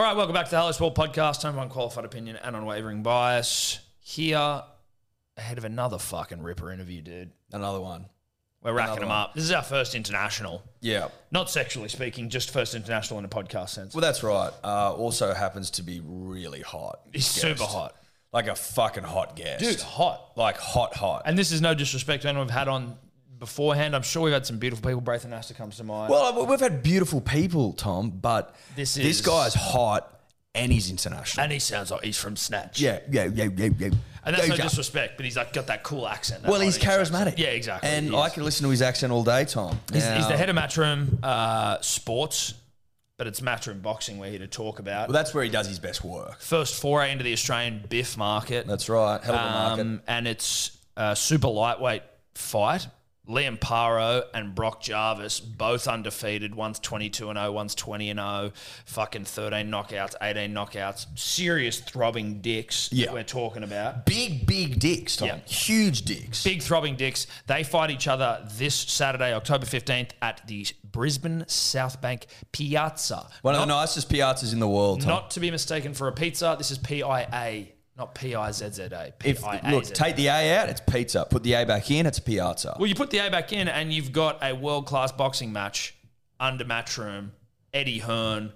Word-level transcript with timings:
All 0.00 0.06
right, 0.06 0.16
welcome 0.16 0.32
back 0.32 0.46
to 0.46 0.52
the 0.52 0.56
Hello 0.56 0.72
Sport 0.72 0.94
podcast. 0.94 1.42
Home 1.42 1.58
of 1.58 1.62
unqualified 1.62 2.06
opinion 2.06 2.38
and 2.42 2.56
unwavering 2.56 3.02
bias. 3.02 3.80
Here, 3.98 4.62
ahead 5.36 5.58
of 5.58 5.66
another 5.66 5.98
fucking 5.98 6.42
ripper 6.42 6.72
interview, 6.72 7.02
dude. 7.02 7.32
Another 7.52 7.82
one. 7.82 8.06
We're 8.62 8.72
racking 8.72 8.92
Another 8.92 9.00
them 9.00 9.08
one. 9.10 9.18
up. 9.18 9.34
This 9.34 9.44
is 9.44 9.52
our 9.52 9.62
first 9.62 9.94
international. 9.94 10.62
Yeah. 10.80 11.08
Not 11.30 11.50
sexually 11.50 11.90
speaking, 11.90 12.30
just 12.30 12.50
first 12.50 12.74
international 12.74 13.18
in 13.18 13.26
a 13.26 13.28
podcast 13.28 13.68
sense. 13.68 13.94
Well, 13.94 14.00
that's 14.00 14.22
right. 14.22 14.50
Uh, 14.64 14.94
also 14.94 15.34
happens 15.34 15.68
to 15.72 15.82
be 15.82 16.00
really 16.02 16.62
hot. 16.62 17.00
He's 17.12 17.24
Guest. 17.26 17.34
super 17.34 17.64
hot. 17.64 17.94
Like 18.32 18.48
a 18.48 18.54
fucking 18.54 19.04
hot 19.04 19.36
guest. 19.36 19.62
Dude, 19.62 19.82
hot. 19.82 20.32
Like 20.34 20.56
hot, 20.56 20.96
hot. 20.96 21.24
And 21.26 21.36
this 21.36 21.52
is 21.52 21.60
no 21.60 21.74
disrespect 21.74 22.22
to 22.22 22.30
anyone 22.30 22.46
we've 22.46 22.54
had 22.54 22.68
on 22.68 22.96
beforehand. 23.40 23.96
I'm 23.96 24.02
sure 24.02 24.22
we've 24.22 24.32
had 24.32 24.46
some 24.46 24.58
beautiful 24.58 24.88
people. 24.88 25.00
Braithen 25.02 25.32
Astor 25.32 25.54
comes 25.54 25.78
to 25.78 25.84
mind. 25.84 26.10
well, 26.10 26.46
we've 26.46 26.60
had 26.60 26.82
beautiful 26.82 27.20
people, 27.20 27.72
Tom, 27.72 28.10
but 28.10 28.54
This 28.76 28.94
this, 28.94 29.18
is- 29.18 29.20
guy's 29.22 29.54
hot 29.54 30.20
and 30.54 30.72
he's 30.72 30.90
international. 30.90 31.42
and 31.44 31.52
he 31.52 31.58
sounds 31.58 31.90
like 31.90 32.04
he's 32.04 32.18
from 32.18 32.36
Snatch. 32.36 32.80
yeah, 32.80 33.00
yeah, 33.10 33.24
yeah, 33.24 33.48
yeah, 33.56 33.70
yeah. 33.78 33.90
And 34.22 34.34
that's 34.36 34.42
Yeah, 34.42 34.48
no 34.50 34.54
yeah. 34.56 34.62
disrespect, 34.64 35.16
but 35.16 35.24
he's 35.24 35.36
like 35.36 35.52
got 35.54 35.68
that 35.68 35.82
cool 35.82 36.06
accent. 36.06 36.42
that 36.42 36.50
Well, 36.50 36.60
he's 36.60 36.74
Irish 36.84 37.08
accent. 37.08 37.28
charismatic. 37.28 37.38
Yeah, 37.38 37.48
exactly. 37.48 37.88
And 37.88 38.14
I 38.14 38.28
can 38.28 38.44
listen 38.44 38.64
to 38.64 38.70
his 38.70 38.82
accent 38.82 39.12
all 39.12 39.24
day, 39.24 39.44
Tom. 39.46 39.80
He's, 39.92 40.06
he's 40.06 40.28
the 40.28 40.36
head 40.36 40.50
of 40.50 40.56
Matchroom 40.56 41.24
uh, 41.24 41.80
Sports, 41.80 42.52
but 43.16 43.26
it's 43.26 43.40
Matchroom 43.40 43.80
Boxing 43.80 44.18
we're 44.18 44.28
here 44.30 44.38
to 44.40 44.46
talk 44.46 44.78
about. 44.78 45.08
Well, 45.08 45.14
that's 45.14 45.32
where 45.32 45.42
he 45.42 45.48
does 45.50 45.66
his 45.68 45.78
best 45.78 46.04
work. 46.04 46.38
First 46.40 46.80
foray 46.82 47.12
into 47.12 47.24
the 47.24 47.32
Australian 47.32 47.82
biff 47.88 48.16
market. 48.18 48.66
That's 48.66 48.88
right. 48.90 49.22
Hell 49.24 49.34
of 49.34 49.40
a 49.40 49.44
market. 49.44 49.80
Um, 49.82 50.02
and 50.06 50.28
it's 50.28 50.76
a 50.98 51.16
super 51.16 51.48
lightweight 51.48 52.02
fight. 52.34 52.88
Liam 53.28 53.58
Paro 53.60 54.24
and 54.34 54.54
Brock 54.54 54.82
Jarvis, 54.82 55.38
both 55.38 55.86
undefeated. 55.86 56.54
One's 56.54 56.80
22 56.80 57.30
and 57.30 57.38
0, 57.38 57.52
one's 57.52 57.74
20 57.76 58.10
and 58.10 58.18
0. 58.18 58.52
Fucking 58.86 59.24
13 59.24 59.70
knockouts, 59.70 60.14
18 60.20 60.52
knockouts. 60.52 61.06
Serious 61.16 61.78
throbbing 61.78 62.40
dicks 62.40 62.88
that 62.88 62.96
Yeah. 62.96 63.12
we're 63.12 63.22
talking 63.22 63.62
about. 63.62 64.04
Big, 64.06 64.46
big 64.46 64.80
dicks, 64.80 65.16
Tom. 65.16 65.28
Yeah. 65.28 65.38
Huge 65.46 66.02
dicks. 66.02 66.42
Big 66.42 66.60
throbbing 66.62 66.96
dicks. 66.96 67.26
They 67.46 67.62
fight 67.62 67.90
each 67.90 68.08
other 68.08 68.44
this 68.52 68.74
Saturday, 68.74 69.32
October 69.32 69.66
15th, 69.66 70.10
at 70.20 70.40
the 70.48 70.66
Brisbane 70.90 71.44
South 71.46 72.00
Bank 72.00 72.26
Piazza. 72.50 73.28
One 73.42 73.54
of 73.54 73.60
the 73.60 73.66
nicest 73.66 74.08
piazzas 74.10 74.52
in 74.52 74.58
the 74.58 74.66
world, 74.68 75.02
Tom. 75.02 75.08
Not 75.08 75.30
to 75.32 75.40
be 75.40 75.52
mistaken 75.52 75.94
for 75.94 76.08
a 76.08 76.12
pizza. 76.12 76.56
This 76.58 76.72
is 76.72 76.78
P 76.78 77.02
I 77.04 77.20
A, 77.32 77.72
not 77.96 78.14
P 78.14 78.34
I 78.34 78.50
Z 78.50 78.70
Z 78.72 78.82
A. 78.84 79.12
P 79.18 79.30
If, 79.30 79.42
look, 79.42 79.84
take 79.84 80.16
the 80.16 80.28
A 80.28 80.56
out, 80.56 80.68
it's 80.68 80.80
pizza. 80.80 81.26
Put 81.28 81.42
the 81.42 81.54
A 81.54 81.66
back 81.66 81.90
in, 81.90 82.06
it's 82.06 82.18
piazza. 82.18 82.76
Well, 82.78 82.86
you 82.86 82.94
put 82.94 83.10
the 83.10 83.18
A 83.18 83.30
back 83.30 83.52
in, 83.52 83.68
and 83.68 83.92
you've 83.92 84.12
got 84.12 84.38
a 84.42 84.54
world 84.54 84.86
class 84.86 85.12
boxing 85.12 85.52
match 85.52 85.94
under 86.38 86.64
Matchroom. 86.64 87.30
Eddie 87.72 87.98
Hearn. 87.98 88.52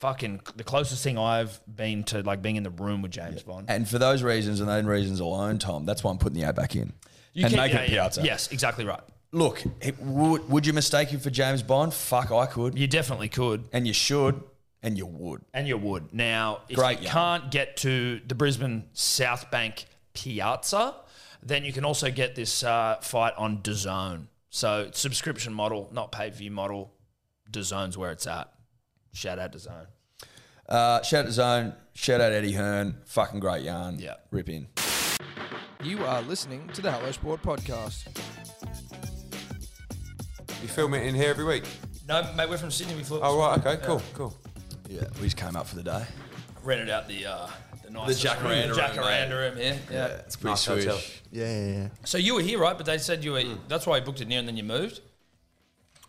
Fucking 0.00 0.40
the 0.54 0.64
closest 0.64 1.02
thing 1.02 1.16
I've 1.16 1.60
been 1.72 2.04
to 2.04 2.22
like 2.22 2.42
being 2.42 2.56
in 2.56 2.62
the 2.62 2.70
room 2.70 3.00
with 3.00 3.10
James 3.10 3.42
Bond. 3.42 3.70
And 3.70 3.88
for 3.88 3.98
those 3.98 4.22
reasons 4.22 4.60
and 4.60 4.68
those 4.68 4.84
reasons 4.84 5.18
alone, 5.18 5.58
Tom, 5.58 5.86
that's 5.86 6.04
why 6.04 6.10
I'm 6.10 6.18
putting 6.18 6.38
the 6.38 6.46
A 6.48 6.52
back 6.52 6.76
in. 6.76 6.92
You 7.32 7.46
and 7.46 7.54
can- 7.54 7.62
make 7.62 7.72
yeah, 7.72 7.80
it 7.80 7.88
a 7.88 7.92
yeah. 7.92 8.02
piazza. 8.02 8.22
Yes, 8.22 8.52
exactly 8.52 8.84
right. 8.84 9.00
Look, 9.32 9.62
it, 9.80 9.98
would, 10.00 10.48
would 10.48 10.66
you 10.66 10.72
mistake 10.72 11.08
him 11.08 11.20
for 11.20 11.30
James 11.30 11.62
Bond? 11.62 11.94
Fuck, 11.94 12.30
I 12.30 12.46
could. 12.46 12.78
You 12.78 12.86
definitely 12.86 13.28
could. 13.28 13.64
And 13.72 13.86
you 13.86 13.92
should, 13.92 14.40
and 14.84 14.98
you 14.98 15.06
would. 15.06 15.40
And 15.52 15.66
you 15.66 15.78
would. 15.78 16.12
Now, 16.12 16.60
if 16.68 16.76
Great 16.76 16.98
you 17.00 17.06
yarn. 17.06 17.40
can't 17.40 17.50
get 17.50 17.78
to 17.78 18.20
the 18.26 18.34
Brisbane 18.34 18.84
South 18.92 19.50
Bank 19.50 19.86
Piazza, 20.12 20.94
then 21.42 21.64
you 21.64 21.72
can 21.72 21.84
also 21.84 22.10
get 22.10 22.34
this 22.34 22.62
uh, 22.62 22.98
fight 23.00 23.32
on 23.36 23.58
DAZN. 23.62 24.26
So 24.50 24.90
subscription 24.92 25.52
model, 25.54 25.88
not 25.92 26.12
pay-per-view 26.12 26.50
model. 26.50 26.92
DAZN's 27.50 27.98
where 27.98 28.12
it's 28.12 28.26
at. 28.26 28.52
Shout 29.12 29.38
out 29.38 29.52
DAZN. 29.52 29.86
Uh, 30.68 31.02
shout 31.02 31.20
out 31.20 31.26
to 31.26 31.32
Zone. 31.32 31.74
Shout 31.94 32.20
out 32.20 32.32
Eddie 32.32 32.52
Hearn. 32.52 32.96
Fucking 33.06 33.40
great 33.40 33.62
yarn. 33.62 33.98
Yeah. 33.98 34.14
Rip 34.30 34.48
in. 34.48 34.68
You 35.82 36.04
are 36.04 36.22
listening 36.22 36.68
to 36.74 36.82
the 36.82 36.90
Hello 36.92 37.10
Sport 37.12 37.42
podcast. 37.42 38.06
You 40.62 40.68
film 40.68 40.94
it 40.94 41.06
in 41.06 41.14
here 41.14 41.30
every 41.30 41.44
week? 41.44 41.64
No, 42.08 42.22
mate, 42.36 42.48
we're 42.48 42.58
from 42.58 42.70
Sydney. 42.70 42.94
We 42.94 43.02
flew. 43.02 43.20
Oh, 43.22 43.38
right, 43.38 43.58
okay, 43.58 43.84
cool, 43.84 44.02
cool. 44.14 44.34
Yeah, 44.88 45.04
we 45.16 45.22
just 45.24 45.36
came 45.36 45.56
up 45.56 45.66
for 45.66 45.76
the 45.76 45.82
day. 45.82 46.04
rented 46.62 46.90
out 46.90 47.08
the 47.08 47.26
uh, 47.26 47.48
the 47.84 47.90
nice 47.90 48.20
The 48.22 48.28
Jacaranda 48.28 48.68
room, 48.68 48.76
Jacaranda 48.78 49.28
mate. 49.30 49.34
room. 49.34 49.58
Yeah, 49.58 49.76
yeah. 49.90 50.06
it's 50.26 50.36
pretty 50.36 50.52
Nice 50.52 50.60
swish. 50.60 51.22
Yeah, 51.32 51.44
yeah, 51.46 51.66
yeah. 51.72 51.88
So 52.04 52.18
you 52.18 52.34
were 52.34 52.42
here, 52.42 52.58
right? 52.58 52.76
But 52.76 52.86
they 52.86 52.98
said 52.98 53.24
you 53.24 53.32
were. 53.32 53.42
That's 53.68 53.86
why 53.86 53.96
you 53.98 54.02
booked 54.02 54.20
it 54.20 54.28
near, 54.28 54.38
and 54.38 54.48
then 54.48 54.56
you 54.56 54.64
moved. 54.64 55.00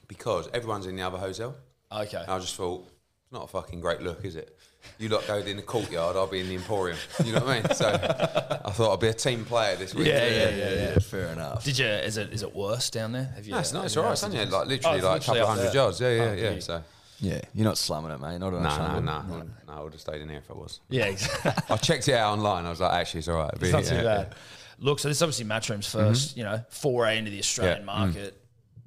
Because 0.07 0.49
everyone's 0.53 0.85
in 0.85 0.95
the 0.95 1.01
other 1.03 1.17
hotel. 1.17 1.55
Okay. 1.91 2.17
And 2.21 2.29
I 2.29 2.37
just 2.39 2.55
thought, 2.55 2.81
it's 3.23 3.31
not 3.31 3.45
a 3.45 3.47
fucking 3.47 3.79
great 3.81 4.01
look, 4.01 4.23
is 4.23 4.35
it? 4.35 4.57
You 4.99 5.09
lot 5.09 5.25
go 5.25 5.37
in 5.37 5.55
the 5.55 5.63
courtyard, 5.63 6.15
I'll 6.15 6.27
be 6.27 6.41
in 6.41 6.47
the 6.47 6.55
Emporium. 6.55 6.97
You 7.23 7.31
know 7.33 7.39
what 7.39 7.49
I 7.49 7.61
mean? 7.63 7.73
So 7.73 7.87
I 7.89 8.69
thought 8.71 8.93
I'd 8.93 8.99
be 8.99 9.07
a 9.07 9.13
team 9.13 9.43
player 9.45 9.75
this 9.77 9.95
week. 9.95 10.05
Yeah, 10.07 10.27
yeah, 10.27 10.49
yeah, 10.49 10.69
yeah. 10.73 10.99
Fair 10.99 11.29
enough. 11.29 11.63
Did 11.65 11.79
you? 11.79 11.87
Is 11.87 12.17
it 12.17 12.31
is 12.31 12.43
it 12.43 12.55
worse 12.55 12.91
down 12.91 13.11
there? 13.13 13.31
Have 13.35 13.45
you? 13.47 13.53
No, 13.53 13.59
it's 13.59 13.73
not. 13.73 13.85
It's 13.85 13.97
all 13.97 14.03
right, 14.03 14.09
noticed 14.09 14.23
isn't 14.25 14.31
the 14.33 14.41
it? 14.41 14.45
difference? 14.45 14.53
Like 14.53 14.67
literally, 14.67 15.01
Oh, 15.01 15.05
like 15.05 15.09
a 15.09 15.13
literally 15.15 15.39
couple 15.39 15.41
up 15.41 15.57
hundred 15.57 15.63
there. 15.69 15.73
yards. 15.75 16.01
Yeah, 16.01 16.09
yeah, 16.09 16.21
Oh, 16.21 16.33
yeah. 16.33 16.49
beauty. 16.49 16.61
So 16.61 16.83
Yeah, 17.19 17.41
you're 17.53 17.65
not 17.65 17.77
slumming 17.77 18.11
it, 18.11 18.19
mate. 18.19 18.39
Not 18.39 18.53
on 18.53 18.59
a 18.59 18.63
no, 18.63 18.77
no, 18.77 18.99
no, 18.99 19.21
no, 19.21 19.43
no. 19.67 19.73
I 19.73 19.81
would 19.81 19.93
have 19.93 20.01
stayed 20.01 20.21
in 20.21 20.29
here 20.29 20.39
if 20.39 20.51
I 20.51 20.53
was. 20.53 20.81
Yeah, 20.89 21.05
exactly. 21.05 21.51
I 21.69 21.77
checked 21.77 22.07
it 22.07 22.13
out 22.13 22.33
online. 22.33 22.65
I 22.65 22.69
was 22.69 22.81
like, 22.81 22.93
actually, 22.93 23.19
it's 23.19 23.27
all 23.27 23.37
right. 23.37 23.51
It's 23.53 23.71
not 23.71 23.83
too 23.83 23.95
Yeah, 23.95 24.03
bad. 24.03 24.35
Look, 24.79 24.99
so 24.99 25.07
this 25.07 25.17
is 25.17 25.23
obviously 25.23 25.45
Matchroom's 25.45 25.87
1st 25.87 26.11
mm-hmm. 26.11 26.39
you 26.39 26.45
know, 26.45 26.63
foray 26.69 27.17
into 27.17 27.31
the 27.31 27.39
Australian 27.39 27.79
Yeah. 27.79 27.85
market. 27.85 28.33
Mm-hmm. 28.33 28.39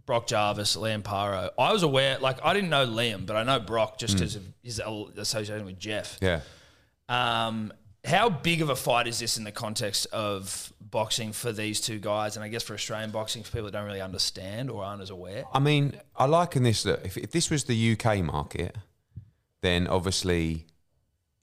Brock 0.04 0.26
Jarvis, 0.26 0.76
Liam 0.76 1.02
Paro. 1.02 1.50
I 1.58 1.72
was 1.72 1.82
aware, 1.82 2.18
like, 2.18 2.38
I 2.42 2.54
didn't 2.54 2.70
know 2.70 2.86
Liam, 2.86 3.26
but 3.26 3.36
I 3.36 3.42
know 3.42 3.60
Brock 3.60 3.98
just 3.98 4.14
mm. 4.14 4.18
because 4.18 4.36
of 4.36 4.42
his 4.62 4.80
association 4.80 5.66
with 5.66 5.78
Jeff. 5.78 6.18
Yeah. 6.22 6.40
Um, 7.10 7.72
how 8.04 8.28
big 8.28 8.62
of 8.62 8.70
a 8.70 8.76
fight 8.76 9.06
is 9.06 9.18
this 9.18 9.36
in 9.36 9.44
the 9.44 9.52
context 9.52 10.06
of 10.12 10.72
boxing 10.80 11.32
for 11.32 11.52
these 11.52 11.80
two 11.80 11.98
guys, 11.98 12.36
and 12.36 12.44
I 12.44 12.48
guess 12.48 12.62
for 12.62 12.74
Australian 12.74 13.10
boxing 13.10 13.42
for 13.42 13.50
people 13.50 13.66
that 13.66 13.72
don't 13.72 13.86
really 13.86 14.00
understand 14.00 14.70
or 14.70 14.84
aren't 14.84 15.02
as 15.02 15.10
aware? 15.10 15.44
I 15.52 15.58
mean, 15.58 16.00
I 16.16 16.26
liken 16.26 16.62
this 16.62 16.82
that 16.84 17.04
if, 17.04 17.16
if 17.16 17.30
this 17.32 17.50
was 17.50 17.64
the 17.64 17.92
UK 17.92 18.18
market, 18.18 18.76
then 19.60 19.86
obviously 19.86 20.66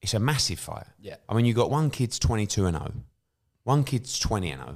it's 0.02 0.14
a 0.14 0.20
massive 0.20 0.60
fight. 0.60 0.88
Yeah. 1.00 1.16
I 1.28 1.34
mean, 1.34 1.46
you've 1.46 1.56
got 1.56 1.70
one 1.70 1.90
kid's 1.90 2.20
22 2.20 2.66
and 2.66 2.78
0, 2.78 2.92
one 3.64 3.84
kid's 3.84 4.18
20 4.20 4.52
and 4.52 4.62
0. 4.62 4.76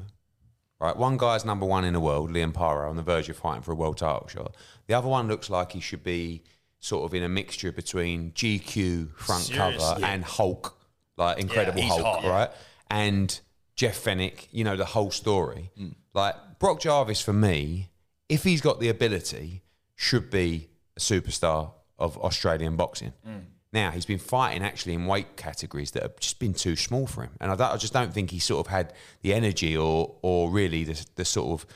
Right, 0.81 0.95
one 0.95 1.17
guy's 1.17 1.43
number 1.43 1.65
one 1.65 1.83
in 1.83 1.91
the 1.91 1.99
world, 1.99 2.31
Liam 2.31 2.53
Paro, 2.53 2.89
on 2.89 2.95
the 2.95 3.01
verge 3.01 3.27
of 3.27 3.35
fighting 3.35 3.63
for 3.63 3.73
a 3.73 3.75
world 3.75 3.97
title 3.97 4.29
shot. 4.29 4.55
The 4.87 4.93
other 4.93 5.09
one 5.09 5.27
looks 5.27 5.49
like 5.49 5.73
he 5.73 5.81
should 5.81 6.05
be 6.05 6.41
sort 6.79 7.03
of 7.03 7.13
in 7.13 7.21
a 7.21 7.27
mixture 7.27 7.73
between 7.73 8.31
GQ 8.31 9.13
front 9.17 9.43
Seriously. 9.43 9.77
cover 9.77 10.05
and 10.05 10.23
Hulk, 10.23 10.78
like 11.19 11.37
Incredible 11.37 11.81
he's 11.81 11.91
Hulk, 11.91 12.03
hot, 12.03 12.23
yeah. 12.23 12.29
right? 12.29 12.49
And 12.89 13.39
Jeff 13.75 14.03
Fenech, 14.03 14.47
you 14.51 14.63
know, 14.63 14.75
the 14.75 14.85
whole 14.85 15.11
story. 15.11 15.71
Mm. 15.79 15.93
Like 16.13 16.35
Brock 16.57 16.79
Jarvis, 16.79 17.21
for 17.21 17.33
me, 17.33 17.89
if 18.27 18.43
he's 18.43 18.61
got 18.61 18.79
the 18.79 18.89
ability, 18.89 19.61
should 19.95 20.29
be 20.29 20.69
a 20.95 20.99
superstar 20.99 21.73
of 21.99 22.17
Australian 22.17 22.77
boxing. 22.77 23.13
Mm. 23.27 23.43
Now 23.71 23.91
he's 23.91 24.05
been 24.05 24.17
fighting 24.19 24.63
actually 24.63 24.93
in 24.93 25.05
weight 25.05 25.35
categories 25.35 25.91
that 25.91 26.01
have 26.01 26.19
just 26.19 26.39
been 26.39 26.53
too 26.53 26.75
small 26.75 27.05
for 27.05 27.21
him, 27.23 27.31
and 27.39 27.51
I, 27.51 27.73
I 27.73 27.77
just 27.77 27.93
don't 27.93 28.11
think 28.11 28.31
he 28.31 28.39
sort 28.39 28.65
of 28.65 28.71
had 28.71 28.93
the 29.21 29.33
energy 29.33 29.77
or 29.77 30.15
or 30.23 30.49
really 30.49 30.83
the, 30.85 31.05
the 31.15 31.25
sort 31.25 31.61
of 31.61 31.67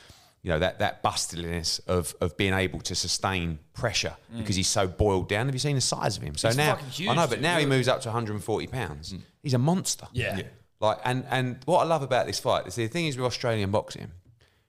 you 0.44 0.50
know 0.50 0.58
that 0.58 0.78
that 0.78 1.02
bustliness 1.02 1.80
of 1.88 2.14
of 2.20 2.36
being 2.36 2.52
able 2.52 2.78
to 2.80 2.94
sustain 2.94 3.58
pressure 3.72 4.14
mm. 4.32 4.38
because 4.38 4.54
he's 4.54 4.68
so 4.68 4.86
boiled 4.86 5.28
down. 5.28 5.46
Have 5.46 5.54
you 5.54 5.58
seen 5.58 5.74
the 5.74 5.80
size 5.80 6.18
of 6.18 6.22
him? 6.22 6.36
So 6.36 6.48
He's 6.48 6.56
now 6.56 6.76
huge, 6.76 7.08
I 7.08 7.14
know, 7.14 7.26
but 7.26 7.36
dude. 7.36 7.42
now 7.42 7.58
he 7.58 7.64
moves 7.64 7.88
up 7.88 8.02
to 8.02 8.08
140 8.08 8.66
pounds. 8.66 9.14
Mm. 9.14 9.22
He's 9.42 9.54
a 9.54 9.58
monster. 9.58 10.06
Yeah. 10.12 10.36
Yeah. 10.36 10.44
Like 10.80 10.98
and 11.04 11.24
and 11.30 11.58
what 11.64 11.80
I 11.80 11.84
love 11.84 12.02
about 12.02 12.26
this 12.26 12.38
fight 12.38 12.66
is 12.66 12.74
the 12.74 12.86
thing 12.88 13.06
is 13.06 13.16
with 13.16 13.24
Australian 13.24 13.70
boxing, 13.70 14.10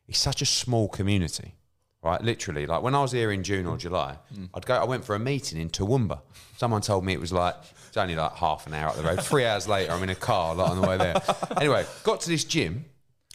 it's 0.08 0.18
such 0.18 0.41
a 0.41 0.46
small 0.46 0.88
community, 0.88 1.56
right? 2.02 2.22
Literally, 2.22 2.66
like 2.66 2.81
when 2.81 2.96
I 2.96 3.02
was 3.02 3.12
here 3.12 3.34
in 3.34 3.44
June 3.44 3.66
or 3.66 3.75
mm. 3.75 3.80
July, 3.80 4.18
I'd 4.53 4.66
go. 4.66 4.75
I 4.75 4.85
went 4.85 5.03
for 5.03 5.14
a 5.14 5.19
meeting 5.19 5.59
in 5.59 5.69
Toowoomba. 5.69 6.22
Someone 6.56 6.81
told 6.84 7.03
me 7.03 7.12
it 7.12 7.19
was 7.19 7.34
like 7.34 7.56
it's 7.90 7.97
only 7.97 8.16
like 8.16 8.31
half 8.35 8.66
an 8.66 8.76
hour 8.76 8.90
up 8.90 8.96
the 8.96 9.03
road. 9.03 9.22
Three 9.22 9.46
hours 9.49 9.67
later, 9.67 9.91
I'm 9.91 10.03
in 10.03 10.09
a 10.09 10.16
car 10.16 10.55
like 10.55 10.70
on 10.70 10.82
the 10.82 10.88
way 10.88 10.97
there. 10.97 11.22
Anyway, 11.58 11.85
got 12.03 12.22
to 12.22 12.29
this 12.29 12.46
gym. 12.46 12.85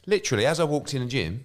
Literally, 0.06 0.46
as 0.46 0.58
I 0.58 0.64
walked 0.64 0.94
in 0.94 1.02
the 1.02 1.08
gym, 1.08 1.44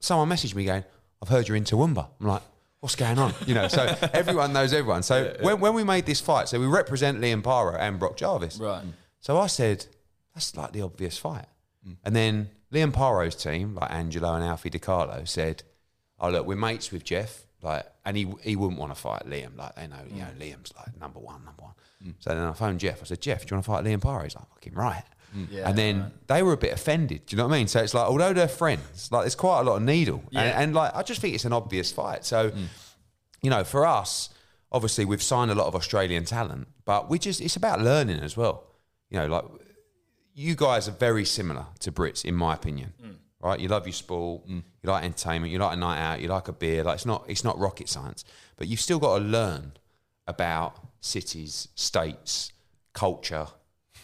someone 0.00 0.28
messaged 0.28 0.54
me 0.54 0.64
going, 0.64 0.84
"I've 1.22 1.28
heard 1.28 1.48
you're 1.48 1.56
in 1.56 1.64
Toowoomba." 1.64 2.08
I'm 2.20 2.26
like. 2.26 2.42
What's 2.80 2.94
going 2.94 3.18
on? 3.18 3.34
You 3.44 3.54
know, 3.54 3.66
so 3.66 3.82
everyone 4.12 4.52
knows 4.52 4.72
everyone. 4.72 5.02
So 5.02 5.34
When, 5.40 5.58
when 5.58 5.74
we 5.74 5.82
made 5.82 6.06
this 6.06 6.20
fight, 6.20 6.48
so 6.48 6.60
we 6.60 6.66
represent 6.66 7.20
Liam 7.20 7.42
Paro 7.42 7.76
and 7.76 7.98
Brock 7.98 8.16
Jarvis. 8.16 8.56
Right. 8.56 8.84
So 9.18 9.36
I 9.36 9.48
said, 9.48 9.86
that's 10.32 10.56
like 10.56 10.70
the 10.70 10.82
obvious 10.82 11.18
fight. 11.18 11.46
Mm. 11.84 11.96
And 12.04 12.14
then 12.14 12.50
Liam 12.72 12.92
Paro's 12.92 13.34
team, 13.34 13.74
like 13.74 13.90
Angelo 13.90 14.34
and 14.34 14.44
Alfie 14.44 14.70
DiCarlo, 14.70 15.26
said, 15.26 15.64
oh, 16.20 16.30
look, 16.30 16.46
we're 16.46 16.56
mates 16.56 16.92
with 16.92 17.04
Jeff. 17.04 17.46
Like, 17.62 17.86
and 18.04 18.16
he 18.16 18.32
he 18.42 18.54
wouldn't 18.54 18.78
want 18.78 18.94
to 18.94 19.00
fight 19.00 19.24
Liam. 19.26 19.56
Like, 19.56 19.74
they 19.74 19.88
know, 19.88 19.96
you 20.08 20.22
mm. 20.22 20.38
know, 20.38 20.44
Liam's 20.46 20.72
like 20.76 20.98
number 21.00 21.18
one, 21.18 21.44
number 21.44 21.62
one. 21.62 21.72
Mm. 22.04 22.14
So 22.20 22.30
then 22.30 22.44
I 22.44 22.52
phoned 22.52 22.78
Jeff. 22.78 23.02
I 23.02 23.04
said, 23.04 23.20
Jeff, 23.20 23.44
do 23.44 23.50
you 23.50 23.56
want 23.56 23.64
to 23.64 23.70
fight 23.72 23.84
Liam 23.84 24.00
Paro? 24.00 24.22
He's 24.22 24.36
like, 24.36 24.48
fucking 24.54 24.74
right. 24.74 25.02
Yeah, 25.50 25.68
and 25.68 25.76
then 25.76 26.12
they 26.26 26.42
were 26.42 26.52
a 26.52 26.56
bit 26.56 26.72
offended. 26.72 27.26
Do 27.26 27.36
you 27.36 27.38
know 27.38 27.46
what 27.46 27.54
I 27.54 27.58
mean? 27.58 27.68
So 27.68 27.80
it's 27.80 27.94
like, 27.94 28.06
although 28.06 28.32
they're 28.32 28.48
friends, 28.48 29.10
like 29.12 29.22
there's 29.22 29.34
quite 29.34 29.60
a 29.60 29.62
lot 29.62 29.76
of 29.76 29.82
needle. 29.82 30.22
Yeah. 30.30 30.42
And, 30.42 30.62
and 30.62 30.74
like, 30.74 30.94
I 30.94 31.02
just 31.02 31.20
think 31.20 31.34
it's 31.34 31.44
an 31.44 31.52
obvious 31.52 31.92
fight. 31.92 32.24
So, 32.24 32.50
mm. 32.50 32.66
you 33.42 33.50
know, 33.50 33.64
for 33.64 33.86
us, 33.86 34.30
obviously 34.72 35.04
we've 35.04 35.22
signed 35.22 35.50
a 35.50 35.54
lot 35.54 35.66
of 35.66 35.74
Australian 35.74 36.24
talent, 36.24 36.68
but 36.84 37.10
we 37.10 37.18
just 37.18 37.40
it's 37.40 37.56
about 37.56 37.80
learning 37.80 38.20
as 38.20 38.36
well. 38.36 38.64
You 39.10 39.20
know, 39.20 39.26
like 39.26 39.44
you 40.34 40.54
guys 40.54 40.88
are 40.88 40.92
very 40.92 41.24
similar 41.24 41.66
to 41.80 41.92
Brits, 41.92 42.24
in 42.24 42.34
my 42.34 42.54
opinion. 42.54 42.92
Mm. 43.02 43.14
Right? 43.40 43.60
You 43.60 43.68
love 43.68 43.86
your 43.86 43.92
sport, 43.92 44.42
you 44.48 44.62
like 44.82 45.04
entertainment, 45.04 45.52
you 45.52 45.60
like 45.60 45.74
a 45.74 45.78
night 45.78 46.00
out, 46.00 46.20
you 46.20 46.26
like 46.26 46.48
a 46.48 46.52
beer. 46.52 46.82
Like 46.82 46.96
it's 46.96 47.06
not 47.06 47.24
it's 47.28 47.44
not 47.44 47.56
rocket 47.58 47.88
science, 47.88 48.24
but 48.56 48.66
you've 48.66 48.80
still 48.80 48.98
got 48.98 49.18
to 49.18 49.24
learn 49.24 49.74
about 50.26 50.76
cities, 51.00 51.68
states, 51.74 52.52
culture. 52.92 53.46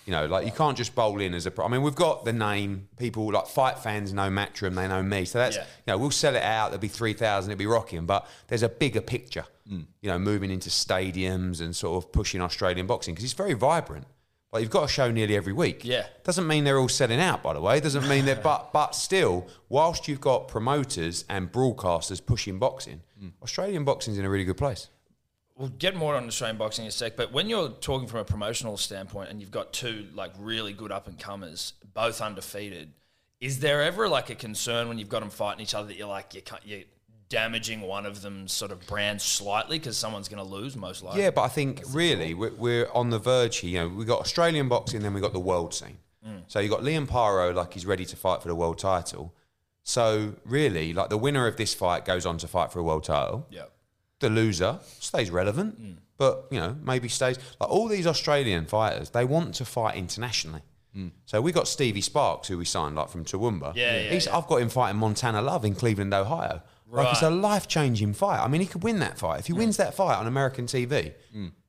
You 0.07 0.13
know, 0.13 0.27
like 0.27 0.45
you 0.45 0.53
can't 0.53 0.77
just 0.77 0.95
bowl 0.95 1.21
in 1.21 1.33
as 1.33 1.47
a. 1.47 1.51
pro- 1.51 1.65
I 1.65 1.69
mean, 1.69 1.83
we've 1.83 1.95
got 1.95 2.25
the 2.25 2.33
name. 2.33 2.89
People 2.99 3.33
like 3.33 3.47
fight 3.47 3.79
fans 3.79 4.13
know 4.13 4.29
Matchroom, 4.29 4.75
they 4.75 4.87
know 4.87 5.03
me. 5.03 5.25
So 5.25 5.39
that's 5.39 5.57
Yeah. 5.57 5.63
you 5.63 5.93
know 5.93 5.99
we'll 5.99 6.11
sell 6.11 6.37
it 6.37 6.43
out. 6.43 6.71
There'll 6.71 6.81
be 6.81 6.89
three 6.89 7.15
thousand. 7.15 7.53
It'll 7.53 7.59
be 7.59 7.67
rocking. 7.67 8.05
But 8.05 8.27
there's 8.49 8.63
a 8.63 8.69
bigger 8.69 9.01
picture. 9.01 9.47
Mm. 9.71 9.87
You 10.03 10.11
know, 10.11 10.19
moving 10.19 10.51
into 10.51 10.69
stadiums 10.69 11.61
and 11.63 11.75
sort 11.75 12.05
of 12.05 12.13
pushing 12.13 12.43
Australian 12.43 12.87
boxing 12.87 13.15
because 13.15 13.25
it's 13.25 13.33
very 13.33 13.55
vibrant. 13.55 14.07
Like 14.53 14.61
you've 14.61 14.71
got 14.71 14.85
a 14.85 14.89
show 14.89 15.11
nearly 15.11 15.37
every 15.37 15.53
week. 15.53 15.85
Yeah. 15.85 16.07
Doesn't 16.23 16.47
mean 16.47 16.63
they're 16.63 16.79
all 16.79 16.89
selling 16.89 17.19
out, 17.19 17.43
by 17.43 17.55
the 17.55 17.61
way. 17.61 17.81
Doesn't 17.81 18.07
mean 18.09 18.27
that, 18.27 18.43
but 18.51 18.73
but 18.73 18.95
still, 18.95 19.49
whilst 19.69 20.07
you've 20.07 20.21
got 20.21 20.49
promoters 20.49 21.25
and 21.29 21.51
broadcasters 21.51 22.25
pushing 22.25 22.59
boxing, 22.59 23.01
mm. 23.21 23.33
Australian 23.43 23.85
boxing's 23.85 24.19
in 24.19 24.25
a 24.25 24.31
really 24.31 24.45
good 24.45 24.59
place. 24.59 24.89
We'll 25.57 25.69
get 25.69 25.95
more 25.95 26.17
on 26.17 26.27
Australian 26.27 26.57
boxing 26.57 26.85
in 26.85 26.89
a 26.89 26.93
sec, 26.93 27.17
but 27.17 27.33
when 27.33 27.49
you're 27.49 27.69
talking 27.69 28.09
from 28.09 28.21
a 28.21 28.25
promotional 28.25 28.77
standpoint 28.77 29.31
and 29.31 29.41
you've 29.41 29.53
got 29.53 29.73
two 29.73 30.09
like 30.13 30.33
really 30.39 30.73
good 30.73 30.91
up 30.91 31.07
and 31.07 31.19
comers, 31.19 31.75
both 31.93 32.21
undefeated, 32.21 32.93
is 33.41 33.61
there 33.61 33.83
ever 33.83 34.09
like 34.09 34.31
a 34.31 34.35
concern 34.35 34.89
when 34.89 34.99
you've 34.99 35.09
got 35.09 35.21
them 35.21 35.31
fighting 35.31 35.63
each 35.63 35.75
other 35.75 35.89
that 35.89 35.97
you're 35.97 36.09
like 36.09 36.35
you 36.35 36.43
can't, 36.43 36.61
you're 36.65 36.83
damaging 37.29 37.81
one 37.81 38.07
of 38.07 38.23
them 38.23 38.49
sort 38.49 38.71
of 38.71 38.87
brand 38.87 39.21
slightly 39.21 39.79
because 39.79 39.97
someone's 39.97 40.29
going 40.29 40.45
to 40.45 40.49
lose 40.49 40.77
most 40.77 41.03
likely? 41.03 41.23
Yeah, 41.23 41.31
but 41.31 41.43
I 41.43 41.49
think 41.49 41.83
really 41.91 42.35
we're, 42.35 42.55
we're 42.55 42.89
on 42.93 43.11
the 43.11 43.19
verge 43.19 43.59
here. 43.59 43.71
You 43.71 43.89
know, 43.89 43.95
we've 43.95 44.07
got 44.07 44.21
Australian 44.21 44.69
boxing, 44.69 45.03
then 45.03 45.15
we've 45.15 45.23
got 45.23 45.33
the 45.33 45.41
world 45.41 45.75
scene. 45.75 45.99
Mm. 46.27 46.43
So 46.47 46.61
you've 46.61 46.71
got 46.71 46.83
Liam 46.83 47.07
Paro, 47.07 47.55
like 47.55 47.75
he's 47.75 47.87
ready 47.87 48.05
to 48.07 48.17
fight 48.17 48.43
for 48.43 48.49
the 48.49 48.55
world 48.55 48.79
title. 48.79 49.35
So 49.83 50.35
really, 50.45 50.93
like 50.93 51.11
the 51.11 51.19
winner 51.19 51.47
of 51.47 51.57
this 51.57 51.75
fight 51.75 52.05
goes 52.05 52.25
on 52.25 52.39
to 52.39 52.49
fight 52.49 52.73
for 52.73 52.79
a 52.79 52.83
world 52.83 53.05
title. 53.05 53.47
Yeah. 53.51 53.65
The 54.25 54.31
loser 54.31 54.79
stays 55.01 55.31
relevant, 55.31 55.79
mm. 55.79 55.97
but 56.17 56.47
you 56.51 56.59
know 56.59 56.77
maybe 56.83 57.09
stays. 57.09 57.39
Like 57.61 57.69
all 57.69 57.89
these 57.89 58.07
Australian 58.07 58.65
fighters, 58.65 59.11
they 59.11 59.27
want 59.27 59.55
to 59.57 59.67
fight 59.67 59.97
internationally. 59.97 60.63
Mm. 60.97 61.11
So 61.27 61.43
we 61.43 61.53
got 61.53 61.69
Stevie 61.69 62.01
Sparks, 62.01 62.49
who 62.49 62.57
we 62.57 62.65
signed 62.65 62.97
like 62.97 63.11
from 63.11 63.27
Toowoomba. 63.27 63.75
Yeah, 63.75 63.97
yeah, 64.01 64.11
He's, 64.11 64.25
yeah. 64.27 64.37
I've 64.39 64.47
got 64.47 64.63
him 64.63 64.71
fighting 64.71 64.99
Montana 64.99 65.43
Love 65.43 65.67
in 65.67 65.75
Cleveland, 65.75 66.15
Ohio. 66.15 66.63
Like 66.91 67.13
it's 67.13 67.23
a 67.23 67.29
life 67.29 67.69
changing 67.69 68.15
fight. 68.15 68.43
I 68.43 68.49
mean, 68.49 68.63
he 68.63 68.67
could 68.67 68.83
win 68.83 69.01
that 69.01 69.19
fight. 69.19 69.41
If 69.41 69.49
he 69.49 69.53
mm. 69.53 69.59
wins 69.59 69.77
that 69.77 69.95
fight 69.95 70.17
on 70.17 70.27
American 70.27 70.65
TV, 70.65 71.13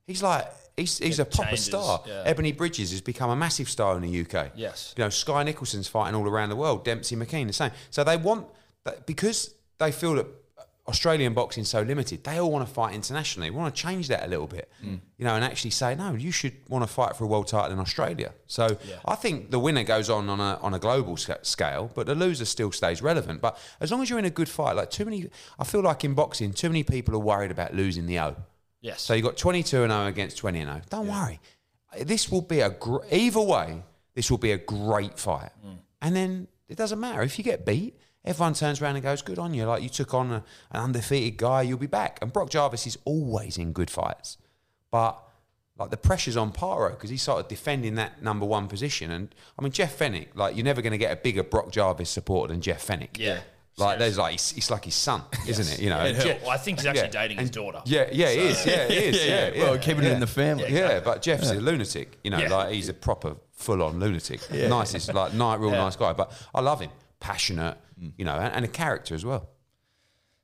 he's 0.06 0.22
like 0.22 0.46
he's, 0.76 0.96
he's 0.96 1.18
a 1.18 1.24
proper 1.26 1.50
changes, 1.50 1.66
star. 1.66 2.02
yeah. 2.06 2.22
Ebony 2.24 2.52
Bridges 2.52 2.90
has 2.92 3.02
become 3.02 3.28
a 3.28 3.36
massive 3.36 3.68
star 3.68 3.96
in 3.96 4.02
the 4.02 4.20
UK. 4.20 4.52
Yes. 4.54 4.94
you 4.96 5.04
know 5.04 5.10
Skye 5.10 5.42
Nicolson's 5.42 5.88
fighting 5.88 6.14
all 6.14 6.26
around 6.26 6.48
the 6.48 6.56
world. 6.56 6.84
Dempsey 6.84 7.16
McKean 7.16 7.48
the 7.48 7.52
same. 7.52 7.72
So 7.90 8.02
they 8.02 8.16
want 8.16 8.46
because 9.04 9.54
they 9.78 9.92
feel 9.92 10.14
that 10.14 10.26
Australian 10.88 11.34
boxing's 11.34 11.68
so 11.68 11.82
limited. 11.82 12.22
They 12.22 12.38
all 12.38 12.50
want 12.52 12.66
to 12.66 12.72
fight 12.72 12.94
internationally. 12.94 13.50
We 13.50 13.56
want 13.56 13.74
to 13.74 13.82
change 13.82 14.06
that 14.08 14.24
a 14.24 14.28
little 14.28 14.46
bit, 14.46 14.70
Mm. 14.84 15.00
you 15.18 15.24
know, 15.24 15.34
and 15.34 15.44
actually 15.44 15.70
say 15.72 15.94
no. 15.96 16.14
You 16.14 16.30
should 16.30 16.54
want 16.68 16.82
to 16.86 16.86
fight 16.86 17.16
for 17.16 17.24
a 17.24 17.26
world 17.26 17.48
title 17.48 17.72
in 17.72 17.78
Australia. 17.80 18.32
So 18.46 18.76
I 19.04 19.16
think 19.16 19.50
the 19.50 19.58
winner 19.58 19.82
goes 19.82 20.08
on 20.08 20.28
on 20.30 20.38
a 20.40 20.58
on 20.62 20.74
a 20.74 20.78
global 20.78 21.16
scale, 21.16 21.90
but 21.94 22.06
the 22.06 22.14
loser 22.14 22.44
still 22.44 22.70
stays 22.72 23.02
relevant. 23.02 23.40
But 23.40 23.58
as 23.80 23.90
long 23.90 24.00
as 24.02 24.08
you're 24.10 24.18
in 24.20 24.24
a 24.26 24.30
good 24.30 24.48
fight, 24.48 24.76
like 24.76 24.90
too 24.90 25.04
many, 25.04 25.28
I 25.58 25.64
feel 25.64 25.80
like 25.82 26.04
in 26.04 26.14
boxing, 26.14 26.52
too 26.52 26.68
many 26.68 26.82
people 26.84 27.14
are 27.16 27.24
worried 27.32 27.50
about 27.50 27.74
losing 27.74 28.06
the 28.06 28.18
O. 28.20 28.36
Yes. 28.80 29.02
So 29.02 29.14
you 29.14 29.22
got 29.22 29.36
22 29.36 29.82
and 29.82 29.90
0 29.90 30.06
against 30.06 30.36
20 30.38 30.60
and 30.60 30.70
0. 30.70 30.82
Don't 30.90 31.08
worry. 31.08 31.40
This 32.02 32.30
will 32.30 32.42
be 32.42 32.60
a 32.60 32.70
gr- 32.70 33.04
either 33.10 33.40
way. 33.40 33.82
This 34.14 34.30
will 34.30 34.38
be 34.38 34.52
a 34.52 34.58
great 34.58 35.18
fight. 35.18 35.50
Mm. 35.66 35.78
And 36.02 36.14
then 36.16 36.48
it 36.68 36.76
doesn't 36.76 37.00
matter 37.00 37.22
if 37.22 37.38
you 37.38 37.44
get 37.44 37.64
beat. 37.66 37.98
Everyone 38.26 38.54
turns 38.54 38.82
around 38.82 38.96
and 38.96 39.02
goes, 39.02 39.22
"Good 39.22 39.38
on 39.38 39.54
you!" 39.54 39.64
Like 39.64 39.82
you 39.82 39.88
took 39.88 40.12
on 40.14 40.32
a, 40.32 40.44
an 40.72 40.82
undefeated 40.82 41.36
guy, 41.38 41.62
you'll 41.62 41.78
be 41.78 41.86
back. 41.86 42.18
And 42.20 42.32
Brock 42.32 42.50
Jarvis 42.50 42.86
is 42.86 42.98
always 43.04 43.56
in 43.56 43.72
good 43.72 43.90
fights, 43.90 44.36
but 44.90 45.22
like 45.78 45.90
the 45.90 45.96
pressure's 45.96 46.36
on 46.36 46.52
Paro 46.52 46.90
because 46.90 47.10
he's 47.10 47.22
sort 47.22 47.40
of 47.40 47.48
defending 47.48 47.96
that 47.96 48.22
number 48.22 48.46
one 48.46 48.66
position. 48.66 49.10
And 49.10 49.34
I 49.58 49.62
mean, 49.62 49.72
Jeff 49.72 49.98
Fenech, 49.98 50.28
like 50.34 50.56
you're 50.56 50.64
never 50.64 50.82
going 50.82 50.92
to 50.92 50.98
get 50.98 51.12
a 51.12 51.16
bigger 51.16 51.42
Brock 51.42 51.70
Jarvis 51.70 52.10
supporter 52.10 52.52
than 52.52 52.60
Jeff 52.60 52.86
Fenech. 52.86 53.18
Yeah. 53.18 53.40
Like 53.78 53.98
there's 53.98 54.16
like 54.16 54.32
he's, 54.32 54.54
it's 54.56 54.70
like 54.70 54.86
his 54.86 54.94
son, 54.94 55.22
isn't 55.46 55.70
it? 55.74 55.82
You 55.82 55.90
know, 55.90 55.98
and 55.98 56.18
Je- 56.18 56.38
well, 56.40 56.50
I 56.50 56.56
think 56.56 56.78
he's 56.78 56.86
actually 56.86 57.02
yeah. 57.04 57.22
dating 57.22 57.38
his 57.38 57.50
daughter. 57.50 57.82
Yeah, 57.84 58.08
yeah, 58.10 58.30
he 58.30 58.38
is. 58.38 58.64
Yeah, 58.66 58.88
he 58.88 58.94
is. 58.96 59.26
Yeah, 59.26 59.50
yeah. 59.54 59.62
Well, 59.64 59.78
keeping 59.78 60.04
it 60.04 60.12
in 60.12 60.20
the 60.20 60.26
family. 60.26 60.72
Yeah, 60.72 61.00
but 61.00 61.20
Jeff's 61.20 61.50
a 61.50 61.54
lunatic. 61.60 62.18
You 62.24 62.30
know, 62.30 62.38
Yeah. 62.38 62.48
like 62.48 62.72
he's 62.72 62.88
a 62.88 62.94
proper 62.94 63.36
full-on 63.52 64.00
lunatic. 64.00 64.40
Nicest, 64.50 65.12
like, 65.12 65.34
nice, 65.34 65.58
real 65.58 65.70
nice 65.72 65.94
guy. 65.96 66.14
But 66.14 66.32
I 66.54 66.60
love 66.62 66.80
him. 66.80 66.90
Passionate. 67.20 67.76
You 67.98 68.24
know, 68.24 68.34
and, 68.34 68.54
and 68.54 68.64
a 68.64 68.68
character 68.68 69.14
as 69.14 69.24
well. 69.24 69.48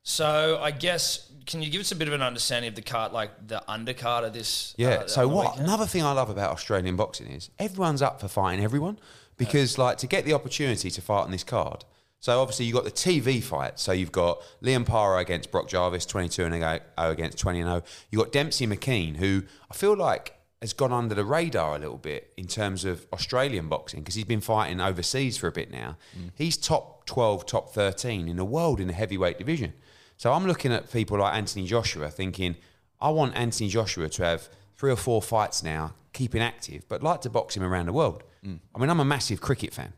So 0.03 0.59
I 0.61 0.71
guess 0.71 1.31
can 1.45 1.61
you 1.61 1.69
give 1.69 1.81
us 1.81 1.91
a 1.91 1.95
bit 1.95 2.07
of 2.07 2.13
an 2.13 2.21
understanding 2.21 2.69
of 2.69 2.75
the 2.75 2.81
card, 2.81 3.11
like 3.11 3.47
the 3.47 3.63
undercard 3.67 4.25
of 4.25 4.33
this? 4.33 4.73
Yeah. 4.77 4.89
uh, 4.89 5.07
so 5.07 5.27
what? 5.27 5.51
weekend? 5.51 5.67
Another 5.67 5.85
thing 5.85 6.03
I 6.03 6.11
love 6.11 6.29
about 6.29 6.51
Australian 6.51 6.95
boxing 6.95 7.27
is 7.27 7.49
everyone's 7.59 8.01
up 8.01 8.19
for 8.19 8.27
fighting 8.27 8.63
everyone 8.63 8.99
because 9.37 9.77
like 9.77 9.97
to 9.99 10.07
get 10.07 10.25
the 10.25 10.33
opportunity 10.33 10.89
to 10.89 11.01
fight 11.01 11.23
on 11.23 11.31
this 11.31 11.43
card. 11.43 11.85
So 12.19 12.39
obviously 12.41 12.65
you've 12.65 12.75
got 12.75 12.85
the 12.85 12.91
TV 12.91 13.43
fight. 13.43 13.79
So 13.79 13.91
you've 13.91 14.11
got 14.11 14.41
Liam 14.61 14.85
Paro 14.85 15.19
against 15.19 15.51
Brock 15.51 15.67
Jarvis, 15.67 16.05
22 16.05 16.45
and 16.45 16.53
0 16.53 16.79
against 16.97 17.37
20 17.37 17.59
and 17.59 17.69
0. 17.69 17.83
You've 18.11 18.23
got 18.23 18.31
Dempsey 18.31 18.65
McKean, 18.65 19.17
who 19.17 19.43
I 19.69 19.73
feel 19.73 19.95
like 19.95 20.33
has 20.63 20.71
gone 20.71 20.93
under 20.93 21.13
the 21.13 21.25
radar 21.25 21.75
a 21.75 21.77
little 21.77 21.97
bit 21.97 22.31
in 22.37 22.47
terms 22.47 22.85
of 22.85 23.05
Australian 23.11 23.67
boxing 23.67 23.99
because 23.99 24.15
he's 24.15 24.23
been 24.23 24.39
fighting 24.39 24.79
overseas 24.79 25.37
for 25.37 25.47
a 25.47 25.51
bit 25.51 25.69
now. 25.69 25.97
Mm. 26.17 26.31
He's 26.35 26.55
top 26.55 27.05
12, 27.05 27.45
top 27.45 27.73
13 27.73 28.29
in 28.29 28.37
the 28.37 28.45
world 28.45 28.79
in 28.79 28.87
the 28.87 28.93
heavyweight 28.93 29.37
division. 29.37 29.73
So 30.15 30.31
I'm 30.31 30.47
looking 30.47 30.71
at 30.71 30.89
people 30.89 31.19
like 31.19 31.35
Anthony 31.35 31.65
Joshua 31.65 32.09
thinking, 32.09 32.55
I 33.01 33.09
want 33.09 33.35
Anthony 33.35 33.67
Joshua 33.67 34.07
to 34.07 34.23
have 34.23 34.47
three 34.77 34.89
or 34.89 34.95
four 34.95 35.21
fights 35.21 35.63
now, 35.63 35.95
keeping 36.13 36.41
active, 36.41 36.87
but 36.87 37.03
like 37.03 37.19
to 37.21 37.29
box 37.29 37.57
him 37.57 37.63
around 37.63 37.87
the 37.87 37.93
world. 37.93 38.23
Mm. 38.45 38.59
I 38.73 38.79
mean, 38.79 38.89
I'm 38.89 39.01
a 39.01 39.05
massive 39.05 39.41
cricket 39.41 39.73
fan. 39.73 39.91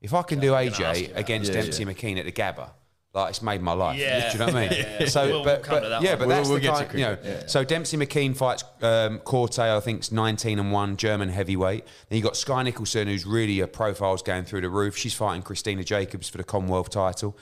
If 0.00 0.14
I 0.14 0.22
can 0.22 0.38
do 0.38 0.54
ask 0.54 0.78
you 0.78 0.84
AJ 0.84 1.16
against. 1.16 1.52
Yeah, 1.52 1.62
Dempsey 1.62 1.84
McKean 1.84 2.20
at 2.20 2.24
the 2.24 2.30
Gabba, 2.30 2.70
like 3.14 3.30
it's 3.30 3.42
made 3.42 3.62
my 3.62 3.72
life. 3.72 3.98
Yeah. 3.98 4.26
Do 4.30 4.32
you 4.32 4.38
know 4.40 4.46
what 4.46 4.54
I 4.56 4.60
mean? 4.68 4.70
Yeah, 4.78 4.96
yeah. 5.00 5.06
So, 5.06 5.22
We'll- 5.26 5.32
we'll 5.36 5.44
but, 5.44 5.62
come 5.62 5.82
to 5.82 5.88
that 5.88 6.02
yeah, 6.02 6.10
one. 6.10 6.18
but 6.18 6.26
We'll- 6.28 6.36
that's 6.36 6.48
we'll 6.48 6.56
the 6.58 6.62
get 6.62 6.76
to 6.78 6.84
kind, 6.86 6.98
you 6.98 7.04
know. 7.06 7.16
cricket, 7.16 7.40
yeah. 7.42 7.46
So 7.46 7.64
Dempsey 7.64 7.96
McKean 7.96 8.36
fights 8.36 8.64
um, 8.82 9.18
Corte, 9.20 9.58
I 9.60 9.78
think's 9.80 10.10
19 10.12 10.58
and 10.58 10.72
one, 10.72 10.96
German 10.96 11.28
heavyweight. 11.28 11.84
Then 12.08 12.16
you 12.18 12.22
got 12.24 12.36
Skye 12.36 12.64
Nicolson, 12.64 13.06
who's 13.06 13.24
really 13.24 13.60
a 13.60 13.66
profile's 13.68 14.22
going 14.22 14.44
through 14.44 14.62
the 14.62 14.68
roof. 14.68 14.96
She's 14.96 15.14
fighting 15.14 15.42
Christina 15.42 15.84
Jacobs 15.84 16.28
for 16.28 16.38
the 16.38 16.44
Commonwealth 16.44 16.90
title. 16.90 17.38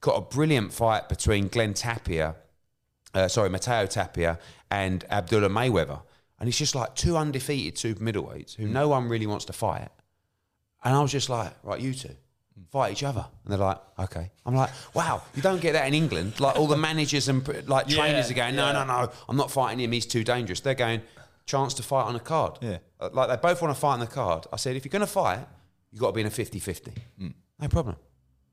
Got 0.00 0.16
a 0.16 0.20
brilliant 0.20 0.72
fight 0.74 1.08
between 1.08 1.48
Glenn 1.48 1.72
Tapia 1.74 2.36
uh, 3.14 3.28
sorry, 3.28 3.48
Matteo 3.48 3.86
Tapia 3.86 4.38
and 4.72 5.04
Abdullah 5.08 5.48
Mayweather. 5.48 6.02
And 6.40 6.48
it's 6.48 6.58
just 6.58 6.74
like 6.74 6.96
two 6.96 7.16
undefeated 7.16 7.78
super 7.78 8.02
middleweights 8.02 8.56
who 8.56 8.66
no 8.66 8.88
one 8.88 9.08
really 9.08 9.26
wants 9.26 9.44
to 9.44 9.52
fight. 9.52 9.88
And 10.82 10.94
I 10.96 11.00
was 11.00 11.12
just 11.12 11.30
like, 11.30 11.54
right, 11.62 11.80
you 11.80 11.94
two, 11.94 12.10
fight 12.70 12.92
each 12.92 13.02
other. 13.02 13.24
And 13.44 13.52
they're 13.52 13.58
like, 13.58 13.78
okay. 13.98 14.30
I'm 14.46 14.54
like, 14.54 14.70
wow, 14.94 15.22
you 15.34 15.42
don't 15.42 15.60
get 15.60 15.72
that 15.72 15.86
in 15.88 15.94
England. 15.94 16.40
Like 16.40 16.56
all 16.56 16.66
the 16.66 16.76
managers 16.76 17.28
and 17.28 17.46
like 17.68 17.88
trainers 17.88 18.30
are 18.30 18.34
going, 18.34 18.56
no, 18.56 18.72
no, 18.72 18.84
no, 18.84 19.10
I'm 19.28 19.36
not 19.36 19.50
fighting 19.50 19.80
him. 19.80 19.92
He's 19.92 20.06
too 20.06 20.24
dangerous. 20.24 20.60
They're 20.60 20.74
going, 20.74 21.02
chance 21.46 21.74
to 21.74 21.82
fight 21.82 22.04
on 22.04 22.16
a 22.16 22.20
card. 22.20 22.58
Yeah. 22.60 22.78
Uh, 23.00 23.10
Like 23.12 23.28
they 23.28 23.36
both 23.36 23.60
want 23.62 23.74
to 23.74 23.80
fight 23.80 23.94
on 23.94 24.00
the 24.00 24.06
card. 24.06 24.46
I 24.52 24.56
said, 24.56 24.76
if 24.76 24.84
you're 24.84 24.90
going 24.90 25.00
to 25.00 25.06
fight, 25.06 25.40
you've 25.92 26.00
got 26.00 26.08
to 26.08 26.12
be 26.14 26.20
in 26.22 26.26
a 26.26 26.30
50 26.30 26.58
50. 26.58 26.92
No 27.60 27.68
problem. 27.68 27.96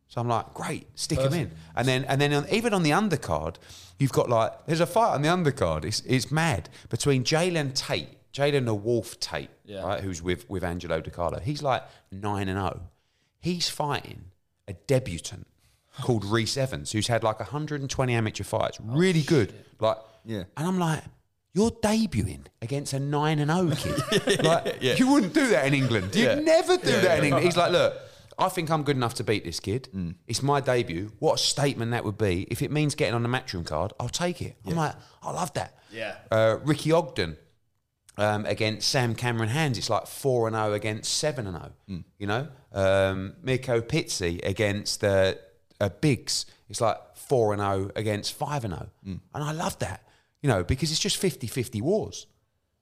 So 0.08 0.20
I'm 0.20 0.27
like, 0.27 0.53
great, 0.53 0.88
stick 1.00 1.20
him 1.20 1.34
in. 1.34 1.51
And 1.75 1.88
then, 1.88 2.03
and 2.03 2.20
then 2.20 2.34
on, 2.34 2.46
even 2.51 2.74
on 2.74 2.84
the 2.84 2.89
undercard, 2.91 3.55
you've 3.98 4.12
got 4.12 4.29
like, 4.29 4.51
there's 4.65 4.81
a 4.81 4.86
fight 4.86 5.13
on 5.13 5.22
the 5.22 5.29
undercard. 5.29 5.86
It's, 5.86 6.01
it's 6.01 6.29
mad 6.29 6.70
between 6.89 7.24
Jalen 7.24 7.74
Tate, 7.74 8.10
Jalen 8.34 8.65
the 8.65 8.75
Wolf 8.75 9.17
Tate, 9.22 9.50
Yeah. 9.63 9.84
right, 9.84 10.01
who's 10.01 10.22
with, 10.22 10.50
with 10.50 10.65
Angelo 10.65 11.00
DiCarlo. 11.00 11.41
He's 11.41 11.63
like 11.63 11.84
9 12.12 12.50
and 12.50 12.60
0. 12.60 12.81
He's 13.42 13.68
fighting 13.70 14.26
a 14.68 14.74
debutant 14.74 15.48
called 16.02 16.24
Reese 16.24 16.56
Evans, 16.58 16.92
who's 16.92 17.08
had 17.08 17.24
like 17.24 17.40
120 17.40 18.14
amateur 18.14 18.44
fights, 18.44 18.80
really 18.82 19.22
good. 19.24 19.54
Like, 19.80 19.98
Yeah. 20.24 20.44
And 20.56 20.68
I'm 20.68 20.80
like, 20.80 21.04
you're 21.54 21.72
debuting 21.72 22.46
against 22.62 22.94
a 22.94 23.00
9 23.00 23.40
and 23.40 23.52
0 23.52 23.76
kid. 23.76 24.44
like, 24.44 24.82
you 24.82 25.12
wouldn't 25.12 25.34
do 25.34 25.48
that 25.48 25.66
in 25.68 25.74
England. 25.74 26.16
You'd 26.16 26.24
Yeah. 26.24 26.36
never 26.36 26.78
do 26.78 27.02
that 27.02 27.18
in 27.20 27.26
England. 27.26 27.44
He's 27.46 27.58
like, 27.58 27.72
look, 27.74 27.94
I 28.40 28.48
think 28.48 28.70
I'm 28.72 28.84
good 28.84 28.96
enough 28.96 29.16
to 29.16 29.24
beat 29.24 29.44
this 29.44 29.60
kid. 29.60 29.90
It's 30.28 30.42
my 30.42 30.62
debut. 30.62 31.12
What 31.20 31.34
a 31.34 31.44
statement 31.44 31.92
that 31.92 32.06
would 32.06 32.18
be. 32.18 32.44
If 32.50 32.62
it 32.62 32.72
means 32.72 32.96
getting 32.96 33.16
on 33.16 33.24
the 33.24 33.30
matchroom 33.30 33.66
card, 33.66 33.92
I'll 34.00 34.08
take 34.10 34.42
it. 34.42 34.56
I'm 34.66 34.76
like, 34.76 34.96
I 35.22 35.32
love 35.32 35.52
that. 35.54 35.78
Yeah. 35.92 36.16
Uh, 36.32 36.58
Ricky 36.64 36.92
Ogden 36.94 37.36
um, 38.22 38.46
against 38.46 38.88
Sam 38.90 39.16
Cameron 39.16 39.50
Hands, 39.50 39.78
it's 39.78 39.90
like 39.90 40.06
4 40.08 40.48
and 40.48 40.56
0 40.56 40.74
against 40.74 41.18
7 41.18 41.48
and 41.48 41.58
0. 41.58 42.04
You 42.20 42.28
know? 42.28 42.48
Um, 42.72 43.34
Mirko 43.42 43.82
Pizzi 43.82 44.40
against 44.46 45.04
uh, 45.04 45.34
uh, 45.80 45.90
Biggs, 46.01 46.46
it's 46.70 46.82
like 46.82 46.98
4 47.16 47.54
and 47.54 47.62
0 47.62 47.92
against 47.96 48.34
5 48.34 48.66
and 48.66 48.74
0. 48.74 48.90
And 49.34 49.44
I 49.44 49.51
love 49.51 49.80
that. 49.80 50.04
you 50.42 50.50
know, 50.50 50.63
because 50.63 50.92
it's 50.92 51.00
just 51.00 51.18
50 51.18 51.48
50 51.48 51.82
wars. 51.82 52.28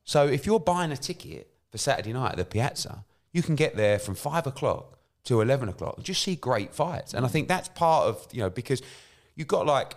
So 0.03 0.25
if 0.27 0.45
you're 0.45 0.59
buying 0.59 0.91
a 0.91 0.97
ticket 0.97 1.51
for 1.71 1.77
Saturday 1.77 2.13
night 2.13 2.31
at 2.31 2.37
the 2.37 2.45
Piazza, 2.45 3.05
you 3.31 3.43
can 3.43 3.55
get 3.55 3.75
there 3.75 3.99
from 3.99 4.15
five 4.15 4.47
o'clock 4.47 4.97
to 5.25 5.41
11 5.41 5.69
o'clock 5.69 5.95
and 5.97 6.05
just 6.05 6.23
see 6.23 6.35
great 6.35 6.73
fights. 6.73 7.13
And 7.13 7.25
I 7.25 7.29
think 7.29 7.47
that's 7.47 7.67
part 7.69 8.07
of, 8.07 8.27
you 8.31 8.39
know, 8.41 8.49
because 8.49 8.81
you've 9.35 9.47
got 9.47 9.67
like 9.67 9.95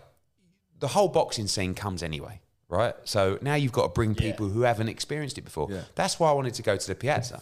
the 0.78 0.88
whole 0.88 1.08
boxing 1.08 1.46
scene 1.46 1.74
comes 1.74 2.02
anyway, 2.02 2.40
right? 2.72 2.94
So 3.04 3.38
now 3.42 3.54
you've 3.54 3.72
got 3.72 3.82
to 3.82 3.88
bring 3.90 4.14
people 4.14 4.48
who 4.48 4.62
haven't 4.62 4.88
experienced 4.88 5.36
it 5.36 5.42
before. 5.42 5.68
Yeah. 5.70 5.82
That's 5.94 6.18
why 6.18 6.30
I 6.30 6.32
wanted 6.32 6.54
to 6.54 6.62
go 6.62 6.76
to 6.76 6.86
the 6.86 6.94
Piazza 6.94 7.40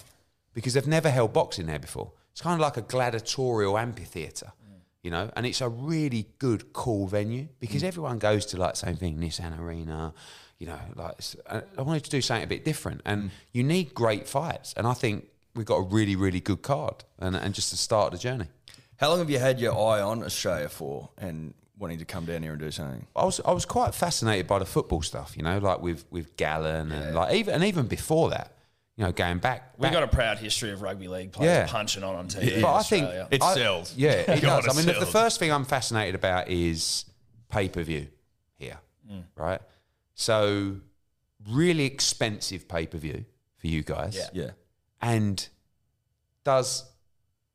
because 0.52 0.75
they've 0.75 0.87
never 0.87 1.08
held 1.08 1.32
boxing 1.32 1.66
there 1.66 1.78
before. 1.78 2.10
It's 2.32 2.40
kind 2.40 2.54
of 2.54 2.60
like 2.60 2.76
a 2.76 2.82
gladiatorial 2.82 3.78
amphitheatre, 3.78 4.52
mm. 4.68 4.80
you 5.02 5.10
know, 5.12 5.30
and 5.37 5.46
it's 5.46 5.60
a 5.60 5.68
really 5.68 6.26
good, 6.38 6.72
cool 6.72 7.06
venue 7.06 7.46
because 7.60 7.82
mm. 7.82 7.87
everyone 7.87 8.18
goes 8.18 8.44
to 8.46 8.56
like 8.56 8.75
same 8.75 8.96
thing, 8.96 9.18
Nissan 9.18 9.58
Arena, 9.58 10.12
you 10.58 10.66
know, 10.66 10.78
like 10.96 11.12
it's- 11.12 11.37
uh, 11.46 11.60
I 11.78 11.82
wanted 11.82 12.04
to 12.04 12.10
do 12.10 12.20
something 12.20 12.44
a 12.44 12.49
bit 12.49 12.64
different, 12.64 13.00
and 13.04 13.25
mm. 13.25 13.30
you 13.52 13.62
need 13.62 13.94
great 13.94 14.28
fights, 14.28 14.75
and 14.76 14.87
I 14.87 14.94
think 14.94 15.28
we've 15.54 15.66
got 15.66 15.76
a 15.76 15.82
really, 15.82 16.16
really 16.16 16.40
good 16.40 16.62
card, 16.62 17.04
and 17.18 17.37
and 17.37 17.54
just 17.54 17.70
to 17.70 17.76
start 17.76 18.12
the 18.12 18.18
journey. 18.18 18.49
How 18.96 19.08
long 19.10 19.20
have 19.20 19.30
you 19.30 19.38
had 19.38 19.60
your 19.60 19.72
eye 19.75 20.00
on 20.02 20.22
Australia 20.22 20.68
for 20.68 21.08
and 21.16 21.54
wanting 21.80 21.99
to 21.99 22.04
come 22.04 22.25
down 22.26 22.42
here 22.44 22.52
and 22.52 22.60
do 22.60 22.70
something? 22.70 23.04
I 23.16 23.25
was 23.25 23.40
I 23.44 23.50
was 23.52 23.64
quite 23.64 23.94
fascinated 23.94 24.46
by 24.46 24.60
the 24.60 24.66
football 24.66 25.02
stuff, 25.02 25.37
you 25.37 25.42
know, 25.42 25.58
like 25.58 25.80
with 25.80 26.04
with 26.10 26.37
Gallen 26.37 26.92
and 26.92 27.14
like 27.16 27.34
even 27.34 27.54
and 27.54 27.64
even 27.64 27.87
before 27.88 28.30
that, 28.30 28.54
you 28.96 29.04
know, 29.04 29.10
going 29.12 29.38
back. 29.38 29.72
We've 29.76 29.82
back- 29.84 29.92
got 29.94 30.02
a 30.02 30.08
proud 30.08 30.38
history 30.38 30.70
of 30.70 30.82
rugby 30.82 31.08
league 31.08 31.32
players 31.32 31.50
Yeah. 31.50 31.66
punching 31.66 32.04
on 32.04 32.14
on 32.14 32.28
TV. 32.28 32.56
in 32.56 32.62
but 32.62 32.75
I 32.75 32.82
think 32.82 33.04
Australia. 33.06 33.28
It 33.32 33.42
I- 33.42 33.54
sells. 33.54 33.94
Yeah, 33.96 34.10
it 34.12 34.40
God, 34.42 34.64
does. 34.64 34.76
I 34.76 34.76
mean, 34.78 34.87
the, 34.87 34.92
the 34.92 35.00
sells. 35.00 35.12
first 35.12 35.38
thing 35.40 35.50
I'm 35.50 35.64
fascinated 35.64 36.14
about 36.14 36.49
is 36.49 37.06
pay 37.49 37.68
per 37.68 37.82
view 37.82 38.06
here, 38.56 38.78
Mm. 39.10 39.25
right? 39.34 39.60
So, 40.14 40.76
really 41.49 41.87
expensive 41.87 42.68
pay 42.68 42.87
per 42.87 42.99
view 42.99 43.25
for 43.56 43.66
you 43.68 43.82
guys, 43.82 44.14
Yeah. 44.16 44.28
Yeah. 44.44 44.50
and 45.00 45.49
does 46.44 46.84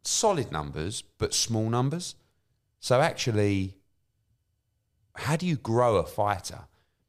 solid 0.03 0.51
numbers 0.51 1.01
but 1.17 1.33
small 1.33 1.69
numbers. 1.69 2.15
So 2.79 3.01
actually, 3.01 3.77
how 5.15 5.35
do 5.35 5.45
you 5.45 5.55
grow 5.55 5.97
a 5.97 6.05
fighter 6.05 6.61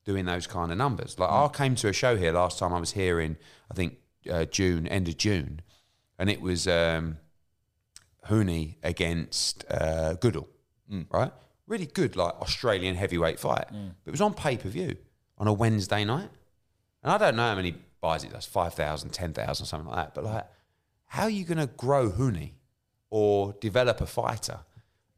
doing 0.04 0.24
those 0.24 0.46
kind 0.46 0.70
of 0.72 0.78
numbers? 0.78 1.18
Like 1.18 1.30
I 1.30 1.48
came 1.48 1.74
to 1.76 1.88
a 1.88 1.92
show 1.92 2.16
here 2.16 2.32
last 2.32 2.58
time 2.58 2.72
I 2.72 2.80
was 2.80 2.92
here 2.92 3.20
in 3.20 3.36
I 3.70 3.74
think 3.74 3.96
uh, 4.30 4.44
June, 4.44 4.86
end 4.86 5.08
of 5.08 5.16
June, 5.16 5.60
and 6.18 6.30
it 6.30 6.40
was 6.40 6.66
um, 6.68 7.18
Huni 8.28 8.76
against 8.82 9.64
uh, 9.70 10.14
Goodall, 10.14 10.48
right? 11.10 11.32
Really 11.66 11.86
good, 11.86 12.16
like 12.16 12.34
Australian 12.40 12.94
heavyweight 12.94 13.38
fight. 13.40 13.66
But 13.70 14.08
it 14.08 14.10
was 14.12 14.20
on 14.20 14.34
pay 14.34 14.56
per 14.56 14.68
view 14.68 14.96
on 15.38 15.46
a 15.48 15.52
Wednesday 15.52 16.04
night. 16.04 16.30
And 17.02 17.12
I 17.12 17.18
don't 17.18 17.36
know 17.36 17.42
how 17.42 17.54
many 17.56 17.74
buys 18.00 18.24
it 18.24 18.32
does 18.32 18.46
5,000, 18.46 19.10
10,000, 19.10 19.66
something 19.66 19.88
like 19.88 19.96
that. 19.96 20.14
But 20.14 20.24
like, 20.24 20.46
how 21.06 21.24
are 21.24 21.30
you 21.30 21.44
going 21.44 21.58
to 21.58 21.66
grow 21.66 22.10
Huni 22.10 22.52
or 23.10 23.54
develop 23.60 24.00
a 24.00 24.06
fighter? 24.06 24.60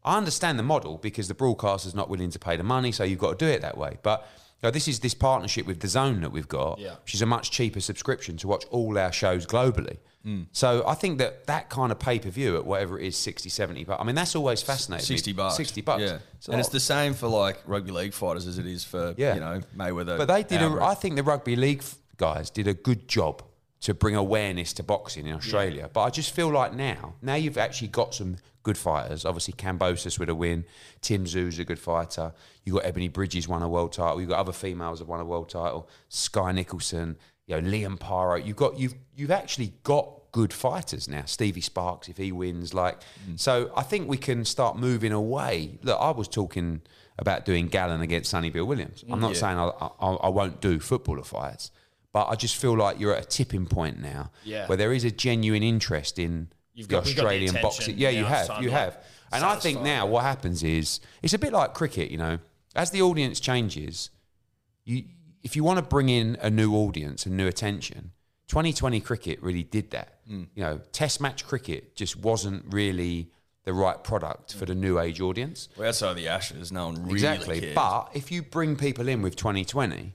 I 0.09 0.17
understand 0.17 0.59
the 0.59 0.63
model 0.63 0.99
because 0.99 1.29
the 1.29 1.35
broadcaster's 1.35 1.95
not 1.95 2.09
willing 2.09 2.31
to 2.31 2.39
pay 2.39 2.57
the 2.57 2.63
money, 2.65 2.93
so 2.93 3.05
you've 3.05 3.19
got 3.19 3.39
to 3.39 3.45
do 3.45 3.51
it 3.51 3.61
that 3.63 3.77
way. 3.77 3.99
But 4.03 4.27
you 4.63 4.67
know, 4.67 4.71
this 4.73 4.89
is 4.89 5.01
this 5.01 5.15
partnership 5.15 5.67
with 5.67 5.81
the 5.81 5.89
Zone 5.89 6.21
that 6.23 6.33
we've 6.33 6.49
got, 6.49 6.79
Yeah. 6.81 6.95
which 7.05 7.15
is 7.15 7.23
a 7.23 7.27
much 7.27 7.51
cheaper 7.51 7.81
subscription 7.81 8.37
to 8.39 8.49
watch 8.49 8.65
all 8.71 8.99
our 8.99 9.13
shows 9.13 9.47
globally. 9.47 9.99
Mm. 10.27 10.47
So 10.51 10.83
I 10.87 10.95
think 10.95 11.19
that 11.19 11.47
that 11.47 11.69
kind 11.71 11.93
of 11.93 11.99
pay 12.01 12.19
per 12.19 12.29
view 12.31 12.57
at 12.57 12.65
whatever 12.67 12.99
it 12.99 13.07
is, 13.07 13.17
60, 13.17 13.49
70 13.49 13.85
bucks. 13.85 14.01
I 14.01 14.05
mean, 14.05 14.17
that's 14.17 14.35
always 14.35 14.61
fascinating. 14.63 15.07
60 15.07 15.33
bucks. 15.33 15.57
60 15.57 15.81
bucks. 15.83 16.03
Yeah. 16.03 16.19
So- 16.41 16.51
and 16.53 16.61
it's 16.61 16.71
the 16.71 16.81
same 16.81 17.15
for 17.15 17.29
like 17.29 17.63
rugby 17.67 17.93
league 17.93 18.13
fighters 18.15 18.47
as 18.49 18.59
it 18.59 18.67
is 18.67 18.83
for, 18.83 19.15
Yeah. 19.17 19.35
you 19.35 19.41
know, 19.41 19.61
Mayweather. 19.77 20.19
But 20.19 20.27
they 20.27 20.43
did. 20.43 20.61
A. 20.61 20.79
I 20.83 20.95
think 20.95 21.15
the 21.15 21.23
rugby 21.23 21.55
league 21.55 21.85
guys 22.17 22.51
did 22.51 22.67
a 22.67 22.75
good 22.75 23.07
job 23.07 23.43
to 23.81 23.95
bring 23.95 24.17
awareness 24.17 24.73
to 24.75 24.83
boxing 24.83 25.27
in 25.27 25.35
Australia. 25.35 25.89
But 25.93 26.03
I 26.03 26.11
just 26.11 26.35
feel 26.35 26.49
like 26.49 26.75
now, 26.75 27.15
now 27.23 27.35
you've 27.35 27.59
actually 27.59 27.89
got 27.89 28.15
some 28.15 28.37
good 28.65 28.77
fighters. 28.77 29.25
Obviously, 29.25 29.55
Kambosos 29.55 30.19
with 30.19 30.29
a 30.29 30.35
win. 30.35 30.65
Tim 31.01 31.25
Tszyu's 31.25 31.59
a 31.59 31.65
good 31.65 31.79
fighter. 31.79 32.33
You've 32.65 32.77
got 32.77 32.85
Ebony 32.85 33.09
Bridges 33.09 33.47
won 33.47 33.63
a 33.63 33.69
world 33.69 33.93
title. 33.93 34.21
You've 34.21 34.31
got 34.31 34.41
other 34.41 34.53
females 34.53 34.99
that 34.99 35.07
won 35.07 35.21
a 35.21 35.25
world 35.25 35.49
title. 35.49 35.89
Skye 36.09 36.53
Nicolson. 36.53 37.17
You 37.47 37.61
know 37.61 37.71
Liam 37.71 37.99
Paro. 37.99 38.45
You've 38.45 38.57
got 38.57 38.79
you've 38.79 38.95
you've 39.17 39.31
actually 39.31 39.73
got 39.83 40.19
good 40.33 40.53
fighters 40.53 41.09
now. 41.09 41.25
Stevie 41.25 41.63
Sparks, 41.63 42.09
if 42.09 42.17
he 42.17 42.33
wins, 42.33 42.75
like 42.75 43.03
hmm. 43.25 43.37
so, 43.37 43.73
I 43.77 43.83
think 43.83 44.09
we 44.09 44.19
can 44.19 44.45
start 44.45 44.77
moving 44.77 45.13
away. 45.13 45.79
Look, 45.83 45.99
I 45.99 46.11
was 46.11 46.29
talking 46.29 46.83
about 47.19 47.45
doing 47.45 47.69
Gallen 47.69 48.01
against 48.01 48.31
Sonny 48.31 48.51
Bill 48.51 48.65
Williams. 48.65 49.05
I'm 49.11 49.19
mm, 49.19 49.23
not 49.23 49.37
saying 49.37 49.59
I, 49.59 49.71
I, 50.01 50.11
I 50.11 50.29
won't 50.29 50.61
do 50.61 50.79
footballer 50.79 51.25
fights, 51.25 51.71
but 52.19 52.27
I 52.33 52.35
just 52.35 52.57
feel 52.57 52.77
like 52.77 52.99
you're 52.99 53.15
at 53.15 53.23
a 53.23 53.29
tipping 53.29 53.67
point 53.67 54.01
now 54.01 54.31
Yeah. 54.45 54.67
where 54.67 54.77
there 54.77 54.93
is 54.93 55.05
a 55.05 55.11
genuine 55.13 55.63
interest 55.63 56.19
in 56.19 56.49
You've 56.75 56.89
the 56.89 56.97
got- 56.97 57.07
you've 57.07 57.17
got 57.17 57.23
the 57.23 57.27
Australian 57.29 57.63
boxing. 57.63 57.97
Yeah, 57.97 58.09
you 58.11 58.25
have, 58.25 58.49
you 58.61 58.71
like, 58.71 58.81
have. 58.81 59.05
And 59.31 59.45
I 59.45 59.55
think 59.57 59.83
now 59.83 60.05
what 60.07 60.25
happens 60.25 60.65
is 60.65 60.99
it's 61.23 61.33
a 61.35 61.39
bit 61.39 61.53
like 61.53 61.75
cricket. 61.75 62.11
You 62.11 62.19
know, 62.19 62.39
as 62.75 62.91
the 62.91 63.03
audience 63.03 63.39
changes, 63.39 64.11
you 64.85 65.05
if 65.45 65.55
you 65.55 65.63
want 65.63 65.79
to 65.79 65.85
bring 65.85 66.09
in 66.09 66.37
a 66.41 66.51
new 66.51 66.75
audience 66.75 67.25
and 67.25 67.37
new 67.37 67.47
attention, 67.47 68.11
2020 68.49 69.01
cricket 69.01 69.41
really 69.41 69.63
did 69.63 69.91
that. 69.93 70.09
Mm. 70.29 70.49
You 70.57 70.63
know, 70.65 70.81
Test 70.91 71.21
match 71.21 71.47
cricket 71.47 71.95
just 71.95 72.17
wasn't 72.17 72.65
really 72.73 73.31
the 73.65 73.73
right 73.73 74.03
product 74.03 74.55
for 74.55 74.67
the 74.67 74.75
new 74.75 74.99
age 74.99 75.21
audience. 75.21 75.69
Well, 75.77 75.89
outside 75.89 76.11
of 76.11 76.17
the 76.17 76.27
Ashes, 76.27 76.73
no 76.73 76.87
one 76.87 76.97
really 77.03 77.13
exactly. 77.15 77.61
cares. 77.61 77.75
But 77.77 78.11
if 78.15 78.33
you 78.33 78.43
bring 78.43 78.75
people 78.77 79.07
in 79.09 79.21
with 79.23 79.37
2020, 79.37 80.15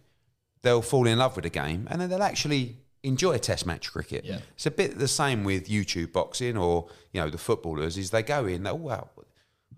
they'll 0.63 0.82
fall 0.82 1.05
in 1.05 1.20
love 1.20 1.36
with 1.36 1.43
the 1.43 1.50
game 1.50 1.88
and 1.91 2.01
then 2.01 2.10
they'll 2.10 2.24
actually 2.24 2.77
enjoy 3.03 3.34
a 3.34 3.39
Test 3.39 3.65
match 3.65 3.91
cricket. 3.91 4.25
Yeah. 4.25 4.39
It's 4.55 4.65
a 4.65 4.72
bit 4.72 4.98
the 4.98 5.08
same 5.08 5.43
with 5.43 5.67
YouTube 5.67 6.12
boxing 6.12 6.58
or 6.58 6.88
you 7.12 7.22
know 7.22 7.29
the 7.29 7.38
footballers. 7.38 7.98
Is 7.98 8.10
they 8.10 8.24
go 8.24 8.46
in, 8.46 8.63
they, 8.63 8.72
oh 8.72 8.75
wow. 8.75 9.10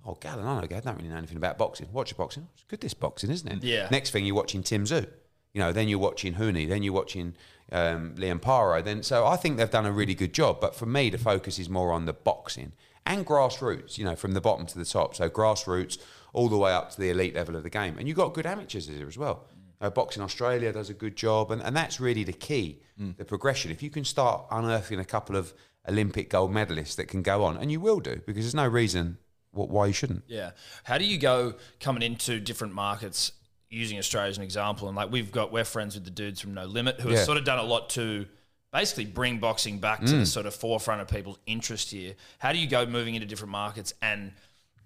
Oh, 0.07 0.13
Gallen, 0.19 0.45
I 0.45 0.61
know, 0.61 0.61
I 0.61 0.67
don't 0.67 0.97
really 0.97 1.09
know 1.09 1.17
anything 1.17 1.37
about 1.37 1.57
boxing. 1.57 1.87
Watch 1.91 2.11
a 2.11 2.15
boxing. 2.15 2.47
It's 2.53 2.63
good, 2.65 2.79
this 2.79 2.93
boxing, 2.93 3.31
isn't 3.31 3.51
it? 3.51 3.63
Yeah. 3.63 3.87
Next 3.89 4.11
thing, 4.11 4.23
you're 4.23 4.35
watching 4.35 4.61
Tim 4.61 4.83
Tszyu. 4.85 5.07
You 5.53 5.61
know, 5.61 5.71
then 5.71 5.87
you're 5.87 5.97
watching 5.97 6.35
Huni, 6.35 6.69
then 6.69 6.83
you're 6.83 6.93
watching 6.93 7.33
um, 7.71 8.13
Liam 8.15 8.39
Paro. 8.39 8.83
Then, 8.83 9.01
so 9.01 9.25
I 9.25 9.35
think 9.35 9.57
they've 9.57 9.71
done 9.71 9.87
a 9.87 9.91
really 9.91 10.13
good 10.13 10.31
job. 10.31 10.61
But 10.61 10.75
for 10.75 10.85
me, 10.85 11.09
the 11.09 11.17
focus 11.17 11.57
is 11.57 11.69
more 11.69 11.91
on 11.91 12.05
the 12.05 12.13
boxing 12.13 12.73
and 13.07 13.25
grassroots. 13.25 13.97
You 13.97 14.05
know, 14.05 14.15
from 14.15 14.33
the 14.33 14.41
bottom 14.41 14.67
to 14.67 14.77
the 14.77 14.85
top. 14.85 15.15
So 15.15 15.27
grassroots 15.27 15.97
all 16.33 16.49
the 16.49 16.57
way 16.57 16.71
up 16.71 16.91
to 16.91 16.99
the 16.99 17.09
elite 17.09 17.33
level 17.33 17.55
of 17.55 17.63
the 17.63 17.69
game. 17.69 17.97
And 17.97 18.07
you've 18.07 18.17
got 18.17 18.33
good 18.33 18.45
amateurs 18.45 18.87
here 18.87 19.07
as 19.07 19.17
well. 19.17 19.47
Uh, 19.81 19.89
Boxing 19.89 20.23
Australia 20.23 20.71
does 20.71 20.89
a 20.89 20.93
good 20.93 21.15
job, 21.15 21.51
and, 21.51 21.61
and 21.61 21.75
that's 21.75 21.99
really 21.99 22.23
the 22.23 22.33
key, 22.33 22.81
the 23.17 23.25
progression. 23.25 23.71
If 23.71 23.83
you 23.83 23.89
can 23.89 24.05
start 24.05 24.45
unearthing 24.51 24.99
a 24.99 25.05
couple 25.05 25.35
of 25.35 25.53
Olympic 25.87 26.29
gold 26.29 26.51
medalists 26.51 26.95
that 26.95 27.07
can 27.07 27.21
go 27.21 27.43
on, 27.43 27.57
and 27.57 27.71
you 27.71 27.79
will 27.79 27.99
do, 27.99 28.21
because 28.25 28.45
there's 28.45 28.55
no 28.55 28.67
reason 28.67 29.17
wh- 29.51 29.69
why 29.69 29.87
you 29.87 29.93
shouldn't. 29.93 30.23
Yeah. 30.27 30.51
How 30.85 30.97
do 30.97 31.05
you 31.05 31.17
go 31.17 31.55
coming 31.79 32.01
into 32.03 32.39
different 32.39 32.73
markets 32.73 33.33
using 33.69 33.97
Australia 33.97 34.29
as 34.29 34.37
an 34.37 34.43
example? 34.43 34.87
And 34.87 34.95
like 34.95 35.11
we've 35.11 35.31
got, 35.31 35.51
we're 35.51 35.65
friends 35.65 35.95
with 35.95 36.05
the 36.05 36.09
dudes 36.11 36.39
from 36.41 36.53
No 36.53 36.65
Limit 36.65 37.01
who 37.01 37.09
Yeah. 37.09 37.17
have 37.17 37.25
sort 37.25 37.37
of 37.37 37.43
done 37.43 37.59
a 37.59 37.63
lot 37.63 37.89
to 37.91 38.25
basically 38.71 39.05
bring 39.05 39.39
boxing 39.39 39.79
back 39.79 39.99
to 40.05 40.17
the 40.17 40.25
sort 40.25 40.45
of 40.45 40.53
forefront 40.55 41.01
of 41.01 41.07
people's 41.07 41.37
interest 41.45 41.91
here. 41.91 42.13
How 42.39 42.51
do 42.51 42.57
you 42.59 42.67
go 42.67 42.85
moving 42.85 43.15
into 43.15 43.27
different 43.27 43.51
markets 43.51 43.93
and 44.01 44.31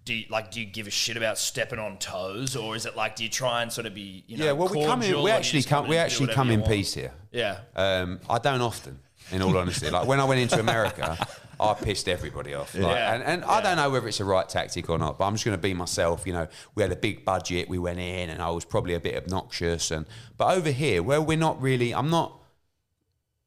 do 0.09 0.15
you, 0.15 0.25
like 0.31 0.49
do 0.49 0.59
you 0.59 0.65
give 0.65 0.87
a 0.87 0.89
shit 0.89 1.17
about 1.17 1.37
stepping 1.37 1.77
on 1.77 1.95
toes 1.99 2.55
or 2.55 2.75
is 2.75 2.87
it 2.87 2.95
like 2.95 3.15
do 3.15 3.23
you 3.23 3.29
try 3.29 3.61
and 3.61 3.71
sort 3.71 3.85
of 3.85 3.93
be 3.93 4.23
you 4.25 4.37
know 4.37 4.45
yeah, 4.45 4.51
well, 4.53 4.67
we 4.67 4.83
come 4.83 5.03
in. 5.03 5.11
cordial 5.11 5.23
We 5.23 5.29
you 5.29 5.37
actually 5.37 5.59
just 5.59 5.69
come. 5.69 5.87
We 5.87 5.97
and 5.97 6.01
do 6.01 6.05
actually 6.05 6.23
whatever 6.23 6.35
come 6.35 6.47
you 6.47 6.53
in 6.55 6.59
want? 6.61 6.73
peace 6.73 6.93
here. 6.95 7.13
Yeah. 7.31 7.59
Um, 7.75 8.19
I 8.27 8.39
don't 8.39 8.61
often, 8.61 8.97
in 9.31 9.43
all 9.43 9.55
honesty. 9.55 9.87
Like 9.91 10.07
when 10.07 10.19
I 10.19 10.23
went 10.23 10.41
into 10.41 10.59
America, 10.59 11.15
I 11.59 11.75
pissed 11.75 12.09
everybody 12.09 12.55
off. 12.55 12.73
Like, 12.73 12.95
Yeah. 12.95 13.13
And, 13.13 13.23
and 13.23 13.43
I 13.45 13.61
don't 13.61 13.77
know 13.77 13.91
whether 13.91 14.07
it's 14.07 14.19
a 14.19 14.25
right 14.25 14.49
tactic 14.49 14.89
or 14.89 14.97
not, 14.97 15.19
but 15.19 15.25
I'm 15.25 15.35
just 15.35 15.45
going 15.45 15.55
to 15.55 15.61
be 15.61 15.75
myself. 15.75 16.25
You 16.25 16.33
know, 16.33 16.47
we 16.73 16.81
had 16.81 16.91
a 16.91 16.95
big 16.95 17.23
budget. 17.23 17.69
We 17.69 17.77
went 17.77 17.99
in, 17.99 18.31
and 18.31 18.41
I 18.41 18.49
was 18.49 18.65
probably 18.65 18.95
a 18.95 18.99
bit 18.99 19.15
obnoxious. 19.15 19.91
And 19.91 20.07
but 20.37 20.57
over 20.57 20.71
here, 20.71 21.03
where 21.03 21.21
we're 21.21 21.37
not 21.37 21.61
really, 21.61 21.93
I'm 21.93 22.09
not 22.09 22.41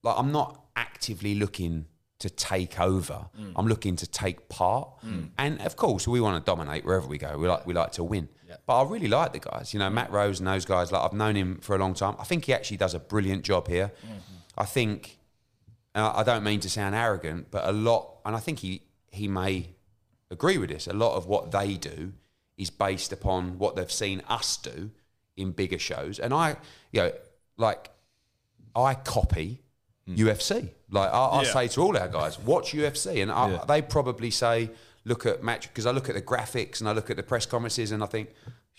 like 0.04 0.14
I'm 0.16 0.30
not 0.30 0.62
actively 0.76 1.34
looking 1.34 1.86
to 2.22 2.30
take 2.30 2.80
over. 2.80 3.26
Mm. 3.38 3.52
I'm 3.56 3.66
looking 3.66 3.96
to 3.96 4.06
take 4.06 4.48
part. 4.48 4.88
And 5.38 5.60
of 5.62 5.76
course, 5.76 6.08
we 6.08 6.20
want 6.20 6.44
to 6.44 6.50
dominate 6.50 6.84
wherever 6.84 7.06
we 7.06 7.18
go. 7.18 7.36
We 7.36 7.48
like 7.48 7.66
we 7.66 7.74
like 7.74 7.92
to 7.92 8.04
win. 8.04 8.28
But 8.66 8.82
I 8.82 8.88
really 8.88 9.08
like 9.08 9.32
the 9.32 9.38
guys. 9.38 9.72
You 9.72 9.80
know, 9.80 9.90
Matt 9.90 10.10
Rose 10.10 10.38
and 10.38 10.46
those 10.46 10.64
guys. 10.64 10.92
Like 10.92 11.02
I've 11.02 11.12
known 11.12 11.34
him 11.34 11.58
for 11.58 11.74
a 11.74 11.78
long 11.78 11.94
time. 11.94 12.14
I 12.18 12.24
think 12.24 12.44
he 12.44 12.54
actually 12.54 12.76
does 12.76 12.94
a 12.94 12.98
brilliant 13.00 13.44
job 13.44 13.68
here. 13.68 13.92
Mm-hmm. 14.04 14.18
I 14.58 14.64
think. 14.64 15.18
Uh, 15.94 16.10
I 16.16 16.22
don't 16.22 16.42
mean 16.42 16.58
to 16.60 16.70
sound 16.70 16.94
arrogant, 16.94 17.50
but 17.50 17.68
a 17.68 17.72
lot, 17.72 18.20
and 18.24 18.34
I 18.34 18.38
think 18.38 18.60
he 18.60 18.82
he 19.10 19.28
may 19.28 19.68
agree 20.30 20.56
with 20.56 20.70
this. 20.70 20.86
A 20.86 20.94
lot 20.94 21.16
of 21.16 21.26
what 21.26 21.50
they 21.50 21.76
do 21.76 22.14
is 22.56 22.70
based 22.70 23.12
upon 23.12 23.58
what 23.58 23.76
they've 23.76 23.92
seen 23.92 24.22
us 24.28 24.56
do 24.56 24.90
in 25.36 25.50
bigger 25.52 25.78
shows, 25.78 26.18
and 26.18 26.32
I, 26.32 26.56
you 26.92 27.00
know, 27.02 27.12
like 27.58 27.90
I 28.74 28.94
copy 28.94 29.60
Hmm. 30.06 30.14
UFC. 30.16 30.70
Like 30.90 31.10
I, 31.12 31.18
I 31.26 31.42
Yeah. 31.42 31.52
say 31.52 31.68
to 31.68 31.80
all 31.82 31.96
our 31.96 32.08
guys, 32.08 32.38
watch 32.38 32.72
UFC, 32.72 33.22
and 33.22 33.30
I, 33.30 33.64
they 33.66 33.82
probably 33.82 34.30
say, 34.30 34.70
look 35.04 35.26
at 35.26 35.42
match 35.42 35.68
because 35.68 35.86
I 35.86 35.90
look 35.92 36.08
at 36.08 36.14
the 36.14 36.22
graphics 36.22 36.80
and 36.80 36.88
I 36.88 36.92
look 36.92 37.08
at 37.10 37.16
the 37.16 37.22
press 37.22 37.46
conferences, 37.46 37.92
and 37.92 38.02
I 38.02 38.06
think 38.06 38.30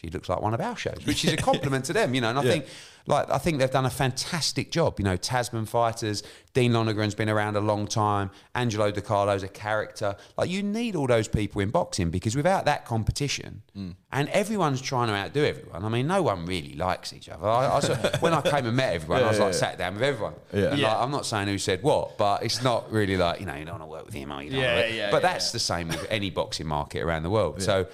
she 0.04 0.10
looks 0.10 0.28
like 0.30 0.42
one 0.42 0.54
of 0.54 0.60
our 0.62 0.76
shows, 0.76 0.98
which 1.06 1.24
is 1.26 1.34
a 1.34 1.38
compliment 1.52 1.86
to 1.86 1.94
them, 1.94 2.14
you 2.14 2.20
know. 2.22 2.30
And 2.30 2.38
I 2.40 2.42
think, 2.44 2.66
like, 3.06 3.30
I 3.30 3.38
think 3.38 3.60
they've 3.60 3.72
done 3.72 3.86
a 3.86 3.90
fantastic 3.90 4.70
job. 4.72 5.00
You 5.00 5.06
know, 5.06 5.16
Tasman 5.16 5.66
fighters, 5.66 6.24
Dean 6.54 6.74
Lonergan's 6.74 7.16
been 7.16 7.30
around 7.30 7.56
a 7.56 7.62
long 7.62 7.88
time, 7.88 8.32
Angelo 8.56 8.92
Di 8.92 9.00
Carlo's 9.02 9.44
a 9.44 9.48
character. 9.48 10.16
Like, 10.38 10.50
you 10.50 10.62
need 10.62 10.96
all 10.98 11.08
those 11.08 11.28
people 11.30 11.62
in 11.62 11.70
boxing 11.70 12.10
because 12.10 12.36
without 12.36 12.66
that 12.66 12.86
competition, 12.86 13.62
Mm. 13.78 13.96
and 14.12 14.30
everyone's 14.30 14.82
trying 14.82 15.08
to 15.08 15.16
outdo 15.16 15.44
everyone. 15.44 15.84
I 15.84 15.90
mean, 15.90 16.06
no 16.06 16.22
one 16.22 16.46
really 16.46 16.76
likes 16.76 17.12
each 17.14 17.28
other. 17.30 17.48
I, 17.48 17.78
I 17.78 17.80
saw- 17.80 17.96
when 18.20 18.34
I 18.34 18.42
came 18.42 18.66
and 18.68 18.76
met 18.76 18.94
everyone, 18.94 19.24
I 19.24 19.30
was 19.30 19.40
like 19.40 19.54
sat 19.54 19.78
down 19.78 19.94
with 19.96 20.04
everyone. 20.04 20.34
Yeah. 20.54 20.66
And, 20.72 20.80
Yeah. 20.80 20.90
like, 20.94 20.98
I'm 21.04 21.12
not 21.12 21.26
saying 21.26 21.48
who 21.48 21.58
said 21.58 21.82
what, 21.82 22.18
but 22.18 22.44
it's 22.44 22.62
not 22.62 22.92
really 22.92 23.18
like 23.18 23.40
you 23.40 23.46
know 23.46 23.56
you 23.56 23.66
don't 23.66 23.80
want 23.80 23.84
to 23.84 23.88
work 23.88 24.06
with 24.06 24.14
him. 24.14 24.32
Or 24.32 24.44
you 24.44 24.52
don't 24.52 24.60
Yeah, 24.60 24.86
yeah, 24.86 25.12
But 25.12 25.24
yeah, 25.24 25.30
that's 25.32 25.48
yeah. 25.48 25.54
the 25.54 25.60
same 25.60 25.88
with 25.88 26.06
any 26.10 26.30
boxing 26.30 26.68
market 26.68 27.02
around 27.02 27.24
the 27.24 27.30
world. 27.32 27.62
So, 27.64 27.88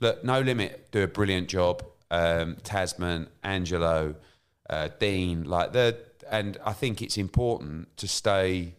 look, 0.00 0.24
No 0.24 0.40
Limit 0.40 0.90
do 0.90 1.02
a 1.02 1.06
brilliant 1.06 1.48
job. 1.48 1.84
Um, 2.10 2.56
Tasman, 2.64 3.28
Angelo, 3.44 4.16
uh, 4.68 4.88
Dean, 4.98 5.44
like 5.44 5.72
the, 5.72 5.96
and 6.28 6.58
I 6.64 6.72
think 6.72 7.02
it's 7.02 7.16
important 7.16 7.96
to 7.98 8.08
stay. 8.08 8.74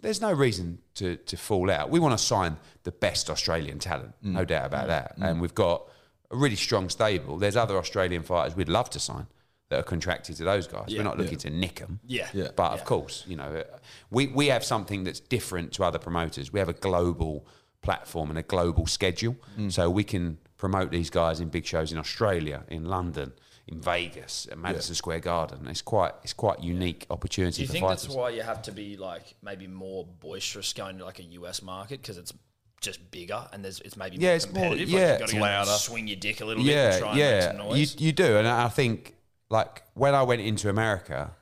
There's 0.00 0.20
no 0.20 0.32
reason 0.32 0.78
to 0.94 1.16
to 1.16 1.36
fall 1.36 1.70
out. 1.70 1.90
We 1.90 2.00
want 2.00 2.18
to 2.18 2.24
sign 2.24 2.56
the 2.84 2.92
best 2.92 3.28
Australian 3.28 3.78
talent, 3.78 4.14
no 4.22 4.44
doubt 4.44 4.66
about 4.66 4.88
that. 4.88 5.16
And 5.18 5.40
we've 5.40 5.54
got 5.54 5.88
a 6.30 6.36
really 6.36 6.56
strong 6.56 6.88
stable. 6.88 7.36
There's 7.36 7.56
other 7.56 7.76
Australian 7.76 8.22
fighters 8.22 8.56
we'd 8.56 8.68
love 8.68 8.88
to 8.90 8.98
sign 9.00 9.26
that 9.70 9.78
are 9.80 9.84
contracted 9.84 10.36
to 10.36 10.44
those 10.44 10.66
guys. 10.66 10.88
We're 10.88 11.02
not 11.02 11.18
looking 11.18 11.38
to 11.38 11.50
nick 11.50 11.76
them. 11.76 12.00
Yeah. 12.06 12.28
Yeah. 12.32 12.48
But 12.54 12.72
of 12.72 12.84
course, 12.84 13.24
you 13.26 13.36
know, 13.36 13.64
we, 14.10 14.26
we 14.26 14.48
have 14.48 14.64
something 14.64 15.04
that's 15.04 15.20
different 15.20 15.72
to 15.74 15.84
other 15.84 15.98
promoters. 15.98 16.52
We 16.52 16.58
have 16.58 16.68
a 16.68 16.74
global 16.74 17.46
platform 17.82 18.30
and 18.30 18.38
a 18.38 18.42
global 18.42 18.86
schedule. 18.86 19.36
Mm. 19.58 19.72
So 19.72 19.88
we 19.90 20.04
can 20.04 20.38
promote 20.56 20.90
these 20.90 21.10
guys 21.10 21.40
in 21.40 21.48
big 21.48 21.64
shows 21.64 21.92
in 21.92 21.98
Australia, 21.98 22.64
in 22.68 22.84
London, 22.84 23.32
in 23.66 23.80
Vegas, 23.80 24.46
at 24.50 24.58
Madison 24.58 24.94
Square 24.94 25.20
Garden. 25.20 25.66
It's 25.68 25.82
quite 25.82 26.12
it's 26.22 26.32
quite 26.32 26.60
unique 26.62 27.06
opportunity 27.10 27.56
Do 27.56 27.62
you 27.62 27.66
for 27.68 27.72
think 27.72 27.84
fighters. 27.86 28.02
that's 28.02 28.14
why 28.14 28.30
you 28.30 28.42
have 28.42 28.62
to 28.62 28.72
be 28.72 28.96
like 28.96 29.34
maybe 29.42 29.66
more 29.66 30.04
boisterous 30.20 30.72
going 30.72 30.98
to 30.98 31.04
like 31.04 31.18
a 31.20 31.24
US 31.24 31.62
market 31.62 32.02
because 32.02 32.18
it's 32.18 32.32
just 32.80 33.10
bigger 33.10 33.46
and 33.52 33.62
there's 33.64 33.80
it's 33.80 33.96
maybe 33.96 34.16
Yeah, 34.16 34.28
more 34.30 34.36
it's 34.36 34.46
more- 34.52 34.54
competitive. 34.64 34.88
yeah, 34.88 34.98
like 34.98 35.06
you 35.08 35.12
it's 35.12 35.20
gotta 35.20 35.32
go 35.32 35.44
and 35.44 35.68
louder. 35.68 35.70
swing 35.78 36.08
your 36.08 36.16
dick 36.16 36.40
a 36.40 36.44
little 36.44 36.64
bit 36.64 36.74
and 36.76 36.92
yeah, 36.94 36.98
try 36.98 37.08
and 37.10 37.18
make 37.18 37.42
some 37.42 37.56
yeah, 37.56 37.62
noise. 37.62 38.00
you, 38.00 38.06
you 38.06 38.12
do, 38.12 38.36
and 38.38 38.48
I 38.48 38.68
think 38.68 39.14
like 39.50 39.82
when 39.94 40.14
I 40.14 40.22
went 40.22 40.40
into 40.42 40.68
America, 40.70 41.32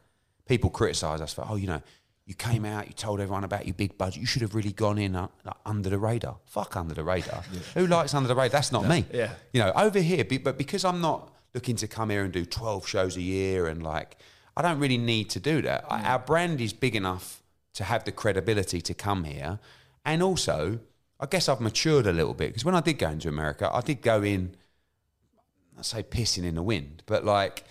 people 0.46 0.70
criticise 0.70 1.20
us 1.20 1.32
for 1.32 1.44
oh, 1.48 1.56
you 1.56 1.66
know, 1.68 1.82
you 2.28 2.34
came 2.34 2.64
out, 2.66 2.86
you 2.86 2.92
told 2.92 3.20
everyone 3.20 3.42
about 3.42 3.66
your 3.66 3.74
big 3.74 3.96
budget, 3.98 4.20
you 4.20 4.26
should 4.26 4.42
have 4.42 4.54
really 4.54 4.70
gone 4.72 4.98
in 4.98 5.16
uh, 5.16 5.28
like, 5.44 5.56
under 5.64 5.88
the 5.88 5.98
radar. 5.98 6.36
Fuck 6.44 6.76
under 6.76 6.94
the 6.94 7.02
radar. 7.02 7.42
Who 7.74 7.86
likes 7.86 8.12
under 8.14 8.28
the 8.28 8.34
radar? 8.34 8.50
That's 8.50 8.70
not 8.70 8.86
me. 8.86 9.06
Yeah. 9.12 9.32
you 9.52 9.60
know, 9.62 9.72
over 9.74 9.98
here, 9.98 10.24
be- 10.24 10.36
but 10.38 10.58
because 10.58 10.84
I'm 10.84 11.00
not 11.00 11.32
looking 11.54 11.74
to 11.76 11.88
come 11.88 12.10
here 12.10 12.22
and 12.24 12.32
do 12.32 12.44
12 12.44 12.86
shows 12.86 13.16
a 13.16 13.22
year 13.22 13.66
and 13.66 13.82
like 13.82 14.18
I 14.56 14.60
don't 14.62 14.78
really 14.78 14.98
need 14.98 15.30
to 15.30 15.40
do 15.40 15.62
that. 15.62 15.86
I- 15.90 16.02
Our 16.04 16.18
brand 16.18 16.60
is 16.60 16.72
big 16.74 16.94
enough 16.94 17.42
to 17.74 17.84
have 17.84 18.04
the 18.04 18.12
credibility 18.12 18.80
to 18.82 18.94
come 18.94 19.24
here, 19.24 19.58
and 20.04 20.22
also. 20.22 20.80
I 21.20 21.26
guess 21.26 21.48
I've 21.48 21.60
matured 21.60 22.06
a 22.06 22.12
little 22.12 22.32
bit 22.32 22.50
because 22.50 22.64
when 22.64 22.76
I 22.76 22.80
did 22.80 22.96
go 22.98 23.08
into 23.08 23.28
America, 23.28 23.68
I 23.74 23.80
did 23.80 24.02
go 24.02 24.22
in 24.22 24.54
I 25.76 25.82
say 25.82 26.02
pissing 26.04 26.44
in 26.44 26.54
the 26.54 26.62
wind, 26.62 27.02
but 27.06 27.24
like 27.24 27.64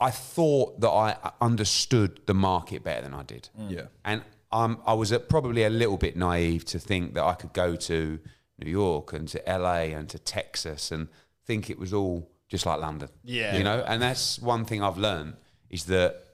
I- 0.00 0.10
thought 0.10 0.80
that 0.80 0.88
I 0.88 1.32
understood 1.40 2.20
the 2.26 2.34
market 2.34 2.82
better 2.82 3.02
than 3.02 3.14
I 3.14 3.22
did. 3.22 3.48
Yeah. 3.68 3.86
And 4.04 4.22
um, 4.50 4.80
I 4.86 4.94
was 4.94 5.12
uh, 5.12 5.18
probably 5.18 5.64
a 5.64 5.70
little 5.70 5.96
bit 5.96 6.16
naive 6.16 6.64
to 6.66 6.78
think 6.78 7.14
that 7.14 7.24
I 7.24 7.34
could 7.34 7.52
go 7.52 7.76
to 7.76 8.18
New 8.58 8.70
York 8.70 9.12
and 9.12 9.28
to 9.28 9.42
LA 9.46 9.94
and 9.96 10.08
to 10.08 10.18
Texas 10.18 10.90
and 10.90 11.08
think 11.46 11.70
it 11.70 11.78
was 11.78 11.92
all 11.92 12.30
just 12.48 12.66
like 12.66 12.80
London. 12.80 13.08
Yeah. 13.24 13.56
You 13.56 13.64
know, 13.64 13.84
and 13.86 14.00
that's 14.02 14.38
one 14.38 14.64
thing 14.64 14.82
I've 14.82 14.98
learned 14.98 15.34
is 15.70 15.84
that 15.84 16.24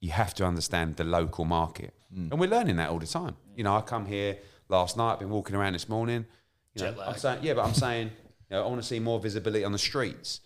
you 0.00 0.10
have 0.10 0.34
to 0.34 0.44
understand 0.44 0.96
the 0.96 1.04
local 1.04 1.44
market. 1.44 1.94
Mm. 2.14 2.32
And 2.32 2.40
we're 2.40 2.50
learning 2.50 2.76
that 2.76 2.90
all 2.90 2.98
the 2.98 3.06
time. 3.06 3.36
You 3.56 3.64
know, 3.64 3.76
I 3.76 3.80
come 3.80 4.06
here 4.06 4.38
last 4.68 4.96
night, 4.96 5.14
I've 5.14 5.18
been 5.20 5.30
walking 5.30 5.56
around 5.56 5.72
this 5.72 5.88
morning. 5.88 6.26
You 6.74 6.84
know. 6.84 6.96
I'm 7.06 7.16
saying, 7.16 7.38
yeah, 7.42 7.54
but 7.54 7.64
I'm 7.64 7.74
saying, 7.74 8.10
you 8.50 8.56
know, 8.56 8.64
I 8.64 8.66
want 8.66 8.80
to 8.80 8.86
see 8.86 8.98
more 8.98 9.20
visibility 9.20 9.64
on 9.64 9.72
the 9.72 9.78
streets. 9.78 10.40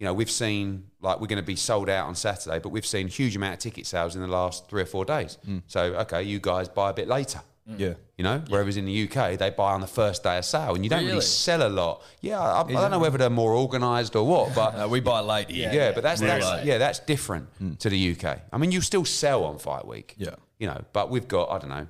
You 0.00 0.06
know, 0.06 0.14
we've 0.14 0.30
seen 0.30 0.84
like 1.00 1.20
we're 1.20 1.28
going 1.28 1.36
to 1.36 1.46
be 1.46 1.56
sold 1.56 1.88
out 1.88 2.08
on 2.08 2.14
Saturday, 2.16 2.58
but 2.58 2.70
we've 2.70 2.86
seen 2.86 3.06
huge 3.06 3.36
amount 3.36 3.52
of 3.54 3.58
ticket 3.60 3.86
sales 3.86 4.16
in 4.16 4.22
the 4.22 4.26
last 4.28 4.68
three 4.68 4.82
or 4.82 4.86
four 4.86 5.04
days. 5.04 5.38
Mm. 5.46 5.62
So 5.68 5.80
okay, 6.04 6.22
you 6.24 6.40
guys 6.40 6.68
buy 6.68 6.90
a 6.90 6.94
bit 6.94 7.06
later. 7.06 7.42
Yeah. 7.76 7.94
You 8.18 8.24
know, 8.24 8.42
whereas 8.48 8.76
in 8.76 8.84
the 8.86 9.08
UK 9.08 9.38
they 9.38 9.50
buy 9.50 9.74
on 9.74 9.80
the 9.80 9.86
first 9.86 10.24
day 10.24 10.38
of 10.38 10.44
sale, 10.44 10.74
and 10.74 10.82
you 10.84 10.90
don't 10.90 11.00
really, 11.00 11.10
Really? 11.12 11.20
sell 11.20 11.62
a 11.64 11.68
lot. 11.68 12.02
Yeah, 12.20 12.40
I, 12.40 12.62
I 12.62 12.72
don't 12.72 12.90
know 12.90 12.98
whether 12.98 13.16
they're 13.18 13.30
more 13.30 13.54
organised 13.54 14.16
or 14.16 14.26
what, 14.26 14.54
but 14.56 14.74
Uh, 14.80 14.88
we 14.88 14.98
buy 14.98 15.20
late 15.20 15.48
here. 15.50 15.70
yeah, 15.72 15.92
but 15.92 16.02
that's, 16.02 16.20
Really? 16.20 16.40
that's 16.40 16.64
yeah, 16.64 16.78
that's 16.78 16.98
different 17.00 17.78
to 17.78 17.88
the 17.88 18.16
UK. 18.16 18.40
I 18.52 18.58
mean, 18.58 18.72
you 18.72 18.80
still 18.80 19.04
sell 19.04 19.44
on 19.44 19.58
fight 19.58 19.86
week. 19.86 20.14
Yeah. 20.16 20.34
you 20.58 20.66
know, 20.66 20.82
but 20.92 21.10
we've 21.10 21.28
got 21.28 21.50
I 21.50 21.58
don't 21.58 21.70
know 21.70 21.86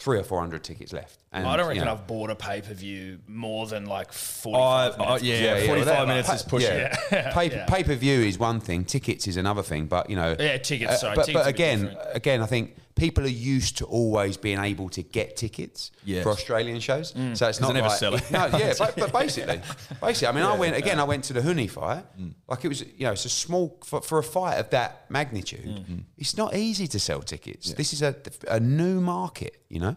three 0.00 0.18
or 0.18 0.22
four 0.24 0.40
hundred 0.40 0.64
tickets 0.64 0.92
left. 0.94 1.18
And, 1.30 1.46
I 1.46 1.56
don't 1.56 1.66
you 1.66 1.68
reckon 1.68 1.84
know, 1.84 1.92
I've 1.92 2.06
bought 2.06 2.30
a 2.30 2.34
pay 2.34 2.62
per 2.62 2.72
view 2.74 3.18
more 3.28 3.66
than 3.66 3.84
like 3.84 4.12
forty-five 4.12 4.94
I, 5.00 5.04
minutes. 5.04 5.22
yeah, 5.24 5.34
Yeah, 5.34 5.58
yeah, 5.58 5.66
45 5.66 5.76
well, 5.76 5.84
that- 5.84 6.08
minutes 6.08 6.32
is 6.32 6.42
pushing 6.42 6.70
yeah. 6.76 6.96
it. 7.12 7.34
Pay 7.34 7.50
Yeah. 7.52 7.66
pay 7.66 7.84
per 7.84 7.94
view 7.94 8.20
is 8.20 8.38
one 8.38 8.60
thing, 8.60 8.84
tickets 8.84 9.28
is 9.28 9.36
another 9.36 9.62
thing. 9.62 9.86
But 9.86 10.08
you 10.10 10.16
know, 10.16 10.34
Yeah, 10.38 10.56
tickets, 10.58 10.92
uh, 10.92 10.96
sorry, 10.96 11.16
but, 11.16 11.26
tickets 11.26 11.44
but 11.44 11.46
are 11.46 11.50
a 11.50 11.52
bit 11.52 11.54
again, 11.54 11.96
again, 12.14 12.42
I 12.42 12.46
think 12.46 12.74
people 13.00 13.24
are 13.24 13.28
used 13.28 13.78
to 13.78 13.86
always 13.86 14.36
being 14.36 14.58
able 14.58 14.90
to 14.90 15.02
get 15.02 15.34
tickets 15.36 15.90
Yes. 16.04 16.22
for 16.22 16.30
Australian 16.30 16.80
shows. 16.80 17.12
Mm. 17.12 17.34
So 17.36 17.48
it's 17.48 17.60
not 17.60 17.72
never 17.72 17.88
like, 17.88 17.98
sell 17.98 18.14
it. 18.14 18.30
No, 18.30 18.46
yeah, 18.46 18.74
but, 18.78 18.94
but 18.94 19.12
basically, 19.12 19.60
basically, 20.00 20.28
I 20.28 20.32
mean, 20.32 20.44
I 20.44 20.56
went 20.56 20.76
again. 20.76 21.00
I 21.00 21.04
went 21.04 21.24
to 21.24 21.32
the 21.32 21.40
Huni 21.40 21.68
fight. 21.68 22.04
Mm. 22.20 22.34
Like 22.46 22.64
it 22.64 22.68
was, 22.68 22.82
you 22.82 23.04
know, 23.06 23.12
it's 23.12 23.24
a 23.24 23.30
small 23.30 23.78
for, 23.84 24.02
for 24.02 24.18
a 24.18 24.22
fight 24.22 24.56
of 24.56 24.68
that 24.70 25.10
magnitude. 25.10 25.64
Mm-hmm. 25.64 25.98
It's 26.18 26.36
not 26.36 26.54
easy 26.54 26.86
to 26.88 27.00
sell 27.00 27.22
tickets. 27.22 27.72
This 27.72 27.92
is 27.94 28.02
a 28.02 28.14
a 28.48 28.60
new 28.60 29.00
market. 29.00 29.62
You 29.68 29.80
know. 29.80 29.96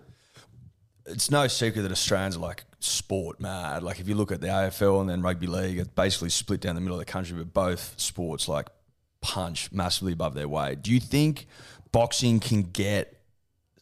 it's 1.06 1.30
no 1.30 1.48
secret 1.48 1.82
that 1.82 1.92
Australians 1.92 2.38
are 2.38 2.40
like 2.40 2.64
sport 2.80 3.42
mad. 3.42 3.84
Like 3.84 4.00
if 4.00 4.08
you 4.08 4.16
look 4.16 4.32
at 4.32 4.40
the 4.40 4.48
AFL 4.48 5.02
and 5.02 5.10
then 5.10 5.22
rugby 5.22 5.48
league, 5.48 5.78
it's 5.78 5.90
basically 5.90 6.30
split 6.30 6.62
down 6.62 6.76
the 6.76 6.82
middle 6.82 6.98
of 7.00 7.06
the 7.06 7.12
country, 7.12 7.38
but 7.38 7.54
both 7.54 7.96
sports 7.98 8.48
like 8.48 8.68
punch 9.20 9.72
massively 9.72 10.14
above 10.14 10.34
their 10.36 10.48
weight. 10.48 10.82
Do 10.82 10.94
you 10.94 11.00
think 11.00 11.48
boxing 11.94 12.42
can 12.42 12.64
get 12.64 13.22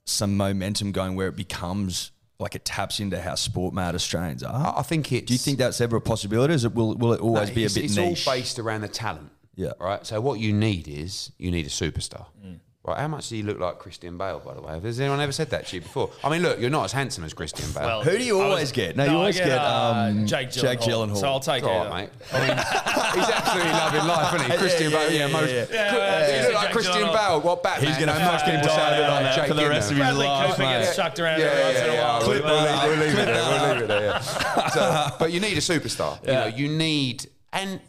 some 0.05 0.37
momentum 0.37 0.91
going 0.91 1.15
where 1.15 1.27
it 1.27 1.35
becomes 1.35 2.11
like 2.37 2.55
it 2.55 2.65
taps 2.65 2.99
into 2.99 3.19
how 3.21 3.35
sport 3.35 3.73
mad 3.73 3.95
Australians 3.95 4.43
are? 4.43 4.53
I 4.75 4.79
I 4.79 4.81
think 4.83 5.11
it's. 5.11 5.25
Do 5.25 5.33
you 5.33 5.39
think 5.39 5.57
that's 5.57 5.81
ever 5.81 5.95
a 5.97 6.01
possibility? 6.01 6.53
Is 6.53 6.65
it 6.65 6.75
will 6.75 6.95
will 6.95 7.13
it 7.13 7.21
always 7.21 7.49
No, 7.49 7.55
be 7.55 7.63
a 7.63 7.65
it's, 7.65 7.73
bit 7.75 7.85
it's 7.85 7.95
niche? 7.95 8.27
all 8.27 8.33
based 8.35 8.59
around 8.59 8.81
the 8.81 8.87
talent. 8.87 9.31
Yeah. 9.55 9.71
Right. 9.79 10.05
So 10.05 10.21
what 10.21 10.39
you 10.39 10.53
need 10.53 10.87
is 10.87 11.31
you 11.37 11.49
need 11.51 11.65
a 11.65 11.69
superstar. 11.69 12.25
Mm. 12.45 12.59
Right. 12.83 12.97
How 12.97 13.07
much 13.07 13.29
do 13.29 13.37
you 13.37 13.43
look 13.43 13.59
like 13.59 13.77
Christian 13.77 14.17
Bale, 14.17 14.39
by 14.39 14.55
the 14.55 14.61
way? 14.61 14.79
Has 14.79 14.99
anyone 14.99 15.19
ever 15.21 15.31
said 15.31 15.51
that 15.51 15.67
to 15.67 15.75
you 15.75 15.81
before? 15.83 16.09
I 16.23 16.29
mean, 16.29 16.41
look, 16.41 16.59
you're 16.59 16.71
not 16.71 16.85
as 16.85 16.91
handsome 16.91 17.23
as 17.23 17.31
Christian 17.31 17.71
Bale. 17.73 17.83
Well, 17.85 18.01
Who 18.03 18.17
do 18.17 18.23
you 18.23 18.39
I 18.39 18.43
always 18.45 18.71
get? 18.71 18.95
No, 18.97 19.03
you 19.03 19.11
I 19.11 19.13
always 19.13 19.37
get, 19.37 19.51
uh, 19.51 19.93
um, 20.09 20.25
Jake 20.25 20.49
Gyllenhaal. 20.49 20.61
Jake 20.61 20.79
Gyllenhaal. 20.79 21.17
So 21.17 21.27
I'll 21.27 21.39
take 21.39 21.61
it. 21.63 21.67
right, 21.67 21.89
mate. 21.93 22.09
I 22.33 22.39
mean, 22.39 22.57
he's 23.21 23.29
absolutely 23.35 23.71
loving 23.73 24.07
life, 24.07 24.33
isn't 24.33 24.51
he? 24.51 24.57
Christian 24.57 24.89
yeah, 24.91 24.97
Bale, 24.97 25.11
yeah, 25.11 25.27
yeah, 25.27 25.31
most. 25.31 25.51
yeah, 25.51 25.65
yeah. 25.69 25.89
Cri- 25.91 25.99
Yeah, 25.99 26.25
you 26.25 26.41
look 26.41 26.51
yeah. 26.51 26.55
like 26.57 26.63
Jake 26.63 26.71
Christian 26.73 26.93
Gyllenhaal. 27.03 27.13
Bale. 27.29 27.41
What 27.41 27.61
Batman? 27.63 27.87
He's 27.87 27.97
gonna 27.99 28.19
no, 28.19 28.25
most 28.31 28.45
fucking 28.45 28.59
people 28.61 28.67
die 28.75 28.89
say 28.97 29.05
on 29.05 29.35
Jake 29.35 29.47
for 29.47 29.53
the 29.53 29.69
rest 29.69 29.91
of 29.91 29.97
Gyllenhaal. 29.97 29.99
his 29.99 30.17
Bradley 30.17 30.25
life, 30.25 30.49
Cooper 30.49 30.61
mate. 30.63 30.79
gets 30.81 30.95
chucked 30.95 31.19
around 31.19 31.39
Yeah, 31.39 31.45
every 31.45 31.61
once 31.63 31.77
yeah, 31.77 31.83
in 31.83 31.89
a 31.89 31.93
yeah. 31.93 32.01
while. 32.01 32.19
We'll, 32.27 32.43
we'll 32.89 32.97
leave, 33.05 33.13
it 33.13 33.25
there. 33.25 33.35
We'll 33.61 33.73
leave 33.75 33.81
it 33.83 33.87
there. 33.89 35.11
But 35.19 35.31
you 35.31 35.39
need 35.39 35.55
a 35.55 35.61
superstar. 35.61 36.19
You 36.25 36.33
know, 36.33 36.45
you 36.47 36.67
need, 36.67 37.27
and 37.53 37.79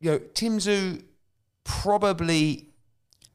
you 0.00 0.10
know, 0.12 0.18
Tim 0.32 0.56
Tszyu 0.56 1.02
probably 1.64 2.65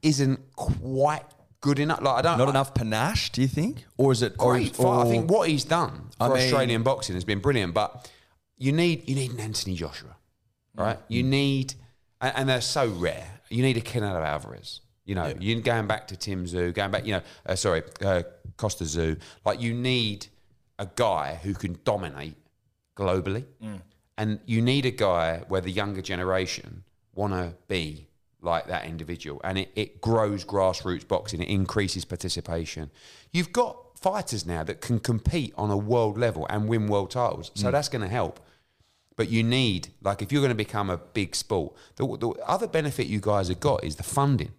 isn't 0.02 0.40
quite 0.56 1.24
good 1.62 1.80
enough. 1.80 2.02
Like 2.02 2.16
I 2.20 2.22
don't 2.22 2.38
Not 2.38 2.50
enough 2.50 2.74
panache, 2.74 3.30
do 3.32 3.42
you 3.42 3.48
think? 3.48 3.86
Or 3.98 4.12
is 4.12 4.22
it 4.22 4.34
or, 4.40 4.54
Great 4.54 4.76
fight. 4.76 5.06
I 5.06 5.10
think 5.10 5.30
what 5.30 5.48
he's 5.50 5.64
done 5.64 6.10
I 6.20 6.28
for 6.28 6.36
mean- 6.36 6.44
Australian 6.44 6.84
boxing 6.84 7.16
has 7.16 7.24
been 7.24 7.40
brilliant. 7.40 7.74
But 7.74 8.10
you 8.58 8.72
need 8.72 9.08
you 9.10 9.16
need 9.16 9.32
an 9.32 9.40
Anthony 9.40 9.76
Joshua, 9.76 10.16
right? 10.76 10.98
Mm. 10.98 11.04
You 11.10 11.24
need, 11.24 11.74
and, 12.20 12.34
and 12.38 12.50
they're 12.50 12.62
so 12.62 12.88
rare. 12.88 13.40
You 13.50 13.64
need 13.64 13.78
a 13.78 13.82
Canelo 13.82 14.24
Alvarez. 14.26 14.82
You 15.06 15.16
know, 15.16 15.34
you 15.40 15.60
going 15.62 15.88
back 15.88 16.08
to 16.10 16.16
Tim 16.16 16.46
Tszyu, 16.46 16.74
going 16.74 16.92
back. 16.92 17.06
You 17.06 17.14
know, 17.16 17.22
uh, 17.46 17.56
sorry, 17.56 17.82
uh, 18.06 18.22
Kostya 18.58 18.86
Tszyu. 18.88 19.20
Like 19.46 19.60
you 19.62 19.74
need 19.74 20.28
a 20.80 20.88
guy 20.96 21.40
who 21.44 21.54
can 21.54 21.78
dominate 21.84 22.36
globally, 22.96 23.46
Mm. 23.64 23.82
and 24.18 24.40
you 24.46 24.62
need 24.62 24.86
a 24.86 24.92
guy 24.92 25.44
where 25.48 25.62
the 25.62 25.72
younger 25.72 26.02
generation 26.02 26.84
want 27.14 27.34
to 27.34 27.56
be 27.68 28.08
like 28.42 28.68
that 28.68 28.86
individual, 28.86 29.40
and 29.44 29.58
it, 29.58 29.72
it 29.76 30.02
grows 30.02 30.44
grassroots 30.44 31.08
boxing. 31.08 31.42
It 31.42 31.50
increases 31.50 32.06
participation. 32.06 32.90
You've 33.32 33.54
got 33.54 33.78
fighters 34.00 34.46
now 34.46 34.64
that 34.64 34.82
can 34.82 35.00
compete 35.00 35.54
on 35.58 35.70
a 35.70 35.78
world 35.78 36.18
level 36.18 36.48
and 36.50 36.68
win 36.68 36.88
world 36.88 37.12
titles, 37.12 37.52
so 37.54 37.68
mm. 37.68 37.72
that's 37.72 37.90
going 37.90 38.02
to 38.02 38.08
help. 38.08 38.40
But 39.16 39.30
you 39.30 39.44
need, 39.44 39.90
like, 40.02 40.22
if 40.22 40.32
you're 40.32 40.42
going 40.42 40.50
to 40.50 40.56
become 40.56 40.90
a 40.90 40.98
big 40.98 41.36
sport, 41.36 41.76
the, 41.98 42.06
the 42.18 42.30
other 42.48 42.68
benefit 42.68 43.08
you 43.08 43.20
guys 43.20 43.50
have 43.50 43.60
got 43.60 43.84
is 43.84 43.98
the 43.98 44.04
funding 44.04 44.52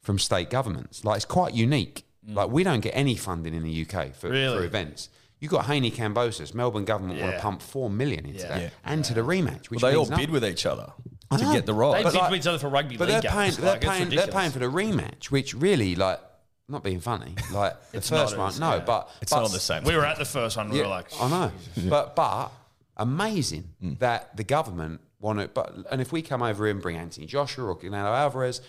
from 0.00 0.18
state 0.18 0.50
governments. 0.50 1.04
Like, 1.04 1.16
it's 1.16 1.24
quite 1.24 1.54
unique. 1.54 2.04
Mm. 2.28 2.36
Like, 2.36 2.50
we 2.50 2.62
don't 2.62 2.80
get 2.80 2.92
any 2.94 3.16
funding 3.16 3.54
in 3.54 3.64
the 3.64 3.86
UK 3.86 4.14
for, 4.14 4.30
Really? 4.30 4.56
for 4.58 4.64
events. 4.64 5.08
You 5.40 5.48
got 5.48 5.66
Haney 5.66 5.90
Kambosos. 5.90 6.54
Melbourne 6.54 6.84
government 6.84 7.20
want 7.20 7.34
to 7.34 7.40
pump 7.40 7.60
four 7.60 7.90
million 7.90 8.24
into 8.24 8.40
Yeah. 8.40 8.48
that 8.48 8.62
Yeah. 8.62 8.70
and 8.84 9.04
to 9.06 9.14
the 9.14 9.22
rematch. 9.22 9.68
Which 9.68 9.82
Well, 9.82 9.90
they 9.90 9.96
all 9.98 10.06
nothing. 10.06 10.26
bid 10.26 10.30
with 10.30 10.44
each 10.44 10.64
other 10.64 10.92
I 11.34 11.38
to 11.38 11.44
know. 11.44 11.52
get 11.52 11.66
the 11.66 11.74
role. 11.74 11.92
They 11.92 12.04
right. 12.04 12.12
bid 12.12 12.18
like- 12.20 12.30
with 12.30 12.40
each 12.40 12.46
other 12.46 12.58
for 12.58 12.68
rugby 12.68 12.96
But 12.96 13.08
league 13.08 13.22
they're 13.22 13.30
paying, 13.30 13.50
games. 13.50 13.56
they're, 13.58 13.70
Like, 13.72 13.80
paying, 13.80 14.08
they're 14.08 14.26
paying 14.26 14.50
for 14.50 14.58
the 14.58 14.66
rematch, 14.66 15.26
which 15.26 15.54
really, 15.54 15.94
like, 15.94 16.20
not 16.68 16.82
being 16.82 17.00
funny, 17.00 17.34
like 17.52 17.74
the 17.92 18.00
first 18.00 18.36
one, 18.38 18.48
it's- 18.48 18.58
no, 18.58 18.76
yeah. 18.76 18.84
but 18.84 19.10
It's 19.20 19.32
but 19.32 19.42
not 19.42 19.50
the 19.50 19.60
same. 19.60 19.84
We 19.84 19.96
were 19.96 20.04
at 20.06 20.18
the 20.18 20.24
first 20.24 20.56
one. 20.56 20.70
We 20.70 20.80
were 20.80 20.86
like, 20.86 21.06
I 21.20 21.28
know, 21.28 21.52
but 21.90 22.16
but 22.16 22.50
amazing 22.96 23.64
mm. 23.82 23.98
that 23.98 24.36
the 24.36 24.44
government 24.44 25.00
want 25.20 25.40
to. 25.40 25.48
But 25.48 25.74
and 25.90 26.00
if 26.00 26.10
we 26.12 26.22
come 26.22 26.42
over 26.42 26.64
here 26.64 26.72
and 26.72 26.80
bring 26.80 26.96
Anthony 26.96 27.26
Joshua 27.26 27.66
or 27.66 27.76
Canelo 27.76 28.16
Alvarez, 28.16 28.62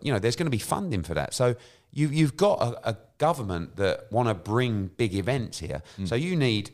you 0.00 0.12
know, 0.12 0.18
there's 0.18 0.36
going 0.36 0.46
to 0.46 0.50
be 0.50 0.58
funding 0.58 1.02
for 1.02 1.14
that. 1.14 1.34
So 1.34 1.56
you 1.92 2.08
you've 2.08 2.36
got 2.36 2.60
a, 2.62 2.90
a 2.90 2.96
government 3.18 3.76
that 3.76 4.10
want 4.12 4.28
to 4.28 4.34
bring 4.34 4.90
big 4.96 5.14
events 5.14 5.58
here. 5.58 5.82
Mm. 5.98 6.08
So 6.08 6.14
you 6.14 6.36
need 6.36 6.70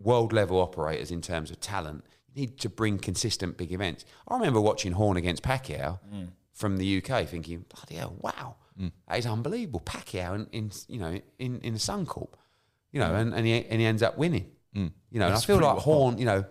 world 0.00 0.32
level 0.32 0.58
operators 0.60 1.10
in 1.10 1.20
terms 1.20 1.50
of 1.50 1.60
talent. 1.60 2.04
Need 2.34 2.58
to 2.60 2.68
bring 2.68 2.98
consistent 2.98 3.56
big 3.56 3.72
events. 3.72 4.04
I 4.26 4.34
remember 4.34 4.60
watching 4.60 4.92
Horn 4.92 5.16
against 5.16 5.42
Pacquiao 5.42 5.98
mm. 6.12 6.28
from 6.52 6.78
the 6.78 6.98
UK, 6.98 7.26
thinking, 7.26 7.64
bloody 7.74 7.96
hell, 7.96 8.16
wow, 8.18 8.56
mm. 8.80 8.90
that 9.08 9.18
is 9.18 9.26
unbelievable. 9.26 9.80
Pacquiao 9.80 10.34
in, 10.34 10.46
in 10.52 10.70
you 10.88 10.98
know 10.98 11.20
in 11.38 11.60
in 11.60 11.74
the 11.74 11.78
Suncorp, 11.78 12.34
you 12.90 13.00
know, 13.00 13.10
mm. 13.10 13.20
and, 13.20 13.34
and 13.34 13.46
he 13.46 13.64
and 13.66 13.80
he 13.80 13.86
ends 13.86 14.02
up 14.02 14.16
winning. 14.16 14.50
You 15.12 15.18
know, 15.20 15.26
and 15.26 15.34
I 15.34 15.40
feel 15.40 15.56
like 15.56 15.74
well. 15.74 15.80
Horn, 15.80 16.18
you 16.18 16.24
know. 16.24 16.44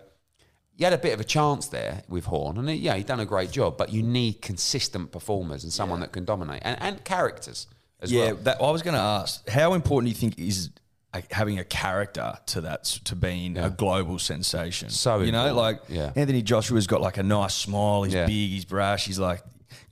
You 0.74 0.86
had 0.86 0.94
a 0.94 0.98
bit 0.98 1.12
of 1.12 1.20
a 1.20 1.24
chance 1.24 1.68
there 1.68 2.02
with 2.08 2.24
Horn, 2.24 2.56
and 2.56 2.68
yeah, 2.70 2.94
he 2.94 3.04
done 3.04 3.20
a 3.20 3.26
great 3.26 3.50
job. 3.50 3.76
But 3.76 3.92
you 3.92 4.02
need 4.02 4.40
consistent 4.40 5.12
performers 5.12 5.64
and 5.64 5.72
someone 5.72 6.00
that 6.00 6.12
can 6.12 6.24
dominate, 6.24 6.62
and, 6.64 6.80
and 6.80 7.04
characters 7.04 7.66
as 8.00 8.10
yeah, 8.10 8.32
well. 8.32 8.36
that, 8.36 8.60
I 8.60 8.70
was 8.70 8.82
going 8.82 8.94
to 8.94 9.00
ask, 9.00 9.46
how 9.48 9.74
important 9.74 10.06
do 10.06 10.10
you 10.10 10.20
think 10.20 10.38
is 10.38 10.70
uh, 11.14 11.20
having 11.30 11.58
a 11.58 11.64
character 11.64 12.34
to 12.46 12.60
that 12.62 12.84
to 12.84 13.16
being 13.16 13.56
a 13.58 13.70
global 13.70 14.18
sensation? 14.18 14.90
So 14.90 15.20
you 15.20 15.32
know, 15.32 15.46
important, 15.46 15.56
like 15.56 15.80
yeah. 15.88 16.12
Anthony 16.16 16.42
Joshua's 16.42 16.86
got 16.86 17.00
like 17.00 17.18
a 17.18 17.22
nice 17.22 17.54
smile. 17.54 18.02
He's 18.04 18.14
Yeah. 18.14 18.26
big. 18.26 18.50
He's 18.50 18.64
brash. 18.64 19.06
He's 19.06 19.18
like 19.18 19.42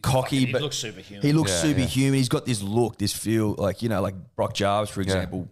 cocky, 0.02 0.20
Fucking- 0.22 0.46
he 0.46 0.52
but 0.52 0.62
looks 0.62 0.76
superhuman. 0.76 1.22
He 1.26 1.32
looks 1.32 1.50
Yeah, 1.50 1.62
superhuman. 1.62 2.14
He's 2.14 2.28
got 2.28 2.46
this 2.46 2.62
look, 2.62 2.98
this 2.98 3.12
feel, 3.12 3.54
like 3.58 3.82
you 3.82 3.88
know, 3.88 4.00
like 4.00 4.14
Brock 4.36 4.54
Jarvis, 4.54 4.90
for 4.90 5.00
example. 5.02 5.48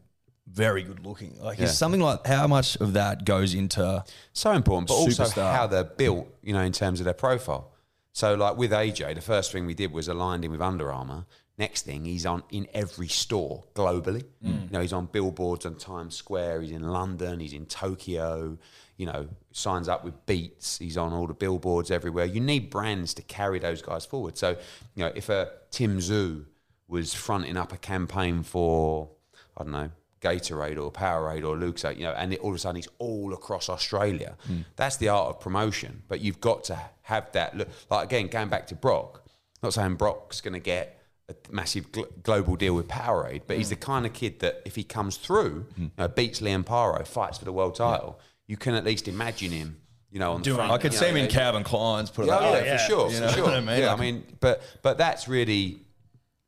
Very 0.50 0.82
good 0.82 1.04
looking. 1.04 1.36
Like, 1.40 1.58
Yeah. 1.58 1.66
is 1.66 1.76
something 1.76 2.00
like 2.00 2.26
how 2.26 2.46
much 2.46 2.76
of 2.76 2.94
that 2.94 3.24
goes 3.26 3.52
into 3.54 4.02
so 4.32 4.52
important, 4.52 4.88
but 4.88 4.94
also 4.94 5.24
Superstar. 5.24 5.54
how 5.54 5.66
they're 5.66 5.84
built, 5.84 6.26
you 6.42 6.54
know, 6.54 6.62
in 6.62 6.72
terms 6.72 7.00
of 7.00 7.04
their 7.04 7.12
profile. 7.14 7.70
So, 8.14 8.34
like 8.34 8.56
with 8.56 8.72
AJ, 8.72 9.14
the 9.14 9.20
first 9.20 9.52
thing 9.52 9.66
we 9.66 9.74
did 9.74 9.92
was 9.92 10.08
aligned 10.08 10.44
him 10.44 10.50
with 10.50 10.62
Under 10.62 10.90
Armour. 10.90 11.26
Next 11.58 11.82
thing, 11.82 12.04
he's 12.04 12.24
on 12.24 12.44
in 12.50 12.68
every 12.72 13.08
store 13.08 13.64
globally. 13.74 14.24
Mm. 14.44 14.62
You 14.62 14.68
know, 14.70 14.80
he's 14.80 14.92
on 14.92 15.06
billboards 15.06 15.66
on 15.66 15.74
Times 15.74 16.14
Square. 16.14 16.60
He's 16.62 16.70
in 16.70 16.82
London. 16.82 17.40
He's 17.40 17.52
in 17.52 17.66
Tokyo. 17.66 18.56
You 18.96 19.06
know, 19.06 19.28
signs 19.50 19.88
up 19.88 20.04
with 20.04 20.24
Beats. 20.24 20.78
He's 20.78 20.96
on 20.96 21.12
all 21.12 21.26
the 21.26 21.34
billboards 21.34 21.90
everywhere. 21.90 22.26
You 22.26 22.40
need 22.40 22.70
brands 22.70 23.12
to 23.14 23.22
carry 23.22 23.58
those 23.58 23.82
guys 23.82 24.06
forward. 24.06 24.38
So, 24.38 24.50
you 24.94 25.04
know, 25.04 25.12
if 25.16 25.28
a 25.28 25.50
Tim 25.72 25.98
Tszyu 25.98 26.44
was 26.86 27.12
fronting 27.12 27.56
up 27.56 27.72
a 27.72 27.76
campaign 27.76 28.44
for, 28.44 29.10
I 29.56 29.64
don't 29.64 29.72
know, 29.72 29.90
Gatorade 30.20 30.80
or 30.80 30.92
Powerade 30.92 31.44
or 31.44 31.56
Luxate, 31.56 31.96
you 31.96 32.04
know, 32.04 32.12
and 32.12 32.32
it, 32.32 32.40
all 32.40 32.50
of 32.50 32.56
a 32.56 32.58
sudden 32.58 32.76
he's 32.76 32.88
all 32.98 33.32
across 33.34 33.68
Australia. 33.68 34.36
Mm. 34.48 34.64
That's 34.76 34.96
the 34.96 35.08
art 35.08 35.28
of 35.28 35.40
promotion. 35.40 36.02
But 36.06 36.20
you've 36.20 36.40
got 36.40 36.64
to 36.64 36.78
have 37.02 37.32
that 37.32 37.56
look. 37.56 37.68
Like 37.90 38.04
again, 38.04 38.28
going 38.28 38.48
back 38.48 38.68
to 38.68 38.76
Brock, 38.76 39.24
not 39.62 39.74
saying 39.74 39.96
Brock's 39.96 40.40
going 40.40 40.54
to 40.54 40.60
get 40.60 40.97
a 41.28 41.34
massive 41.50 41.92
gl- 41.92 42.22
global 42.22 42.56
deal 42.56 42.74
with 42.74 42.88
Powerade, 42.88 43.42
but 43.46 43.56
he's 43.56 43.66
mm. 43.66 43.70
the 43.70 43.76
kind 43.76 44.06
of 44.06 44.12
kid 44.12 44.40
that 44.40 44.62
if 44.64 44.76
he 44.76 44.84
comes 44.84 45.16
through, 45.16 45.66
mm. 45.78 45.84
you 45.84 45.90
know, 45.98 46.08
beats 46.08 46.40
Liam 46.40 46.64
Paro, 46.64 47.06
fights 47.06 47.38
for 47.38 47.44
the 47.44 47.52
world 47.52 47.74
title, 47.74 48.18
you 48.46 48.56
can 48.56 48.74
at 48.74 48.84
least 48.84 49.08
imagine 49.08 49.52
him. 49.52 49.76
You 50.10 50.20
know, 50.20 50.32
on 50.32 50.40
the 50.40 50.44
Doing- 50.44 50.56
front. 50.56 50.72
I 50.72 50.78
could 50.78 50.94
see 50.94 51.02
know, 51.02 51.10
him 51.10 51.16
in 51.18 51.24
yeah, 51.24 51.30
Calvin 51.30 51.64
Klein's. 51.64 52.10
Put 52.10 52.24
it 52.24 52.28
yeah, 52.28 52.38
oh, 52.40 52.54
yeah, 52.54 52.64
yeah. 52.64 52.76
for 52.78 52.84
sure, 52.84 53.10
You 53.10 53.18
for 53.18 53.28
sure. 53.34 53.48
I 53.50 53.60
mean? 53.60 53.78
Yeah, 53.78 53.92
I 53.92 53.96
mean, 53.96 54.24
but 54.40 54.62
but 54.80 54.96
that's 54.96 55.28
really, 55.28 55.80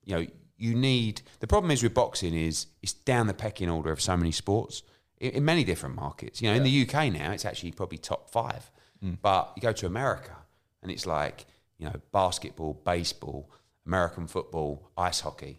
you 0.04 0.14
know, 0.14 0.26
you 0.56 0.74
need. 0.74 1.20
The 1.40 1.46
problem 1.46 1.70
is 1.70 1.82
with 1.82 1.92
boxing 1.92 2.32
is 2.32 2.68
it's 2.80 2.94
down 2.94 3.26
the 3.26 3.34
pecking 3.34 3.68
order 3.68 3.92
of 3.92 4.00
so 4.00 4.16
many 4.16 4.32
sports 4.32 4.82
in, 5.18 5.32
in 5.32 5.44
many 5.44 5.62
different 5.62 5.94
markets. 5.94 6.40
You 6.40 6.48
know, 6.48 6.56
in 6.56 6.62
the 6.62 6.88
UK 6.88 7.12
now, 7.12 7.32
it's 7.32 7.44
actually 7.44 7.72
probably 7.72 7.98
top 7.98 8.30
five. 8.30 8.70
Mm. 9.04 9.18
But 9.20 9.52
you 9.56 9.60
go 9.60 9.72
to 9.72 9.84
America, 9.86 10.36
and 10.82 10.90
it's 10.90 11.04
like 11.04 11.44
you 11.80 11.86
know, 11.86 11.94
basketball, 12.12 12.74
baseball, 12.84 13.50
American 13.90 14.28
football, 14.28 14.88
ice 14.96 15.18
hockey. 15.18 15.58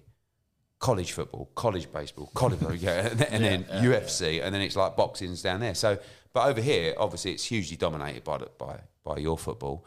College 0.80 1.12
football, 1.12 1.52
college 1.54 1.92
baseball, 1.92 2.32
college, 2.34 2.82
yeah, 2.82 3.08
and 3.10 3.20
then, 3.20 3.28
and 3.34 3.44
then 3.44 3.64
UFC, 3.84 4.42
and 4.42 4.56
then 4.56 4.62
it's 4.62 4.76
like 4.76 4.96
boxing's 4.96 5.44
down 5.44 5.60
there. 5.60 5.76
So, 5.76 6.00
but 6.34 6.48
over 6.48 6.60
here, 6.60 6.96
obviously, 6.98 7.34
it's 7.34 7.44
hugely 7.44 7.78
dominated 7.78 8.24
by 8.24 8.40
the, 8.40 8.50
by 8.58 8.80
by 9.04 9.18
your 9.18 9.38
football, 9.38 9.86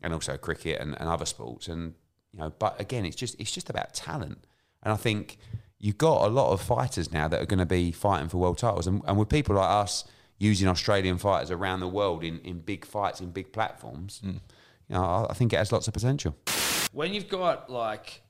and 0.00 0.12
also 0.12 0.36
cricket 0.36 0.80
and, 0.80 0.94
and 1.00 1.08
other 1.08 1.24
sports. 1.24 1.66
And 1.66 1.94
you 2.32 2.38
know, 2.38 2.50
but 2.50 2.80
again, 2.80 3.04
it's 3.04 3.16
just 3.16 3.34
it's 3.40 3.50
just 3.50 3.68
about 3.68 3.94
talent. 3.94 4.44
And 4.84 4.92
I 4.92 4.96
think 4.96 5.38
you've 5.80 5.98
got 5.98 6.24
a 6.24 6.30
lot 6.30 6.52
of 6.52 6.60
fighters 6.60 7.10
now 7.10 7.26
that 7.26 7.42
are 7.42 7.46
going 7.46 7.58
to 7.58 7.66
be 7.66 7.90
fighting 7.90 8.28
for 8.28 8.36
world 8.36 8.58
titles, 8.58 8.86
and, 8.86 9.02
and 9.08 9.18
with 9.18 9.30
people 9.30 9.56
like 9.56 9.68
us 9.68 10.04
using 10.38 10.68
Australian 10.68 11.18
fighters 11.18 11.50
around 11.50 11.80
the 11.80 11.88
world 11.88 12.22
in, 12.22 12.38
in 12.40 12.60
big 12.60 12.84
fights 12.84 13.20
in 13.20 13.30
big 13.32 13.52
platforms, 13.52 14.20
mm. 14.24 14.34
you 14.34 14.40
know, 14.90 15.02
I, 15.02 15.30
I 15.30 15.34
think 15.34 15.52
it 15.52 15.56
has 15.56 15.72
lots 15.72 15.88
of 15.88 15.94
potential. 15.94 16.36
When 16.92 17.14
you've 17.14 17.28
got 17.28 17.70
like, 17.70 18.22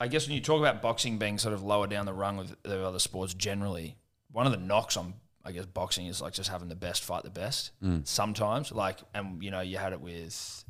I 0.00 0.08
guess 0.08 0.26
when 0.26 0.34
you 0.34 0.40
talk 0.40 0.60
about 0.60 0.82
boxing 0.82 1.18
being 1.18 1.38
sort 1.38 1.54
of 1.54 1.62
lower 1.62 1.86
down 1.86 2.06
the 2.06 2.12
rung 2.12 2.36
with 2.36 2.54
the 2.62 2.84
other 2.84 2.98
sports 2.98 3.34
generally, 3.34 3.96
one 4.30 4.46
of 4.46 4.52
the 4.52 4.58
knocks 4.58 4.96
on 4.96 5.14
I 5.44 5.52
guess 5.52 5.66
boxing 5.66 6.06
is 6.06 6.20
like 6.20 6.32
just 6.32 6.50
having 6.50 6.68
the 6.68 6.76
best 6.76 7.04
fight 7.04 7.24
the 7.24 7.30
best. 7.30 7.72
Mm. 7.82 8.06
Sometimes, 8.06 8.70
like, 8.72 8.98
and 9.14 9.42
you 9.42 9.50
know, 9.50 9.60
you 9.60 9.76
had 9.76 9.92
it 9.92 10.00
with 10.00 10.64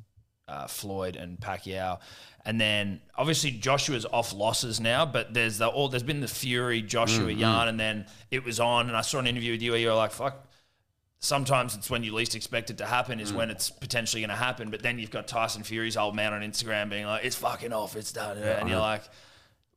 uh, 0.48 0.66
Floyd 0.66 1.16
and 1.16 1.38
Pacquiao, 1.38 2.00
and 2.44 2.60
then 2.60 3.00
obviously 3.14 3.50
Joshua's 3.50 4.06
off 4.06 4.32
losses 4.32 4.80
now, 4.80 5.04
but 5.04 5.34
there's 5.34 5.58
the 5.58 5.68
all 5.68 5.88
there's 5.88 6.02
been 6.02 6.20
the 6.20 6.28
Fury 6.28 6.80
Joshua 6.80 7.26
mm, 7.26 7.36
mm. 7.36 7.40
yarn, 7.40 7.68
and 7.68 7.78
then 7.78 8.06
it 8.30 8.44
was 8.44 8.60
on, 8.60 8.88
and 8.88 8.96
I 8.96 9.02
saw 9.02 9.18
an 9.18 9.26
interview 9.26 9.52
with 9.52 9.62
you 9.62 9.72
where 9.72 9.80
you 9.80 9.88
were 9.88 9.94
like, 9.94 10.12
fuck 10.12 10.48
sometimes 11.22 11.74
it's 11.74 11.88
when 11.88 12.02
you 12.04 12.12
least 12.12 12.34
expect 12.34 12.68
it 12.68 12.78
to 12.78 12.84
happen 12.84 13.20
is 13.20 13.32
mm. 13.32 13.36
when 13.36 13.50
it's 13.50 13.70
potentially 13.70 14.20
going 14.20 14.30
to 14.30 14.36
happen. 14.36 14.70
But 14.70 14.82
then 14.82 14.98
you've 14.98 15.10
got 15.10 15.26
Tyson 15.26 15.62
Fury's 15.62 15.96
old 15.96 16.14
man 16.14 16.34
on 16.34 16.42
Instagram 16.42 16.90
being 16.90 17.06
like, 17.06 17.24
"It's 17.24 17.36
fucking 17.36 17.72
off, 17.72 17.96
it's 17.96 18.12
done," 18.12 18.36
and 18.36 18.68
you're 18.68 18.78
like, 18.78 19.02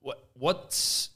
"What? 0.02 0.24
What's?" 0.34 1.12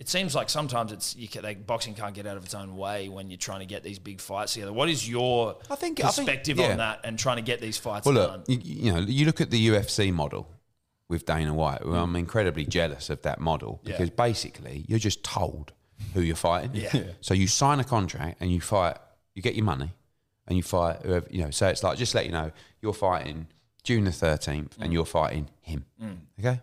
It 0.00 0.08
seems 0.08 0.34
like 0.34 0.50
sometimes 0.50 0.90
it's 0.90 1.14
you 1.14 1.28
can, 1.28 1.44
like 1.44 1.66
boxing 1.66 1.94
can't 1.94 2.14
get 2.14 2.26
out 2.26 2.36
of 2.36 2.44
its 2.44 2.52
own 2.52 2.76
way 2.76 3.08
when 3.08 3.30
you're 3.30 3.38
trying 3.38 3.60
to 3.60 3.66
get 3.66 3.84
these 3.84 4.00
big 4.00 4.20
fights 4.20 4.54
together. 4.54 4.72
What 4.72 4.88
is 4.88 5.08
your 5.08 5.56
I 5.70 5.76
think- 5.76 6.00
I 6.02 6.08
think- 6.08 6.26
perspective 6.26 6.58
yeah. 6.58 6.72
on 6.72 6.76
that 6.78 7.00
and 7.04 7.16
trying 7.16 7.36
to 7.36 7.42
get 7.42 7.60
these 7.60 7.78
fights 7.78 8.04
Well, 8.04 8.14
done? 8.16 8.38
look, 8.40 8.48
you, 8.48 8.58
you 8.64 8.92
know, 8.92 8.98
you 8.98 9.24
look 9.24 9.40
at 9.40 9.50
the 9.50 9.68
UFC 9.68 10.12
model 10.12 10.50
with 11.08 11.24
Dana 11.24 11.54
White. 11.54 11.86
Well, 11.86 12.02
I'm 12.02 12.16
incredibly 12.16 12.64
jealous 12.64 13.08
of 13.08 13.22
that 13.22 13.38
model 13.38 13.80
Yeah. 13.84 13.92
because 13.92 14.10
basically 14.10 14.84
you're 14.88 14.98
just 14.98 15.22
told 15.22 15.72
who 16.12 16.22
you're 16.22 16.36
fighting. 16.36 16.72
Yeah. 16.74 17.04
So 17.20 17.32
you 17.32 17.46
sign 17.46 17.78
a 17.78 17.84
contract 17.84 18.38
and 18.40 18.50
you 18.50 18.60
fight. 18.60 18.96
You 19.34 19.42
get 19.42 19.54
your 19.54 19.64
money, 19.64 19.92
and 20.46 20.56
you 20.56 20.62
fight 20.62 21.00
whoever 21.04 21.26
you 21.30 21.42
know. 21.42 21.50
So 21.50 21.68
it's 21.68 21.82
like 21.82 21.98
just 21.98 22.14
let 22.14 22.26
you 22.26 22.32
know 22.32 22.52
you're 22.80 22.92
fighting 22.92 23.48
June 23.82 24.04
the 24.04 24.10
13th, 24.10 24.78
and 24.78 24.90
mm. 24.90 24.92
you're 24.92 25.04
fighting 25.04 25.48
him. 25.60 25.84
Mm. 26.02 26.18
Okay. 26.38 26.60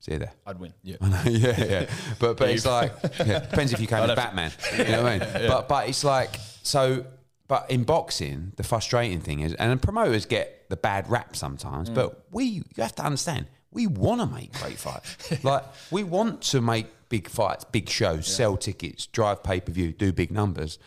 See 0.00 0.12
you 0.12 0.18
there. 0.18 0.32
I'd 0.46 0.58
win. 0.58 0.72
Yeah. 0.82 0.96
I 1.00 1.08
know, 1.08 1.22
yeah, 1.30 1.64
yeah. 1.64 1.90
But 2.18 2.38
but 2.38 2.50
it's 2.50 2.64
like 2.64 2.92
yeah, 3.18 3.40
depends 3.40 3.72
if 3.72 3.80
you 3.80 3.86
came 3.86 3.98
as 3.98 4.16
Batman. 4.16 4.50
You 4.78 4.84
know 4.84 5.02
what 5.02 5.12
I 5.12 5.18
mean? 5.18 5.48
But 5.48 5.68
but 5.68 5.88
it's 5.88 6.04
like 6.04 6.36
so. 6.62 7.04
But 7.48 7.68
in 7.68 7.82
boxing, 7.82 8.52
the 8.54 8.62
frustrating 8.62 9.20
thing 9.20 9.40
is, 9.40 9.54
and 9.54 9.82
promoters 9.82 10.24
get 10.24 10.68
the 10.68 10.76
bad 10.76 11.10
rap 11.10 11.34
sometimes. 11.34 11.90
Mm. 11.90 11.94
But 11.94 12.26
we, 12.30 12.44
you 12.44 12.64
have 12.78 12.94
to 12.94 13.04
understand, 13.04 13.46
we 13.72 13.88
want 13.88 14.20
to 14.20 14.26
make 14.28 14.52
great 14.52 14.78
fights. 14.78 15.44
like 15.44 15.64
we 15.90 16.04
want 16.04 16.42
to 16.42 16.60
make 16.60 16.86
big 17.08 17.28
fights, 17.28 17.64
big 17.64 17.88
shows, 17.88 18.28
sell 18.28 18.56
tickets, 18.56 19.06
drive 19.06 19.42
pay 19.42 19.60
per 19.60 19.72
view, 19.72 19.92
do 19.92 20.12
big 20.12 20.30
numbers. 20.30 20.78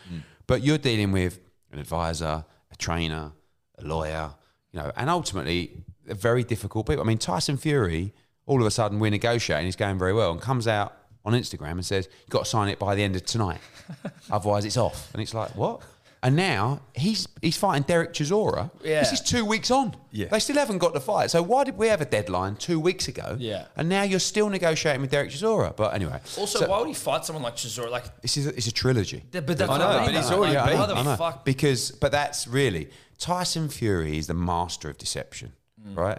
But 0.46 0.62
you're 0.62 0.78
dealing 0.78 1.12
with 1.12 1.40
an 1.72 1.78
advisor, 1.78 2.44
a 2.70 2.76
trainer, 2.76 3.32
a 3.78 3.84
lawyer, 3.84 4.34
you 4.72 4.80
know, 4.80 4.92
and 4.96 5.08
ultimately 5.08 5.84
very 6.04 6.44
difficult 6.44 6.86
people. 6.86 7.02
I 7.02 7.06
mean, 7.06 7.18
Tyson 7.18 7.56
Fury, 7.56 8.12
all 8.46 8.60
of 8.60 8.66
a 8.66 8.70
sudden 8.70 8.98
we're 8.98 9.10
negotiating, 9.10 9.66
he's 9.66 9.76
going 9.76 9.98
very 9.98 10.12
well, 10.12 10.32
and 10.32 10.40
comes 10.40 10.68
out 10.68 10.96
on 11.24 11.32
Instagram 11.32 11.72
and 11.72 11.86
says, 11.86 12.08
You've 12.20 12.30
got 12.30 12.44
to 12.44 12.50
sign 12.50 12.68
it 12.68 12.78
by 12.78 12.94
the 12.94 13.02
end 13.02 13.16
of 13.16 13.24
tonight. 13.24 13.60
Otherwise 14.30 14.64
it's 14.64 14.76
off. 14.76 15.10
And 15.12 15.22
it's 15.22 15.34
like, 15.34 15.54
what? 15.56 15.80
And 16.24 16.36
now 16.36 16.80
he's 16.94 17.28
he's 17.42 17.58
fighting 17.58 17.82
Derek 17.82 18.14
Chisora. 18.14 18.70
Yeah. 18.82 19.00
This 19.00 19.12
is 19.12 19.20
two 19.20 19.44
weeks 19.44 19.70
on. 19.70 19.94
Yeah. 20.10 20.28
They 20.28 20.38
still 20.38 20.56
haven't 20.56 20.78
got 20.78 20.94
the 20.94 21.00
fight. 21.00 21.30
So 21.30 21.42
why 21.42 21.64
did 21.64 21.76
we 21.76 21.88
have 21.88 22.00
a 22.00 22.06
deadline 22.06 22.56
two 22.56 22.80
weeks 22.80 23.08
ago? 23.08 23.36
Yeah. 23.38 23.66
And 23.76 23.90
now 23.90 24.04
you're 24.04 24.18
still 24.20 24.48
negotiating 24.48 25.02
with 25.02 25.10
Derek 25.10 25.30
Chisora. 25.30 25.76
But 25.76 25.92
anyway. 25.92 26.20
Also, 26.38 26.60
so 26.60 26.66
why 26.66 26.78
would 26.78 26.88
he 26.88 26.94
fight 26.94 27.26
someone 27.26 27.42
like 27.42 27.56
Chisora? 27.56 27.90
Like, 27.90 28.22
this 28.22 28.38
is 28.38 28.46
a, 28.46 28.56
it's 28.56 28.66
a 28.66 28.72
trilogy. 28.72 29.22
but 29.32 29.46
that's 29.46 29.62
I 29.62 29.66
what 29.66 29.78
know, 29.78 29.96
mean, 29.98 30.06
but 30.06 30.14
he's 30.14 30.30
already 30.30 30.56
like, 30.56 30.70
beat- 30.70 30.88
the 30.88 30.94
I 30.94 31.02
know. 31.02 31.16
fuck? 31.16 31.44
Because, 31.44 31.90
but 31.90 32.10
that's 32.10 32.48
really 32.48 32.88
Tyson 33.18 33.68
Fury 33.68 34.16
is 34.16 34.26
the 34.26 34.34
master 34.34 34.88
of 34.88 34.96
deception, 34.96 35.52
mm. 35.86 35.94
right? 35.94 36.18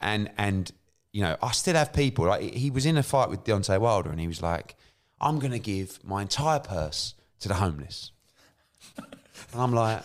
And 0.00 0.28
and 0.36 0.72
you 1.12 1.22
know, 1.22 1.36
I 1.40 1.52
still 1.52 1.76
have 1.76 1.92
people 1.92 2.26
like 2.26 2.42
he 2.42 2.70
was 2.70 2.84
in 2.84 2.96
a 2.96 3.02
fight 3.04 3.30
with 3.30 3.44
Deontay 3.44 3.78
Wilder, 3.78 4.10
and 4.10 4.18
he 4.18 4.26
was 4.26 4.42
like, 4.42 4.74
"I'm 5.20 5.38
going 5.38 5.52
to 5.52 5.60
give 5.60 6.00
my 6.04 6.22
entire 6.22 6.58
purse 6.58 7.14
to 7.40 7.48
the 7.48 7.54
homeless. 7.54 8.10
And 9.56 9.62
I'm 9.62 9.72
like, 9.72 10.02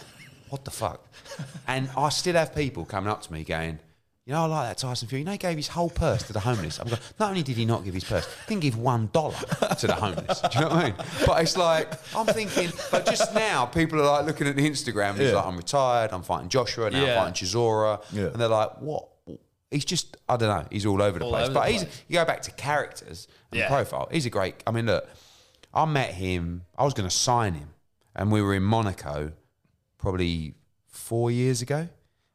what 0.49 0.63
the 0.65 0.71
fuck? 0.71 1.05
And 1.67 1.89
I 1.97 2.09
still 2.09 2.35
have 2.35 2.53
people 2.55 2.85
coming 2.85 3.09
up 3.11 3.21
to 3.23 3.31
me 3.33 3.43
going, 3.43 3.79
you 4.25 4.33
know, 4.33 4.43
I 4.43 4.45
like 4.45 4.69
that 4.69 4.77
Tyson 4.77 5.07
Fury. 5.07 5.21
You 5.21 5.25
know, 5.25 5.31
he 5.33 5.37
gave 5.37 5.57
his 5.57 5.67
whole 5.69 5.89
purse 5.89 6.23
to 6.23 6.33
the 6.33 6.39
homeless. 6.39 6.79
I'm 6.79 6.87
going, 6.87 6.99
not 7.19 7.29
only 7.29 7.43
did 7.43 7.55
he 7.57 7.65
not 7.65 7.83
give 7.83 7.93
his 7.93 8.03
purse, 8.03 8.25
he 8.47 8.53
didn't 8.55 8.61
give 8.63 8.77
one 8.77 9.09
dollar 9.11 9.35
to 9.79 9.87
the 9.87 9.93
homeless. 9.95 10.39
Do 10.41 10.47
you 10.55 10.61
know 10.61 10.67
what 10.69 10.77
I 10.77 10.83
mean? 10.85 10.93
But 11.25 11.41
it's 11.41 11.57
like, 11.57 11.91
I'm 12.15 12.25
thinking, 12.27 12.69
but 12.91 13.05
just 13.05 13.33
now, 13.33 13.65
people 13.65 13.99
are 14.01 14.05
like 14.05 14.25
looking 14.25 14.47
at 14.47 14.55
the 14.55 14.69
Instagram 14.69 15.11
and 15.11 15.19
he's 15.19 15.29
Yeah. 15.31 15.37
like, 15.37 15.45
I'm 15.47 15.57
retired, 15.57 16.11
I'm 16.13 16.23
fighting 16.23 16.49
Joshua, 16.49 16.89
now 16.89 17.03
Yeah. 17.03 17.11
I'm 17.23 17.25
fighting 17.33 17.47
Chisora. 17.47 18.01
Yeah. 18.13 18.23
And 18.27 18.35
they're 18.35 18.47
like, 18.47 18.77
what? 18.79 19.07
He's 19.71 19.85
just, 19.85 20.17
I 20.29 20.35
don't 20.37 20.49
know, 20.49 20.67
he's 20.71 20.85
all 20.85 21.01
over 21.01 21.17
the 21.19 21.25
All 21.25 21.31
place. 21.31 21.45
over 21.45 21.53
But 21.53 21.65
the 21.65 21.71
he's, 21.71 21.83
place. 21.83 22.03
you 22.09 22.13
go 22.15 22.25
back 22.25 22.41
to 22.43 22.51
characters 22.51 23.27
and 23.51 23.59
Yeah. 23.59 23.67
profile, 23.69 24.07
he's 24.11 24.25
a 24.25 24.29
great, 24.29 24.55
I 24.67 24.71
mean, 24.71 24.85
look, 24.85 25.07
I 25.73 25.85
met 25.85 26.13
him, 26.13 26.65
I 26.77 26.83
was 26.83 26.93
going 26.93 27.07
to 27.09 27.15
sign 27.15 27.53
him, 27.53 27.69
and 28.15 28.31
we 28.31 28.41
were 28.41 28.53
in 28.53 28.63
Monaco 28.63 29.31
probably 30.01 30.55
four 30.87 31.31
years 31.31 31.61
ago. 31.61 31.87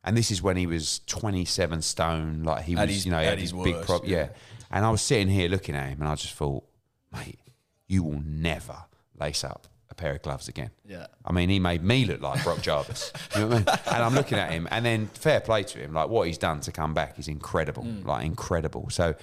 And 0.04 0.16
this 0.16 0.30
is 0.30 0.40
when 0.40 0.56
he 0.56 0.66
was 0.66 1.00
27 1.06 1.82
stone, 1.82 2.44
like 2.44 2.64
he 2.64 2.76
was, 2.76 3.04
you 3.04 3.10
know, 3.10 3.18
at 3.18 3.38
his 3.38 3.50
his 3.50 3.64
big 3.64 3.74
worst, 3.74 3.86
prop, 3.86 4.06
yeah. 4.06 4.16
yeah. 4.16 4.28
And 4.70 4.84
I 4.84 4.90
was 4.90 5.02
sitting 5.02 5.28
here 5.28 5.48
looking 5.48 5.74
at 5.74 5.88
him, 5.88 6.00
and 6.00 6.08
I 6.08 6.14
just 6.14 6.34
thought, 6.34 6.64
mate, 7.12 7.40
you 7.88 8.04
will 8.04 8.22
never 8.24 8.76
lace 9.18 9.42
up 9.42 9.66
a 9.90 9.94
pair 9.94 10.12
of 10.12 10.22
gloves 10.22 10.46
again. 10.46 10.70
Yeah. 10.86 11.06
I 11.24 11.32
mean, 11.32 11.48
he 11.48 11.58
made 11.58 11.82
me 11.82 12.04
look 12.04 12.20
like 12.20 12.42
Brock 12.44 12.62
Jarvis. 12.62 13.12
You 13.34 13.40
know 13.40 13.48
what 13.48 13.54
I 13.54 13.58
mean? 13.58 13.66
And 13.86 14.04
I'm 14.04 14.14
looking 14.14 14.38
at 14.38 14.50
him, 14.50 14.68
and 14.70 14.86
then 14.86 15.06
fair 15.08 15.40
play 15.40 15.64
to 15.64 15.78
him. 15.78 15.92
Like 15.92 16.08
what 16.08 16.28
he's 16.28 16.38
done 16.38 16.60
to 16.60 16.72
come 16.72 16.94
back 16.94 17.18
is 17.18 17.26
incredible. 17.26 17.82
Mm. 17.82 18.04
Like 18.04 18.24
incredible. 18.24 18.88
So, 18.90 19.16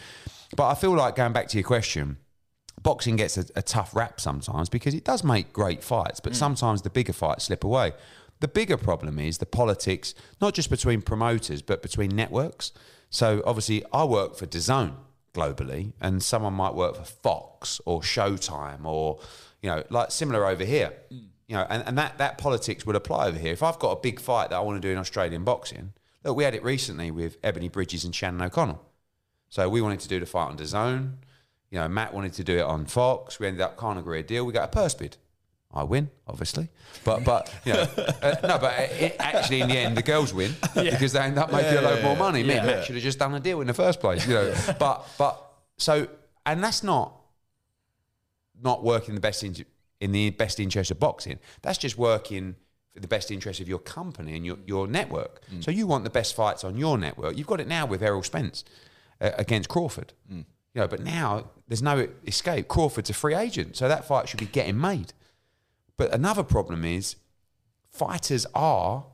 but 0.56 0.68
I 0.68 0.76
feel 0.76 0.92
like 0.92 1.16
going 1.16 1.32
back 1.32 1.48
to 1.50 1.58
your 1.58 1.66
question, 1.66 2.18
boxing 2.82 3.16
gets 3.16 3.38
a, 3.38 3.46
a 3.56 3.62
tough 3.62 3.96
rap 3.96 4.20
sometimes 4.20 4.68
because 4.68 4.94
it 4.94 5.06
does 5.06 5.24
make 5.24 5.54
great 5.54 5.82
fights, 5.84 6.20
but 6.20 6.34
mm. 6.34 6.36
sometimes 6.36 6.82
the 6.82 6.90
bigger 6.90 7.14
fights 7.14 7.46
slip 7.46 7.64
away. 7.64 7.94
The 8.44 8.50
bigger 8.50 8.76
problem 8.76 9.20
is 9.20 9.38
the 9.38 9.46
politics, 9.46 10.14
not 10.42 10.54
just 10.54 10.70
between 10.70 11.02
promoters, 11.02 11.62
but 11.62 11.82
between 11.82 12.14
networks. 12.14 12.74
So 13.10 13.42
obviously, 13.46 13.86
I 13.94 14.04
work 14.04 14.36
for 14.36 14.46
DAZN 14.46 14.96
globally, 15.34 15.94
and 16.02 16.22
someone 16.22 16.54
might 16.54 16.76
work 16.76 16.98
for 16.98 17.06
Fox 17.06 17.80
or 17.86 18.02
Showtime 18.02 18.84
or, 18.84 19.22
you 19.62 19.70
know, 19.70 19.86
like 19.90 20.12
similar 20.12 20.46
over 20.46 20.66
here. 20.66 20.92
Mm. 21.10 21.28
You 21.48 21.56
know, 21.56 21.66
and, 21.70 21.88
and 21.88 21.98
that, 21.98 22.18
that 22.18 22.38
politics 22.38 22.86
would 22.86 22.98
apply 22.98 23.30
over 23.30 23.40
here. 23.40 23.54
If 23.54 23.64
I've 23.64 23.80
got 23.80 23.92
a 23.92 24.02
big 24.02 24.20
fight 24.20 24.50
that 24.50 24.58
I 24.58 24.60
want 24.60 24.82
to 24.82 24.86
do 24.86 24.92
in 24.92 24.98
Australian 24.98 25.46
boxing, 25.46 25.94
look, 26.26 26.36
we 26.36 26.44
had 26.44 26.54
it 26.54 26.66
recently 26.66 27.12
with 27.12 27.38
Ebony 27.46 27.70
Bridges 27.70 28.04
and 28.04 28.14
Shannon 28.14 28.42
O'Connell. 28.42 28.84
So 29.48 29.70
we 29.70 29.80
wanted 29.80 30.02
to 30.02 30.10
do 30.10 30.20
the 30.20 30.26
fight 30.26 30.50
on 30.50 30.58
DAZN. 30.58 31.14
You 31.70 31.80
know, 31.80 31.88
Matt 31.88 32.14
wanted 32.14 32.34
to 32.34 32.44
do 32.44 32.58
it 32.58 32.64
on 32.64 32.88
Fox. 32.88 33.40
We 33.40 33.48
ended 33.48 33.62
up 33.62 33.80
can't 33.80 33.98
agree 33.98 34.20
a 34.20 34.24
deal. 34.24 34.44
We 34.44 34.52
got 34.52 34.66
a 34.66 34.68
purse 34.68 34.96
bid. 34.96 35.16
I 35.74 35.84
win, 35.84 36.10
obviously, 36.28 36.70
but 37.04 37.24
but 37.24 37.54
you 37.66 37.74
know, 37.74 37.88
uh, 37.98 38.36
no, 38.44 38.58
but 38.60 38.80
it, 38.80 39.16
actually 39.20 39.62
in 39.62 39.70
the 39.70 39.78
end 39.78 39.98
the 39.98 40.04
girls 40.04 40.34
win 40.34 40.54
because 40.76 41.14
they 41.14 41.20
end 41.20 41.38
up 41.40 41.52
making 41.52 41.78
a 41.78 41.82
load 41.82 42.04
more 42.04 42.16
money. 42.16 42.44
Me 42.44 42.54
and 42.54 42.68
Matt 42.68 42.86
should 42.86 42.96
have 42.96 43.04
just 43.04 43.20
done 43.20 43.34
a 43.34 43.40
deal 43.40 43.60
in 43.62 43.68
the 43.68 43.74
first 43.74 44.00
place, 44.00 44.28
you 44.28 44.36
know. 44.36 44.54
but 44.80 45.06
but 45.18 45.52
so 45.78 46.08
and 46.46 46.64
that's 46.64 46.84
not 46.84 47.16
not 48.62 48.84
working 48.84 49.10
in 49.10 49.16
the 49.16 49.22
best 49.22 49.44
in, 49.44 49.56
in 50.00 50.12
the 50.12 50.30
best 50.32 50.60
interest 50.60 50.92
of 50.92 51.00
boxing. 51.00 51.40
That's 51.64 51.78
just 51.78 51.98
working 51.98 52.56
for 52.94 53.00
the 53.00 53.08
best 53.08 53.32
interest 53.32 53.60
of 53.60 53.68
your 53.68 53.80
company 53.80 54.36
and 54.36 54.46
your, 54.46 54.58
your 54.68 54.88
network. 54.88 55.42
So 55.62 55.72
you 55.72 55.88
want 55.88 56.04
the 56.04 56.12
best 56.12 56.36
fights 56.36 56.64
on 56.64 56.78
your 56.78 56.98
network. 57.00 57.36
You've 57.36 57.48
got 57.48 57.60
it 57.60 57.68
now 57.68 57.88
with 57.88 58.04
Errol 58.04 58.22
Spence 58.22 58.64
uh, 59.20 59.32
against 59.40 59.68
Crawford. 59.68 60.14
You 60.30 60.82
know, 60.82 60.88
but 60.88 61.02
now 61.02 61.50
there's 61.68 61.82
no 61.82 62.08
escape. 62.28 62.68
Crawford's 62.68 63.10
a 63.10 63.14
free 63.14 63.34
agent, 63.34 63.76
so 63.76 63.88
that 63.88 64.06
fight 64.06 64.30
should 64.30 64.40
be 64.40 64.46
getting 64.46 64.80
made. 64.80 65.14
But 65.98 66.14
another 66.14 66.44
problem 66.44 66.84
is 66.84 67.16
fighters 67.90 68.46
are 68.54 69.06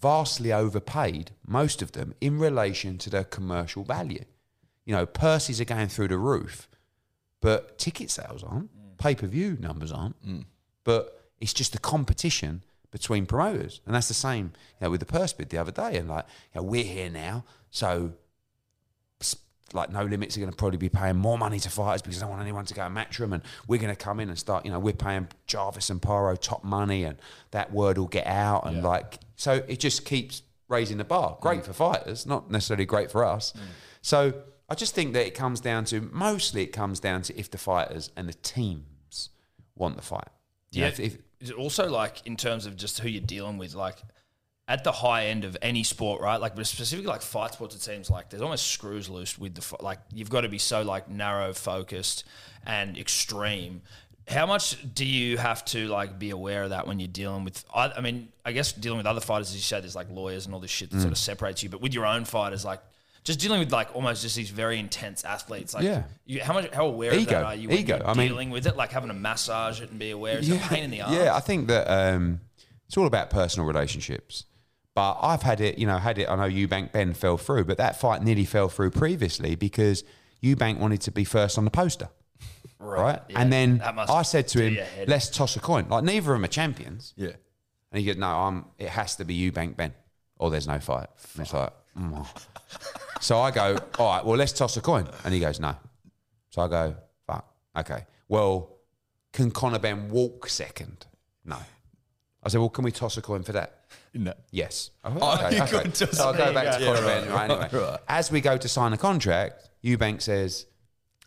vastly 0.00 0.52
overpaid, 0.52 1.32
most 1.46 1.82
of 1.82 1.92
them, 1.92 2.14
in 2.20 2.38
relation 2.38 2.98
to 2.98 3.10
their 3.10 3.24
commercial 3.24 3.84
value. 3.84 4.24
You 4.84 4.94
know, 4.94 5.06
purses 5.06 5.60
are 5.60 5.64
going 5.64 5.88
through 5.88 6.08
the 6.08 6.18
roof, 6.18 6.68
but 7.40 7.78
ticket 7.78 8.10
sales 8.10 8.42
aren't, 8.42 8.70
mm. 8.74 8.96
pay 8.98 9.14
per 9.14 9.26
view 9.26 9.58
numbers 9.60 9.92
aren't. 9.92 10.20
Mm. 10.26 10.44
But 10.84 11.30
it's 11.40 11.52
just 11.52 11.72
the 11.72 11.78
competition 11.78 12.62
between 12.90 13.26
promoters. 13.26 13.80
And 13.84 13.94
that's 13.94 14.08
the 14.08 14.14
same 14.14 14.52
you 14.80 14.86
know, 14.86 14.90
with 14.90 15.00
the 15.00 15.06
purse 15.06 15.32
bid 15.32 15.50
the 15.50 15.58
other 15.58 15.72
day. 15.72 15.96
And 15.96 16.08
like, 16.08 16.24
you 16.54 16.60
know, 16.60 16.66
we're 16.66 16.84
here 16.84 17.10
now, 17.10 17.44
so 17.70 18.12
like 19.72 19.90
no 19.90 20.02
limits 20.04 20.36
are 20.36 20.40
going 20.40 20.50
to 20.50 20.56
probably 20.56 20.78
be 20.78 20.88
paying 20.88 21.16
more 21.16 21.38
money 21.38 21.60
to 21.60 21.70
fighters 21.70 22.02
because 22.02 22.18
I 22.18 22.20
don't 22.22 22.30
want 22.30 22.42
anyone 22.42 22.64
to 22.66 22.74
go 22.74 22.82
and 22.82 22.94
match 22.94 23.18
them. 23.18 23.32
And 23.32 23.42
we're 23.66 23.80
going 23.80 23.94
to 23.94 24.02
come 24.02 24.20
in 24.20 24.28
and 24.28 24.38
start 24.38 24.64
you 24.64 24.70
know 24.70 24.78
we're 24.78 24.92
paying 24.92 25.28
Jarvis 25.46 25.90
and 25.90 26.00
Paro 26.00 26.38
top 26.40 26.64
money 26.64 27.04
and 27.04 27.18
that 27.50 27.72
word 27.72 27.98
will 27.98 28.06
get 28.06 28.26
out 28.26 28.66
and 28.66 28.82
like 28.82 29.18
so 29.36 29.64
it 29.68 29.78
just 29.80 30.04
keeps 30.04 30.42
raising 30.68 30.98
the 30.98 31.04
bar. 31.04 31.38
Great 31.40 31.60
mm. 31.60 31.64
for 31.66 31.72
fighters 31.72 32.26
not 32.26 32.50
necessarily 32.50 32.84
great 32.84 33.10
for 33.10 33.24
us. 33.24 33.52
Mm. 33.52 33.60
So 34.02 34.34
I 34.68 34.74
just 34.74 34.94
think 34.94 35.14
that 35.14 35.26
it 35.26 35.34
comes 35.34 35.60
down 35.60 35.84
to 35.86 36.00
mostly 36.12 36.62
it 36.62 36.72
comes 36.72 37.00
down 37.00 37.22
to 37.22 37.38
if 37.38 37.50
the 37.50 37.58
fighters 37.58 38.10
and 38.16 38.28
the 38.28 38.34
teams 38.34 39.30
want 39.74 39.96
the 39.96 40.02
fight. 40.02 40.28
You 40.72 40.80
know, 40.82 40.86
Yeah. 40.86 40.92
if- 40.92 41.00
if- 41.00 41.18
Is 41.40 41.50
it 41.50 41.56
also 41.56 41.88
like 41.88 42.26
in 42.26 42.36
terms 42.36 42.66
of 42.66 42.76
just 42.76 42.98
who 42.98 43.08
you're 43.08 43.20
dealing 43.22 43.58
with, 43.58 43.74
like 43.74 44.02
at 44.68 44.84
the 44.84 44.92
high 44.92 45.26
end 45.26 45.44
of 45.44 45.56
any 45.62 45.82
sport, 45.82 46.20
right? 46.20 46.38
Like, 46.40 46.54
but 46.54 46.66
specifically 46.66 47.08
like 47.08 47.22
fight 47.22 47.54
sports, 47.54 47.74
it 47.74 47.80
seems 47.80 48.10
like 48.10 48.28
there's 48.28 48.42
almost 48.42 48.66
screws 48.66 49.08
loose 49.08 49.38
with 49.38 49.54
the 49.54 49.76
like. 49.82 49.98
You've 50.12 50.30
got 50.30 50.42
to 50.42 50.48
be 50.48 50.58
so 50.58 50.82
like 50.82 51.08
narrow 51.08 51.52
focused 51.54 52.24
and 52.66 52.96
extreme. 52.98 53.80
How 54.28 54.44
much 54.44 54.76
do 54.94 55.06
you 55.06 55.38
have 55.38 55.64
to 55.66 55.88
like 55.88 56.18
be 56.18 56.28
aware 56.30 56.64
of 56.64 56.70
that 56.70 56.86
when 56.86 57.00
you're 57.00 57.08
dealing 57.08 57.44
with? 57.44 57.64
I, 57.74 57.88
I 57.96 58.00
mean, 58.02 58.28
I 58.44 58.52
guess 58.52 58.72
dealing 58.72 58.98
with 58.98 59.06
other 59.06 59.22
fighters, 59.22 59.48
as 59.48 59.54
you 59.56 59.62
said, 59.62 59.82
there's 59.84 59.96
like 59.96 60.10
lawyers 60.10 60.44
and 60.44 60.54
all 60.54 60.60
this 60.60 60.70
shit 60.70 60.90
that 60.90 60.98
Mm. 60.98 61.00
sort 61.00 61.12
of 61.12 61.18
separates 61.18 61.62
you. 61.62 61.70
But 61.70 61.80
with 61.80 61.94
your 61.94 62.04
own 62.04 62.26
fighters, 62.26 62.62
like 62.62 62.80
just 63.24 63.40
dealing 63.40 63.58
with 63.60 63.72
like 63.72 63.88
almost 63.96 64.20
just 64.20 64.36
these 64.36 64.50
very 64.50 64.78
intense 64.78 65.24
athletes, 65.24 65.72
like 65.72 65.84
Yeah. 65.84 66.02
you, 66.26 66.42
how 66.42 66.52
much 66.52 66.70
how 66.74 66.84
aware 66.86 67.12
of 67.14 67.26
that 67.26 67.42
are 67.42 67.54
you 67.54 67.68
when 67.70 67.78
Ego. 67.78 67.96
you're 67.96 68.06
I 68.06 68.12
mean- 68.12 68.28
dealing 68.28 68.50
with 68.50 68.66
it? 68.66 68.76
Like 68.76 68.92
having 68.92 69.08
to 69.08 69.14
massage 69.14 69.80
it 69.80 69.88
and 69.88 69.98
be 69.98 70.10
aware. 70.10 70.36
It's 70.38 70.50
a 70.50 70.56
pain 70.58 70.84
in 70.84 70.90
the 70.90 71.00
ass. 71.00 71.10
Yeah, 71.14 71.34
I 71.34 71.40
think 71.40 71.68
that 71.68 71.86
um, 71.86 72.40
it's 72.86 72.98
all 72.98 73.06
about 73.06 73.30
personal 73.30 73.66
relationships. 73.66 74.44
But 74.98 75.18
I've 75.22 75.42
had 75.42 75.60
it, 75.60 75.78
you 75.78 75.86
know, 75.86 75.96
had 75.96 76.18
it. 76.18 76.28
I 76.28 76.34
know 76.34 76.52
Eubank 76.52 76.90
Benn 76.90 77.14
fell 77.14 77.36
through, 77.38 77.66
but 77.66 77.76
that 77.76 78.00
fight 78.00 78.20
nearly 78.20 78.44
fell 78.44 78.68
through 78.68 78.90
previously 78.90 79.54
because 79.54 80.02
Eubank 80.42 80.80
wanted 80.80 81.02
to 81.02 81.12
be 81.12 81.22
first 81.22 81.56
on 81.56 81.64
the 81.64 81.70
poster, 81.70 82.08
right? 82.80 83.20
yeah. 83.28 83.40
and 83.40 83.52
then 83.52 83.80
I 83.80 84.22
said 84.22 84.48
to 84.48 84.60
him, 84.60 84.84
"Let's 85.06 85.30
toss 85.30 85.54
a 85.54 85.60
coin." 85.60 85.88
Like 85.88 86.02
neither 86.02 86.32
of 86.32 86.34
them 86.34 86.44
are 86.46 86.48
champions, 86.48 87.14
Yeah. 87.16 87.30
and 87.92 88.00
he 88.00 88.06
goes, 88.06 88.16
"No, 88.16 88.26
I'm. 88.26 88.64
It 88.76 88.88
has 88.88 89.14
to 89.16 89.24
be 89.24 89.38
Eubank 89.38 89.76
Benn, 89.76 89.94
or 90.36 90.50
there's 90.50 90.66
no 90.66 90.80
fight." 90.80 91.06
And 91.34 91.42
it's 91.44 91.52
like, 91.52 91.72
mm. 91.96 92.26
so 93.20 93.38
I 93.38 93.52
go, 93.52 93.78
"All 94.00 94.12
right, 94.16 94.26
well, 94.26 94.36
let's 94.36 94.50
toss 94.50 94.76
a 94.76 94.80
coin," 94.80 95.06
and 95.22 95.32
he 95.32 95.38
goes, 95.38 95.60
"No." 95.60 95.76
So 96.50 96.62
I 96.62 96.66
go, 96.66 96.96
"Fuck, 97.24 97.46
okay." 97.76 98.04
Well, 98.26 98.80
can 99.32 99.52
Conor 99.52 99.78
Benn 99.78 100.08
walk 100.08 100.48
second? 100.48 101.06
No. 101.44 101.58
I 102.42 102.48
said, 102.48 102.58
"Well, 102.58 102.70
can 102.70 102.82
we 102.82 102.90
toss 102.90 103.16
a 103.16 103.22
coin 103.22 103.44
for 103.44 103.52
that?" 103.52 103.77
No. 104.14 104.34
Yes. 104.50 104.90
Oh, 105.04 105.16
oh 105.20 105.48
you 105.50 105.62
could 105.62 105.94
toss 105.94 106.16
So 106.16 106.26
I'll 106.28 106.32
go 106.34 106.52
back 106.52 106.80
you 106.80 106.86
to 106.86 106.92
go. 106.92 106.94
Conor 106.94 107.06
Yeah, 107.08 107.20
Benn. 107.20 107.28
right, 107.30 107.50
Right, 107.50 107.50
anyway, 107.72 107.84
right. 107.90 108.00
as 108.08 108.30
we 108.30 108.40
go 108.40 108.56
to 108.56 108.68
sign 108.68 108.92
a 108.92 108.96
contract, 108.98 109.70
Eubank 109.84 110.22
says, 110.22 110.66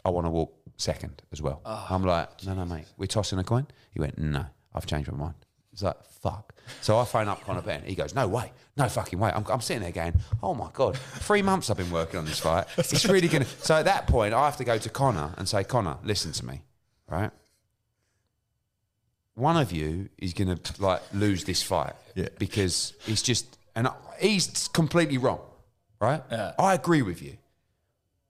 I 0.04 0.10
want 0.10 0.26
to 0.26 0.32
walk 0.32 0.54
second 0.78 1.22
as 1.32 1.42
well. 1.42 1.62
Ah, 1.66 1.88
I'm 1.94 2.04
like, 2.04 2.44
no, 2.46 2.54
no, 2.54 2.66
mate, 2.66 2.86
we're 2.98 3.06
tossing 3.06 3.40
a 3.40 3.44
coin. 3.44 3.68
He 3.92 4.00
went, 4.00 4.18
no, 4.18 4.46
I've 4.74 4.86
changed 4.86 5.12
my 5.12 5.18
mind. 5.18 5.36
He's 5.72 5.84
like, 5.84 6.04
fuck. 6.22 6.54
So 6.82 6.98
I 6.98 7.06
phone 7.06 7.28
up 7.28 7.44
Conor 7.46 7.62
Benn. 7.62 7.84
He 7.84 7.96
goes, 7.96 8.14
no 8.16 8.28
way, 8.28 8.52
no 8.78 8.88
fucking 8.90 9.20
way. 9.20 9.32
I'm, 9.34 9.46
I'm 9.48 9.62
sitting 9.62 9.84
there 9.84 9.92
going, 9.92 10.14
oh 10.44 10.54
my 10.54 10.70
God, 10.74 10.98
three 10.98 11.42
months 11.42 11.70
I've 11.70 11.78
been 11.78 11.92
working 11.92 12.18
on 12.20 12.26
this 12.26 12.40
fight. 12.40 12.66
It's 12.78 13.06
really 13.06 13.28
going 13.28 13.44
to. 13.44 13.50
So 13.66 13.76
at 13.76 13.86
that 13.86 14.08
point, 14.08 14.34
I 14.34 14.46
have 14.46 14.58
to 14.58 14.64
go 14.64 14.78
to 14.78 14.90
Conor 14.90 15.34
and 15.38 15.48
say, 15.48 15.64
Conor, 15.64 15.98
listen 16.04 16.32
to 16.34 16.46
me, 16.46 16.62
right? 17.08 17.32
One 19.36 19.58
of 19.58 19.72
you 19.72 20.10
is 20.18 20.34
going 20.34 20.56
to 20.58 20.82
like 20.82 21.02
lose 21.14 21.44
this 21.46 21.64
fight 21.64 21.94
Yeah. 22.16 22.28
because 22.38 22.94
it's 23.08 23.22
just, 23.22 23.58
and 23.76 23.88
he's 24.20 24.68
completely 24.70 25.18
wrong, 25.18 25.40
right? 26.00 26.22
Yeah. 26.32 26.52
I 26.60 26.74
agree 26.74 27.02
with 27.02 27.22
you, 27.22 27.38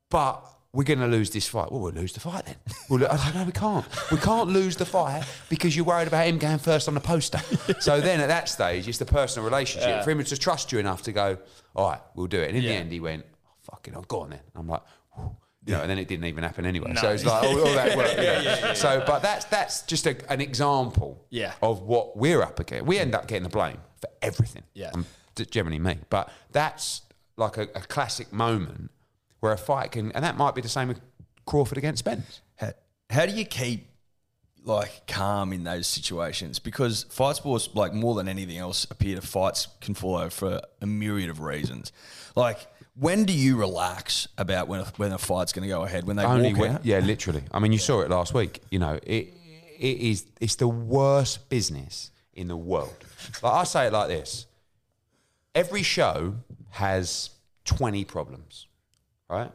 but 0.10 0.46
we're 0.74 0.84
going 0.86 1.00
to 1.00 1.08
lose 1.08 1.32
this 1.32 1.48
fight. 1.48 1.72
Well, 1.72 1.82
we'll 1.82 1.92
lose 1.94 2.14
the 2.14 2.20
fight 2.20 2.46
then. 2.46 2.56
Well, 2.90 3.06
I 3.10 3.16
don't 3.18 3.36
know, 3.36 3.44
we 3.46 3.52
can't. 3.54 3.86
We 4.12 4.18
can't 4.18 4.50
lose 4.50 4.76
the 4.76 4.86
fight 4.86 5.24
because 5.50 5.76
you're 5.76 5.86
worried 5.86 6.08
about 6.10 6.28
him 6.28 6.38
going 6.38 6.58
first 6.60 6.88
on 6.90 6.94
the 6.94 7.00
poster. 7.00 7.40
so 7.80 8.02
then 8.02 8.20
at 8.20 8.28
that 8.28 8.50
stage, 8.50 8.88
it's 8.88 8.98
the 8.98 9.06
personal 9.06 9.46
relationship 9.50 10.04
for 10.04 10.12
him 10.12 10.22
to 10.24 10.38
trust 10.38 10.72
you 10.74 10.80
enough 10.80 11.02
to 11.04 11.12
go, 11.14 11.38
all 11.76 11.90
right, 11.90 12.02
we'll 12.16 12.28
do 12.28 12.40
it. 12.42 12.50
And 12.50 12.58
in 12.58 12.64
the 12.64 12.70
end, 12.74 12.92
he 12.92 13.00
went, 13.00 13.26
oh, 13.46 13.50
fucking, 13.72 13.96
I'll 13.96 14.02
gone 14.04 14.32
then. 14.32 14.40
I'm 14.56 14.68
like, 14.68 14.82
"Whew." 15.16 15.36
You 15.66 15.74
know, 15.74 15.82
and 15.82 15.90
then 15.90 15.98
it 16.00 16.08
didn't 16.08 16.26
even 16.26 16.44
happen 16.44 16.66
anyway. 16.66 16.96
So 16.96 17.10
it's 17.12 17.24
like 17.26 17.44
all, 17.44 17.60
all 17.60 17.74
that 17.74 17.96
work. 17.96 18.12
you 18.18 18.24
know. 18.68 18.74
So, 18.74 19.04
but 19.06 19.22
that's 19.22 19.46
that's 19.46 19.84
just 19.84 20.08
a, 20.08 20.16
an 20.32 20.42
example 20.42 21.26
Yeah. 21.30 21.54
of 21.62 21.82
what 21.84 22.18
we're 22.18 22.42
up 22.42 22.60
against. 22.60 22.86
We 22.86 22.98
end 22.98 23.14
up 23.14 23.28
getting 23.28 23.44
the 23.44 23.50
blame 23.50 23.78
for 24.00 24.10
everything. 24.22 24.64
Yeah. 24.74 24.92
Um, 24.94 25.06
generally 25.50 25.80
me. 25.80 25.98
But 26.10 26.32
that's 26.52 27.02
like 27.38 27.58
a, 27.58 27.64
a 27.76 27.82
classic 27.82 28.32
moment 28.34 28.92
where 29.40 29.52
a 29.54 29.58
fight 29.58 29.92
can, 29.94 30.12
and 30.14 30.24
that 30.24 30.38
might 30.38 30.56
be 30.56 30.62
the 30.62 30.70
same 30.70 30.88
with 30.88 31.00
Crawford 31.46 31.78
against 31.78 32.00
Spence. 32.00 32.42
How, 32.58 32.74
how 33.10 33.26
do 33.26 33.34
you 33.34 33.46
keep 33.46 33.88
like 34.64 35.08
calm 35.08 35.52
in 35.54 35.64
those 35.64 35.88
situations 35.88 36.60
because 36.60 37.04
fight 37.10 37.36
sports, 37.36 37.70
like 37.74 37.94
more 37.94 38.14
than 38.16 38.28
anything 38.28 38.58
else, 38.58 38.86
appear 38.92 39.16
to 39.16 39.22
fights 39.22 39.68
can 39.80 39.96
fall 39.96 40.16
over 40.18 40.30
for 40.30 40.62
a 40.82 40.86
myriad 40.86 41.30
of 41.32 41.40
reasons. 41.40 41.92
Like, 42.36 42.60
when 42.96 43.26
do 43.26 43.34
you 43.34 43.58
relax 43.58 44.28
about 44.38 44.68
when 44.68 44.82
a, 44.82 44.86
when 44.98 45.12
a 45.12 45.18
fight's 45.18 45.54
going 45.54 45.64
to 45.64 45.70
go 45.70 45.84
ahead? 45.84 46.06
When 46.06 46.18
they 46.18 46.24
Only 46.24 46.54
walk 46.54 46.62
when, 46.62 46.72
out? 46.74 46.86
yeah, 46.86 47.00
literally. 47.00 47.44
I 47.52 47.60
mean, 47.60 47.72
you 47.72 47.78
saw 47.78 48.02
it 48.02 48.10
last 48.10 48.34
week. 48.34 48.62
You 48.70 48.80
know, 48.80 49.00
it 49.04 49.34
it 49.80 49.98
is 49.98 50.26
it's 50.40 50.56
the 50.56 50.68
worst 50.68 51.50
business 51.50 52.12
in 52.34 52.48
the 52.48 52.58
world. 52.58 52.96
Like 53.42 53.54
I 53.54 53.64
say 53.64 53.88
it 53.88 53.94
like 53.94 54.10
this: 54.10 54.46
every 55.56 55.84
show 55.84 56.36
has 56.70 57.30
twenty 57.66 58.04
problems, 58.04 58.68
right? 59.30 59.52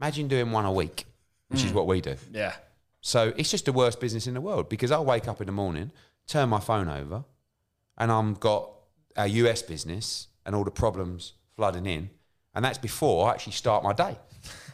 Imagine 0.00 0.28
doing 0.28 0.50
one 0.50 0.64
a 0.64 0.72
week, 0.72 1.04
which 1.48 1.62
is 1.62 1.70
hmm. 1.70 1.76
what 1.76 1.86
we 1.86 2.00
do. 2.00 2.16
Yeah. 2.32 2.54
So 3.02 3.32
it's 3.36 3.50
just 3.50 3.64
the 3.64 3.72
worst 3.72 4.00
business 4.00 4.26
in 4.26 4.34
the 4.34 4.40
world 4.40 4.68
because 4.68 4.90
I'll 4.90 5.04
wake 5.04 5.28
up 5.28 5.40
in 5.40 5.46
the 5.46 5.52
morning, 5.52 5.90
turn 6.26 6.48
my 6.48 6.60
phone 6.60 6.88
over, 6.88 7.24
and 7.96 8.10
I'm 8.12 8.34
got 8.34 8.70
our 9.16 9.26
US 9.26 9.62
business 9.62 10.28
and 10.44 10.54
all 10.54 10.64
the 10.64 10.70
problems 10.70 11.34
flooding 11.56 11.86
in, 11.86 12.10
and 12.54 12.64
that's 12.64 12.78
before 12.78 13.28
I 13.28 13.32
actually 13.32 13.52
start 13.52 13.82
my 13.82 13.92
day. 13.92 14.16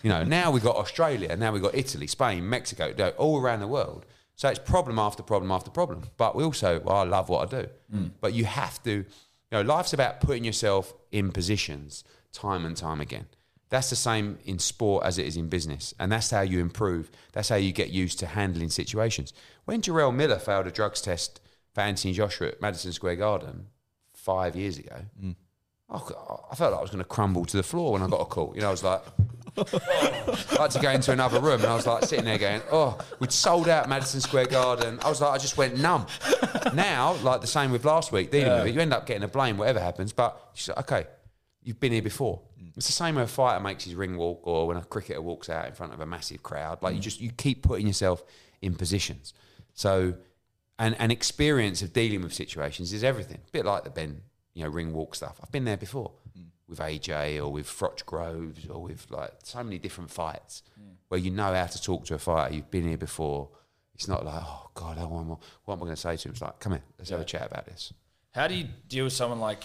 You 0.03 0.11
know, 0.11 0.25
now 0.25 0.51
we've 0.51 0.63
got 0.63 0.77
Australia, 0.77 1.35
now 1.37 1.53
we've 1.53 1.63
got 1.63 1.75
Italy, 1.75 2.07
Spain, 2.07 2.49
Mexico, 2.49 2.93
all 3.19 3.41
around 3.41 3.61
the 3.61 3.67
world. 3.67 4.07
So 4.37 4.49
it's 4.49 4.59
problem 4.59 4.99
after 4.99 5.23
problem 5.23 5.51
after 5.51 5.71
problem. 5.71 6.03
But 6.17 6.37
we 6.37 6.45
also, 6.45 6.81
well, 6.81 6.99
I 6.99 7.05
love 7.05 7.29
what 7.29 7.53
I 7.53 7.63
do. 7.63 7.69
Mm. 7.93 8.11
But 8.21 8.35
you 8.35 8.45
have 8.45 8.83
to, 8.85 8.91
you 8.91 9.05
know, 9.51 9.63
life's 9.63 9.95
about 9.95 10.21
putting 10.21 10.45
yourself 10.45 10.93
in 11.11 11.33
positions 11.33 12.05
time 12.33 12.67
and 12.67 12.77
time 12.77 13.01
again. 13.01 13.27
That's 13.71 13.91
the 13.91 13.97
same 13.97 14.39
in 14.45 14.59
sport 14.59 15.05
as 15.05 15.19
it 15.19 15.27
is 15.27 15.37
in 15.37 15.49
business. 15.49 15.95
And 15.99 16.13
that's 16.13 16.31
how 16.31 16.43
you 16.43 16.61
improve. 16.61 17.11
That's 17.33 17.49
how 17.49 17.57
you 17.57 17.73
get 17.73 17.89
used 17.91 18.19
to 18.21 18.27
handling 18.27 18.69
situations. 18.69 19.33
When 19.65 19.81
Jarrell 19.81 20.15
Miller 20.15 20.39
failed 20.39 20.67
a 20.67 20.71
drugs 20.71 21.01
test 21.01 21.41
for 21.75 21.81
Anthony 21.81 22.13
Joshua 22.13 22.49
at 22.49 22.61
Madison 22.61 22.93
Square 22.93 23.17
Garden 23.17 23.69
five 24.13 24.55
years 24.55 24.79
ago, 24.79 24.97
mm. 25.21 25.35
I, 25.89 25.97
I 25.97 26.55
felt 26.55 26.73
like 26.73 26.79
I 26.79 26.83
was 26.83 26.91
going 26.91 27.03
to 27.03 27.05
crumble 27.05 27.45
to 27.45 27.57
the 27.57 27.63
floor 27.63 27.93
when 27.93 28.03
I 28.03 28.09
got 28.09 28.21
a 28.21 28.25
call. 28.25 28.53
You 28.55 28.63
know, 28.63 28.69
I 28.69 28.71
was 28.71 28.83
like, 28.85 29.03
I 29.59 30.63
had 30.63 30.71
to 30.73 30.81
go 30.81 30.91
into 30.91 31.13
another 31.13 31.41
room 31.41 31.61
and 31.61 31.67
I 31.67 31.75
was 31.75 31.87
like 31.87 32.05
sitting 32.05 32.25
there 32.25 32.39
going, 32.39 32.61
oh, 32.71 32.99
we'd 33.21 33.33
sold 33.33 33.69
out 33.69 33.89
Madison 33.89 34.21
Square 34.21 34.47
Garden. 34.47 34.99
I 35.03 35.09
was 35.09 35.21
like, 35.21 35.33
I 35.33 35.39
just 35.39 35.57
went 35.57 35.79
numb. 35.79 36.07
now, 36.75 37.15
like 37.23 37.41
the 37.41 37.47
same 37.47 37.71
with 37.71 37.85
last 37.85 38.13
week, 38.13 38.31
dealing 38.31 38.53
with 38.53 38.67
it, 38.67 38.75
you 38.75 38.81
end 38.81 38.93
up 38.93 39.07
getting 39.07 39.23
a 39.23 39.29
blame, 39.29 39.57
whatever 39.57 39.81
happens. 39.81 40.13
But 40.13 40.51
you 40.55 40.61
say, 40.61 40.73
okay, 40.79 41.07
you've 41.63 41.81
been 41.81 41.93
here 41.93 42.03
before. 42.03 42.43
Mm. 42.61 42.73
It's 42.77 42.87
the 42.87 42.93
same 42.93 43.15
when 43.15 43.25
a 43.25 43.29
fighter 43.29 43.63
makes 43.63 43.85
his 43.85 43.95
ring 43.95 44.17
walk 44.17 44.47
or 44.47 44.67
when 44.67 44.77
a 44.77 44.85
cricketer 44.85 45.23
walks 45.23 45.49
out 45.49 45.67
in 45.67 45.73
front 45.73 45.95
of 45.95 46.01
a 46.01 46.07
massive 46.07 46.43
crowd. 46.43 46.83
Like 46.83 46.95
you 46.95 47.01
mm. 47.01 47.05
just, 47.05 47.21
you 47.21 47.31
keep 47.31 47.63
putting 47.63 47.87
yourself 47.87 48.25
in 48.61 48.75
positions. 48.75 49.33
So, 49.75 50.15
and, 50.79 50.95
and 50.99 51.11
experience 51.11 51.81
of 51.81 51.93
dealing 51.93 52.23
with 52.23 52.35
situations 52.35 52.93
is 52.93 53.03
everything. 53.03 53.39
A 53.49 53.51
bit 53.53 53.65
like 53.65 53.85
the 53.85 53.91
Benn, 53.91 54.21
you 54.57 54.63
know, 54.65 54.71
ring 54.71 54.93
walk 54.95 55.15
stuff. 55.15 55.39
I've 55.43 55.53
been 55.53 55.67
there 55.67 55.77
before 55.77 56.11
with 56.67 56.79
AJ 56.81 57.39
or 57.39 57.49
with 57.53 57.67
Froch 57.69 58.05
Groves 58.07 58.67
or 58.69 58.83
with 58.83 59.07
like 59.11 59.31
so 59.45 59.63
many 59.63 59.79
different 59.79 60.11
fights 60.11 60.63
where 61.09 61.21
you 61.21 61.31
know 61.31 61.53
how 61.55 61.67
to 61.67 61.81
talk 61.81 62.07
to 62.07 62.15
a 62.15 62.19
fighter. 62.19 62.55
You've 62.55 62.71
been 62.71 62.89
here 62.89 62.97
before. 62.97 63.51
It's 63.95 64.09
not 64.09 64.25
like, 64.25 64.43
oh 64.45 64.71
God, 64.75 64.97
oh, 64.99 65.07
what 65.07 65.39
what 65.65 65.75
am 65.75 65.81
I 65.81 65.85
going 65.85 65.95
to 65.95 65.97
say 66.01 66.17
to 66.17 66.29
him? 66.29 66.33
It's 66.33 66.41
like, 66.43 66.59
come 66.59 66.73
here, 66.73 66.83
let's 66.99 67.11
have 67.11 67.21
a 67.21 67.25
chat 67.25 67.47
about 67.47 67.67
this. 67.67 67.93
How 68.35 68.49
do 68.49 68.55
you 68.55 68.67
deal 68.89 69.05
with 69.05 69.13
someone 69.13 69.39
like 69.41 69.65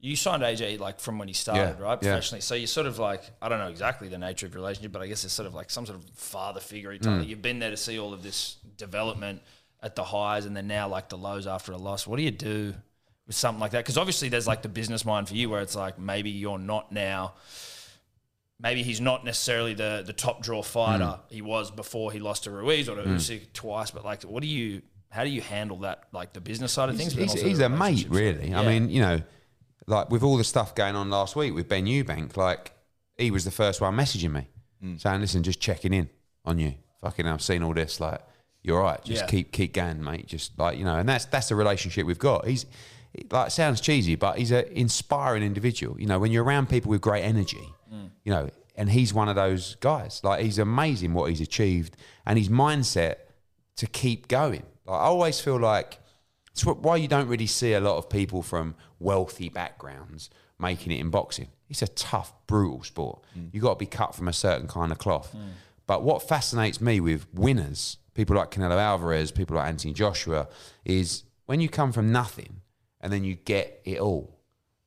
you 0.00 0.14
signed 0.16 0.42
AJ 0.44 0.78
like 0.78 1.00
from 1.00 1.18
when 1.18 1.26
he 1.28 1.34
started, 1.34 1.76
Yeah, 1.78 1.84
right? 1.84 1.98
yeah. 2.02 2.12
Professionally. 2.12 2.40
So 2.40 2.54
you're 2.54 2.66
sort 2.68 2.86
of 2.86 2.98
like 3.00 3.22
I 3.42 3.48
don't 3.48 3.58
know 3.58 3.68
exactly 3.68 4.08
the 4.08 4.18
nature 4.18 4.46
of 4.46 4.54
your 4.54 4.62
relationship, 4.62 4.92
but 4.92 5.02
I 5.02 5.08
guess 5.08 5.24
it's 5.24 5.34
sort 5.34 5.46
of 5.48 5.54
like 5.54 5.70
some 5.70 5.84
sort 5.84 5.98
of 5.98 6.08
father 6.14 6.60
figure 6.60 6.92
Mm. 6.96 7.02
type. 7.02 7.26
You've 7.28 7.42
been 7.42 7.58
there 7.58 7.70
to 7.70 7.76
see 7.76 7.98
all 7.98 8.12
of 8.14 8.22
this 8.22 8.56
development 8.76 9.42
at 9.82 9.94
the 9.96 10.04
highs 10.04 10.46
and 10.46 10.56
then 10.56 10.66
now 10.68 10.88
like 10.88 11.08
the 11.08 11.18
lows 11.18 11.46
after 11.46 11.72
a 11.72 11.76
loss. 11.76 12.06
What 12.06 12.16
do 12.16 12.22
you 12.22 12.30
do 12.30 12.74
with 13.28 13.36
something 13.36 13.60
like 13.60 13.70
that? 13.70 13.84
Because 13.84 13.96
obviously 13.96 14.28
there's 14.28 14.48
like 14.48 14.62
the 14.62 14.68
business 14.68 15.04
mind 15.04 15.28
for 15.28 15.34
you 15.34 15.48
where 15.50 15.60
it's 15.60 15.76
like 15.76 15.98
maybe 16.00 16.30
you're 16.30 16.58
not 16.58 16.90
now 16.90 17.34
maybe 18.60 18.82
he's 18.82 19.00
not 19.00 19.24
necessarily 19.24 19.74
the 19.74 20.02
the 20.04 20.12
top 20.12 20.42
draw 20.42 20.62
fighter 20.62 21.04
Mm. 21.04 21.20
he 21.30 21.42
was 21.42 21.70
before 21.70 22.10
he 22.10 22.18
lost 22.18 22.44
to 22.44 22.50
Ruiz 22.50 22.88
or 22.88 22.96
to 22.96 23.02
Usyk 23.02 23.52
twice, 23.52 23.90
but 23.92 24.04
like 24.04 24.22
what 24.22 24.42
do 24.42 24.48
you 24.48 24.82
how 25.10 25.22
do 25.24 25.30
you 25.30 25.40
handle 25.40 25.78
that 25.78 26.04
like 26.12 26.32
the 26.32 26.40
business 26.40 26.72
side 26.72 26.88
of 26.88 26.96
things? 26.96 27.12
He's, 27.14 27.32
he's 27.40 27.60
a 27.60 27.68
mate, 27.68 28.06
really. 28.10 28.52
I 28.54 28.66
mean, 28.66 28.90
you 28.90 29.00
know, 29.00 29.22
like 29.86 30.10
with 30.10 30.22
all 30.22 30.36
the 30.36 30.44
stuff 30.44 30.74
going 30.74 30.96
on 30.96 31.08
last 31.08 31.34
week 31.36 31.54
with 31.54 31.66
Benn 31.68 31.86
Eubank, 31.86 32.36
like 32.36 32.72
he 33.16 33.30
was 33.30 33.44
the 33.44 33.50
first 33.50 33.80
one 33.80 33.96
messaging 33.96 34.32
me 34.32 34.48
saying, 34.98 35.20
"Listen, 35.20 35.42
just 35.42 35.60
checking 35.60 35.92
in 35.94 36.08
on 36.44 36.58
you. 36.58 36.74
Fucking, 37.00 37.26
I've 37.26 37.42
seen 37.42 37.62
all 37.62 37.74
this. 37.74 38.00
Like, 38.00 38.20
you're 38.62 38.80
right. 38.80 39.02
Just 39.04 39.22
Yeah. 39.22 39.26
keep 39.28 39.50
keep 39.52 39.72
going, 39.72 40.02
mate. 40.04 40.26
Just 40.26 40.58
like 40.58 40.76
you 40.78 40.84
know." 40.84 40.96
And 40.96 41.08
that's 41.08 41.24
that's 41.26 41.48
the 41.48 41.54
relationship 41.56 42.06
we've 42.06 42.18
got. 42.18 42.46
He's 42.46 42.66
like 43.30 43.50
sounds 43.50 43.80
cheesy, 43.80 44.14
but 44.14 44.38
he's 44.38 44.50
an 44.50 44.64
inspiring 44.72 45.42
individual. 45.42 46.00
You 46.00 46.06
know, 46.06 46.18
when 46.18 46.32
you're 46.32 46.44
around 46.44 46.68
people 46.68 46.90
with 46.90 47.00
great 47.00 47.22
energy, 47.22 47.68
mm. 47.92 48.10
you 48.24 48.32
know, 48.32 48.50
and 48.76 48.90
he's 48.90 49.12
one 49.12 49.28
of 49.28 49.36
those 49.36 49.74
guys. 49.76 50.20
Like 50.22 50.42
he's 50.42 50.58
amazing 50.58 51.12
what 51.12 51.30
he's 51.30 51.40
achieved 51.40 51.96
and 52.24 52.38
his 52.38 52.48
mindset 52.48 53.16
to 53.76 53.86
keep 53.86 54.28
going. 54.28 54.62
Like, 54.86 55.00
I 55.00 55.04
always 55.04 55.40
feel 55.40 55.58
like 55.58 55.98
it's 56.52 56.62
wh- 56.62 56.82
why 56.82 56.96
you 56.96 57.08
don't 57.08 57.28
really 57.28 57.46
see 57.46 57.72
a 57.74 57.80
lot 57.80 57.96
of 57.98 58.08
people 58.08 58.42
from 58.42 58.74
wealthy 58.98 59.48
backgrounds 59.48 60.30
making 60.58 60.92
it 60.92 61.00
in 61.00 61.10
boxing. 61.10 61.48
It's 61.68 61.82
a 61.82 61.88
tough, 61.88 62.32
brutal 62.46 62.82
sport. 62.82 63.22
Mm. 63.36 63.50
You've 63.52 63.62
got 63.62 63.74
to 63.74 63.78
be 63.78 63.86
cut 63.86 64.14
from 64.14 64.28
a 64.28 64.32
certain 64.32 64.66
kind 64.68 64.90
of 64.92 64.98
cloth. 64.98 65.34
Mm. 65.36 65.50
But 65.86 66.02
what 66.02 66.26
fascinates 66.26 66.80
me 66.80 67.00
with 67.00 67.26
winners, 67.32 67.98
people 68.14 68.36
like 68.36 68.50
Canelo 68.50 68.78
Alvarez, 68.78 69.30
people 69.30 69.56
like 69.56 69.68
Anthony 69.68 69.92
Joshua, 69.92 70.48
is 70.84 71.24
when 71.46 71.60
you 71.60 71.68
come 71.68 71.92
from 71.92 72.12
nothing 72.12 72.60
and 73.00 73.12
then 73.12 73.24
you 73.24 73.34
get 73.34 73.80
it 73.84 73.98
all, 73.98 74.38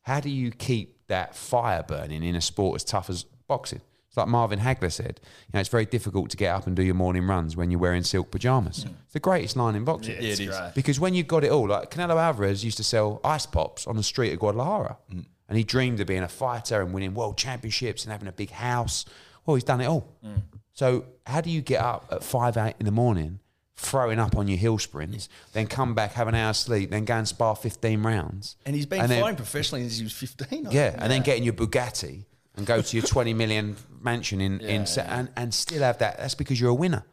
how 0.02 0.19
do 0.19 0.30
you 0.30 0.52
keep 0.52 1.08
that 1.08 1.36
fire 1.36 1.84
burning 1.84 2.24
in 2.24 2.36
a 2.36 2.41
sport 2.41 2.76
as 2.76 2.84
tough 2.84 3.10
as 3.10 3.24
boxing? 3.47 3.82
It's 4.12 4.17
like 4.17 4.28
Marvin 4.28 4.60
Hagler 4.60 4.91
said, 4.91 5.21
you 5.24 5.52
know, 5.54 5.62
it's 5.62 5.69
very 5.69 5.86
difficult 5.86 6.32
to 6.32 6.38
get 6.38 6.54
up 6.54 6.67
and 6.67 6.76
do 6.76 6.84
your 6.84 6.95
morning 6.95 7.26
runs 7.28 7.56
when 7.56 7.71
you're 7.71 7.80
wearing 7.80 8.04
silk 8.04 8.30
pajamas. 8.30 8.84
Hmm. 8.84 8.89
It's 9.06 9.13
the 9.13 9.21
greatest 9.21 9.56
line 9.56 9.74
in 9.74 9.86
boxing. 9.86 10.15
Yeah, 10.15 10.36
it's. 10.38 10.76
Because 10.76 11.00
when 11.00 11.13
you 11.13 11.24
got 11.24 11.45
it 11.45 11.52
all, 11.52 11.69
like 11.69 11.91
Canelo 11.91 12.21
Alvarez 12.21 12.65
used 12.65 12.76
to 12.76 12.84
sell 12.84 13.21
ice 13.24 13.45
pops 13.45 13.88
on 13.88 13.95
the 13.95 14.04
street 14.04 14.34
of 14.34 14.39
Guadalajara. 14.39 14.97
Hmm. 15.10 15.21
And 15.47 15.58
he 15.58 15.63
dreamed 15.63 16.02
of 16.02 16.08
being 16.08 16.24
a 16.24 16.28
fighter 16.28 16.82
and 16.82 16.93
winning 16.93 17.13
world 17.13 17.38
championships 17.38 18.04
and 18.04 18.12
having 18.12 18.28
a 18.28 18.34
big 18.34 18.52
house. 18.52 19.06
Well, 19.45 19.56
he's 19.56 19.63
done 19.63 19.80
it 19.80 19.86
all. 19.86 20.13
Hmm. 20.21 20.39
So 20.74 21.06
how 21.26 21.39
do 21.39 21.50
you 21.50 21.62
get 21.62 21.80
up 21.80 22.08
at 22.12 22.21
five, 22.21 22.58
eight 22.58 22.76
in 22.80 22.86
the 22.86 22.91
morning, 22.91 23.39
throwing 23.76 24.20
up 24.20 24.38
on 24.38 24.48
your 24.48 24.58
hill 24.58 24.78
sprints, 24.78 25.30
then 25.54 25.68
come 25.68 25.96
back, 25.96 26.14
have 26.14 26.28
an 26.28 26.36
hour's 26.36 26.58
sleep, 26.58 26.92
then 26.92 27.06
go 27.06 27.16
and 27.16 27.28
spar 27.28 27.56
15 27.56 28.04
rounds? 28.04 28.56
And 28.66 28.76
he's 28.76 28.86
been 28.86 29.08
then- 29.08 29.22
fighting 29.22 29.38
professionally 29.38 29.84
since 29.84 29.98
he 29.98 30.04
was 30.04 30.14
15. 30.14 30.68
I 30.68 30.72
yeah, 30.72 30.96
and 30.98 31.12
then 31.12 31.22
get 31.22 31.38
in 31.38 31.44
your 31.44 31.54
Bugatti 31.54 32.26
and 32.56 32.66
go 32.66 32.82
to 32.82 32.98
your 32.98 33.06
20 33.08 33.34
million 33.34 33.76
mansion 34.02 34.42
in, 34.42 34.60
in 34.62 34.86
and, 34.98 35.30
and 35.36 35.54
still 35.54 35.82
have 35.82 35.98
that. 36.00 36.18
That's 36.18 36.36
because 36.36 36.60
you're 36.60 36.70
a 36.70 36.76
winner 36.76 37.06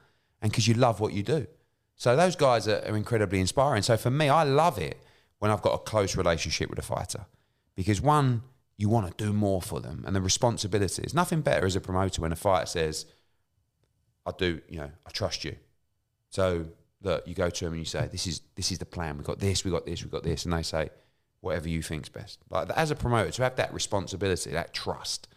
and 0.42 0.50
because 0.50 0.68
you 0.68 0.74
love 0.74 1.00
what 1.00 1.12
you 1.12 1.22
do. 1.22 1.46
So 1.96 2.14
those 2.16 2.36
guys 2.36 2.68
are, 2.68 2.82
are 2.86 2.96
incredibly 2.96 3.40
inspiring. 3.40 3.82
So 3.82 3.96
for 3.96 4.10
me, 4.10 4.28
I 4.28 4.44
love 4.44 4.78
it 4.78 4.98
when 5.38 5.50
I've 5.50 5.62
got 5.62 5.74
a 5.74 5.78
close 5.78 6.16
relationship 6.16 6.70
with 6.70 6.78
a 6.78 6.82
fighter 6.82 7.26
because 7.74 8.00
one, 8.00 8.42
you 8.76 8.88
want 8.88 9.16
to 9.16 9.24
do 9.24 9.32
more 9.32 9.60
for 9.60 9.80
them 9.80 10.04
and 10.06 10.14
the 10.14 10.20
responsibility. 10.20 11.02
There's 11.02 11.14
nothing 11.14 11.40
better 11.40 11.66
as 11.66 11.74
a 11.74 11.80
promoter 11.80 12.22
when 12.22 12.30
a 12.30 12.36
fighter 12.36 12.66
says, 12.66 13.06
I 14.24 14.30
do, 14.36 14.60
you 14.68 14.78
know, 14.78 14.90
I 15.04 15.10
trust 15.10 15.44
you. 15.44 15.56
So 16.30 16.66
look, 17.02 17.26
you 17.26 17.34
go 17.34 17.50
to 17.50 17.64
them 17.64 17.74
and 17.74 17.80
you 17.80 17.86
say, 17.86 18.08
"This 18.10 18.26
is 18.26 18.42
this 18.54 18.72
is 18.72 18.78
the 18.78 18.86
plan. 18.86 19.18
We 19.18 19.24
got 19.24 19.38
this. 19.38 19.64
We 19.64 19.70
got 19.70 19.86
this. 19.86 20.04
We 20.04 20.10
got 20.10 20.22
this," 20.22 20.44
and 20.44 20.52
they 20.52 20.62
say, 20.62 20.90
"Whatever 21.40 21.68
you 21.68 21.82
think's 21.82 22.08
best." 22.08 22.40
Like 22.50 22.70
as 22.70 22.90
a 22.90 22.96
promoter, 22.96 23.30
to 23.30 23.42
have 23.42 23.56
that 23.56 23.72
responsibility, 23.72 24.50
that 24.50 24.74
trust, 24.74 25.28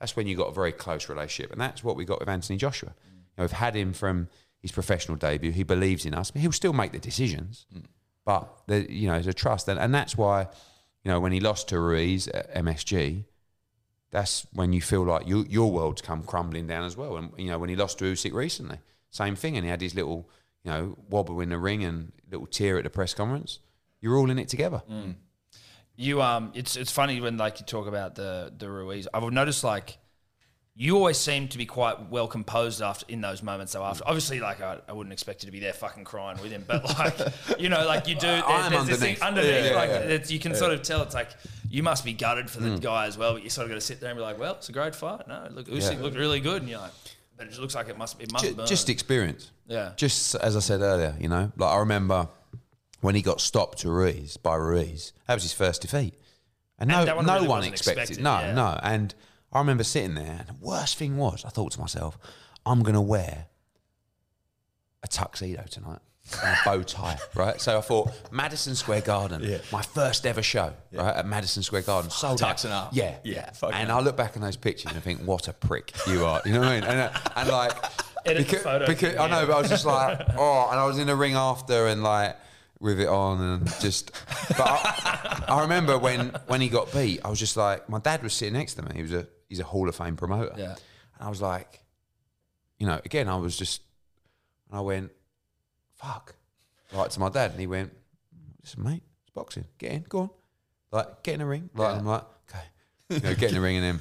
that's 0.00 0.16
when 0.16 0.26
you 0.26 0.36
got 0.36 0.48
a 0.48 0.52
very 0.52 0.72
close 0.72 1.08
relationship, 1.08 1.52
and 1.52 1.60
that's 1.60 1.84
what 1.84 1.96
we 1.96 2.04
got 2.04 2.20
with 2.20 2.28
Anthony 2.28 2.58
Joshua. 2.58 2.90
Mm. 2.90 3.12
You 3.12 3.32
know, 3.38 3.44
we've 3.44 3.52
had 3.52 3.74
him 3.74 3.92
from 3.92 4.28
his 4.60 4.72
professional 4.72 5.16
debut. 5.16 5.52
He 5.52 5.62
believes 5.62 6.06
in 6.06 6.14
us, 6.14 6.30
but 6.30 6.40
he'll 6.40 6.52
still 6.52 6.72
make 6.72 6.92
the 6.92 6.98
decisions. 6.98 7.66
Mm. 7.74 7.84
But 8.24 8.48
the, 8.66 8.90
you 8.90 9.06
know, 9.06 9.14
there's 9.14 9.26
a 9.26 9.34
trust, 9.34 9.68
and, 9.68 9.78
and 9.78 9.94
that's 9.94 10.16
why, 10.16 10.48
you 11.04 11.10
know, 11.10 11.20
when 11.20 11.32
he 11.32 11.40
lost 11.40 11.68
to 11.68 11.78
Ruiz 11.78 12.28
at 12.28 12.54
MSG, 12.54 13.24
that's 14.10 14.46
when 14.52 14.72
you 14.72 14.80
feel 14.80 15.02
like 15.02 15.26
you, 15.26 15.44
your 15.48 15.70
world's 15.70 16.00
come 16.00 16.22
crumbling 16.22 16.66
down 16.66 16.84
as 16.84 16.96
well. 16.96 17.16
And 17.16 17.32
you 17.36 17.48
know, 17.48 17.58
when 17.58 17.68
he 17.68 17.76
lost 17.76 17.98
to 17.98 18.04
Usyk 18.04 18.32
recently, 18.32 18.78
same 19.14 19.36
thing, 19.36 19.56
and 19.56 19.64
he 19.64 19.70
had 19.70 19.80
his 19.80 19.94
little, 19.94 20.28
you 20.64 20.70
know, 20.72 20.98
wobble 21.08 21.40
in 21.40 21.48
the 21.50 21.58
ring 21.58 21.84
and 21.84 22.12
little 22.30 22.46
tear 22.46 22.78
at 22.78 22.84
the 22.84 22.90
press 22.90 23.14
conference. 23.14 23.60
You're 24.00 24.16
all 24.18 24.28
in 24.30 24.38
it 24.38 24.48
together. 24.48 24.82
You 25.96 26.20
um, 26.22 26.50
it's 26.54 26.76
it's 26.76 26.90
funny 26.90 27.20
when 27.20 27.36
like 27.36 27.60
you 27.60 27.66
talk 27.66 27.86
about 27.86 28.16
the 28.16 28.52
the 28.58 28.68
Ruiz. 28.68 29.06
I've 29.14 29.22
noticed 29.32 29.62
like 29.62 29.98
you 30.76 30.96
always 30.96 31.16
seem 31.16 31.46
to 31.46 31.56
be 31.56 31.66
quite 31.66 32.10
well 32.10 32.26
composed 32.26 32.82
after 32.82 33.06
in 33.08 33.20
those 33.20 33.44
moments. 33.44 33.70
So 33.72 33.84
after, 33.84 34.02
obviously, 34.04 34.40
like 34.40 34.60
I, 34.60 34.78
I 34.88 34.92
wouldn't 34.92 35.12
expect 35.12 35.44
you 35.44 35.46
to 35.46 35.52
be 35.52 35.60
there 35.60 35.72
fucking 35.72 36.02
crying 36.02 36.36
with 36.42 36.50
him, 36.50 36.64
but 36.66 36.82
like 36.98 37.16
you 37.60 37.68
know, 37.68 37.86
like 37.86 38.08
you 38.08 38.16
do. 38.16 38.26
There, 38.26 38.44
I'm 38.44 38.72
there's 38.72 38.86
this 38.88 38.98
thing 38.98 39.16
underneath. 39.22 39.22
underneath, 39.22 39.64
Yeah, 39.66 39.70
yeah, 39.70 39.76
like 39.76 39.90
yeah. 39.90 40.14
It's, 40.16 40.30
you 40.32 40.40
can 40.40 40.56
sort 40.56 40.72
of 40.72 40.82
tell. 40.82 41.00
It's 41.02 41.14
like 41.14 41.28
you 41.70 41.84
must 41.84 42.04
be 42.04 42.12
gutted 42.12 42.50
for 42.50 42.58
the 42.58 42.76
guy 42.78 43.06
as 43.06 43.16
well, 43.16 43.34
but 43.34 43.44
you 43.44 43.50
sort 43.50 43.66
of 43.66 43.70
got 43.70 43.76
to 43.76 43.80
sit 43.80 44.00
there 44.00 44.10
and 44.10 44.18
be 44.18 44.22
like, 44.22 44.38
well, 44.40 44.54
it's 44.54 44.68
a 44.68 44.72
great 44.72 44.96
fight. 44.96 45.28
No, 45.28 45.46
look, 45.52 45.68
Usyk 45.68 45.92
Yeah. 45.94 46.02
looked 46.02 46.16
really 46.16 46.40
good, 46.40 46.62
and 46.62 46.68
you're 46.68 46.80
like, 46.80 46.92
but 47.36 47.46
it 47.46 47.50
just 47.50 47.60
looks 47.60 47.74
like 47.74 47.88
it 47.88 47.98
must. 47.98 48.20
It 48.20 48.32
must 48.32 48.44
Ju- 48.44 48.54
burn. 48.54 48.66
just 48.66 48.88
experience. 48.88 49.50
Yeah. 49.66 49.92
Just 49.96 50.34
as 50.36 50.56
I 50.56 50.60
said 50.60 50.80
earlier, 50.80 51.14
you 51.20 51.28
know, 51.28 51.52
like 51.56 51.72
I 51.72 51.78
remember 51.78 52.28
when 53.00 53.14
he 53.14 53.22
got 53.22 53.40
stopped 53.40 53.78
to 53.80 53.90
Ruiz 53.90 54.36
by 54.36 54.54
Ruiz. 54.56 55.12
That 55.26 55.34
was 55.34 55.42
his 55.42 55.52
first 55.52 55.82
defeat, 55.82 56.14
and 56.78 56.88
no, 56.88 57.00
And 57.00 57.08
that 57.08 57.16
one 57.16 57.26
no 57.26 57.34
really 57.34 57.48
one 57.48 57.64
expected. 57.64 58.00
expected, 58.02 58.22
no, 58.24 58.38
yeah. 58.40 58.54
no. 58.54 58.78
And 58.82 59.14
I 59.52 59.58
remember 59.58 59.84
sitting 59.84 60.14
there, 60.14 60.36
and 60.40 60.48
the 60.48 60.54
worst 60.60 60.96
thing 60.98 61.16
was, 61.16 61.44
I 61.44 61.48
thought 61.50 61.72
to 61.72 61.80
myself, 61.80 62.18
I'm 62.66 62.82
going 62.82 62.94
to 62.94 63.00
wear 63.00 63.46
a 65.02 65.08
tuxedo 65.08 65.64
tonight. 65.70 66.00
And 66.42 66.56
a 66.56 66.58
bow 66.64 66.82
tie, 66.82 67.18
right? 67.34 67.60
So 67.60 67.76
I 67.78 67.80
thought 67.82 68.10
Madison 68.32 68.74
Square 68.74 69.02
Garden, 69.02 69.60
my 69.70 69.82
first 69.82 70.24
ever 70.26 70.42
show, 70.42 70.72
right 70.92 71.16
at 71.16 71.26
Madison 71.26 71.62
Square 71.62 71.82
Garden, 71.82 72.10
sold 72.10 72.42
out. 72.42 72.56
Tuxing 72.56 72.70
up. 72.70 72.90
yeah, 72.92 73.16
Yeah, 73.24 73.50
fucking 73.52 73.76
And 73.76 73.88
hell. 73.88 73.98
I 73.98 74.00
look 74.00 74.16
back 74.16 74.34
on 74.36 74.42
those 74.42 74.56
pictures 74.56 74.92
and 74.92 75.02
think, 75.02 75.20
what 75.20 75.48
a 75.48 75.52
prick 75.52 75.92
you 76.06 76.24
are. 76.24 76.40
You 76.46 76.54
know 76.54 76.60
what 76.60 76.68
I 76.68 76.80
mean? 76.80 76.84
And, 76.84 77.00
uh, 77.00 77.10
and 77.36 77.48
like, 77.50 77.72
Edit 78.24 78.38
the 78.38 78.44
because, 78.44 78.62
photo 78.62 78.86
because 78.86 79.16
I 79.16 79.28
know, 79.28 79.46
but 79.46 79.54
I 79.54 79.60
was 79.60 79.68
just 79.68 79.84
like, 79.84 80.18
oh, 80.38 80.68
and 80.70 80.80
I 80.80 80.86
was 80.86 80.98
in 80.98 81.06
the 81.08 81.14
ring 81.16 81.34
after 81.34 81.88
and 81.88 82.02
like 82.02 82.36
with 82.80 82.98
it 83.00 83.06
on 83.08 83.40
and 83.42 83.66
just. 83.80 84.12
But 84.56 84.66
I, 84.66 85.44
I 85.46 85.60
remember 85.60 85.98
when 85.98 86.30
when 86.46 86.62
he 86.62 86.70
got 86.70 86.90
beat, 86.92 87.20
I 87.22 87.28
was 87.28 87.38
just 87.38 87.56
like, 87.58 87.86
my 87.90 87.98
dad 87.98 88.22
was 88.22 88.32
sitting 88.32 88.54
next 88.54 88.74
to 88.74 88.82
me. 88.82 88.92
He 88.94 89.02
was 89.02 89.12
a 89.12 89.26
he's 89.50 89.60
a 89.60 89.64
Hall 89.64 89.86
of 89.90 89.94
Fame 89.94 90.16
promoter. 90.16 90.54
Yeah. 90.56 90.70
And 90.72 91.20
I 91.20 91.28
was 91.28 91.42
like, 91.42 91.84
you 92.78 92.86
know, 92.86 92.98
again, 93.04 93.28
I 93.28 93.36
was 93.36 93.58
just, 93.58 93.82
and 94.70 94.78
I 94.78 94.80
went, 94.80 95.10
fuck, 95.96 96.34
like 96.92 97.10
to 97.10 97.20
my 97.20 97.28
dad, 97.28 97.52
and 97.52 97.60
he 97.60 97.66
went, 97.66 97.92
listen, 98.62 98.82
mate, 98.82 99.02
it's 99.22 99.30
boxing. 99.34 99.64
Get 99.78 99.92
in, 99.92 100.04
go 100.08 100.18
on. 100.20 100.30
Like, 100.90 101.22
get 101.22 101.34
in 101.34 101.40
the 101.40 101.46
ring. 101.46 101.70
Like, 101.74 101.96
I'm 101.96 102.06
like, 102.06 102.24
okay. 102.48 102.64
You 103.10 103.20
know, 103.20 103.34
get 103.34 103.50
in 103.50 103.54
the 103.54 103.60
ring, 103.60 103.76
and 103.76 103.84
then 103.84 104.00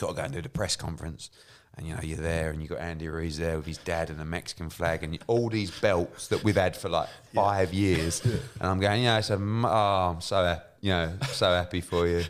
got 0.00 0.08
to 0.08 0.14
go 0.14 0.22
and 0.22 0.32
do 0.32 0.42
the 0.42 0.48
press 0.48 0.76
conference. 0.76 1.30
And 1.74 1.86
you 1.86 1.94
know, 1.94 2.00
you're 2.02 2.18
there, 2.18 2.50
and 2.50 2.60
you've 2.60 2.68
got 2.68 2.80
Andy 2.80 3.08
Ruiz 3.08 3.38
there 3.38 3.56
with 3.56 3.64
his 3.64 3.78
dad 3.78 4.10
and 4.10 4.20
the 4.20 4.26
Mexican 4.26 4.68
flag, 4.68 5.02
and 5.02 5.18
all 5.26 5.48
these 5.48 5.70
belts 5.70 6.28
that 6.28 6.44
we've 6.44 6.56
had 6.56 6.76
for 6.76 6.90
like 6.90 7.08
five 7.34 7.72
years. 7.72 8.22
And 8.22 8.42
I'm 8.60 8.78
going, 8.78 9.02
yeah, 9.02 9.20
so 9.22 9.36
oh, 9.36 10.12
I'm 10.14 10.20
so 10.20 10.44
happy, 10.44 10.62
you 10.82 10.90
know, 10.90 11.14
so 11.28 11.46
happy 11.46 11.80
for 11.80 12.06
you. 12.06 12.24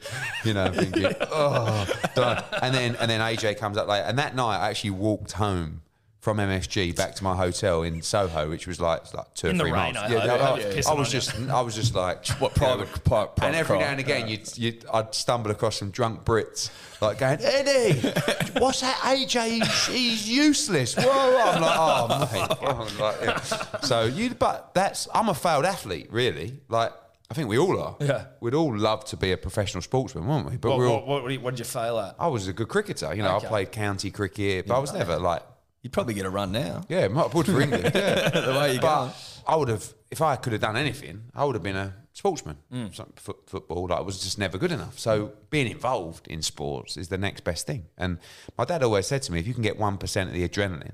You 0.44 0.54
know, 0.54 0.66
I'm 0.66 0.74
thinking, 0.74 1.12
oh, 1.32 1.86
done. 2.14 2.44
And 2.62 2.72
then 2.72 2.94
and 2.96 3.10
then 3.10 3.20
AJ 3.20 3.58
comes 3.58 3.76
up 3.76 3.88
late, 3.88 4.02
and 4.02 4.16
that 4.18 4.36
night 4.36 4.58
I 4.58 4.70
actually 4.70 4.90
walked 4.90 5.32
home 5.32 5.82
from 6.22 6.36
MSG 6.38 6.94
back 6.94 7.16
to 7.16 7.24
my 7.24 7.34
hotel 7.34 7.82
in 7.82 8.00
Soho, 8.00 8.48
which 8.48 8.68
was 8.68 8.80
like 8.80 9.12
like 9.12 9.34
two 9.34 9.48
In 9.48 9.56
or 9.56 9.64
three 9.64 9.72
rain, 9.72 9.94
months. 9.94 9.98
I 9.98 10.08
hope. 10.08 10.22
I, 10.22 10.36
I 10.36 10.52
was 10.54 10.86
I 10.86 10.92
was 10.94 11.10
just 11.10 11.34
I 11.50 11.60
was 11.60 11.74
just 11.74 11.96
like 11.96 12.24
What 12.40 12.54
private- 12.54 12.86
know, 12.88 13.00
private 13.04 13.42
and 13.44 13.56
every 13.56 13.78
now 13.80 13.86
and 13.86 13.98
again 13.98 14.28
you'd, 14.28 14.56
you'd 14.56 14.86
I'd 14.94 15.12
stumble 15.16 15.50
across 15.50 15.78
some 15.78 15.90
drunk 15.90 16.24
Brits 16.24 16.70
like 17.00 17.18
going 17.18 17.40
Eddie 17.42 17.98
what's 18.60 18.82
that 18.82 18.94
AJ 19.02 19.48
he's, 19.64 19.86
he's 19.88 20.28
useless 20.30 20.94
whoa 20.94 21.10
I'm 21.10 21.60
like 21.60 21.76
oh 21.76 22.28
mate 22.32 22.58
I'm 22.62 22.98
like, 22.98 23.16
yeah. 23.24 23.80
so 23.80 24.04
you 24.04 24.30
but 24.30 24.72
that's 24.74 25.08
I'm 25.12 25.28
a 25.28 25.34
failed 25.34 25.64
athlete 25.64 26.06
really 26.12 26.60
like 26.68 26.92
I 27.32 27.34
think 27.34 27.48
we 27.48 27.58
all 27.58 27.80
are 27.80 27.96
Yeah. 27.98 28.26
we'd 28.40 28.54
all 28.54 28.76
love 28.78 29.04
to 29.06 29.16
be 29.16 29.32
a 29.32 29.36
professional 29.36 29.82
sportsman 29.82 30.24
wouldn't 30.24 30.50
we 30.52 30.56
but 30.56 30.68
What, 30.70 30.78
we're 30.78 30.88
all 30.88 31.04
what, 31.04 31.24
what, 31.24 31.36
what 31.42 31.50
did 31.56 31.58
you 31.58 31.64
fail 31.64 31.98
at? 31.98 32.14
I 32.20 32.28
was 32.28 32.46
a 32.46 32.52
good 32.52 32.68
cricketer 32.68 33.12
you 33.12 33.24
know 33.24 33.34
Okay. 33.38 33.46
I 33.46 33.48
played 33.50 33.72
county 33.72 34.12
cricket 34.12 34.68
but 34.68 34.76
I 34.76 34.78
was 34.78 34.92
never 34.92 35.18
like 35.18 35.42
You'd 35.82 35.92
probably 35.92 36.14
get 36.14 36.26
a 36.26 36.30
run 36.30 36.52
now. 36.52 36.84
yeah, 36.88 37.08
might 37.08 37.34
would 37.34 37.46
for 37.46 37.60
England. 37.60 37.90
Yeah, 37.94 38.28
The 38.46 38.52
way 38.52 38.74
you 38.74 38.80
but 38.80 39.06
go. 39.08 39.12
I 39.46 39.56
would 39.56 39.68
have, 39.68 39.92
if 40.10 40.22
I 40.22 40.36
could 40.36 40.52
have 40.52 40.62
done 40.62 40.76
anything, 40.76 41.24
I 41.34 41.44
would 41.44 41.54
have 41.56 41.62
been 41.62 41.76
a 41.76 41.94
sportsman. 42.12 42.58
Mm. 42.72 42.94
Some 42.94 43.12
foot, 43.16 43.38
football, 43.46 43.88
like, 43.88 43.98
I 43.98 44.02
was 44.02 44.20
just 44.22 44.38
never 44.38 44.58
good 44.58 44.70
enough. 44.70 44.98
So 44.98 45.32
being 45.50 45.68
involved 45.70 46.28
in 46.28 46.40
sports 46.42 46.96
is 46.96 47.08
the 47.08 47.18
next 47.18 47.42
best 47.42 47.66
thing. 47.66 47.86
And 47.98 48.18
my 48.56 48.64
dad 48.64 48.82
always 48.84 49.06
said 49.08 49.22
to 49.22 49.32
me, 49.32 49.40
if 49.40 49.46
you 49.46 49.54
can 49.54 49.62
get 49.62 49.78
one 49.78 49.98
percent 49.98 50.28
of 50.28 50.34
the 50.34 50.48
adrenaline 50.48 50.92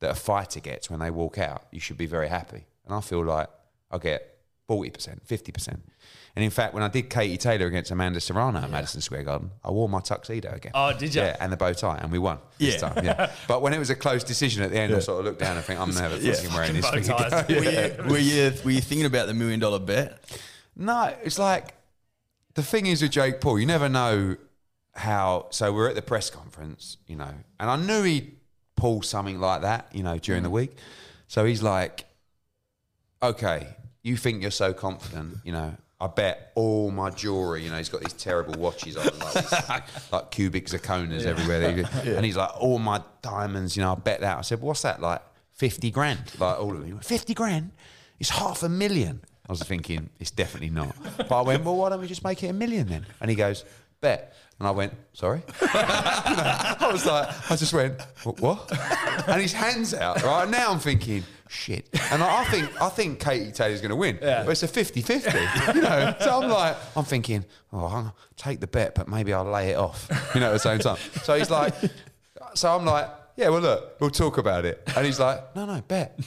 that 0.00 0.10
a 0.10 0.14
fighter 0.14 0.60
gets 0.60 0.90
when 0.90 1.00
they 1.00 1.10
walk 1.10 1.38
out, 1.38 1.66
you 1.72 1.80
should 1.80 1.96
be 1.96 2.06
very 2.06 2.28
happy. 2.28 2.66
And 2.84 2.94
I 2.94 3.00
feel 3.00 3.24
like 3.24 3.48
I 3.90 3.96
get 3.98 4.35
forty 4.66 4.90
percent, 4.90 5.22
fifty 5.26 5.52
percent. 5.52 5.82
And 6.34 6.44
in 6.44 6.50
fact, 6.50 6.74
when 6.74 6.82
I 6.82 6.88
did 6.88 7.08
Katie 7.08 7.38
Taylor 7.38 7.66
against 7.66 7.90
Amanda 7.90 8.20
Serrano 8.20 8.58
at 8.58 8.70
Madison 8.70 9.00
Square 9.00 9.22
Garden, 9.24 9.50
I 9.64 9.70
wore 9.70 9.88
my 9.88 10.00
tuxedo 10.00 10.52
again. 10.52 10.72
Oh, 10.74 10.92
did 10.92 11.14
you? 11.14 11.22
Yeah, 11.22 11.36
and 11.40 11.50
the 11.50 11.56
bow 11.56 11.72
tie, 11.72 11.96
and 11.96 12.12
we 12.12 12.18
won 12.18 12.38
this 12.58 12.74
Yeah. 12.74 12.88
time. 12.88 13.04
Yeah, 13.04 13.32
but 13.48 13.62
when 13.62 13.72
it 13.72 13.78
was 13.78 13.88
a 13.88 13.94
close 13.94 14.22
decision 14.22 14.62
at 14.62 14.70
the 14.70 14.78
end, 14.78 14.94
I 14.94 14.98
sort 14.98 15.20
of 15.20 15.24
looked 15.24 15.40
down 15.40 15.56
and 15.56 15.64
think, 15.64 15.80
I'm 15.80 15.94
never 15.94 16.16
Yeah. 16.20 16.34
fucking 16.34 16.52
wearing 16.52 16.74
this 16.74 16.84
Fucking 16.84 17.04
again. 17.04 17.30
ties. 17.30 17.48
Were, 17.48 17.54
you, 17.54 18.04
were 18.10 18.18
you 18.18 18.52
were 18.64 18.70
you 18.70 18.80
thinking 18.82 19.06
about 19.06 19.28
the 19.28 19.34
million 19.34 19.60
dollar 19.60 19.78
bet? 19.78 20.18
No, 20.76 21.14
it's 21.22 21.38
like 21.38 21.74
the 22.54 22.62
thing 22.62 22.84
is 22.84 23.00
with 23.00 23.12
Jake 23.12 23.40
Paul, 23.40 23.58
you 23.58 23.66
never 23.66 23.88
know 23.88 24.36
how. 24.94 25.46
So 25.50 25.72
we're 25.72 25.88
at 25.88 25.94
the 25.94 26.02
press 26.02 26.28
conference, 26.28 26.98
you 27.06 27.16
know, 27.16 27.32
and 27.58 27.70
I 27.70 27.76
knew 27.76 28.02
he'd 28.02 28.36
pull 28.76 29.00
something 29.00 29.40
like 29.40 29.62
that, 29.62 29.88
you 29.92 30.02
know, 30.02 30.18
during 30.18 30.42
the 30.42 30.50
mm. 30.50 30.52
week. 30.52 30.76
So 31.28 31.46
he's 31.46 31.62
like, 31.62 32.04
okay, 33.22 33.74
you 34.06 34.16
think 34.16 34.42
you're 34.42 34.50
so 34.50 34.72
confident, 34.72 35.38
you 35.44 35.52
know. 35.52 35.74
I 35.98 36.08
bet 36.08 36.52
all 36.54 36.90
my 36.90 37.08
jewelry, 37.08 37.64
you 37.64 37.70
know, 37.70 37.78
he's 37.78 37.88
got 37.88 38.02
these 38.02 38.12
terrible 38.12 38.54
watches 38.60 38.98
on, 38.98 39.06
like, 39.18 39.84
like 40.12 40.30
cubic 40.30 40.66
zirconas 40.66 41.24
everywhere. 41.24 41.60
that 41.72 41.86
he- 42.04 42.14
And 42.14 42.22
he's 42.24 42.36
like, 42.36 42.50
all 42.60 42.78
my 42.78 43.00
diamonds, 43.22 43.76
you 43.78 43.82
know, 43.82 43.92
I 43.92 43.94
bet 43.94 44.20
that. 44.20 44.36
I 44.36 44.42
said, 44.42 44.60
what's 44.60 44.82
that? 44.82 45.00
Like 45.00 45.22
50 45.54 45.90
grand? 45.90 46.20
Like 46.38 46.60
all 46.60 46.72
of 46.72 46.80
them. 46.82 46.90
Went, 46.90 47.04
50 47.04 47.32
grand? 47.32 47.70
It's 48.20 48.28
half 48.28 48.62
a 48.62 48.68
million. 48.68 49.22
I 49.48 49.52
was 49.52 49.62
thinking, 49.62 50.10
it's 50.20 50.30
definitely 50.30 50.68
not. 50.70 50.94
But 51.16 51.32
I 51.32 51.40
went, 51.40 51.64
well, 51.64 51.76
why 51.76 51.88
don't 51.88 52.00
we 52.02 52.06
just 52.08 52.22
make 52.24 52.42
it 52.42 52.48
a 52.48 52.52
million 52.52 52.88
then? 52.88 53.06
And 53.22 53.30
he 53.30 53.34
goes, 53.36 53.64
bet. 54.02 54.34
And 54.58 54.68
I 54.68 54.72
went, 54.72 54.92
sorry? 55.14 55.42
I 55.62 56.88
was 56.92 57.06
like, 57.06 57.50
I 57.50 57.56
just 57.56 57.72
went, 57.72 58.00
what? 58.24 58.40
what? 58.40 59.28
And 59.28 59.40
his 59.40 59.52
hands 59.54 59.94
out, 59.94 60.22
right? 60.22 60.48
Now 60.48 60.72
I'm 60.72 60.78
thinking, 60.78 61.24
shit. 61.48 61.88
And 62.10 62.22
I, 62.22 62.42
I 62.42 62.44
think 62.44 62.82
I 62.82 62.88
think 62.88 63.20
Katie 63.20 63.52
Taylor's 63.52 63.80
going 63.80 63.90
to 63.90 63.96
win. 63.96 64.18
Yeah. 64.20 64.44
But 64.44 64.52
it's 64.52 64.62
a 64.62 64.68
50-50, 64.68 65.74
you 65.74 65.80
know. 65.82 66.14
So 66.20 66.42
I'm 66.42 66.50
like, 66.50 66.76
I'm 66.96 67.04
thinking, 67.04 67.44
oh, 67.72 67.86
I'll 67.86 68.16
take 68.36 68.60
the 68.60 68.66
bet, 68.66 68.94
but 68.94 69.08
maybe 69.08 69.32
I'll 69.32 69.44
lay 69.44 69.70
it 69.70 69.76
off, 69.76 70.08
you 70.34 70.40
know, 70.40 70.48
at 70.48 70.52
the 70.52 70.58
same 70.58 70.78
time. 70.78 70.98
So 71.22 71.36
he's 71.36 71.50
like, 71.50 71.74
so 72.54 72.74
I'm 72.74 72.84
like, 72.84 73.08
yeah, 73.36 73.50
well, 73.50 73.60
look, 73.60 74.00
we'll 74.00 74.10
talk 74.10 74.38
about 74.38 74.64
it. 74.64 74.82
And 74.96 75.04
he's 75.04 75.20
like, 75.20 75.54
no, 75.54 75.66
no, 75.66 75.82
bet. 75.82 76.18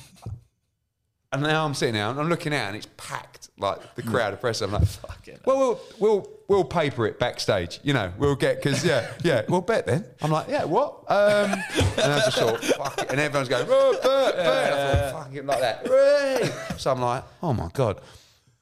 And 1.31 1.43
now 1.43 1.63
I'm 1.63 1.75
sitting 1.75 1.93
there 1.93 2.07
and 2.07 2.19
I'm 2.19 2.27
looking 2.27 2.55
out 2.55 2.69
and 2.69 2.75
it's 2.75 2.87
packed, 2.97 3.49
like 3.59 3.93
the 3.93 4.01
crowd 4.01 4.33
of 4.33 4.41
press. 4.41 4.61
I'm 4.61 4.71
like, 4.71 4.87
fuck 4.87 5.27
it. 5.27 5.39
well, 5.45 5.57
we'll 5.59 5.79
we'll 5.99 6.29
we'll 6.47 6.63
paper 6.63 7.05
it 7.05 7.19
backstage, 7.19 7.79
you 7.83 7.93
know. 7.93 8.11
We'll 8.17 8.35
get 8.35 8.55
because 8.63 8.83
yeah, 8.83 9.11
yeah, 9.23 9.43
we'll 9.47 9.61
bet 9.61 9.85
then. 9.85 10.05
I'm 10.23 10.31
like, 10.31 10.47
yeah, 10.49 10.63
what? 10.63 11.03
Um, 11.07 11.51
and 11.51 12.13
I 12.13 12.19
just 12.25 12.37
thought, 12.39 12.63
fuck 12.63 12.97
it, 13.03 13.11
and 13.11 13.19
everyone's 13.19 13.47
going, 13.47 13.67
oh, 13.69 13.93
bet, 13.93 14.35
bet. 14.37 14.73
And 14.73 14.73
I 14.73 15.11
thought, 15.11 15.23
fucking 15.25 15.45
like 15.45 15.59
that. 15.59 15.85
Hooray. 15.85 16.49
So 16.77 16.91
I'm 16.91 16.99
like, 17.01 17.23
oh 17.43 17.53
my 17.53 17.69
god. 17.73 18.01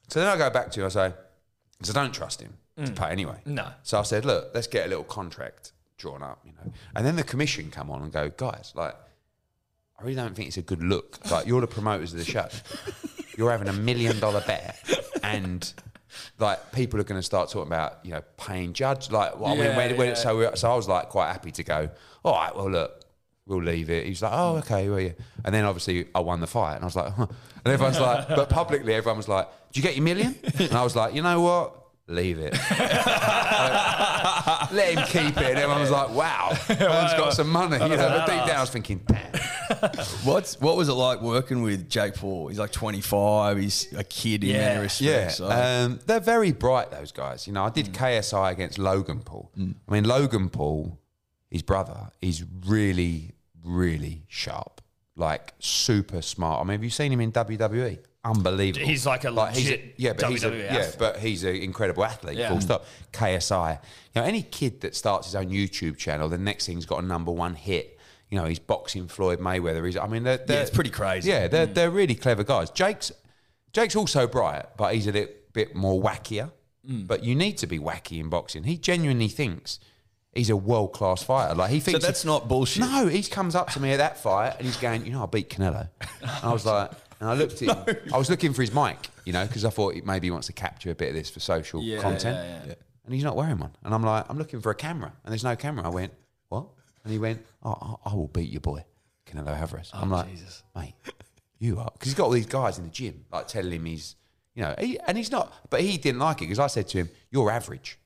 So 0.10 0.20
then 0.20 0.28
I 0.28 0.38
go 0.38 0.50
back 0.50 0.70
to 0.72 0.82
you, 0.82 0.86
I 0.86 0.90
say, 0.90 1.14
because 1.80 1.96
I 1.96 2.02
don't 2.04 2.14
trust 2.14 2.42
him 2.42 2.54
to 2.84 2.92
pay 2.92 3.12
anyway. 3.12 3.38
No. 3.46 3.70
So 3.84 3.98
I 3.98 4.04
said, 4.04 4.26
look, 4.26 4.50
let's 4.54 4.68
get 4.68 4.86
a 4.88 4.90
little 4.90 5.06
contract 5.06 5.72
drawn 5.98 6.22
up, 6.22 6.42
you 6.46 6.52
know. 6.52 6.74
And 6.98 7.06
then 7.06 7.16
the 7.16 7.24
commission 7.24 7.72
come 7.72 7.90
on 7.90 8.02
and 8.02 8.12
go, 8.12 8.30
guys, 8.36 8.74
like. 8.76 8.96
I 10.00 10.04
really 10.04 10.16
don't 10.16 10.36
think 10.36 10.48
it's 10.50 10.58
a 10.58 10.62
good 10.62 10.84
look. 10.84 11.20
Like 11.32 11.48
you're 11.48 11.62
the 11.62 11.68
promoters 11.68 12.14
of 12.14 12.20
the 12.20 12.26
show. 12.26 12.48
You're 13.36 13.52
having 13.52 13.68
a 13.68 13.74
million 13.74 14.20
dollar 14.20 14.42
bet, 14.46 14.78
and 15.24 15.72
like 16.40 16.72
people 16.72 17.00
are 17.00 17.04
going 17.04 17.20
to 17.20 17.26
start 17.26 17.50
talking 17.50 17.68
about 17.68 18.00
you 18.04 18.12
know 18.12 18.22
paying 18.38 18.74
judge. 18.74 19.10
Like 19.12 19.40
well, 19.40 19.54
I 19.54 19.56
mean, 19.56 19.66
Yeah, 19.66 19.78
when, 19.78 19.98
when, 19.98 20.08
yeah. 20.10 20.14
so 20.16 20.38
we, 20.38 20.48
so 20.56 20.72
I 20.72 20.76
was 20.76 20.88
like 20.88 21.10
quite 21.10 21.32
happy 21.32 21.52
to 21.52 21.64
go. 21.64 21.90
All 22.24 22.34
right, 22.34 22.56
well 22.56 22.70
look, 22.70 23.06
we'll 23.48 23.64
leave 23.64 23.90
it. 23.90 24.06
He's 24.06 24.22
like, 24.22 24.34
oh 24.34 24.58
okay, 24.58 24.88
well 24.90 25.00
yeah. 25.00 25.14
And 25.44 25.54
then 25.54 25.66
obviously 25.66 26.08
I 26.14 26.20
won 26.20 26.42
the 26.42 26.48
fight, 26.48 26.76
and 26.76 26.84
I 26.84 26.86
was 26.86 26.96
like, 26.96 27.14
huh. 27.14 27.28
and 27.66 27.74
everyone's 27.74 28.00
like, 28.00 28.28
but 28.30 28.50
publicly 28.50 28.94
everyone 28.94 29.18
was 29.18 29.28
like, 29.28 29.48
did 29.72 29.78
you 29.78 29.84
get 29.84 29.96
your 29.96 30.04
million? 30.04 30.36
And 30.60 30.74
I 30.74 30.84
was 30.84 30.96
like, 30.96 31.16
you 31.16 31.22
know 31.24 31.42
what? 31.42 31.74
Leave 32.10 32.40
it. 32.40 32.54
Let 34.72 34.94
him 34.94 35.06
keep 35.08 35.38
it. 35.38 35.50
And 35.50 35.58
everyone 35.58 35.82
was 35.82 35.92
like, 35.92 36.10
wow, 36.12 36.50
everyone's 36.70 37.14
got 37.14 37.34
some 37.34 37.50
money. 37.50 37.76
You 37.76 37.90
know, 37.98 37.98
but 37.98 38.26
deep 38.26 38.46
down 38.46 38.58
I 38.58 38.62
was 38.62 38.70
thinking, 38.70 39.02
damn. 39.06 39.32
What's 40.24 40.60
what 40.60 40.78
was 40.78 40.90
it 40.90 40.94
like 40.94 41.22
working 41.22 41.62
with 41.62 41.90
Jake 41.90 42.16
Paul? 42.16 42.48
He's 42.48 42.60
like 42.60 42.72
25. 42.72 43.58
He's 43.58 43.94
a 43.94 44.04
kid 44.04 44.44
in 44.44 44.52
Yeah. 44.52 44.76
many 44.76 44.90
Yeah, 45.00 45.28
so- 45.30 45.50
um, 45.50 46.00
they're 46.06 46.20
very 46.20 46.52
bright. 46.52 46.92
Those 46.92 47.12
guys. 47.12 47.48
You 47.48 47.54
know, 47.54 47.64
I 47.64 47.70
did 47.70 47.88
mm. 47.88 47.94
KSI 47.94 48.52
against 48.52 48.78
Logan 48.78 49.22
Paul. 49.22 49.52
Mm. 49.58 49.76
I 49.88 49.92
mean, 49.92 50.04
Logan 50.04 50.50
Paul, 50.50 51.00
his 51.50 51.62
brother, 51.62 52.10
is 52.22 52.44
really, 52.66 53.34
really 53.64 54.24
sharp. 54.28 54.82
Like 55.16 55.54
super 55.60 56.22
smart. 56.22 56.62
I 56.62 56.64
mean, 56.64 56.74
have 56.74 56.84
you 56.84 56.90
seen 56.90 57.12
him 57.12 57.22
in 57.22 57.32
WWE? 57.32 58.00
Unbelievable. 58.24 58.86
He's 58.86 59.06
like 59.06 59.24
a 59.24 59.30
he's 59.52 59.70
legit 59.70 59.94
yeah, 59.98 60.14
but 60.14 60.30
he's 60.30 60.44
a, 60.44 60.56
yeah, 60.56 60.92
but 61.00 61.18
he's 61.18 61.44
an 61.44 61.56
incredible 61.56 62.04
athlete. 62.04 62.38
Yeah. 62.38 62.50
Full 62.50 62.58
mm. 62.58 62.64
stop. 62.64 62.86
KSI. 63.14 63.80
You 64.14 64.22
know, 64.22 64.28
any 64.28 64.42
kid 64.42 64.82
that 64.82 64.96
starts 64.96 65.28
his 65.28 65.36
own 65.36 65.50
YouTube 65.50 65.98
channel, 65.98 66.28
the 66.28 66.38
next 66.38 66.66
thing's 66.66 66.86
got 66.86 67.04
a 67.04 67.06
number 67.06 67.32
one 67.32 67.56
hit. 67.56 67.97
You 68.30 68.38
know, 68.38 68.46
he's 68.46 68.60
boxing 68.60 69.08
Floyd 69.08 69.40
Mayweather. 69.40 69.86
He's, 69.86 69.98
I 69.98 70.08
mean, 70.08 70.24
they're, 70.24 70.38
they're, 70.38 70.62
it's 70.62 70.72
pretty 70.72 70.90
crazy. 70.90 71.30
Yeah, 71.30 71.48
they're, 71.48 71.68
mm. 71.68 71.74
they're 71.74 71.92
really 71.92 72.16
clever 72.16 72.44
guys. 72.44 72.70
Jake's 72.72 73.12
Jake's 73.74 73.96
also 73.96 74.28
bright, 74.28 74.66
but 74.76 74.94
he's 74.94 75.08
a 75.08 75.12
little 75.12 75.34
bit 75.54 75.76
more 75.76 76.02
wackier. 76.02 76.52
Mm. 76.88 77.08
But 77.08 77.24
you 77.24 77.36
need 77.36 77.58
to 77.60 77.68
be 77.68 77.80
wacky 77.80 78.20
in 78.20 78.30
boxing. 78.30 78.64
He 78.64 78.78
genuinely 78.78 79.28
thinks 79.28 79.80
He's 80.38 80.52
a 80.52 80.56
world 80.56 80.94
class 80.94 81.24
fighter. 81.24 81.56
Like 81.56 81.72
he 81.72 81.80
So 81.80 81.86
thinks 81.92 82.06
that's 82.06 82.24
not 82.24 82.48
bullshit. 82.48 82.82
No, 82.82 83.08
he 83.08 83.24
comes 83.24 83.56
up 83.56 83.72
to 83.72 83.80
me 83.80 83.92
at 83.94 83.98
that 83.98 84.22
fight 84.22 84.54
and 84.58 84.68
he's 84.68 84.78
going, 84.78 85.04
you 85.04 85.12
know, 85.12 85.24
I 85.24 85.26
beat 85.26 85.50
Canelo. 85.50 85.90
And 86.22 86.30
I 86.44 86.54
was 86.54 86.64
like, 86.64 86.92
and 87.20 87.28
I 87.28 87.34
looked 87.34 87.62
at 87.64 87.88
him. 87.88 87.96
I 88.14 88.18
was 88.20 88.30
looking 88.30 88.54
for 88.54 88.62
his 88.62 88.72
mic, 88.72 89.10
you 89.26 89.34
know, 89.34 89.46
because 89.48 89.66
I 89.66 89.72
thought 89.72 89.96
maybe 90.06 90.28
he 90.28 90.32
wants 90.32 90.46
to 90.48 90.54
capture 90.54 90.92
a 90.92 90.96
bit 90.96 91.10
of 91.10 91.16
this 91.16 91.30
for 91.32 91.40
social 91.40 91.82
Yeah, 91.82 92.02
content. 92.02 92.36
yeah, 92.36 92.60
yeah. 92.68 92.74
And 93.06 93.16
he's 93.16 93.24
not 93.24 93.36
wearing 93.36 93.58
one. 93.58 93.72
And 93.84 93.96
I'm 93.96 94.04
like, 94.04 94.26
I'm 94.30 94.38
looking 94.38 94.62
for 94.62 94.70
a 94.70 94.76
camera, 94.76 95.12
and 95.24 95.32
there's 95.32 95.44
no 95.44 95.56
camera. 95.56 95.86
I 95.86 95.90
went, 95.90 96.14
what? 96.50 96.68
And 97.08 97.14
he 97.14 97.20
went, 97.20 97.46
oh, 97.64 97.98
I 98.06 98.10
I 98.10 98.14
will 98.16 98.28
beat 98.28 98.50
your 98.52 98.60
boy, 98.60 98.84
Canelo 99.26 99.58
Alvarez. 99.58 99.92
Oh, 99.94 100.00
I'm 100.02 100.12
like, 100.12 100.30
Jesus. 100.30 100.62
mate, 100.76 100.94
you 101.58 101.80
are, 101.80 101.90
because 101.94 102.10
he's 102.10 102.16
got 102.16 102.26
all 102.26 102.32
these 102.32 102.46
guys 102.46 102.78
in 102.78 102.84
the 102.84 102.90
gym 102.90 103.24
like 103.32 103.48
telling 103.48 103.72
him 103.72 103.86
he's, 103.86 104.18
you 104.54 104.62
know, 104.64 104.76
he, 104.78 105.00
and 105.08 105.18
he's 105.18 105.32
not. 105.32 105.54
But 105.70 105.80
he 105.82 105.98
didn't 105.98 106.20
like 106.20 106.38
it 106.42 106.46
because 106.46 106.60
I 106.60 106.68
said 106.68 106.90
to 106.90 106.98
him, 106.98 107.10
you're 107.32 107.50
average. 107.50 107.98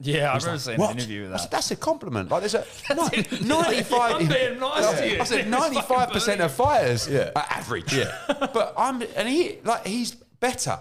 Yeah, 0.00 0.28
I've 0.30 0.36
He's 0.36 0.44
never 0.44 0.56
like, 0.56 0.60
seen 0.62 0.80
an 0.90 0.90
interview 0.98 1.22
with 1.24 1.32
I 1.32 1.36
said, 1.36 1.44
that. 1.44 1.50
that's 1.50 1.70
a 1.70 1.76
compliment. 1.76 2.30
Like 2.30 2.40
there's 2.40 2.54
a 2.54 2.64
it. 3.14 3.42
ni- 3.42 3.46
95. 3.48 4.14
I'm 4.22 4.26
being 4.28 4.58
nice 4.58 4.98
to 5.00 5.10
you. 5.10 5.20
I 5.20 5.24
said, 5.24 5.46
95% 5.52 6.40
of 6.40 6.52
fighters 6.52 7.08
Yeah. 7.08 7.30
are 7.36 7.46
average. 7.50 7.92
Yeah, 7.94 8.16
but 8.54 8.72
I'm 8.78 9.02
and 9.16 9.28
he 9.28 9.58
like 9.64 9.86
he's 9.86 10.12
better 10.40 10.78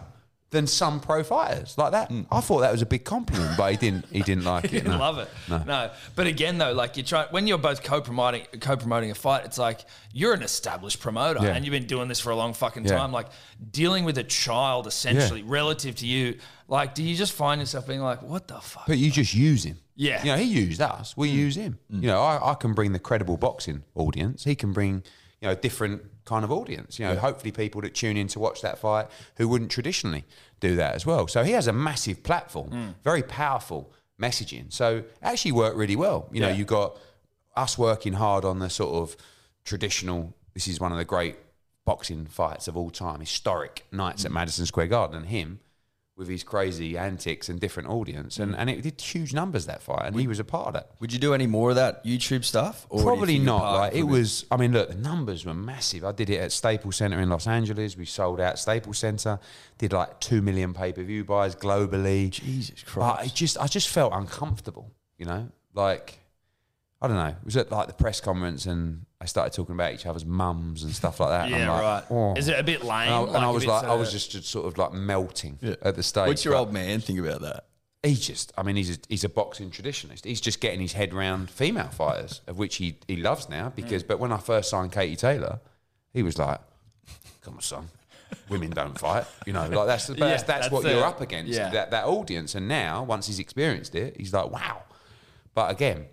than 0.52 0.68
some 0.68 1.00
pro 1.00 1.24
fighters 1.24 1.78
like 1.78 1.92
that. 1.92 2.10
Hmm. 2.10 2.22
I 2.32 2.40
thought 2.40 2.60
that 2.60 2.72
was 2.72 2.82
a 2.82 2.86
big 2.86 3.04
compliment, 3.04 3.58
but 3.58 3.72
he 3.72 3.78
didn't. 3.78 4.06
He 4.12 4.22
didn't 4.22 4.46
like 4.46 4.64
it. 4.66 4.72
didn't 4.72 4.92
no. 4.92 4.98
love 4.98 5.18
it. 5.18 5.30
No. 5.50 5.92
But 6.16 6.28
again, 6.28 6.58
though, 6.58 6.72
like 6.72 6.98
you 6.98 7.04
try 7.04 7.28
when 7.32 7.48
you're 7.48 7.58
both 7.58 7.84
co-promoting 7.84 8.46
co-promoting 8.60 9.12
a 9.12 9.16
fight, 9.16 9.46
it's 9.46 9.58
like 9.58 9.86
you're 10.14 10.34
an 10.34 10.44
established 10.44 11.00
promoter 11.00 11.40
Yeah. 11.44 11.56
and 11.56 11.66
you've 11.66 11.74
been 11.74 11.88
doing 11.88 12.08
this 12.08 12.20
for 12.20 12.30
a 12.30 12.36
long 12.36 12.54
fucking 12.54 12.86
Yeah. 12.86 12.98
time. 12.98 13.12
Like 13.12 13.28
dealing 13.72 14.06
with 14.06 14.18
a 14.18 14.24
child 14.24 14.88
essentially 14.88 15.44
relative 15.44 15.96
to 15.96 16.08
you. 16.08 16.38
Like, 16.68 16.96
do 16.96 17.04
you 17.04 17.16
just 17.16 17.34
find 17.34 17.62
yourself 17.62 17.88
being 17.88 18.02
like, 18.02 18.22
what 18.22 18.48
the 18.48 18.60
fuck? 18.60 18.88
But 18.88 18.98
you 18.98 19.12
just 19.12 19.34
use 19.36 19.64
him. 19.66 19.78
Yeah. 19.96 20.24
You 20.24 20.32
know, 20.32 20.38
he 20.38 20.46
used 20.46 20.82
us. 20.82 21.16
We 21.16 21.30
hmm. 21.30 21.38
use 21.38 21.56
him. 21.56 21.80
Hmm. 21.90 22.02
You 22.02 22.08
know, 22.08 22.22
I, 22.22 22.52
I 22.52 22.54
can 22.56 22.74
bring 22.74 22.94
the 22.94 23.00
credible 23.00 23.38
boxing 23.38 23.84
audience. 23.94 24.44
He 24.44 24.56
can 24.56 24.74
bring, 24.74 25.04
you 25.42 25.48
know, 25.48 25.56
different 25.56 26.02
kind 26.26 26.44
of 26.44 26.52
audience. 26.52 27.00
You 27.00 27.06
know, 27.06 27.16
hopefully 27.16 27.52
people 27.52 27.82
that 27.82 27.96
tune 27.96 28.18
in 28.18 28.28
to 28.30 28.40
watch 28.40 28.62
that 28.62 28.78
fight 28.78 29.08
who 29.38 29.48
wouldn't 29.48 29.72
traditionally 29.72 30.26
do 30.60 30.76
that 30.76 30.96
as 30.96 31.06
well. 31.06 31.28
So 31.28 31.44
he 31.44 31.52
has 31.54 31.68
a 31.68 31.74
massive 31.74 32.24
platform, 32.24 32.70
hmm. 32.70 32.88
very 33.04 33.24
powerful 33.24 33.92
messaging. 34.22 34.72
So 34.74 34.98
it 34.98 35.14
actually 35.22 35.52
worked 35.52 35.78
really 35.78 35.96
well. 35.96 36.28
You 36.32 36.42
know, 36.42 36.50
Yeah. 36.50 36.56
you 36.56 36.66
got 36.66 36.98
us 37.56 37.78
working 37.78 38.14
hard 38.14 38.44
on 38.44 38.60
the 38.60 38.70
sort 38.70 38.96
of 38.96 39.16
traditional, 39.64 40.34
this 40.54 40.68
is 40.68 40.80
one 40.80 40.92
of 40.92 40.98
the 40.98 41.06
great 41.06 41.38
boxing 41.86 42.26
fights 42.26 42.68
of 42.68 42.76
all 42.76 42.90
time, 42.90 43.20
historic 43.20 43.86
nights 43.92 44.26
at 44.26 44.32
hmm. 44.32 44.36
Madison 44.36 44.66
Square 44.66 44.88
Garden, 44.88 45.18
and 45.18 45.28
him 45.28 45.60
with 46.18 46.30
his 46.30 46.44
crazy 46.44 46.98
antics 46.98 47.50
and 47.50 47.60
different 47.60 47.90
audience, 47.90 48.40
and, 48.40 48.54
mm. 48.54 48.56
and 48.58 48.70
it 48.70 48.82
did 48.82 49.02
huge 49.02 49.34
numbers 49.34 49.66
that 49.66 49.82
fight, 49.82 50.06
and 50.06 50.20
he 50.20 50.28
was 50.28 50.40
a 50.40 50.44
part 50.46 50.68
of 50.68 50.74
that. 50.74 50.92
Would 51.00 51.12
you 51.12 51.20
do 51.20 51.34
any 51.34 51.46
more 51.46 51.72
of 51.72 51.76
that 51.76 52.06
YouTube 52.06 52.46
stuff? 52.46 52.88
Or 52.90 53.04
Probably 53.04 53.38
not. 53.38 53.78
Like 53.78 53.94
it 53.94 54.04
was. 54.04 54.46
I 54.50 54.58
mean, 54.58 54.72
look, 54.72 54.90
the 54.90 54.96
numbers 54.96 55.46
were 55.46 55.54
massive. 55.54 56.06
I 56.06 56.14
did 56.14 56.30
it 56.30 56.40
at 56.40 56.52
Staples 56.52 56.96
Center 56.96 57.20
in 57.20 57.30
Los 57.30 57.48
Angeles. 57.48 57.98
We 57.98 58.06
sold 58.06 58.40
out 58.40 58.58
Staples 58.58 58.98
Center. 58.98 59.40
Did 59.78 59.92
like 59.92 60.20
two 60.22 60.42
million 60.42 60.74
pay 60.74 60.94
per 60.94 61.04
view 61.04 61.26
buys 61.26 61.56
globally. 61.56 62.30
Jesus 62.30 62.84
But 62.84 63.16
Christ. 63.16 63.32
it 63.32 63.36
just, 63.36 63.58
I 63.58 63.68
just 63.68 63.90
felt 63.90 64.14
uncomfortable. 64.14 64.92
You 65.18 65.26
know, 65.26 65.50
like 65.74 66.20
I 67.02 67.08
don't 67.08 67.18
know. 67.18 67.28
It 67.28 67.46
was 67.46 67.58
at 67.58 67.72
like 67.72 67.88
the 67.88 67.94
press 67.94 68.22
conference, 68.22 68.66
and 68.66 69.06
I 69.26 69.28
started 69.28 69.54
talking 69.56 69.74
about 69.74 69.92
each 69.92 70.06
other's 70.06 70.24
mums 70.24 70.84
and 70.84 70.94
stuff 70.94 71.20
like 71.20 71.30
that. 71.30 71.46
and 71.48 71.56
I'm 71.56 71.62
yeah, 71.62 71.72
like, 71.72 71.82
right. 71.82 72.04
oh. 72.12 72.36
Is 72.36 72.48
it 72.48 72.60
a 72.60 72.64
bit 72.64 72.84
lame? 72.84 73.12
And 73.12 73.32
I, 73.32 73.36
and 73.38 73.38
I 73.38 73.50
was 73.50 73.64
it's 73.64 73.70
like, 73.72 73.84
I 73.84 73.96
a- 73.96 73.98
was 73.98 74.12
just, 74.12 74.30
just 74.30 74.46
sort 74.48 74.68
of 74.68 74.78
like 74.78 74.94
melting 74.94 75.58
at 75.82 75.96
the 75.96 76.04
stage. 76.04 76.28
What's 76.28 76.46
your 76.46 76.54
But- 76.54 76.60
old 76.60 76.74
man 76.74 77.00
think 77.02 77.18
about 77.20 77.42
that? 77.42 77.66
he 78.04 78.14
just, 78.14 78.54
I 78.56 78.62
mean, 78.62 78.76
he's 78.76 78.96
a, 78.96 79.00
he's 79.10 79.24
a 79.24 79.30
boxing 79.30 79.72
traditionalist. 79.72 80.26
He's 80.26 80.40
just 80.40 80.60
getting 80.60 80.80
his 80.80 80.94
head 80.94 81.12
round 81.12 81.50
female 81.50 81.88
fighters, 81.88 82.42
of 82.46 82.60
which 82.60 82.76
he, 82.76 83.00
he 83.08 83.16
loves 83.16 83.50
now. 83.50 83.74
Because, 83.76 84.04
mm. 84.04 84.08
but 84.10 84.20
when 84.20 84.32
I 84.32 84.38
first 84.38 84.70
signed 84.70 84.92
Katie 84.92 85.16
Taylor, 85.16 85.60
he 86.14 86.22
was 86.22 86.38
like, 86.38 86.60
"Come 87.42 87.56
on, 87.56 87.62
son, 87.62 87.90
women 88.48 88.70
don't 88.70 89.00
fight." 89.00 89.26
You 89.48 89.54
know, 89.54 89.68
like 89.68 89.88
that's 89.88 90.06
but 90.08 90.20
that's, 90.20 90.20
Yeah, 90.20 90.28
that's, 90.28 90.44
that's 90.46 90.72
what 90.72 90.84
the- 90.84 90.92
you're 90.92 91.04
up 91.04 91.20
against. 91.20 91.52
yeah. 91.52 91.72
That 91.72 91.90
that 91.90 92.06
audience. 92.06 92.54
And 92.54 92.68
now, 92.68 93.02
once 93.02 93.26
he's 93.26 93.40
experienced 93.40 93.96
it, 93.96 94.18
he's 94.20 94.32
like, 94.34 94.52
"Wow." 94.52 94.84
But 95.56 95.72
again, 95.72 96.06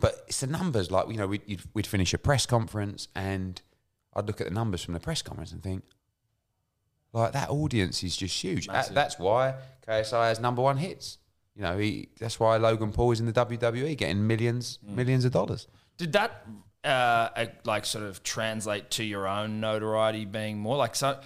but 0.00 0.24
it's 0.28 0.40
the 0.40 0.46
numbers. 0.46 0.90
Like 0.90 1.08
you 1.08 1.16
know, 1.16 1.26
we'd, 1.26 1.60
we'd 1.74 1.86
finish 1.86 2.12
a 2.14 2.18
press 2.18 2.46
conference, 2.46 3.08
and 3.14 3.60
I'd 4.14 4.26
look 4.26 4.40
at 4.40 4.46
the 4.48 4.54
numbers 4.54 4.82
from 4.82 4.94
the 4.94 5.00
press 5.00 5.22
conference 5.22 5.52
and 5.52 5.62
think, 5.62 5.84
like 7.12 7.32
that 7.32 7.50
audience 7.50 8.02
is 8.02 8.16
just 8.16 8.42
huge. 8.42 8.66
That- 8.66 8.94
that's 8.94 9.18
why 9.18 9.54
KSI 9.86 10.28
has 10.28 10.40
number 10.40 10.62
one 10.62 10.76
hits. 10.76 11.18
You 11.54 11.62
know, 11.62 11.78
he, 11.78 12.10
that's 12.18 12.38
why 12.38 12.58
Logan 12.58 12.92
Paul 12.92 13.12
is 13.12 13.20
in 13.20 13.26
the 13.26 13.32
WWE 13.32 13.96
getting 13.96 14.26
millions, 14.26 14.78
Mm. 14.86 14.94
millions 14.94 15.24
of 15.24 15.32
dollars. 15.32 15.66
Did 15.96 16.12
that 16.12 16.46
uh, 16.84 17.46
like 17.64 17.86
sort 17.86 18.04
of 18.04 18.22
translate 18.22 18.90
to 18.92 19.02
your 19.04 19.26
own 19.26 19.58
notoriety 19.60 20.26
being 20.26 20.58
more 20.58 20.76
like 20.76 20.94
so? 20.94 21.18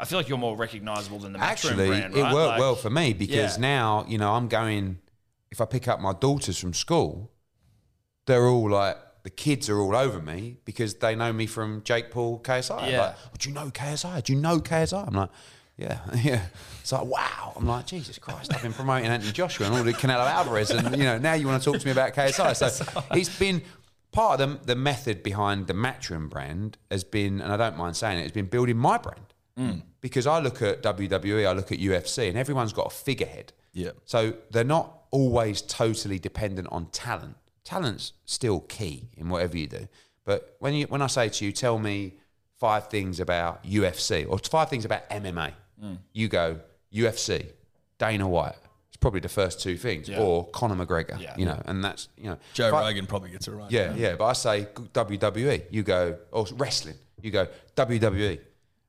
I 0.00 0.04
feel 0.04 0.18
like 0.20 0.28
you're 0.28 0.38
more 0.38 0.56
recognizable 0.56 1.18
than 1.18 1.32
the 1.32 1.40
Actually, 1.40 1.88
brand, 1.88 2.14
it 2.16 2.22
worked 2.22 2.32
Like- 2.34 2.60
well 2.60 2.76
for 2.76 2.90
me 2.90 3.12
because 3.12 3.56
Yeah. 3.56 3.60
now, 3.60 4.04
you 4.08 4.18
know, 4.18 4.32
I'm 4.34 4.46
going, 4.46 4.98
if 5.50 5.60
I 5.60 5.64
pick 5.64 5.88
up 5.88 6.00
my 6.00 6.12
daughters 6.12 6.58
from 6.58 6.72
school, 6.72 7.32
they're 8.26 8.46
all 8.46 8.70
like, 8.70 8.96
the 9.22 9.30
kids 9.30 9.68
are 9.68 9.78
all 9.78 9.94
over 9.94 10.20
me 10.20 10.56
because 10.64 10.94
they 10.94 11.14
know 11.14 11.32
me 11.32 11.46
from 11.46 11.82
Jake 11.84 12.10
Paul, 12.10 12.40
KSI. 12.40 12.90
Yeah. 12.90 13.00
Like, 13.00 13.16
oh, 13.26 13.30
do 13.38 13.48
you 13.48 13.54
know 13.54 13.70
KSI? 13.70 14.22
Do 14.24 14.32
you 14.32 14.40
know 14.40 14.58
KSI? 14.58 15.06
I'm 15.06 15.14
like, 15.14 15.30
yeah, 15.76 16.00
yeah. 16.22 16.42
It's 16.80 16.92
like, 16.92 17.04
wow. 17.04 17.52
I'm 17.56 17.66
like, 17.66 17.86
Jesus 17.86 18.18
Christ, 18.18 18.52
I've 18.54 18.62
been 18.62 18.72
promoting 18.72 19.08
Anthony 19.08 19.32
Joshua 19.32 19.66
and 19.66 19.76
all 19.76 19.84
the 19.84 19.92
Canelo 19.92 20.26
Alvarez. 20.26 20.70
And, 20.70 20.96
you 20.96 21.04
know, 21.04 21.18
now 21.18 21.34
you 21.34 21.46
want 21.46 21.62
to 21.62 21.70
talk 21.70 21.80
to 21.80 21.86
me 21.86 21.92
about 21.92 22.14
KSI. 22.14 22.52
So 22.72 23.02
it's 23.12 23.38
been 23.38 23.62
part 24.10 24.40
of 24.40 24.60
the, 24.60 24.66
the 24.66 24.76
method 24.76 25.22
behind 25.22 25.66
the 25.66 25.72
Matchroom 25.72 26.28
brand 26.28 26.76
has 26.90 27.04
been, 27.04 27.40
and 27.40 27.52
I 27.52 27.56
don't 27.56 27.76
mind 27.76 27.96
saying 27.96 28.18
it, 28.18 28.22
has 28.22 28.32
been 28.32 28.46
building 28.46 28.76
my 28.76 28.98
brand. 28.98 29.34
Mm. 29.58 29.82
Because 30.00 30.26
I 30.26 30.40
look 30.40 30.62
at 30.62 30.82
WWE, 30.82 31.46
I 31.46 31.52
look 31.52 31.72
at 31.72 31.78
UFC, 31.78 32.28
and 32.28 32.36
everyone's 32.36 32.72
got 32.72 32.86
a 32.86 32.90
figurehead. 32.90 33.52
Yeah. 33.72 33.90
So 34.04 34.34
they're 34.50 34.64
not 34.64 35.02
always 35.10 35.62
totally 35.62 36.18
dependent 36.18 36.68
on 36.70 36.86
talent. 36.86 37.36
Talent's 37.64 38.12
still 38.24 38.60
key 38.60 39.08
in 39.16 39.28
whatever 39.28 39.56
you 39.56 39.66
do. 39.68 39.88
But 40.24 40.56
when 40.58 40.74
you 40.74 40.86
when 40.86 41.02
I 41.02 41.06
say 41.06 41.28
to 41.28 41.44
you, 41.44 41.52
tell 41.52 41.78
me 41.78 42.14
five 42.58 42.88
things 42.88 43.20
about 43.20 43.64
UFC 43.64 44.26
or 44.28 44.38
five 44.38 44.68
things 44.70 44.84
about 44.84 45.08
MMA, 45.10 45.52
you 46.12 46.28
go 46.28 46.60
UFC, 46.92 47.46
Dana 47.98 48.28
White. 48.28 48.54
It's 48.88 48.96
probably 48.98 49.20
the 49.20 49.28
first 49.28 49.60
two 49.60 49.76
things, 49.76 50.08
or 50.10 50.46
Conor 50.50 50.74
McGregor. 50.84 51.20
Yeah. 51.20 51.34
You 51.36 51.46
know, 51.46 51.60
and 51.64 51.82
that's 51.82 52.08
you 52.16 52.30
know 52.30 52.38
Joe 52.52 52.68
if 52.68 52.74
I- 52.74 52.88
Rogan 52.88 53.06
probably 53.06 53.30
gets 53.30 53.48
it 53.48 53.52
right. 53.52 53.70
yeah, 53.70 53.94
yeah. 53.94 54.14
But 54.16 54.26
I 54.26 54.32
say 54.34 54.66
WWE. 54.94 55.62
You 55.70 55.82
go 55.82 56.18
or 56.30 56.46
wrestling. 56.56 56.96
You 57.20 57.30
go 57.30 57.46
WWE. 57.76 58.38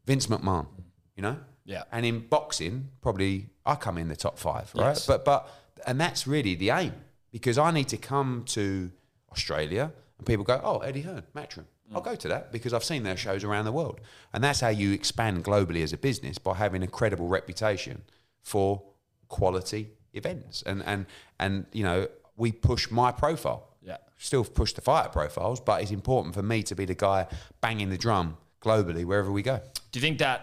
Vince 0.05 0.27
McMahon. 0.27 0.67
You 1.15 1.23
know. 1.23 1.37
Yeah. 1.65 1.83
And 1.91 2.05
in 2.05 2.19
boxing, 2.27 2.89
probably 3.01 3.47
I 3.65 3.75
come 3.75 3.97
in 3.97 4.09
the 4.09 4.15
top 4.17 4.37
five, 4.37 4.69
right? 4.75 4.87
Yes. 4.89 5.07
But 5.07 5.23
but 5.23 5.49
and 5.87 5.99
that's 5.99 6.27
really 6.27 6.55
the 6.55 6.71
aim 6.71 6.93
because 7.33 7.57
I 7.57 7.71
need 7.71 7.89
to 7.89 7.97
come 7.97 8.43
to 8.57 8.89
Australia 9.33 9.91
and 10.17 10.25
people 10.25 10.45
go, 10.45 10.61
oh 10.63 10.77
Eddie 10.79 11.01
Hearn, 11.01 11.23
Matchroom. 11.35 11.65
I'll 11.93 12.01
go 12.01 12.15
to 12.15 12.27
that 12.29 12.51
because 12.51 12.73
I've 12.73 12.83
seen 12.83 13.03
their 13.03 13.17
shows 13.17 13.43
around 13.43 13.65
the 13.65 13.71
world, 13.71 13.99
and 14.31 14.43
that's 14.43 14.61
how 14.61 14.69
you 14.69 14.93
expand 14.93 15.43
globally 15.43 15.83
as 15.83 15.93
a 15.93 15.97
business 15.97 16.39
by 16.39 16.55
having 16.55 16.81
a 16.81 16.87
credible 16.87 17.27
reputation 17.27 18.01
for 18.41 18.81
quality 19.27 19.89
events. 20.13 20.63
And 20.65 20.81
and 20.85 21.05
and 21.39 21.65
you 21.71 21.83
know 21.83 22.07
we 22.35 22.51
push 22.51 22.89
my 22.89 23.11
profile 23.11 23.67
Yeah. 23.85 23.97
still 24.17 24.43
push 24.43 24.73
the 24.73 24.81
fighter 24.81 25.09
profiles, 25.09 25.59
but 25.59 25.81
it's 25.83 25.91
important 25.91 26.33
for 26.33 26.41
me 26.41 26.63
to 26.63 26.73
be 26.75 26.85
the 26.85 26.95
guy 26.95 27.27
banging 27.61 27.89
the 27.91 27.97
drum 27.97 28.37
globally 28.61 29.05
wherever 29.05 29.31
we 29.31 29.43
go. 29.43 29.59
Do 29.91 29.99
you 29.99 30.01
think 30.01 30.17
that 30.19 30.39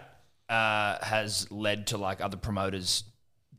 uh, 0.49 1.05
has 1.05 1.51
led 1.51 1.88
to 1.88 1.99
like 1.99 2.20
other 2.20 2.36
promoters 2.36 3.05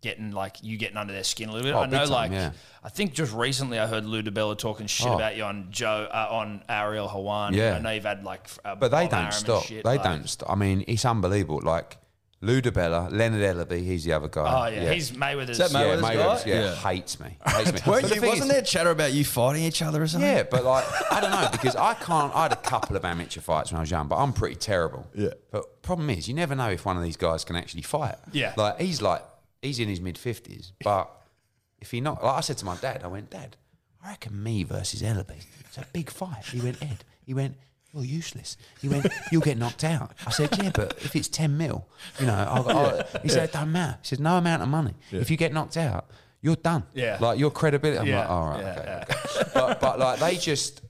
getting 0.01 0.31
like 0.31 0.57
you 0.63 0.77
getting 0.77 0.97
under 0.97 1.13
their 1.13 1.23
skin 1.23 1.49
a 1.49 1.51
little 1.53 1.67
bit? 1.67 1.75
Oh, 1.75 1.81
I 1.81 1.85
know, 1.85 1.99
time, 1.99 2.09
like 2.09 2.31
yeah. 2.31 2.51
I 2.83 2.89
think 2.89 3.13
just 3.13 3.33
recently 3.33 3.79
I 3.79 3.87
heard 3.87 4.05
Lou 4.05 4.21
DiBella 4.23 4.57
talking 4.57 4.87
shit 4.87 5.07
Oh. 5.07 5.13
about 5.15 5.35
you 5.37 5.43
on 5.43 5.67
Joe 5.69 6.07
uh, 6.11 6.27
on 6.31 6.63
Ariel 6.67 7.07
Helwani. 7.07 7.55
Yeah. 7.55 7.75
I 7.75 7.79
know 7.79 7.91
you've 7.91 8.03
had 8.05 8.23
like, 8.23 8.47
uh, 8.65 8.75
But 8.75 8.89
they 8.91 9.07
don't 9.07 9.25
and 9.25 9.33
stop. 9.33 9.63
shit, 9.63 9.83
they 9.83 9.97
like- 9.97 10.03
don't 10.03 10.27
stop. 10.29 10.49
I 10.49 10.55
mean, 10.55 10.83
it's 10.87 11.05
unbelievable. 11.05 11.61
Like 11.63 11.97
Lou 12.43 12.59
DiBella, 12.59 13.11
Leonard 13.11 13.41
Ellerbe, 13.69 13.83
he's 13.85 14.03
the 14.03 14.13
other 14.13 14.27
guy. 14.27 14.41
Oh 14.41 14.67
yeah, 14.73 14.91
he's 14.91 15.11
Mayweather's. 15.11 15.51
Is 15.51 15.57
that 15.59 15.71
yeah, 15.71 15.79
Mayweather's 15.95 16.01
Mayweather's, 16.01 16.43
guy? 16.43 16.49
yeah, 16.49 16.61
Yeah. 16.61 16.75
hates 16.75 17.19
me. 17.19 17.37
Hates 17.45 17.71
me. 17.73 17.79
Weren't 17.91 18.05
the 18.09 18.19
wasn't 18.19 18.45
is- 18.45 18.47
there 18.49 18.61
chatter 18.63 18.89
about 18.89 19.13
you 19.13 19.23
fighting 19.23 19.61
each 19.61 19.83
other 19.83 20.01
or 20.01 20.07
something? 20.07 20.27
Yeah, 20.27 20.41
but 20.49 20.65
like 20.65 20.83
I 21.11 21.21
don't 21.21 21.29
know 21.29 21.47
because 21.51 21.75
I 21.75 21.93
can't. 21.93 22.33
I 22.35 22.41
had 22.43 22.53
a 22.53 22.55
couple 22.55 22.95
of 22.97 23.05
amateur 23.05 23.41
fights 23.41 23.71
when 23.71 23.77
I 23.77 23.81
was 23.81 23.91
young, 23.91 24.07
but 24.07 24.15
I'm 24.17 24.33
pretty 24.33 24.55
terrible. 24.55 25.05
Yeah. 25.13 25.29
But 25.51 25.83
problem 25.83 26.09
is, 26.09 26.27
you 26.27 26.33
never 26.33 26.55
know 26.55 26.69
if 26.71 26.83
one 26.83 26.97
of 26.97 27.03
these 27.03 27.15
guys 27.17 27.45
can 27.45 27.55
actually 27.55 27.83
fight. 27.83 28.15
Yeah. 28.31 28.55
Like 28.57 28.79
he's 28.81 29.03
like 29.03 29.21
he's 29.61 29.79
in 29.79 29.87
his 29.89 30.01
mid 30.01 30.17
fifties, 30.17 30.73
but 30.83 31.09
if 31.79 31.91
he 31.91 32.01
not, 32.01 32.23
like 32.23 32.37
I 32.37 32.41
said 32.41 32.57
to 32.59 32.65
my 32.65 32.75
dad, 32.77 33.01
I 33.03 33.07
went, 33.07 33.29
Dad, 33.31 33.57
I 34.03 34.09
reckon 34.09 34.41
me 34.43 34.63
versus 34.63 35.01
Ellerbe. 35.01 35.35
It's 35.61 35.77
a 35.77 35.85
big 35.93 36.09
fight. 36.09 36.45
He 36.45 36.59
went, 36.61 36.81
Ed. 36.81 37.03
He 37.25 37.33
went. 37.33 37.55
You're 37.93 38.05
useless. 38.05 38.55
He 38.81 38.87
went, 38.87 39.05
you'll 39.33 39.41
get 39.41 39.57
knocked 39.57 39.83
out. 39.83 40.13
I 40.25 40.31
said, 40.31 40.57
yeah, 40.63 40.71
but 40.73 40.93
if 41.03 41.13
it's 41.13 41.27
10 41.27 41.57
mil, 41.57 41.85
you 42.21 42.25
know, 42.25 42.33
I'll, 42.33 42.69
I'll, 42.69 43.03
he 43.21 43.27
said, 43.27 43.43
it 43.49 43.51
don't 43.51 43.73
matter. 43.73 43.97
He 44.01 44.07
said, 44.07 44.21
no 44.21 44.37
amount 44.37 44.63
of 44.63 44.69
money. 44.69 44.93
If 45.11 45.29
you 45.29 45.35
get 45.35 45.51
knocked 45.51 45.75
out, 45.75 46.05
you're 46.39 46.55
done. 46.55 46.83
Yeah. 46.93 47.17
Like 47.19 47.37
your 47.37 47.51
credibility. 47.51 47.99
I'm 47.99 48.07
Yeah. 48.07 48.19
like, 48.21 48.29
all 48.29 48.47
right, 48.47 48.61
Yeah, 48.61 49.03
okay. 49.09 49.13
okay. 49.41 49.49
but 49.53 49.81
but 49.81 49.99
like 49.99 50.19
they 50.21 50.37
just 50.37 50.81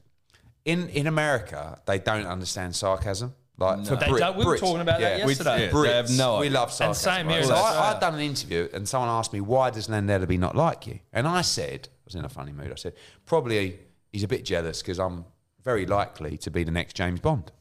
in 0.63 0.89
in 0.89 1.07
America 1.07 1.79
they 1.87 1.97
don't 1.97 2.27
understand 2.27 2.75
sarcasm. 2.75 3.33
Like 3.61 3.83
They 3.83 3.95
Brit- 4.09 4.19
don't- 4.19 4.37
we 4.37 4.45
were 4.45 4.55
Brits, 4.55 4.59
talking 4.59 4.81
about 4.81 4.99
that 4.99 5.19
yeah, 5.19 5.25
we- 5.25 5.31
yesterday. 5.31 5.65
Yeah, 5.67 5.71
Brits, 5.71 5.83
they 5.83 5.93
have 5.95 6.09
no 6.11 6.39
we 6.39 6.47
idea. 6.47 6.59
love 6.59 6.71
sarcasm. 6.73 7.11
same 7.13 7.27
here 7.29 7.35
right? 7.37 7.41
in 7.43 7.47
So 7.49 7.55
I. 7.55 7.93
I'd 7.93 7.99
done 8.01 8.15
an 8.15 8.19
interview 8.21 8.67
and 8.73 8.87
someone 8.89 9.09
asked 9.09 9.31
me 9.33 9.41
why 9.41 9.69
does 9.69 9.87
Len 9.89 10.25
be 10.25 10.37
not 10.37 10.55
like 10.55 10.87
you, 10.87 10.99
and 11.13 11.27
I 11.27 11.41
said 11.41 11.87
I 11.91 12.01
was 12.05 12.15
in 12.15 12.25
a 12.25 12.29
funny 12.29 12.51
mood. 12.51 12.71
I 12.71 12.75
said 12.75 12.93
probably 13.25 13.79
he's 14.11 14.23
a 14.23 14.27
bit 14.27 14.43
jealous 14.43 14.81
because 14.81 14.99
I'm 14.99 15.25
very 15.63 15.85
likely 15.85 16.37
to 16.39 16.49
be 16.51 16.63
the 16.63 16.71
next 16.71 16.95
James 16.95 17.19
Bond. 17.19 17.51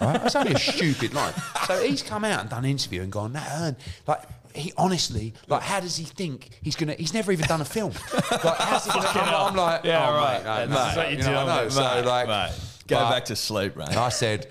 Right? 0.00 0.14
That's 0.22 0.36
only 0.36 0.54
a 0.54 0.58
stupid 0.58 1.12
line. 1.12 1.34
So 1.66 1.82
he's 1.82 2.02
come 2.02 2.24
out 2.24 2.40
and 2.40 2.48
done 2.48 2.64
an 2.64 2.70
interview 2.70 3.02
and 3.02 3.12
gone, 3.12 3.32
no, 3.34 3.42
Ern, 3.60 3.76
like 4.06 4.22
he 4.54 4.72
honestly, 4.78 5.34
like, 5.46 5.62
how 5.62 5.78
does 5.80 5.96
he 5.96 6.04
think 6.04 6.48
he's 6.62 6.74
gonna? 6.74 6.94
He's 6.94 7.12
never 7.12 7.32
even 7.32 7.46
done 7.46 7.60
a 7.60 7.66
film. 7.66 7.92
Like, 8.12 8.56
how's 8.58 8.84
he 8.86 8.90
gonna? 8.90 9.06
I'm, 9.08 9.48
I'm 9.50 9.56
like, 9.56 9.84
Yeah, 9.84 10.08
oh, 10.08 10.14
right. 10.16 10.44
mate, 10.44 10.68
no, 10.74 10.92
mate, 10.96 11.18
you 11.18 11.24
know, 11.24 11.46
know. 11.46 11.68
So 11.68 12.02
like. 12.06 12.52
Go 12.88 12.96
back 13.10 13.26
to 13.26 13.36
sleep, 13.36 13.76
mate. 13.76 13.94
I 13.94 14.08
said, 14.08 14.46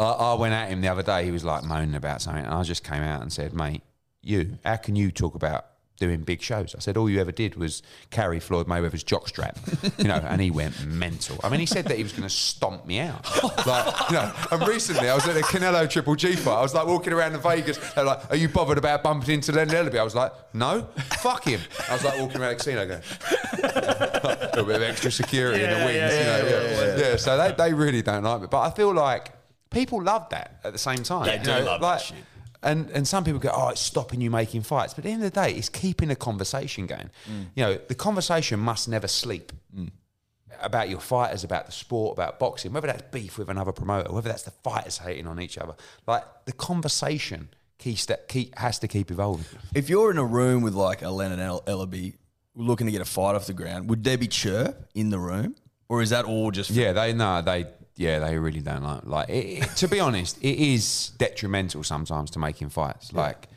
I, 0.00 0.32
I 0.32 0.34
went 0.34 0.54
at 0.54 0.68
him 0.70 0.80
the 0.80 0.88
other 0.88 1.02
day. 1.02 1.24
He 1.24 1.30
was 1.30 1.44
like 1.44 1.62
moaning 1.62 1.94
about 1.94 2.22
something, 2.22 2.44
and 2.44 2.54
I 2.54 2.62
just 2.62 2.82
came 2.82 3.02
out 3.02 3.20
and 3.22 3.32
said, 3.32 3.52
"Mate, 3.52 3.82
you, 4.22 4.58
how 4.64 4.76
can 4.76 4.96
you 4.96 5.10
talk 5.10 5.34
about 5.34 5.66
doing 5.98 6.22
big 6.22 6.40
shows?" 6.40 6.74
I 6.74 6.78
said, 6.78 6.96
"All 6.96 7.10
you 7.10 7.20
ever 7.20 7.32
did 7.32 7.56
was 7.56 7.82
carry 8.08 8.40
Floyd 8.40 8.66
Mayweather's 8.66 9.04
jockstrap, 9.04 9.58
you 9.98 10.08
know." 10.08 10.14
And 10.14 10.40
he 10.40 10.50
went 10.50 10.86
mental. 10.86 11.38
I 11.44 11.50
mean, 11.50 11.60
he 11.60 11.66
said 11.66 11.84
that 11.84 11.98
he 11.98 12.02
was 12.02 12.12
going 12.12 12.22
to 12.22 12.34
stomp 12.34 12.86
me 12.86 13.00
out. 13.00 13.26
Like, 13.66 14.10
you 14.10 14.16
know. 14.16 14.32
And 14.52 14.66
recently, 14.66 15.10
I 15.10 15.14
was 15.14 15.28
at 15.28 15.36
a 15.36 15.40
Canelo 15.40 15.88
Triple 15.88 16.14
G 16.16 16.34
fight. 16.34 16.58
I 16.58 16.62
was 16.62 16.72
like 16.74 16.86
walking 16.86 17.12
around 17.12 17.34
in 17.34 17.40
Vegas. 17.42 17.76
They're 17.92 18.04
like, 18.04 18.30
"Are 18.30 18.36
you 18.36 18.48
bothered 18.48 18.78
about 18.78 19.02
bumping 19.02 19.34
into 19.34 19.52
Len 19.52 19.68
Ellerbe?" 19.68 19.98
I 19.98 20.02
was 20.02 20.14
like, 20.14 20.32
"No, 20.54 20.88
fuck 21.18 21.44
him." 21.44 21.60
I 21.90 21.92
was 21.92 22.04
like 22.04 22.18
walking 22.18 22.40
around 22.40 22.50
the 22.50 22.56
casino 22.56 22.86
going. 22.86 23.02
a 23.62 24.50
little 24.54 24.64
bit 24.64 24.76
of 24.76 24.82
extra 24.82 25.10
security 25.10 25.62
in 25.62 25.70
the 25.70 25.84
wings, 25.84 25.96
yeah, 25.96 26.38
you 26.38 26.42
know. 26.44 26.48
yeah, 26.48 26.96
Yeah, 26.96 27.10
yeah. 27.10 27.16
So 27.16 27.36
they, 27.36 27.52
they 27.52 27.74
really 27.74 28.00
don't 28.00 28.22
like 28.22 28.40
me, 28.40 28.46
but 28.50 28.60
I 28.62 28.70
feel 28.70 28.94
like 28.94 29.32
people 29.70 30.02
love 30.02 30.28
that 30.30 30.60
at 30.64 30.72
the 30.72 30.78
same 30.78 31.02
time. 31.02 31.26
They 31.26 31.38
you 31.38 31.44
do 31.44 31.50
know, 31.50 31.64
love 31.64 31.80
that 31.80 32.00
shit. 32.02 32.18
And 32.62 32.90
and 32.90 33.08
some 33.08 33.24
people 33.24 33.40
go, 33.40 33.50
oh, 33.52 33.68
it's 33.70 33.80
stopping 33.80 34.20
you 34.20 34.30
making 34.30 34.62
fights. 34.62 34.92
But 34.92 35.00
at 35.00 35.04
the 35.04 35.10
end 35.12 35.24
of 35.24 35.32
the 35.32 35.40
day, 35.40 35.52
it's 35.52 35.68
keeping 35.68 36.08
the 36.08 36.16
conversation 36.16 36.86
going. 36.86 37.10
Mm. 37.30 37.46
You 37.54 37.64
know, 37.64 37.78
the 37.88 37.94
conversation 37.94 38.60
must 38.60 38.88
never 38.88 39.08
sleep. 39.08 39.52
About 40.62 40.90
your 40.90 41.00
fighters, 41.00 41.42
about 41.42 41.64
the 41.64 41.72
sport, 41.72 42.18
about 42.18 42.38
boxing, 42.38 42.74
whether 42.74 42.86
that's 42.86 43.00
beef 43.12 43.38
with 43.38 43.48
another 43.48 43.72
promoter, 43.72 44.12
whether 44.12 44.28
that's 44.28 44.42
the 44.42 44.50
fighters 44.50 44.98
hating 44.98 45.26
on 45.26 45.40
each 45.40 45.56
other, 45.56 45.74
like 46.06 46.22
the 46.44 46.52
conversation 46.52 47.48
keeps 47.78 48.04
that 48.06 48.28
keep 48.28 48.58
has 48.58 48.78
to 48.80 48.88
keep 48.88 49.10
evolving. 49.10 49.46
If 49.74 49.88
you're 49.88 50.10
in 50.10 50.18
a 50.18 50.24
room 50.24 50.60
with 50.62 50.74
like 50.74 51.00
a 51.00 51.08
Lennon 51.08 51.40
El- 51.40 51.62
Ellerbe 51.62 52.14
looking 52.54 52.86
to 52.88 52.90
get 52.92 53.00
a 53.00 53.06
fight 53.06 53.36
off 53.36 53.46
the 53.46 53.54
ground, 53.54 53.88
would 53.88 54.04
there 54.04 54.18
be 54.18 54.28
chirp 54.28 54.86
in 54.94 55.08
the 55.08 55.18
room, 55.18 55.54
or 55.88 56.02
is 56.02 56.10
that 56.10 56.26
all 56.26 56.50
just? 56.50 56.68
Yeah, 56.68 56.92
they 56.92 57.14
no, 57.14 57.40
they 57.40 57.64
yeah, 57.96 58.18
they 58.18 58.38
really 58.38 58.60
don't 58.60 58.82
like 58.82 59.04
like. 59.04 59.28
It, 59.28 59.62
it- 59.62 59.76
to 59.76 59.88
be 59.88 60.00
honest, 60.00 60.38
it 60.42 60.58
is 60.58 61.10
detrimental 61.18 61.82
sometimes 61.82 62.30
to 62.32 62.38
making 62.38 62.70
fights, 62.70 63.12
like 63.12 63.48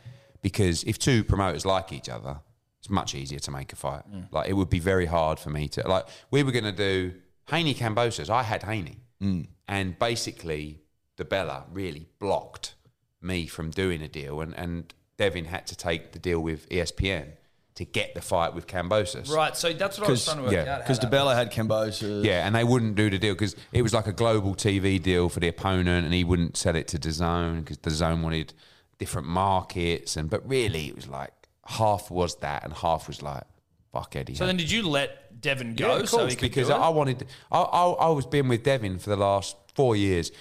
because 0.42 0.84
if 0.84 1.00
two 1.00 1.24
promoters 1.24 1.66
like 1.66 1.92
each 1.94 2.10
other, 2.10 2.40
it's 2.80 2.90
much 2.90 3.16
easier 3.16 3.40
to 3.40 3.52
make 3.52 3.72
a 3.74 3.76
fight. 3.76 4.04
Mm. 4.12 4.28
Like 4.32 4.50
it 4.50 4.54
would 4.54 4.70
be 4.70 4.80
very 4.80 5.06
hard 5.06 5.40
for 5.40 5.50
me 5.50 5.68
to 5.70 5.88
like. 5.88 6.06
We 6.32 6.44
were 6.44 6.52
going 6.52 6.66
to 6.66 6.72
do 6.72 7.14
Haney 7.50 7.74
Kambosos. 7.74 8.30
I 8.30 8.44
had 8.44 8.64
Haney, 8.64 8.98
mm. 9.22 9.48
and 9.68 9.98
basically 9.98 10.82
DiBella 11.18 11.64
really 11.72 12.08
blocked 12.20 12.76
me 13.22 13.48
from 13.48 13.72
doing 13.72 14.02
a 14.02 14.08
deal, 14.08 14.42
and 14.42 14.54
and 14.58 14.94
Devin 15.18 15.46
had 15.46 15.68
to 15.68 15.76
take 15.76 16.12
the 16.12 16.20
deal 16.20 16.40
with 16.40 16.68
ESPN 16.70 17.34
to 17.76 17.86
get 17.86 18.14
the 18.14 18.22
fight 18.22 18.54
with 18.54 18.68
Kambosos. 18.68 19.32
Right, 19.34 19.58
so 19.58 19.74
that's 19.74 19.98
what 20.00 20.08
I 20.08 20.12
was 20.12 20.26
trying 20.26 20.38
to 20.38 20.44
work 20.44 20.52
yeah, 20.52 20.60
out. 20.62 20.68
how 20.68 20.78
Because 20.80 21.00
that 21.00 21.12
DiBella 21.12 21.34
had 21.36 21.52
Cambosa. 21.52 22.24
Yeah, 22.24 22.46
and 22.46 22.56
they 22.56 22.64
wouldn't 22.64 22.96
do 22.96 23.10
the 23.10 23.18
deal 23.18 23.34
because 23.34 23.56
it 23.72 23.82
was 23.82 23.94
like 23.94 24.06
a 24.06 24.14
global 24.14 24.54
TV 24.54 25.02
deal 25.02 25.28
for 25.30 25.40
the 25.40 25.48
opponent, 25.48 26.06
and 26.06 26.14
he 26.14 26.24
wouldn't 26.24 26.56
sell 26.56 26.76
it 26.76 26.88
to 26.90 27.00
DAZN 27.00 27.62
because 27.66 27.78
DAZN 27.80 28.22
wanted 28.22 28.54
different 29.00 29.28
markets, 29.28 30.16
and 30.18 30.30
but 30.30 30.48
really 30.48 30.88
it 30.88 30.96
was 30.96 31.08
like 31.08 31.32
half 31.66 32.12
was 32.12 32.36
that, 32.38 32.64
and 32.64 32.74
half 32.74 33.08
was 33.08 33.22
like 33.24 33.44
fuck 33.92 34.16
Eddie. 34.16 34.36
So 34.36 34.46
then, 34.46 34.58
did 34.58 34.72
you 34.72 34.88
let 34.88 35.42
Devin 35.42 35.76
go 35.76 35.96
yeah, 35.96 36.02
of 36.02 36.10
so 36.10 36.18
course, 36.20 36.32
he 36.32 36.36
could 36.36 36.52
because 36.52 36.68
do 36.68 36.74
it? 36.74 36.78
I 36.78 36.90
wanted. 36.90 37.26
I, 37.52 37.60
I 37.62 37.90
I 37.92 38.10
was 38.10 38.26
been 38.28 38.48
with 38.50 38.64
Devin 38.64 39.00
for 39.00 39.10
the 39.10 39.18
last 39.18 39.56
four 39.74 39.96
years. 39.96 40.32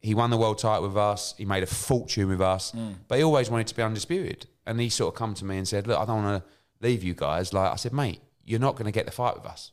He 0.00 0.14
won 0.14 0.28
the 0.30 0.36
world 0.36 0.58
title 0.58 0.86
with 0.86 0.96
us. 0.96 1.34
He 1.38 1.44
made 1.46 1.62
a 1.62 1.66
fortune 1.66 2.28
with 2.28 2.40
us, 2.42 2.72
Mm. 2.72 2.94
but 3.08 3.16
he 3.18 3.24
always 3.24 3.48
wanted 3.50 3.66
to 3.68 3.74
be 3.74 3.82
undisputed. 3.82 4.46
And 4.66 4.80
he 4.80 4.88
sort 4.88 5.14
of 5.14 5.18
come 5.18 5.34
to 5.34 5.44
me 5.44 5.58
and 5.58 5.68
said, 5.68 5.86
"Look, 5.86 5.98
I 5.98 6.04
don't 6.04 6.24
want 6.24 6.42
to 6.44 6.50
leave 6.86 7.02
you 7.02 7.14
guys." 7.14 7.52
Like 7.52 7.70
I 7.72 7.76
said, 7.76 7.92
mate, 7.92 8.20
you're 8.44 8.60
not 8.60 8.72
going 8.76 8.86
to 8.86 8.92
get 8.92 9.06
the 9.06 9.12
fight 9.12 9.34
with 9.36 9.46
us. 9.46 9.72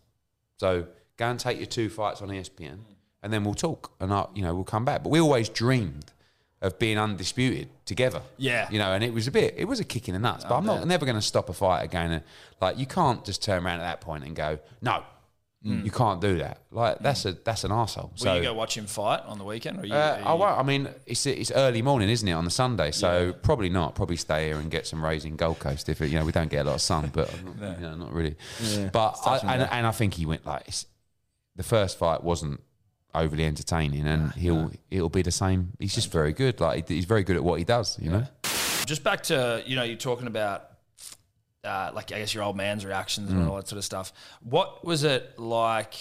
So 0.58 0.88
go 1.18 1.28
and 1.30 1.40
take 1.40 1.58
your 1.58 1.66
two 1.68 1.90
fights 1.90 2.22
on 2.22 2.30
ESPN, 2.30 2.80
and 3.24 3.32
then 3.32 3.44
we'll 3.44 3.54
talk, 3.54 3.92
and 4.00 4.14
I, 4.14 4.26
you 4.36 4.42
know, 4.44 4.54
we'll 4.54 4.64
come 4.64 4.86
back. 4.86 5.04
But 5.04 5.10
we 5.10 5.20
always 5.20 5.50
dreamed 5.50 6.12
of 6.62 6.78
being 6.78 6.98
undisputed 7.00 7.70
together. 7.86 8.22
Yeah. 8.38 8.68
you 8.70 8.78
know, 8.78 8.94
and 8.94 9.04
it 9.04 9.14
was 9.14 9.28
a 9.28 9.32
bit, 9.32 9.56
it 9.58 9.66
was 9.66 9.80
a 9.80 9.84
kick 9.84 10.08
in 10.08 10.14
the 10.14 10.20
nuts. 10.20 10.46
But 10.46 10.58
I'm 10.58 10.66
not 10.66 10.86
never 10.86 11.06
going 11.06 11.16
to 11.16 11.22
stop 11.22 11.50
a 11.50 11.54
fight 11.54 11.84
again. 11.84 12.12
And, 12.12 12.24
Like 12.60 12.78
you 12.78 12.86
can't 12.86 13.26
just 13.26 13.42
turn 13.42 13.66
around 13.66 13.80
at 13.80 13.84
that 13.84 14.02
point 14.02 14.24
and 14.24 14.36
go, 14.36 14.60
no, 14.82 15.04
you 15.64 15.92
can't 15.92 16.20
do 16.20 16.40
that. 16.40 16.60
Like 16.72 17.00
that's 17.00 17.26
a 17.26 17.34
that's 17.34 17.64
an 17.64 17.72
asshole. 17.72 18.12
Will 18.14 18.18
So 18.18 18.34
you 18.36 18.42
go 18.42 18.54
watch 18.54 18.76
him 18.76 18.88
fight 18.88 19.22
on 19.28 19.38
the 19.38 19.44
weekend? 19.44 19.80
Or 19.80 19.86
you, 19.86 19.94
uh, 19.94 20.20
are 20.24 20.30
I 20.30 20.34
won't. 20.34 20.60
I 20.60 20.64
mean, 20.64 20.90
it's 21.06 21.26
it's 21.28 21.52
early 21.52 21.84
morning, 21.84 22.10
isn't 22.10 22.28
it, 22.28 22.32
on 22.32 22.46
the 22.46 22.52
Sunday? 22.52 22.90
So 22.92 23.34
probably 23.44 23.70
not. 23.70 23.94
Probably 23.94 24.16
stay 24.16 24.48
here 24.48 24.58
and 24.58 24.72
get 24.72 24.88
some 24.88 25.04
rays 25.04 25.24
in 25.24 25.36
Gold 25.36 25.60
Coast 25.60 25.88
if 25.88 26.02
it, 26.02 26.10
you 26.10 26.18
know 26.18 26.26
we 26.26 26.32
don't 26.32 26.50
get 26.50 26.62
a 26.66 26.70
lot 26.70 26.76
of 26.76 26.82
sun, 26.82 27.12
but 27.14 27.32
I'm 27.34 27.46
not, 27.60 27.80
you 27.80 27.84
know, 27.84 27.96
not 27.96 28.14
really. 28.14 28.36
But 28.92 29.20
I, 29.26 29.38
and, 29.38 29.62
and 29.72 29.88
I 29.88 29.92
think 29.92 30.16
he 30.16 30.26
went 30.26 30.46
like 30.46 30.64
it's, 30.68 30.88
the 31.56 31.64
first 31.64 32.00
fight 32.00 32.24
wasn't 32.24 32.60
overly 33.14 33.46
entertaining, 33.46 34.08
and 34.08 34.32
he'll 34.34 34.72
it'll 34.90 35.10
be 35.10 35.22
the 35.22 35.32
same. 35.32 35.74
He's 35.78 35.94
just 35.94 36.12
very 36.12 36.34
good. 36.34 36.60
Like 36.60 36.88
he's 36.88 37.06
very 37.06 37.24
good 37.24 37.36
at 37.36 37.44
what 37.44 37.60
he 37.60 37.66
does. 37.66 38.00
You 38.00 38.10
know. 38.10 38.28
just 38.88 39.04
back 39.04 39.22
to 39.24 39.62
you 39.68 39.76
know 39.76 39.84
you're 39.84 39.96
talking 39.98 40.26
about 40.26 40.71
uh, 41.64 41.92
like 41.94 42.12
I 42.12 42.20
guess 42.20 42.34
your 42.34 42.44
old 42.44 42.58
man's 42.58 42.86
reactions 42.86 43.32
and 43.32 43.48
all 43.48 43.56
that 43.58 43.68
sort 43.68 43.78
of 43.78 43.86
stuff. 43.86 44.12
What 44.42 44.84
was 44.86 45.04
it 45.04 45.38
like 45.40 45.96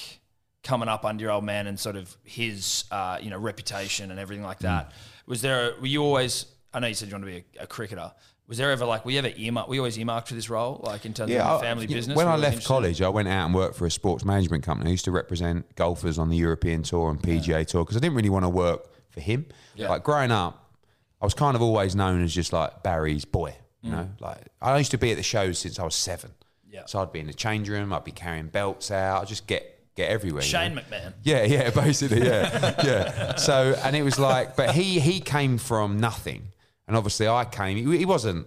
coming 0.63 0.89
up 0.89 1.05
under 1.05 1.23
your 1.23 1.33
old 1.33 1.45
man 1.45 1.67
and 1.67 1.79
sort 1.79 1.97
of 1.97 2.17
his 2.25 2.85
uh, 2.91 3.19
you 3.21 3.31
know 3.31 3.39
reputation 3.39 4.11
and 4.11 4.19
everything 4.21 4.45
like 4.45 4.61
that? 4.61 4.93
Was 5.27 5.43
there 5.43 5.75
were 5.81 5.87
you 5.87 6.03
always? 6.03 6.47
I 6.73 6.81
know 6.81 6.87
you 6.87 6.95
said 6.95 7.09
you 7.09 7.15
want 7.15 7.25
to 7.25 7.31
be 7.31 7.45
a, 7.59 7.65
a 7.65 7.67
cricketer. 7.67 8.13
Was 8.47 8.59
there 8.59 8.71
ever 8.73 8.85
like 8.85 9.05
were 9.05 9.13
you 9.13 9.19
ever 9.19 9.31
earmarked? 9.37 9.69
Were 9.69 9.75
you 9.77 9.81
always 9.83 9.99
earmarked 9.99 10.29
for 10.29 10.35
this 10.35 10.51
role, 10.51 10.81
like 10.83 11.05
in 11.05 11.15
terms 11.15 11.31
of 11.33 11.41
I- 11.41 11.51
your 11.53 11.61
family 11.61 11.87
yeah, 11.87 11.95
business? 11.97 12.17
When 12.17 12.27
Were 12.27 12.33
I 12.33 12.37
you 12.37 12.41
left 12.43 12.55
interested? 12.55 12.69
college, 12.69 13.03
I 13.03 13.09
went 13.09 13.29
out 13.29 13.47
and 13.47 13.55
worked 13.55 13.77
for 13.77 13.87
a 13.87 13.91
sports 13.91 14.25
management 14.25 14.65
company. 14.65 14.91
I 14.91 14.93
used 14.93 15.05
to 15.05 15.13
represent 15.13 15.73
golfers 15.77 16.19
on 16.19 16.31
the 16.31 16.37
European 16.37 16.83
Tour 16.83 17.11
and 17.11 17.21
PGA 17.23 17.65
Tour 17.67 17.85
because 17.85 17.97
I 17.97 18.01
didn't 18.01 18.17
really 18.17 18.29
want 18.31 18.45
to 18.45 18.49
work 18.49 18.89
for 19.11 19.21
him. 19.21 19.47
Like 19.77 20.03
growing 20.05 20.31
up, 20.33 20.73
I 21.23 21.27
was 21.27 21.35
kind 21.35 21.55
of 21.55 21.63
always 21.63 21.95
known 21.95 22.25
as 22.25 22.35
just 22.35 22.53
like 22.53 22.83
Barry's 22.83 23.25
boy. 23.25 23.55
You 23.83 23.91
know, 23.93 24.09
mm. 24.15 24.21
like 24.21 24.39
I 24.61 24.77
used 24.77 24.91
to 24.91 24.99
be 24.99 25.11
at 25.11 25.17
the 25.17 25.23
shows 25.23 25.59
since 25.59 25.79
I 25.79 25.85
was 25.85 25.95
seven. 25.95 26.33
Yeah. 26.71 26.87
So 26.87 27.01
I'd 27.01 27.13
be 27.13 27.21
in 27.21 27.27
the 27.27 27.35
change 27.35 27.69
room. 27.69 27.93
I'd 27.93 28.05
be 28.05 28.13
carrying 28.13 28.49
belts 28.49 28.91
out. 28.91 29.23
I'd 29.23 29.29
just 29.29 29.47
get 29.47 29.81
get 29.97 30.11
everywhere. 30.11 30.43
you 30.43 30.49
Shane 30.49 30.75
know? 30.75 30.83
McMahon. 30.83 31.15
Yeah, 31.23 31.45
yeah, 31.45 31.71
basically, 31.75 32.25
yeah, 32.25 32.75
yeah. 32.85 33.37
So, 33.37 33.75
and 33.83 33.97
it 33.97 34.03
was 34.03 34.19
like, 34.19 34.57
but 34.57 34.75
he 34.75 35.01
he 35.01 35.21
came 35.21 35.59
from 35.59 35.99
nothing, 35.99 36.49
and 36.87 36.97
obviously 36.97 37.29
I 37.29 37.45
came. 37.45 37.77
He, 37.77 37.99
he 37.99 38.05
wasn't, 38.05 38.47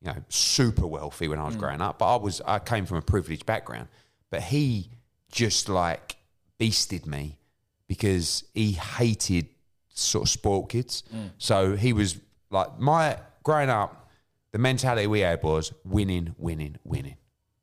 you 0.00 0.12
know, 0.12 0.16
super 0.28 0.86
wealthy 0.86 1.28
when 1.28 1.38
I 1.38 1.44
was 1.44 1.56
mm. 1.56 1.60
growing 1.60 1.80
up, 1.80 1.98
but 1.98 2.14
I 2.14 2.16
was. 2.16 2.40
I 2.46 2.58
came 2.58 2.86
from 2.86 2.98
a 2.98 3.02
privileged 3.02 3.46
background, 3.46 3.88
but 4.30 4.42
he 4.42 4.90
just 5.30 5.68
like 5.68 6.16
beasted 6.58 7.06
me 7.06 7.38
because 7.86 8.44
he 8.54 8.72
hated 8.72 9.46
sort 9.88 10.24
of 10.24 10.28
sport 10.28 10.68
kids. 10.68 11.02
Mm. 11.14 11.30
So 11.38 11.76
he 11.76 11.92
was 11.92 12.18
like 12.50 12.78
my 12.78 13.18
growing 13.42 13.70
up. 13.70 13.99
The 14.52 14.58
mentality 14.58 15.06
we 15.06 15.20
had 15.20 15.42
was 15.42 15.72
winning, 15.84 16.34
winning, 16.38 16.76
winning 16.84 17.16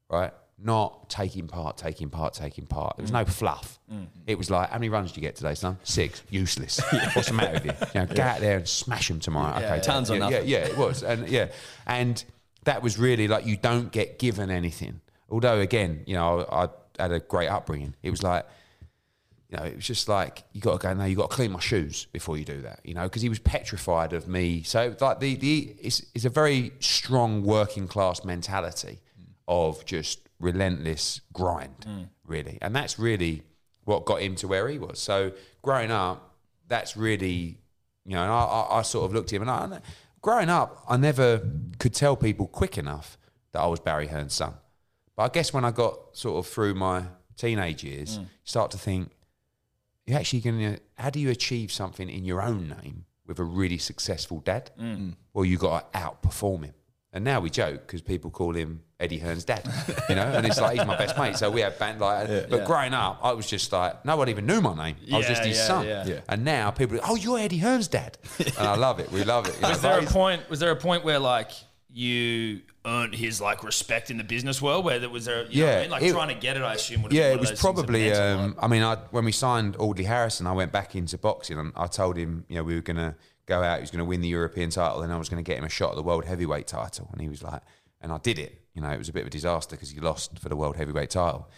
right? 0.10 0.34
Not 0.60 1.10
taking 1.10 1.48
part, 1.48 1.78
taking 1.78 2.10
part, 2.10 2.34
taking 2.34 2.66
part. 2.66 2.98
There 2.98 3.04
was 3.04 3.12
no 3.12 3.26
fluff. 3.26 3.80
Mm-hmm. 3.92 4.06
It 4.26 4.38
was 4.38 4.50
like, 4.50 4.70
how 4.70 4.78
many 4.78 4.90
runs 4.90 5.12
did 5.12 5.18
you 5.18 5.22
get 5.22 5.36
today, 5.36 5.54
son? 5.54 5.78
Six. 5.84 6.24
Useless. 6.32 6.80
What's 7.14 7.28
the 7.28 7.34
matter 7.36 7.54
with 7.54 7.66
you? 7.66 7.74
You 7.94 8.08
know, 8.08 8.14
go 8.14 8.24
out 8.24 8.40
there 8.40 8.58
and 8.58 8.68
smash 8.68 9.08
them 9.08 9.20
tomorrow. 9.20 9.64
okay, 9.64 9.80
Tons 9.84 10.10
yeah, 10.10 10.30
yeah, 10.30 10.40
yeah, 10.40 10.58
it 10.60 10.78
was, 10.78 11.04
and 11.04 11.30
yeah, 11.30 11.50
and 11.86 12.24
that 12.64 12.82
was 12.82 12.98
really 12.98 13.28
like 13.28 13.46
you 13.46 13.56
don't 13.56 13.92
get 13.92 14.18
given 14.18 14.50
anything. 14.50 15.02
Although 15.30 15.60
again, 15.60 16.04
you 16.08 16.16
know, 16.16 16.48
I, 16.52 16.64
I 16.98 17.04
had 17.04 17.12
a 17.12 17.20
great 17.20 17.50
upbringing. 17.50 17.94
It 18.02 18.10
was 18.10 18.24
like 18.24 18.48
you 19.50 19.58
know, 19.58 19.64
it 19.64 19.76
was 19.78 19.86
just 19.86 20.10
like 20.10 20.44
you 20.52 20.60
got 20.62 20.80
to 20.82 20.88
go. 20.88 20.94
No, 20.94 21.06
you 21.06 21.16
got 21.16 21.30
to 21.30 21.36
clean 21.36 21.52
my 21.52 21.60
shoes 21.60 22.06
before 22.12 22.38
you 22.38 22.44
do 22.46 22.62
that. 22.64 22.82
You 22.84 22.94
know, 22.94 23.04
because 23.04 23.22
he 23.22 23.30
was 23.30 23.40
petrified 23.40 24.12
of 24.14 24.28
me. 24.28 24.64
So 24.64 24.96
like 25.00 25.20
the 25.20 25.36
the 25.36 25.76
it's, 25.82 26.06
it's 26.14 26.26
a 26.26 26.30
very 26.30 26.72
strong 26.80 27.44
working 27.44 27.88
class 27.88 28.24
mentality 28.26 29.00
of 29.48 29.86
just 29.86 30.20
relentless 30.40 31.22
grind, 31.34 32.10
really, 32.26 32.58
and 32.62 32.76
that's 32.76 33.00
really 33.00 33.44
what 33.86 34.06
got 34.06 34.22
him 34.22 34.36
to 34.36 34.48
where 34.48 34.68
he 34.68 34.78
was. 34.80 35.00
So 35.00 35.32
growing 35.62 35.92
up, 35.92 36.36
that's 36.68 36.98
really 36.98 37.60
you 38.06 38.16
know, 38.16 38.24
and 38.24 38.32
I, 38.32 38.44
I, 38.44 38.80
I 38.80 38.82
sort 38.84 39.06
of 39.06 39.14
looked 39.14 39.34
at 39.34 39.36
him 39.38 39.48
and 39.48 39.52
I, 39.74 39.80
growing 40.22 40.50
up, 40.50 40.84
I 40.88 40.96
never 40.98 41.42
could 41.78 41.94
tell 41.94 42.16
people 42.16 42.48
quick 42.48 42.78
enough 42.78 43.18
that 43.52 43.60
I 43.60 43.68
was 43.68 43.80
Barry 43.82 44.08
Hearn's 44.08 44.34
son 44.34 44.54
But 45.18 45.24
I 45.24 45.28
guess 45.30 45.52
when 45.54 45.66
I 45.66 45.72
got 45.72 46.00
sort 46.14 46.38
of 46.46 46.50
through 46.52 46.74
my 46.76 47.04
teenage 47.36 47.84
years, 47.84 48.18
Mm. 48.18 48.22
you 48.22 48.28
start 48.46 48.72
to 48.72 48.78
think, 48.78 49.12
you're 50.08 50.18
actually 50.18 50.40
going 50.40 50.60
to, 50.60 50.80
how 50.96 51.10
do 51.10 51.20
you 51.20 51.30
achieve 51.30 51.72
something 51.72 52.10
in 52.10 52.26
your 52.26 52.42
own 52.42 52.70
name 52.70 53.06
with 53.28 53.40
a 53.40 53.44
really 53.44 53.78
successful 53.78 54.40
dad? 54.40 54.72
Mm. 54.80 55.16
Well, 55.34 55.46
you 55.46 55.58
got 55.58 55.92
to 55.92 56.00
outperform 56.00 56.66
him. 56.66 56.74
And 57.14 57.24
now 57.24 57.40
we 57.40 57.50
joke 57.50 57.88
because 57.88 58.02
people 58.02 58.30
call 58.30 58.54
him 58.54 58.84
Eddie 59.00 59.18
Hearn's 59.18 59.44
dad, 59.44 59.68
you 60.10 60.16
know, 60.16 60.24
and 60.24 60.46
it's 60.46 60.60
like 60.60 60.78
he's 60.78 60.86
my 60.86 60.98
best 60.98 61.18
mate. 61.18 61.36
So 61.36 61.50
we 61.50 61.62
have 61.62 61.80
band 61.80 62.00
like, 62.00 62.50
but 62.50 62.66
growing 62.66 62.94
up, 62.94 63.20
I 63.24 63.32
was 63.32 63.48
just 63.48 63.72
like, 63.72 64.04
no 64.06 64.18
one 64.18 64.30
even 64.30 64.46
knew 64.46 64.62
my 64.62 64.76
name. 64.76 64.98
I 65.12 65.18
was 65.18 65.28
just 65.28 65.44
his 65.44 65.58
yeah, 65.58 65.68
son. 65.68 65.86
yeah. 65.86 66.06
Yeah. 66.06 66.20
And 66.28 66.44
now 66.44 66.70
people, 66.70 66.98
are, 66.98 67.02
oh, 67.06 67.16
you're 67.16 67.40
Eddie 67.40 67.60
Hearn's 67.60 67.88
dad, 67.88 68.18
and 68.40 68.68
I 68.68 68.76
love 68.76 69.00
it. 69.00 69.12
We 69.12 69.24
love 69.24 69.48
it. 69.48 69.56
you 69.56 69.62
know. 69.62 69.70
Was 69.70 69.82
there 69.82 70.00
a 70.00 70.06
point? 70.06 70.50
Was 70.50 70.60
there 70.60 70.72
a 70.72 70.76
point 70.76 71.06
where 71.06 71.18
like 71.18 71.52
you 71.98 72.62
earned 72.86 73.16
his 73.16 73.42
like 73.42 73.64
respect 73.64 74.10
in 74.12 74.18
the 74.18 74.24
business 74.24 74.62
world? 74.62 74.86
Where 74.86 75.00
there 75.00 75.10
was 75.10 75.26
there, 75.26 75.38
know 75.38 75.42
what 75.44 75.52
I 75.52 75.58
Yeah, 75.58 75.82
mean? 75.82 75.90
like 75.92 76.04
it- 76.04 76.12
trying 76.14 76.28
to 76.30 76.40
get 76.40 76.58
it. 76.58 76.64
I 76.64 76.74
assume. 76.76 77.02
Would 77.04 77.12
Yeah, 77.14 77.32
it 77.34 77.40
was 77.40 77.50
of 77.52 77.58
those 77.58 77.62
things 77.62 77.76
that 77.76 77.84
probably. 77.84 78.10
a. 78.10 78.38
Um, 78.38 78.56
I 78.60 78.68
mean, 78.68 78.84
I, 78.84 78.96
when 79.12 79.26
we 79.26 79.32
signed 79.32 79.76
Audley 79.80 80.04
Harrison, 80.06 80.48
I 80.48 80.52
went 80.54 80.72
back 80.72 80.96
into 80.96 81.18
boxing 81.18 81.58
and 81.58 81.72
I 81.76 81.88
told 81.88 82.18
him, 82.18 82.46
you 82.48 82.56
know, 82.56 82.64
we 82.64 82.76
were 82.76 82.82
going 82.82 82.98
to 82.98 83.16
go 83.46 83.64
out. 83.64 83.78
He 83.80 83.82
was 83.82 83.92
going 83.92 84.00
to 84.00 84.06
win 84.06 84.22
the 84.22 84.28
European 84.28 84.70
title, 84.70 85.02
and 85.02 85.12
I 85.12 85.18
was 85.18 85.30
going 85.30 85.44
to 85.44 85.48
get 85.48 85.58
him 85.58 85.64
a 85.64 85.70
shot 85.70 85.92
at 85.92 85.96
the 85.96 86.04
world 86.04 86.26
heavyweight 86.26 86.68
title. 86.68 87.10
And 87.12 87.22
he 87.22 87.30
was 87.30 87.42
like, 87.44 87.62
and 88.02 88.12
I 88.12 88.18
did 88.20 88.40
it. 88.40 88.62
You 88.74 88.82
know, 88.82 88.90
it 88.90 88.98
was 89.00 89.10
a 89.10 89.14
bit 89.14 89.22
of 89.22 89.28
a 89.28 89.32
disaster 89.32 89.76
because 89.76 89.90
he 89.90 90.00
lost 90.00 90.38
for 90.40 90.50
the 90.50 90.56
world 90.56 90.76
heavyweight 90.76 91.10
title. 91.10 91.50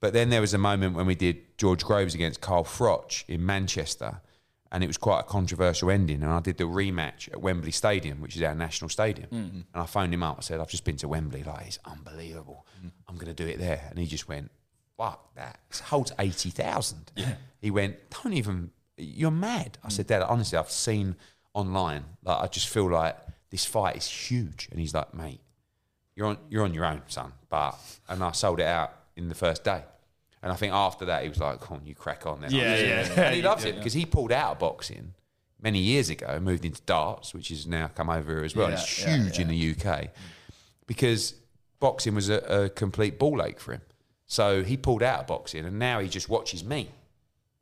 But 0.00 0.12
then 0.12 0.28
there 0.30 0.40
was 0.40 0.54
a 0.54 0.58
moment 0.58 0.96
when 0.96 1.06
we 1.06 1.14
did 1.14 1.56
George 1.58 1.84
Groves 1.84 2.14
against 2.14 2.40
Carl 2.40 2.64
Froch 2.64 3.24
in 3.28 3.44
Manchester, 3.44 4.20
and 4.74 4.84
it 4.84 4.88
was 4.88 4.98
quite 4.98 5.20
a 5.20 5.22
controversial 5.22 5.90
ending. 5.90 6.22
And 6.22 6.30
I 6.30 6.40
did 6.40 6.58
the 6.58 6.64
rematch 6.64 7.28
at 7.32 7.40
Wembley 7.40 7.70
Stadium, 7.70 8.20
which 8.20 8.36
is 8.36 8.42
our 8.42 8.54
national 8.54 8.88
stadium. 8.88 9.28
Mm-hmm. 9.28 9.56
And 9.56 9.82
I 9.82 9.86
phoned 9.86 10.12
him 10.12 10.22
up. 10.22 10.36
I 10.38 10.40
said, 10.42 10.60
"I've 10.60 10.68
just 10.68 10.84
been 10.84 10.96
to 10.98 11.08
Wembley. 11.08 11.44
Like, 11.44 11.66
it's 11.68 11.78
unbelievable. 11.84 12.66
Mm. 12.84 12.90
I'm 13.08 13.14
going 13.14 13.34
to 13.34 13.42
do 13.42 13.48
it 13.48 13.58
there." 13.58 13.86
And 13.88 13.98
he 13.98 14.06
just 14.06 14.28
went, 14.28 14.50
"Fuck 14.98 15.34
that! 15.36 15.60
It 15.70 15.78
holds 15.78 16.12
eighty 16.18 16.50
thousand. 16.50 17.12
He 17.60 17.70
went, 17.70 17.96
"Don't 18.10 18.34
even. 18.34 18.72
You're 18.96 19.30
mad." 19.30 19.78
I 19.82 19.88
said, 19.88 20.08
"Dad, 20.08 20.22
honestly, 20.22 20.58
I've 20.58 20.70
seen 20.70 21.16
online. 21.54 22.04
Like, 22.22 22.42
I 22.42 22.46
just 22.48 22.68
feel 22.68 22.90
like 22.90 23.16
this 23.50 23.64
fight 23.64 23.96
is 23.96 24.08
huge." 24.08 24.68
And 24.70 24.80
he's 24.80 24.92
like, 24.92 25.14
"Mate." 25.14 25.40
you're 26.16 26.26
on 26.26 26.38
you're 26.48 26.64
on 26.64 26.74
your 26.74 26.84
own, 26.84 27.02
son. 27.06 27.32
But 27.48 27.76
and 28.08 28.22
I 28.22 28.32
sold 28.32 28.60
it 28.60 28.66
out 28.66 28.92
in 29.16 29.28
the 29.28 29.34
first 29.34 29.64
day. 29.64 29.84
And 30.44 30.52
I 30.52 30.56
think 30.56 30.74
after 30.74 31.06
that 31.06 31.22
he 31.22 31.30
was 31.30 31.40
like, 31.40 31.60
Come 31.62 31.78
on, 31.78 31.86
you 31.86 31.94
crack 31.94 32.26
on 32.26 32.42
then. 32.42 32.52
Yeah, 32.52 32.76
yeah. 32.76 33.20
And 33.22 33.34
he 33.34 33.40
loves 33.40 33.64
it 33.64 33.76
because 33.76 33.94
he 33.94 34.04
pulled 34.04 34.30
out 34.30 34.52
of 34.52 34.58
boxing 34.58 35.14
many 35.62 35.78
years 35.78 36.10
ago, 36.10 36.38
moved 36.38 36.66
into 36.66 36.82
darts, 36.82 37.32
which 37.32 37.48
has 37.48 37.66
now 37.66 37.88
come 37.88 38.10
over 38.10 38.30
here 38.30 38.44
as 38.44 38.54
well. 38.54 38.68
Yeah, 38.68 38.74
it's 38.74 39.02
yeah, 39.02 39.16
huge 39.16 39.38
in 39.38 39.48
the 39.48 39.74
UK 39.74 40.10
because 40.86 41.34
boxing 41.80 42.14
was 42.14 42.28
a, 42.28 42.40
a 42.40 42.68
complete 42.68 43.18
ball 43.18 43.42
ache 43.42 43.58
for 43.58 43.72
him. 43.72 43.80
So 44.26 44.62
he 44.62 44.76
pulled 44.76 45.02
out 45.02 45.20
of 45.20 45.26
boxing 45.28 45.64
and 45.64 45.78
now 45.78 46.00
he 46.00 46.08
just 46.10 46.28
watches 46.28 46.62
me 46.62 46.90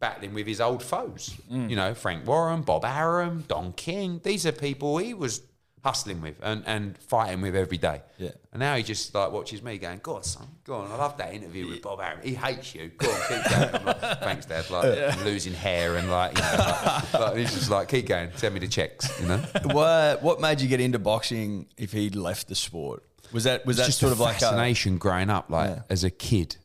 battling 0.01 0.35
with 0.35 0.49
his 0.49 0.61
old 0.61 0.83
foes. 0.83 1.37
Mm. 1.53 1.71
You 1.71 1.77
know, 1.77 1.95
Frank 1.95 2.27
Warren, 2.27 2.63
Bob 2.63 2.85
Arum, 2.85 3.45
Don 3.47 3.73
King. 3.75 4.21
These 4.25 4.45
are 4.45 4.53
people 4.53 4.99
he 4.99 5.15
was 5.15 5.41
hustling 5.83 6.21
with 6.21 6.37
and, 6.43 6.63
and 6.67 6.97
fighting 6.97 7.41
with 7.41 7.57
every 7.57 7.77
day. 7.79 8.01
Yeah. 8.17 8.31
And 8.53 8.61
now 8.61 8.77
he 8.77 8.83
just 8.83 9.15
like 9.15 9.33
watches 9.33 9.63
me 9.63 9.79
going, 9.79 10.01
Go 10.03 10.17
on, 10.17 10.23
son, 10.23 10.47
go 10.65 10.77
on. 10.77 10.91
I 10.91 10.97
love 10.97 11.17
that 11.19 11.35
interview 11.35 11.69
with 11.69 11.83
Bob 11.83 12.01
Arum. 12.01 12.21
He 12.23 12.35
hates 12.35 12.75
you. 12.75 12.91
Go 12.97 13.11
on, 13.11 13.21
keep 13.29 13.51
going. 13.51 13.75
I'm 13.75 13.85
like, 13.85 14.01
Thanks, 14.21 14.47
Dad. 14.47 14.71
Like 14.71 15.25
losing 15.25 15.53
hair 15.53 15.97
and 15.97 16.11
like, 16.11 16.37
you 16.37 16.43
know, 16.43 16.49
like, 16.87 17.15
like, 17.15 17.37
he's 17.37 17.53
just 17.53 17.71
like, 17.71 17.89
keep 17.89 18.07
going, 18.07 18.31
send 18.37 18.55
me 18.55 18.61
the 18.61 18.69
checks, 18.69 19.21
you 19.21 19.27
know? 19.29 19.39
what 19.73 20.23
what 20.23 20.41
made 20.41 20.61
you 20.61 20.69
get 20.69 20.81
into 20.81 20.99
boxing 20.99 21.67
if 21.77 21.93
he'd 21.93 22.15
left 22.15 22.49
the 22.49 22.55
sport? 22.55 23.03
Was 23.33 23.45
that 23.45 23.67
was 23.67 23.79
that 23.79 23.87
just 23.87 23.99
sort 23.99 24.13
of 24.13 24.21
like 24.21 24.37
a, 24.37 24.41
fascination 24.41 24.99
growing 24.99 25.31
up, 25.31 25.51
like 25.51 25.71
Yeah. 25.71 25.83
as 25.91 26.05
a 26.05 26.11
kid, 26.11 26.57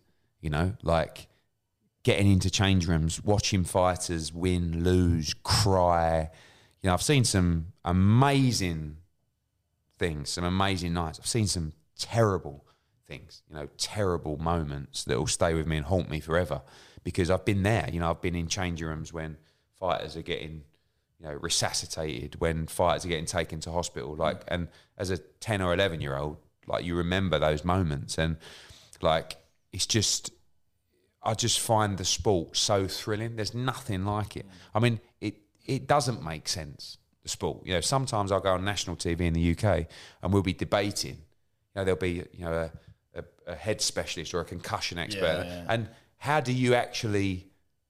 you 0.42 0.50
know, 0.50 0.74
like 0.84 1.28
getting 2.04 2.32
into 2.32 2.50
change 2.50 2.88
rooms, 2.88 3.24
watching 3.24 3.64
fighters 3.64 4.32
win, 4.34 4.84
lose, 4.84 5.34
cry. 5.44 6.30
You 6.82 6.88
know, 6.88 6.94
I've 6.94 7.02
seen 7.02 7.24
some 7.24 7.68
amazing 7.84 8.98
things, 9.98 10.30
some 10.30 10.44
amazing 10.44 10.94
nights. 10.94 11.20
I've 11.20 11.28
seen 11.28 11.48
some 11.48 11.74
terrible 11.98 12.66
things, 13.08 13.42
you 13.50 13.56
know, 13.56 13.68
terrible 13.78 14.38
moments 14.38 15.04
that 15.06 15.18
will 15.18 15.28
stay 15.28 15.54
with 15.54 15.66
me 15.68 15.78
and 15.78 15.86
haunt 15.86 16.10
me 16.10 16.20
forever 16.20 16.62
because 17.04 17.30
I've 17.30 17.46
been 17.46 17.64
there. 17.64 17.90
You 17.92 18.00
know, 18.00 18.10
I've 18.10 18.22
been 18.22 18.36
in 18.36 18.48
change 18.48 18.82
rooms 18.82 19.14
when 19.14 19.38
fighters 19.80 20.18
are 20.18 20.22
getting, 20.22 20.64
you 21.20 21.28
know, 21.28 21.34
resuscitated, 21.34 22.40
when 22.40 22.68
fighters 22.68 23.06
are 23.06 23.10
getting 23.10 23.26
taken 23.26 23.60
to 23.62 23.72
hospital. 23.72 24.16
Like, 24.16 24.44
and 24.48 24.68
as 24.98 25.10
a 25.10 25.18
10 25.18 25.62
or 25.62 25.74
11 25.74 26.02
year 26.02 26.18
old, 26.18 26.38
like, 26.68 26.84
you 26.84 26.96
remember 26.96 27.40
those 27.40 27.64
moments. 27.64 28.18
And, 28.18 28.38
like, 29.02 29.38
it's 29.72 29.86
just, 29.86 30.32
I 31.24 31.34
just 31.34 31.60
find 31.60 31.98
the 31.98 32.06
sport 32.06 32.58
so 32.58 32.88
thrilling. 32.88 33.38
There's 33.38 33.54
nothing 33.54 34.06
like 34.06 34.36
it. 34.36 34.46
I 34.76 34.80
mean, 34.80 35.00
it 35.22 35.36
it 35.66 35.86
doesn't 35.86 36.24
make 36.24 36.48
sense. 36.48 36.98
The 37.28 37.32
sport, 37.32 37.66
you 37.66 37.74
know, 37.74 37.82
sometimes 37.82 38.32
I'll 38.32 38.40
go 38.40 38.54
on 38.54 38.64
national 38.64 38.96
TV 38.96 39.22
in 39.22 39.34
the 39.34 39.52
UK 39.52 39.86
and 40.22 40.32
we'll 40.32 40.44
be 40.44 40.54
debating. 40.54 41.16
You 41.16 41.76
know, 41.76 41.84
there'll 41.84 42.00
be 42.00 42.24
you 42.32 42.46
know 42.46 42.54
a, 42.54 43.20
a, 43.20 43.52
a 43.52 43.56
head 43.56 43.82
specialist 43.82 44.34
or 44.34 44.40
a 44.40 44.46
concussion 44.46 44.98
expert, 44.98 45.44
yeah. 45.46 45.66
and 45.68 45.90
how 46.16 46.40
do 46.40 46.54
you 46.54 46.74
actually 46.74 47.48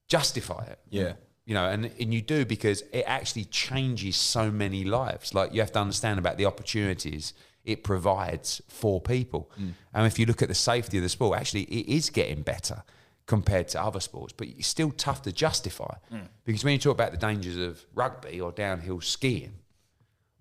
justify 0.07 0.65
it? 0.65 0.79
Yeah. 0.89 1.13
you 1.45 1.53
know, 1.53 1.69
and 1.69 1.91
and 1.99 2.11
you 2.11 2.21
do 2.21 2.45
because 2.45 2.81
it 2.91 3.03
actually 3.05 3.45
changes 3.45 4.15
so 4.15 4.49
many 4.49 4.83
lives. 4.83 5.35
Like 5.35 5.53
you 5.53 5.61
have 5.61 5.71
to 5.73 5.79
understand 5.79 6.17
about 6.17 6.37
the 6.37 6.45
opportunities 6.45 7.33
it 7.63 7.83
provides 7.83 8.59
for 8.67 8.99
people. 8.99 9.51
Mm. 9.59 9.73
And 9.93 10.07
if 10.07 10.17
you 10.17 10.25
look 10.25 10.41
at 10.41 10.47
the 10.47 10.55
safety 10.55 10.97
of 10.97 11.03
the 11.03 11.09
sport, 11.09 11.37
actually 11.37 11.63
it 11.63 11.87
is 11.87 12.09
getting 12.09 12.41
better 12.41 12.83
compared 13.27 13.67
to 13.67 13.81
other 13.81 13.99
sports, 13.99 14.33
but 14.35 14.47
it's 14.47 14.67
still 14.67 14.89
tough 14.91 15.21
to 15.21 15.31
justify. 15.31 15.93
Hmm. 16.09 16.21
Because 16.45 16.63
when 16.63 16.73
you 16.73 16.79
talk 16.79 16.93
about 16.93 17.11
the 17.11 17.17
dangers 17.17 17.57
of 17.57 17.85
rugby 17.93 18.41
or 18.41 18.51
downhill 18.51 19.01
skiing, 19.01 19.53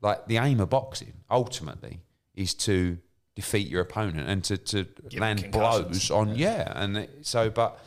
like 0.01 0.27
the 0.27 0.39
aim 0.39 0.61
of 0.61 0.71
boxing 0.71 1.13
ultimately 1.31 2.01
is 2.35 2.55
to 2.55 2.97
defeat 3.35 3.69
your 3.69 3.83
opponent 3.83 4.29
and 4.29 4.43
to, 4.45 4.57
to 4.57 4.87
Give 5.09 5.21
land 5.21 5.51
blows 5.51 6.11
on 6.11 6.37
yeah. 6.37 6.73
and 6.75 6.97
it- 6.97 7.27
so 7.27 7.51
but 7.51 7.79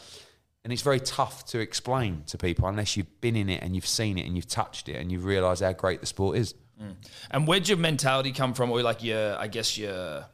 and 0.63 0.73
it's 0.73 0.81
very 0.81 0.99
tough 0.99 1.45
to 1.45 1.59
explain 1.59 2.23
to 2.27 2.37
people 2.37 2.67
unless 2.67 2.97
you've 2.97 3.21
been 3.21 3.35
in 3.37 3.49
it 3.49 3.63
and 3.63 3.73
you've 3.75 3.87
seen 3.87 4.17
it 4.17 4.27
and 4.27 4.35
you've 4.35 4.47
touched 4.47 4.89
it 4.89 4.97
and 4.97 5.11
you've 5.11 5.23
realised 5.25 5.63
how 5.63 5.71
great 5.71 6.01
the 6.01 6.05
sport 6.05 6.37
is. 6.37 6.53
Hmm. 6.77 6.91
And 7.31 7.47
where'd 7.47 7.67
your 7.69 7.77
mentality 7.77 8.33
come 8.33 8.53
from, 8.53 8.69
or 8.69 8.81
like 8.83 9.01
your, 9.01 9.37
I 9.39 9.47
guess 9.47 9.77
your 9.77 10.25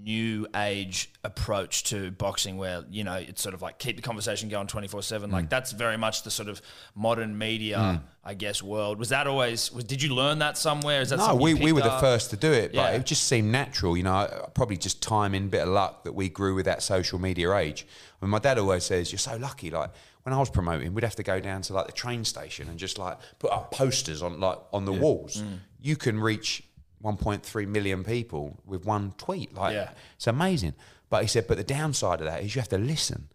new 0.00 0.46
age 0.54 1.10
approach 1.24 1.84
to 1.84 2.10
boxing, 2.12 2.56
where 2.56 2.84
you 2.90 3.04
know 3.04 3.14
it's 3.14 3.42
sort 3.42 3.54
of 3.54 3.62
like 3.62 3.78
keep 3.78 3.96
the 3.96 4.02
conversation 4.02 4.48
going 4.48 4.66
twenty 4.66 4.88
four 4.88 5.02
seven. 5.02 5.30
Mm. 5.30 5.34
Like 5.34 5.50
that's 5.50 5.72
very 5.72 5.96
much 5.96 6.22
the 6.22 6.30
sort 6.30 6.48
of 6.48 6.62
modern 6.94 7.36
media, 7.36 8.02
I 8.24 8.34
guess, 8.34 8.62
world. 8.62 8.98
Was 8.98 9.08
that 9.08 9.26
always? 9.26 9.72
Was 9.72 9.84
did 9.84 10.02
you 10.02 10.14
learn 10.14 10.38
that 10.38 10.56
somewhere? 10.56 11.00
Is 11.00 11.10
that 11.10 11.18
No, 11.18 11.34
we, 11.34 11.54
we 11.54 11.72
were 11.72 11.80
picked 11.80 11.92
the 11.92 11.98
first 12.00 12.30
to 12.30 12.36
do 12.36 12.52
it, 12.52 12.72
but 12.72 12.92
Yeah. 12.92 12.98
it 12.98 13.06
just 13.06 13.24
seemed 13.24 13.50
natural. 13.50 13.96
You 13.96 14.04
know, 14.04 14.50
probably 14.54 14.76
just 14.76 15.02
timing, 15.02 15.48
bit 15.48 15.62
of 15.62 15.68
luck 15.68 16.04
that 16.04 16.12
we 16.12 16.28
grew 16.28 16.54
with 16.54 16.66
that 16.66 16.82
social 16.82 17.18
media 17.18 17.54
age. 17.56 17.86
I 18.20 18.24
mean, 18.24 18.30
my 18.30 18.38
dad 18.38 18.58
always 18.58 18.84
says, 18.84 19.12
"You're 19.12 19.18
so 19.18 19.36
lucky." 19.36 19.70
Like 19.70 19.90
when 20.22 20.32
I 20.32 20.38
was 20.38 20.50
promoting, 20.50 20.94
we'd 20.94 21.04
have 21.04 21.16
to 21.16 21.22
go 21.22 21.40
down 21.40 21.62
to 21.62 21.72
like 21.72 21.86
the 21.86 21.92
train 21.92 22.24
station 22.24 22.68
and 22.68 22.78
just 22.78 22.98
like 22.98 23.18
put 23.38 23.50
up 23.50 23.72
posters 23.72 24.22
on 24.22 24.40
like 24.40 24.58
on 24.72 24.84
the 24.84 24.92
walls. 24.92 25.42
Mm. 25.42 25.58
You 25.80 25.96
can 25.96 26.20
reach 26.20 26.62
1.3 27.02 27.68
million 27.68 28.04
people 28.04 28.58
with 28.64 28.84
one 28.84 29.12
tweet. 29.18 29.54
Like 29.54 29.74
Yeah. 29.74 29.90
it's 30.16 30.26
amazing. 30.26 30.74
But 31.10 31.22
he 31.22 31.28
said, 31.28 31.46
but 31.46 31.56
the 31.56 31.64
downside 31.64 32.20
of 32.20 32.26
that 32.26 32.42
is 32.42 32.54
you 32.54 32.60
have 32.60 32.68
to 32.70 32.78
listen 32.78 33.28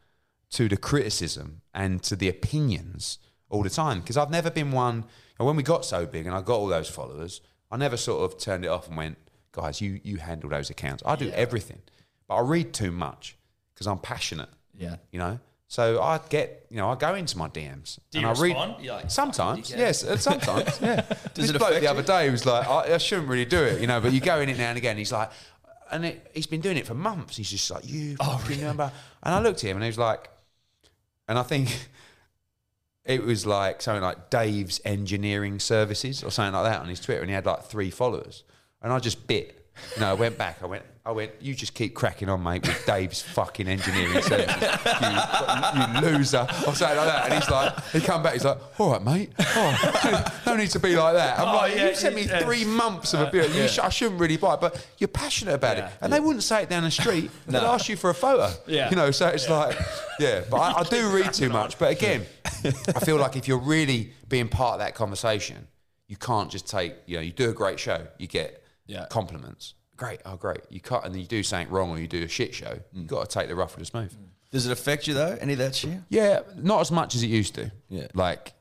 to 0.52 0.70
the 0.70 0.78
criticism 0.78 1.62
and 1.74 2.04
to 2.04 2.16
the 2.16 2.30
opinions 2.30 3.18
all 3.50 3.64
the 3.64 3.70
time. 3.70 4.02
Because 4.02 4.18
I've 4.18 4.30
never 4.30 4.52
been 4.52 4.72
one, 4.72 5.06
and 5.40 5.48
when 5.48 5.56
we 5.56 5.64
got 5.64 5.84
so 5.86 6.06
big 6.06 6.26
and 6.28 6.36
I 6.36 6.42
got 6.42 6.56
all 6.58 6.68
those 6.68 6.90
followers, 6.90 7.42
I 7.72 7.78
never 7.78 7.98
sort 7.98 8.24
of 8.32 8.38
turned 8.38 8.64
it 8.66 8.68
off 8.68 8.88
and 8.88 8.98
went, 8.98 9.18
guys, 9.52 9.82
you, 9.82 10.00
you 10.04 10.18
handle 10.18 10.50
those 10.50 10.70
accounts. 10.70 11.02
I 11.06 11.16
do 11.16 11.30
everything. 11.32 11.82
But 12.28 12.36
I 12.36 12.40
read 12.42 12.74
too 12.74 12.92
much 12.92 13.38
because 13.74 13.88
I'm 13.88 13.98
passionate. 14.00 14.50
Yeah. 14.78 14.98
You 15.12 15.20
know? 15.20 15.40
So 15.74 16.04
I 16.04 16.20
get, 16.30 16.68
you 16.70 16.78
know, 16.78 16.92
I 16.92 16.96
go 16.96 17.16
into 17.16 17.36
my 17.36 17.50
DMs 17.50 17.98
Do 18.12 18.20
and 18.20 18.28
I 18.28 18.34
read. 18.34 18.50
respond? 18.50 18.76
You're 18.80 18.94
like, 18.94 19.10
sometimes, 19.10 19.72
yes, 19.72 20.04
uh, 20.04 20.18
sometimes, 20.18 20.80
yeah. 20.82 21.02
this 21.34 21.50
it 21.50 21.58
bloke 21.58 21.82
the 21.82 21.88
other 21.88 22.04
day 22.04 22.30
was 22.30 22.46
like, 22.46 22.68
I, 22.68 22.94
I 22.94 22.98
shouldn't 23.00 23.28
really 23.28 23.46
do 23.46 23.58
it, 23.58 23.82
you 23.82 23.88
know, 23.88 24.00
but 24.00 24.14
you 24.14 24.20
go 24.20 24.40
in 24.40 24.50
it 24.50 24.58
now 24.60 24.70
and 24.70 24.78
again. 24.78 24.98
He's 24.98 25.12
like, 25.12 25.32
and 25.92 26.06
it, 26.06 26.30
he's 26.32 26.46
been 26.46 26.62
doing 26.62 26.78
it 26.78 26.86
for 26.86 26.94
months. 26.94 27.38
He's 27.38 27.50
just 27.50 27.72
like, 27.72 27.90
you 27.90 28.18
fucking 28.18 28.62
number. 28.62 28.92
And 29.24 29.34
I 29.34 29.42
looked 29.42 29.64
at 29.64 29.72
him 29.72 29.78
and 29.78 29.84
he 29.84 29.90
was 29.90 29.98
like, 29.98 30.30
and 31.28 31.40
I 31.40 31.42
think 31.42 31.90
it 33.04 33.24
was 33.24 33.48
like 33.48 33.82
something 33.82 34.04
like 34.04 34.30
Dave's 34.30 34.80
Engineering 34.86 35.58
Services 35.58 36.24
or 36.24 36.30
something 36.30 36.54
like 36.54 36.72
that 36.72 36.82
on 36.82 36.88
his 36.88 37.00
Twitter, 37.00 37.22
and 37.22 37.32
he 37.32 37.34
had 37.34 37.48
like 37.48 37.64
three 37.64 37.90
followers. 37.90 38.44
And 38.84 38.94
I 38.94 39.00
just 39.00 39.26
bit 39.26 39.66
You 39.96 40.02
know, 40.02 40.12
I 40.12 40.14
went 40.14 40.38
back. 40.38 40.62
I 40.62 40.68
went. 40.68 40.84
I 41.06 41.12
went. 41.12 41.34
You 41.42 41.54
just 41.54 41.74
keep 41.74 41.94
cracking 41.94 42.30
on, 42.30 42.42
mate, 42.44 42.66
with 42.66 42.86
Dave's 42.86 43.22
fucking 43.22 43.68
engineering 43.68 44.22
services. 44.22 44.62
you, 45.02 46.02
you 46.08 46.18
loser. 46.18 46.48
Or 46.66 46.74
something 46.74 46.96
like 46.98 47.08
that. 47.08 47.26
And 47.26 47.34
he's 47.34 47.50
like, 47.50 47.84
he 47.92 48.00
come 48.00 48.24
back. 48.24 48.34
He's 48.34 48.46
like, 48.46 48.58
all 48.80 48.94
right, 48.94 49.04
mate. 49.04 49.32
Oh, 49.38 50.42
no 50.46 50.56
need 50.56 50.70
to 50.70 50.80
be 50.80 50.96
like 50.96 51.16
that. 51.16 51.40
I'm 51.40 51.50
Oh, 51.50 51.58
like, 51.58 51.76
yeah, 51.76 51.90
you 51.90 51.96
sent 51.96 52.16
me 52.16 52.22
yeah. 52.24 52.40
three 52.46 52.64
months 52.64 53.14
of 53.14 53.20
a 53.20 53.28
uh, 53.28 53.32
beer. 53.32 53.46
You 53.48 53.68
sh- 53.68 53.80
I 53.80 53.90
shouldn't 53.90 54.22
really 54.22 54.38
buy, 54.38 54.54
it, 54.54 54.62
but 54.62 54.88
you're 54.98 55.10
passionate 55.10 55.56
about 55.56 55.76
Yeah. 55.76 55.88
it. 55.88 55.94
And 56.00 56.14
they 56.14 56.22
wouldn't 56.22 56.44
say 56.44 56.64
it 56.64 56.70
down 56.70 56.84
the 56.84 56.92
street. 56.92 57.30
They'd 57.48 57.58
ask 57.58 57.90
you 57.90 57.98
for 57.98 58.10
a 58.10 58.16
photo. 58.16 58.50
Yeah. 58.66 58.90
You 58.90 58.96
know, 58.96 59.12
so 59.12 59.28
it's 59.28 59.50
like, 59.50 59.78
yeah. 60.22 60.44
But 60.50 60.58
I, 60.58 60.80
I 60.80 60.84
do 60.84 61.10
read 61.14 61.34
too 61.34 61.50
much. 61.50 61.78
But 61.78 61.92
again, 61.92 62.26
I 62.46 63.00
feel 63.04 63.18
like 63.18 63.36
if 63.36 63.46
you're 63.50 63.58
really 63.60 64.14
being 64.30 64.48
part 64.48 64.76
of 64.76 64.80
that 64.80 64.96
conversation, 64.96 65.68
you 66.08 66.16
can't 66.16 66.50
just 66.50 66.66
take, 66.66 66.94
you 67.08 67.18
know, 67.18 67.22
you 67.22 67.32
do 67.34 67.50
a 67.50 67.54
great 67.54 67.78
show, 67.78 68.08
you 68.18 68.28
get 68.28 68.64
Yeah. 68.88 69.06
compliments. 69.10 69.74
Great, 70.04 70.20
oh 70.26 70.36
great. 70.36 70.60
You 70.70 70.82
cut 70.82 71.06
and 71.06 71.14
then 71.14 71.22
you 71.22 71.28
do 71.28 71.44
something 71.44 71.70
wrong 71.70 71.90
or 71.90 71.98
you 71.98 72.08
do 72.08 72.24
a 72.24 72.28
shit 72.28 72.54
show. 72.54 72.66
Mm. 72.66 72.82
You've 72.94 73.08
got 73.08 73.30
to 73.30 73.40
take 73.40 73.48
the 73.48 73.56
rough 73.56 73.76
with 73.76 73.80
the 73.80 73.86
smooth. 73.86 74.14
Does 74.52 74.66
it 74.66 74.72
affect 74.72 75.08
you 75.08 75.14
though? 75.14 75.38
Any 75.40 75.54
of 75.54 75.60
that 75.60 75.76
shit? 75.76 75.98
Yeah, 76.10 76.42
not 76.58 76.82
as 76.82 76.92
much 76.92 77.16
as 77.16 77.24
it 77.24 77.28
used 77.28 77.56
to. 77.56 77.72
Yeah. 77.88 78.08
Like, 78.14 78.52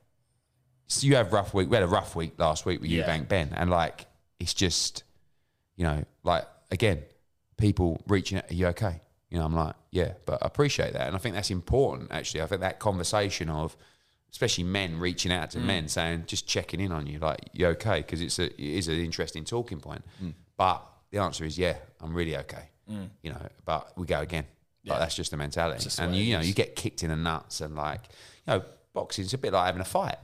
so 0.87 1.05
you 1.05 1.17
have 1.17 1.33
rough 1.33 1.53
week. 1.53 1.69
We 1.69 1.75
had 1.75 1.83
a 1.83 1.89
rough 1.89 2.15
week 2.15 2.35
last 2.39 2.65
week 2.65 2.81
with 2.81 2.91
Yeah. 2.91 3.09
Eubank 3.09 3.27
Benn, 3.27 3.51
and 3.57 3.71
like, 3.71 4.07
it's 4.39 4.55
just, 4.55 5.03
you 5.75 5.85
know, 5.85 6.05
like 6.23 6.47
again, 6.71 7.03
people 7.57 8.01
reaching 8.07 8.39
out, 8.39 8.49
are 8.51 8.55
you 8.55 8.69
okay? 8.69 9.01
You 9.29 9.39
know, 9.39 9.45
I'm 9.45 9.55
like, 9.55 9.75
yeah, 9.91 10.13
but 10.27 10.43
I 10.43 10.47
appreciate 10.47 10.93
that, 10.93 11.09
and 11.09 11.17
I 11.17 11.19
think 11.19 11.35
that's 11.35 11.51
important. 11.51 12.13
Actually, 12.13 12.43
I 12.43 12.47
think 12.47 12.61
that 12.61 12.79
conversation 12.79 13.51
of, 13.51 13.77
especially 14.31 14.65
men 14.65 14.99
reaching 14.99 15.33
out 15.33 15.51
to 15.51 15.59
men 15.59 15.89
saying, 15.89 16.25
just 16.27 16.47
checking 16.47 16.79
in 16.79 16.93
on 16.93 17.07
you, 17.09 17.19
like, 17.19 17.41
you 17.53 17.67
okay? 17.69 17.99
Because 17.99 18.21
it's 18.21 18.39
a, 18.39 18.45
it 18.45 18.59
is 18.79 18.87
an 18.87 19.01
interesting 19.01 19.45
talking 19.45 19.81
point. 19.81 20.05
But 20.57 20.87
the 21.13 21.19
answer 21.19 21.45
is, 21.45 21.57
yeah, 21.57 21.77
I'm 22.01 22.15
really 22.15 22.37
okay. 22.39 22.69
You 23.23 23.31
know, 23.31 23.41
but 23.65 23.97
we 23.97 24.07
go 24.07 24.21
again. 24.21 24.45
Like, 24.85 24.99
that's 24.99 25.15
just 25.15 25.31
the 25.31 25.37
mentality. 25.37 25.85
just 25.85 25.99
and 26.01 26.15
you, 26.15 26.25
you 26.25 26.35
know, 26.37 26.43
you 26.43 26.53
get 26.53 26.75
kicked 26.75 27.03
in 27.03 27.11
the 27.11 27.17
nuts 27.17 27.61
and 27.61 27.77
like, 27.77 28.01
you 28.47 28.53
know, 28.53 28.63
boxing's 28.93 29.33
a 29.33 29.39
bit 29.39 29.53
like 29.53 29.67
having 29.67 29.81
a 29.81 29.85
fight. 29.85 30.17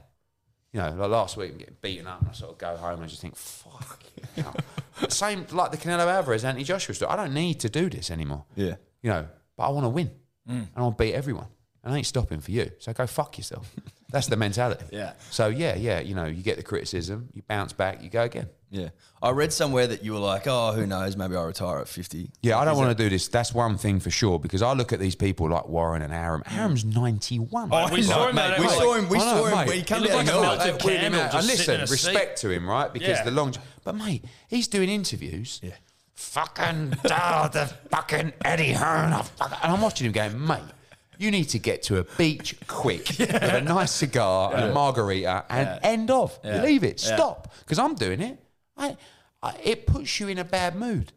You 0.73 0.81
know, 0.81 0.93
like 0.93 1.09
last 1.09 1.37
week 1.37 1.51
I'm 1.53 1.57
getting 1.57 1.77
beaten 1.81 2.05
up 2.05 2.19
and 2.19 2.29
I 2.29 2.33
sort 2.33 2.51
of 2.51 2.57
go 2.59 2.75
home 2.75 2.95
and 2.95 3.05
I 3.05 3.07
just 3.07 3.21
think, 3.21 3.35
fuck. 3.35 4.03
You. 4.35 4.43
Same 5.09 5.47
like 5.51 5.71
the 5.71 5.77
Canelo 5.77 6.05
Alvarez 6.05 6.43
Anthony 6.43 6.63
Joshua 6.63 6.93
story. 6.93 7.11
I 7.11 7.15
don't 7.15 7.33
need 7.33 7.59
to 7.61 7.69
do 7.69 7.89
this 7.89 8.11
anymore. 8.11 8.43
Yeah. 8.55 8.75
You 9.01 9.09
know, 9.09 9.27
but 9.57 9.63
I 9.63 9.69
want 9.69 9.85
to 9.85 9.89
win 9.89 10.11
and 10.45 10.69
I'll 10.75 10.91
beat 10.91 11.13
everyone. 11.13 11.47
And 11.83 11.93
I 11.93 11.97
ain't 11.97 12.05
stopping 12.05 12.41
for 12.41 12.51
you. 12.51 12.71
So 12.79 12.91
go 12.93 13.07
fuck 13.07 13.37
yourself. 13.37 13.73
That's 14.11 14.27
the 14.27 14.35
mentality. 14.35 14.85
Yeah. 14.91 15.13
So 15.31 15.47
yeah, 15.47 15.75
yeah, 15.75 16.01
you 16.01 16.13
know, 16.13 16.25
you 16.25 16.43
get 16.43 16.57
the 16.57 16.63
criticism, 16.63 17.29
you 17.33 17.41
bounce 17.47 17.73
back, 17.73 18.03
you 18.03 18.09
go 18.09 18.23
again. 18.23 18.49
Yeah. 18.71 18.89
I 19.21 19.31
read 19.31 19.51
somewhere 19.51 19.87
that 19.87 20.03
you 20.03 20.13
were 20.13 20.19
like, 20.19 20.43
oh, 20.45 20.71
who 20.73 20.85
knows? 20.85 21.17
Maybe 21.17 21.35
I'll 21.35 21.45
retire 21.45 21.79
at 21.79 21.87
50. 21.87 22.29
Yeah, 22.43 22.57
I 22.59 22.65
don't 22.65 22.77
want 22.77 22.95
to 22.95 23.03
do 23.03 23.09
this. 23.09 23.27
That's 23.27 23.53
one 23.53 23.77
thing 23.77 23.99
for 23.99 24.11
sure 24.11 24.37
because 24.39 24.61
I 24.61 24.73
look 24.73 24.93
at 24.93 24.99
these 24.99 25.15
people 25.15 25.49
like 25.49 25.67
Warren 25.67 26.01
and 26.03 26.13
Arum. 26.13 26.43
Mm. 26.43 26.57
Arum's 26.59 26.85
91. 26.85 27.69
Oh, 27.71 27.91
we 27.91 28.01
saw 28.03 28.27
him, 28.29 28.35
mate, 28.35 28.51
mate. 28.51 28.59
we 28.61 28.67
saw 28.67 28.93
him. 28.93 29.09
We 29.09 29.17
I 29.17 29.19
know, 29.19 29.25
saw 29.25 29.45
him. 29.45 29.57
mate. 29.57 29.67
when 29.67 29.77
He 29.77 29.83
came 29.83 30.01
He 30.03 30.07
down 30.07 30.17
looked 30.17 30.27
the 30.31 30.37
like 30.37 30.45
a 30.53 30.55
melted 30.57 30.73
That 30.75 30.81
weirded 30.81 30.93
me 30.93 30.99
candle 30.99 31.21
out. 31.21 31.31
just 31.31 31.49
And 31.49 31.57
sitting 31.59 31.73
in 31.75 31.79
listen, 31.81 31.95
a 31.95 31.97
seat. 31.97 32.07
respect 32.07 32.41
to 32.41 32.49
him, 32.51 32.69
right? 32.69 32.93
Because 32.93 33.07
Yeah. 33.09 33.23
the 33.23 33.31
long. 33.31 33.53
But 33.83 33.95
mate, 33.95 34.23
he's 34.47 34.67
doing 34.67 34.87
interviews. 34.89 35.59
Yeah. 35.63 35.71
Fucking 36.13 36.93
oh, 37.11 37.49
the 37.51 37.73
fucking 37.89 38.33
Eddie 38.45 38.73
Hearn. 38.73 39.13
oh, 39.13 39.23
fuck- 39.23 39.57
And 39.63 39.73
I'm 39.73 39.81
watching 39.81 40.05
him 40.05 40.11
going, 40.13 40.45
mate. 40.45 40.59
You 41.17 41.31
need 41.31 41.45
to 41.49 41.59
get 41.59 41.83
to 41.83 41.97
a 41.97 42.03
beach 42.17 42.55
quick 42.67 43.07
with 43.19 43.29
a 43.33 43.59
nice 43.59 43.91
cigar 43.91 44.53
and 44.55 44.69
a 44.69 44.73
margarita 44.73 45.43
and 45.49 45.77
end 45.83 46.09
off. 46.11 46.39
Yeah. 46.45 46.61
Leave 46.63 46.85
it. 46.85 47.03
Yeah. 47.05 47.15
Stop. 47.15 47.53
Because 47.59 47.77
I'm 47.77 47.95
doing 47.95 48.21
it. 48.21 48.39
I, 48.79 48.97
I, 49.43 49.55
it 49.63 49.85
puts 49.85 50.19
you 50.19 50.27
in 50.29 50.39
a 50.39 50.43
bad 50.43 50.75
mood. 50.75 51.11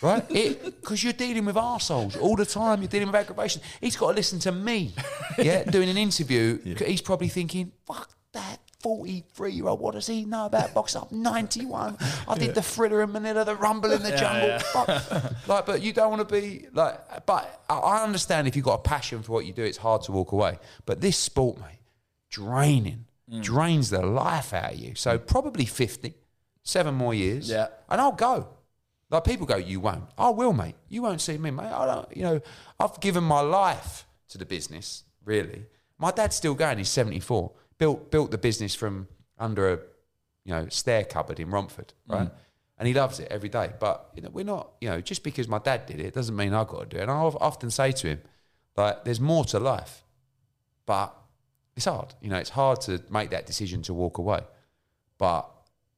Right? 0.00 0.26
Because 0.28 1.02
you're 1.04 1.12
dealing 1.12 1.44
with 1.44 1.56
arseholes 1.56 2.20
all 2.20 2.36
the 2.36 2.46
time. 2.46 2.80
You're 2.80 2.88
dealing 2.88 3.08
with 3.08 3.16
aggravation. 3.16 3.60
He's 3.80 3.96
got 3.96 4.10
to 4.10 4.16
listen 4.16 4.38
to 4.40 4.52
me. 4.52 4.94
Yeah, 5.38 5.64
doing 5.64 5.88
an 5.88 5.96
interview. 5.96 6.58
He's 6.76 7.00
probably 7.00 7.28
thinking, 7.28 7.72
fuck 7.86 8.10
that 8.32 8.58
43 8.80 9.52
year 9.52 9.68
old. 9.68 9.80
What 9.80 9.94
does 9.94 10.06
he 10.06 10.24
know 10.26 10.44
about 10.44 10.74
boxing? 10.74 11.02
I'm 11.10 11.22
91. 11.22 11.96
I 12.28 12.34
did 12.36 12.54
the 12.54 12.60
thriller 12.60 13.02
in 13.02 13.12
Manila, 13.12 13.44
the 13.44 13.54
rumble 13.54 13.90
in 13.92 14.02
the 14.02 14.10
jungle. 14.18 14.58
Fuck. 14.58 15.48
Like, 15.48 15.64
but 15.64 15.80
you 15.80 15.94
don't 15.94 16.10
want 16.10 16.28
to 16.28 16.40
be 16.40 16.66
like, 16.74 17.24
but 17.24 17.62
I- 17.70 17.78
I 17.78 18.02
understand 18.04 18.48
if 18.48 18.56
you've 18.56 18.64
got 18.64 18.80
a 18.80 18.82
passion 18.82 19.22
for 19.22 19.32
what 19.32 19.46
you 19.46 19.52
do, 19.54 19.62
it's 19.62 19.78
hard 19.78 20.02
to 20.02 20.12
walk 20.12 20.32
away. 20.32 20.58
But 20.84 21.00
this 21.00 21.16
sport, 21.16 21.58
mate, 21.58 21.78
draining, 22.28 23.06
mm. 23.32 23.42
drains 23.42 23.88
the 23.88 24.04
life 24.04 24.52
out 24.52 24.74
of 24.74 24.78
you. 24.78 24.94
So 24.94 25.16
mm. 25.16 25.26
probably 25.26 25.64
50, 25.64 26.12
seven 26.62 26.94
more 26.94 27.14
years. 27.14 27.48
Yeah. 27.48 27.68
And 27.88 28.00
I'll 28.00 28.12
go. 28.12 28.48
Like 29.10 29.24
people 29.24 29.46
go, 29.46 29.56
you 29.56 29.80
won't. 29.80 30.04
I 30.16 30.30
will, 30.30 30.52
mate. 30.52 30.76
You 30.88 31.02
won't 31.02 31.20
see 31.20 31.36
me, 31.36 31.50
mate. 31.50 31.64
I 31.64 31.86
don't. 31.86 32.16
You 32.16 32.22
know, 32.22 32.40
I've 32.78 33.00
given 33.00 33.24
my 33.24 33.40
life 33.40 34.06
to 34.28 34.38
the 34.38 34.46
business. 34.46 35.02
Really, 35.24 35.66
my 35.98 36.12
dad's 36.12 36.36
still 36.36 36.54
going. 36.54 36.78
He's 36.78 36.88
seventy 36.88 37.20
four. 37.20 37.52
Built 37.78 38.10
built 38.10 38.30
the 38.30 38.38
business 38.38 38.74
from 38.74 39.08
under 39.38 39.72
a, 39.72 39.78
you 40.44 40.52
know, 40.52 40.68
stair 40.68 41.04
cupboard 41.04 41.40
in 41.40 41.50
Romford, 41.50 41.92
mm. 42.08 42.14
right? 42.14 42.30
And 42.78 42.88
he 42.88 42.94
loves 42.94 43.20
it 43.20 43.28
every 43.30 43.48
day. 43.48 43.72
But 43.78 44.10
you 44.14 44.22
know, 44.22 44.30
we're 44.32 44.44
not. 44.44 44.70
You 44.80 44.90
know, 44.90 45.00
just 45.00 45.24
because 45.24 45.48
my 45.48 45.58
dad 45.58 45.86
did 45.86 46.00
it 46.00 46.14
doesn't 46.14 46.36
mean 46.36 46.54
I've 46.54 46.68
got 46.68 46.88
to 46.88 46.96
do 46.96 46.98
it. 46.98 47.02
And 47.02 47.10
I 47.10 47.14
often 47.14 47.70
say 47.70 47.90
to 47.92 48.06
him, 48.06 48.20
like, 48.76 49.04
there's 49.04 49.20
more 49.20 49.44
to 49.46 49.58
life, 49.58 50.04
but 50.86 51.14
it's 51.74 51.86
hard. 51.86 52.14
You 52.20 52.30
know, 52.30 52.38
it's 52.38 52.50
hard 52.50 52.80
to 52.82 53.02
make 53.10 53.30
that 53.30 53.46
decision 53.46 53.82
to 53.82 53.94
walk 53.94 54.18
away. 54.18 54.40
But 55.18 55.50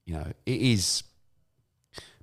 you 0.05 0.15
know, 0.15 0.27
it 0.47 0.61
is 0.61 1.03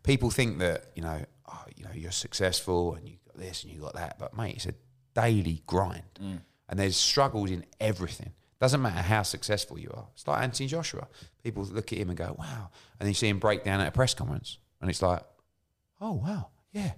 people 0.03 0.29
think 0.29 0.59
that 0.59 0.85
you 0.95 1.01
know, 1.01 1.23
oh, 1.51 1.63
you 1.75 1.83
know, 1.83 1.91
you're 1.93 2.11
successful 2.11 2.95
and 2.95 3.07
you 3.07 3.15
got 3.27 3.37
this 3.37 3.63
and 3.63 3.73
you 3.73 3.79
got 3.81 3.95
that, 3.95 4.17
but 4.19 4.35
mate, 4.35 4.55
it's 4.55 4.65
a 4.65 4.73
daily 5.15 5.63
grind, 5.65 6.03
and 6.19 6.79
there's 6.79 6.97
struggles 6.97 7.51
in 7.51 7.65
everything. 7.79 8.33
Doesn't 8.59 8.81
matter 8.81 9.01
how 9.01 9.23
successful 9.23 9.79
you 9.79 9.89
are. 9.93 10.07
It's 10.13 10.27
like 10.27 10.43
Anthony 10.43 10.67
Joshua. 10.67 11.07
People 11.43 11.63
look 11.63 11.93
at 11.93 11.99
him 11.99 12.09
and 12.09 12.17
go, 12.17 12.35
"Wow," 12.37 12.69
and 12.99 13.05
then 13.05 13.07
you 13.07 13.13
see 13.13 13.29
him 13.29 13.39
break 13.39 13.63
down 13.63 13.79
at 13.79 13.87
a 13.87 13.91
press 13.91 14.13
conference, 14.13 14.57
and 14.81 14.89
it's 14.89 15.01
like, 15.01 15.21
"Oh 16.01 16.13
wow, 16.13 16.47
yeah." 16.73 16.91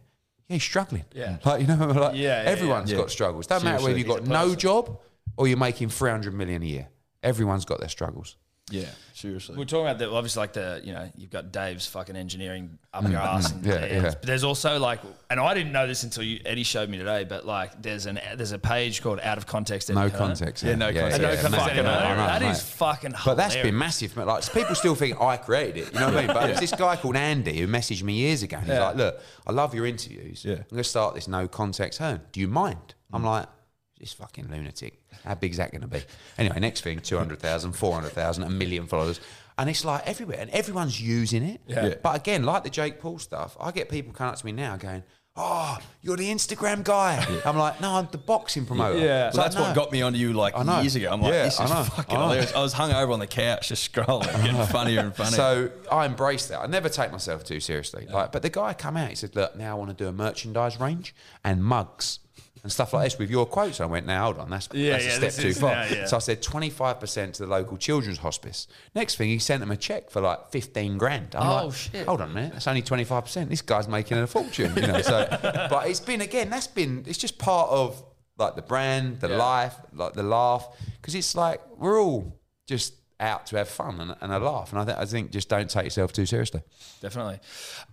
Yeah, 0.48 0.56
he's 0.56 0.64
struggling. 0.64 1.06
Yeah. 1.14 1.38
like 1.46 1.62
you 1.62 1.68
know, 1.68 1.76
like 1.86 2.16
Yeah, 2.16 2.44
yeah, 2.44 2.50
everyone's 2.50 2.92
yeah. 2.92 2.98
got 2.98 3.10
struggles. 3.10 3.48
Doesn't 3.48 3.66
matter 3.66 3.84
whether 3.84 3.98
you've 3.98 4.08
got 4.08 4.26
no 4.28 4.54
job 4.54 5.00
or 5.38 5.48
you're 5.48 5.58
making 5.58 5.88
three 5.90 6.10
hundred 6.10 6.34
million 6.34 6.62
a 6.62 6.66
year. 6.66 6.90
Everyone's 7.24 7.64
got 7.64 7.80
their 7.80 7.88
struggles. 7.90 8.36
Yeah, 8.72 8.86
seriously. 9.14 9.58
We're 9.58 9.66
talking 9.66 9.86
about 9.88 10.00
the 10.00 10.10
obviously 10.12 10.40
like 10.42 10.54
the 10.54 10.82
you 10.84 10.94
know 10.94 11.10
you've 11.18 11.30
got 11.30 11.52
Dave's 11.52 11.86
fucking 11.88 12.16
engineering 12.16 12.78
up 12.94 13.04
mm. 13.04 13.12
your 13.12 13.20
ass 13.20 13.52
and 13.52 13.66
Yeah, 13.72 13.86
yeah. 13.86 14.02
but 14.02 14.22
there's 14.24 14.44
also 14.44 14.80
like 14.80 15.00
and 15.30 15.40
I 15.40 15.54
didn't 15.54 15.72
know 15.72 15.88
this 15.88 16.04
until 16.04 16.24
you, 16.24 16.40
Eddie 16.46 16.64
showed 16.64 16.90
me 16.90 16.98
today 16.98 17.24
but 17.24 17.46
like 17.46 17.82
there's 17.82 18.06
an 18.06 18.20
there's 18.36 18.52
a 18.52 18.60
page 18.60 19.02
called 19.02 19.20
out 19.22 19.38
of 19.38 19.46
context 19.46 19.90
Eddie 19.90 19.96
No 20.00 20.10
Hearn. 20.10 20.18
context. 20.18 20.64
Yeah, 20.64 20.76
no 20.76 20.94
context. 20.94 21.14
And 21.14 21.22
no 21.24 21.30
Yeah, 21.30 21.42
context 21.42 21.66
mate. 21.68 21.72
Eddie 21.78 21.88
Hearn. 21.88 22.20
I 22.20 22.40
That 22.40 22.42
mate. 22.42 22.52
is 22.52 22.62
fucking 22.62 23.14
But 23.26 23.36
that's 23.36 23.54
been 23.56 23.66
hilarious. 23.66 23.80
massive. 23.80 24.18
Like 24.18 24.54
people 24.54 24.76
still 24.76 24.96
think 24.96 25.22
I 25.22 25.38
created 25.38 25.78
it. 25.88 25.94
You 25.94 26.00
know 26.00 26.08
what 26.08 26.18
I 26.18 26.22
mean? 26.26 26.28
But 26.34 26.48
there's 26.48 26.60
this 26.60 26.72
guy 26.74 26.96
called 26.96 27.16
Andy 27.16 27.60
who 27.60 27.68
messaged 27.68 28.04
me 28.04 28.14
years 28.14 28.42
ago. 28.44 28.58
And 28.58 28.66
he's 28.66 28.76
Yeah. 28.76 28.86
like, 28.88 28.96
"Look, 28.96 29.20
I 29.46 29.52
love 29.52 29.76
your 29.76 29.86
interviews. 29.86 30.44
Yeah. 30.46 30.54
I'm 30.54 30.64
going 30.70 30.78
to 30.78 30.84
start 30.84 31.16
this 31.16 31.28
no 31.28 31.48
context 31.48 32.00
home. 32.00 32.22
Do 32.32 32.40
you 32.40 32.48
mind?" 32.48 32.96
I'm 33.14 33.24
mm. 33.24 33.26
like, 33.26 33.48
"This 34.02 34.12
fucking 34.14 34.50
lunatic. 34.52 35.02
How 35.24 35.36
big's 35.36 35.58
that 35.58 35.72
going 35.72 35.82
to 35.82 35.88
be?" 35.88 36.02
Anyway, 36.38 36.60
next 36.60 36.82
thing, 36.82 37.00
200,000, 37.00 37.72
400,000, 37.72 38.44
a 38.44 38.50
million 38.50 38.88
followers. 38.88 39.22
And 39.58 39.70
it's 39.70 39.86
like 39.86 40.06
everywhere, 40.08 40.40
and 40.40 40.50
everyone's 40.50 41.00
using 41.00 41.44
it. 41.44 41.62
Yeah. 41.68 41.86
Yeah. 41.88 41.94
But 42.02 42.16
again, 42.18 42.44
like 42.44 42.64
the 42.64 42.70
Jake 42.70 43.00
Paul 43.00 43.20
stuff, 43.20 43.56
I 43.60 43.72
get 43.72 43.90
people 43.90 44.12
coming 44.12 44.34
up 44.34 44.40
to 44.40 44.46
me 44.46 44.52
now 44.54 44.76
going, 44.78 45.04
"Oh, 45.36 45.78
you're 46.02 46.18
the 46.18 46.30
Instagram 46.32 46.84
guy." 46.84 47.24
I'm 47.46 47.58
like, 47.58 47.80
"No, 47.80 47.92
I'm 47.96 48.08
the 48.12 48.18
boxing 48.18 48.66
promoter." 48.66 48.98
Yeah. 48.98 49.28
It's 49.28 49.36
So 49.36 49.42
like, 49.42 49.52
that's 49.52 49.62
what 49.62 49.70
"No." 49.70 49.76
got 49.76 49.92
me 49.92 50.02
onto 50.02 50.18
you 50.18 50.34
like 50.34 50.58
I 50.58 50.64
know. 50.64 50.80
years 50.82 50.96
ago. 50.96 51.12
I'm 51.12 51.22
like, 51.22 51.34
Yeah, 51.34 51.44
this 51.44 51.60
I 51.60 51.68
know. 51.68 51.84
fucking 51.84 52.16
I 52.16 52.20
know. 52.20 52.26
hilarious. 52.30 52.54
I 52.56 52.62
was 52.62 52.74
hung 52.74 52.92
over 52.92 53.12
on 53.12 53.20
the 53.20 53.28
couch 53.28 53.68
just 53.68 53.94
scrolling, 53.94 54.24
getting 54.44 54.66
funnier 54.68 55.02
and 55.02 55.14
funnier. 55.16 55.32
So 55.36 55.72
I 55.92 56.06
embrace 56.06 56.48
that. 56.48 56.60
I 56.62 56.66
never 56.68 56.90
take 56.90 57.12
myself 57.12 57.44
too 57.44 57.60
seriously. 57.60 58.08
Like, 58.10 58.32
but 58.32 58.42
the 58.42 58.50
guy 58.50 58.74
come 58.74 58.98
out, 58.98 59.10
he 59.10 59.16
said, 59.16 59.36
"Look, 59.36 59.56
now 59.58 59.72
I 59.72 59.74
want 59.80 59.96
to 59.96 60.04
do 60.04 60.08
a 60.10 60.14
merchandise 60.14 60.80
range 60.80 61.14
and 61.44 61.64
mugs 61.64 62.20
and 62.64 62.72
stuff 62.72 62.94
like 62.94 63.06
this 63.06 63.18
with 63.20 63.30
your 63.30 63.46
quotes." 63.46 63.80
I 63.82 63.86
went, 63.86 64.06
"Now 64.06 64.26
hold 64.26 64.38
on, 64.40 64.50
that's, 64.50 64.70
Yeah, 64.74 64.92
that's 64.94 65.06
yeah, 65.06 65.12
a 65.12 65.32
step 65.32 65.34
too 65.44 65.48
is- 65.50 65.60
far." 65.60 65.72
yeah, 65.72 65.94
yeah. 65.94 66.06
So 66.06 66.18
I 66.18 66.20
said 66.20 66.42
twenty 66.42 66.70
five 66.70 67.00
percent 67.00 67.36
to 67.36 67.44
the 67.46 67.50
local 67.50 67.78
children's 67.78 68.20
hospice. 68.20 68.68
Next 68.96 69.16
thing, 69.16 69.30
he 69.30 69.40
sent 69.40 69.60
them 69.62 69.72
a 69.72 69.78
check 69.78 70.10
for 70.10 70.22
like 70.22 70.50
fifteen 70.52 70.98
grand. 70.98 71.36
I'm 71.36 71.48
Oh, 71.48 71.66
like, 71.68 71.76
shit. 71.76 72.06
Hold 72.08 72.22
on 72.22 72.32
a 72.32 72.34
minute, 72.34 72.54
that's 72.54 72.68
only 72.68 72.82
twenty 72.82 73.04
five 73.04 73.24
percent. 73.24 73.50
This 73.50 73.62
guy's 73.62 73.88
making 73.88 74.18
a 74.18 74.28
fortune, 74.28 74.74
you 74.76 74.88
know. 74.88 75.02
So, 75.02 75.28
but 75.70 75.88
it's 75.88 76.00
been 76.00 76.22
again, 76.22 76.50
that's 76.50 76.68
been 76.68 77.04
it's 77.08 77.18
just 77.18 77.38
part 77.38 77.70
of 77.70 78.04
like 78.38 78.56
the 78.56 78.62
brand, 78.62 79.20
the 79.20 79.30
Yeah. 79.30 79.36
life, 79.38 79.76
like 79.94 80.14
the 80.14 80.24
laugh, 80.24 80.68
because 81.00 81.14
it's 81.16 81.36
like 81.36 81.62
we're 81.78 82.02
all 82.02 82.40
just 82.68 82.94
out 83.20 83.46
to 83.46 83.56
have 83.58 83.70
fun 83.70 84.02
and, 84.02 84.16
and 84.20 84.32
a 84.34 84.40
laugh. 84.40 84.72
And 84.72 84.82
I, 84.82 84.86
th- 84.86 84.98
I 84.98 85.06
think 85.06 85.30
just 85.32 85.48
don't 85.48 85.70
take 85.70 85.84
yourself 85.84 86.12
too 86.12 86.26
seriously. 86.26 86.64
Definitely. 87.02 87.40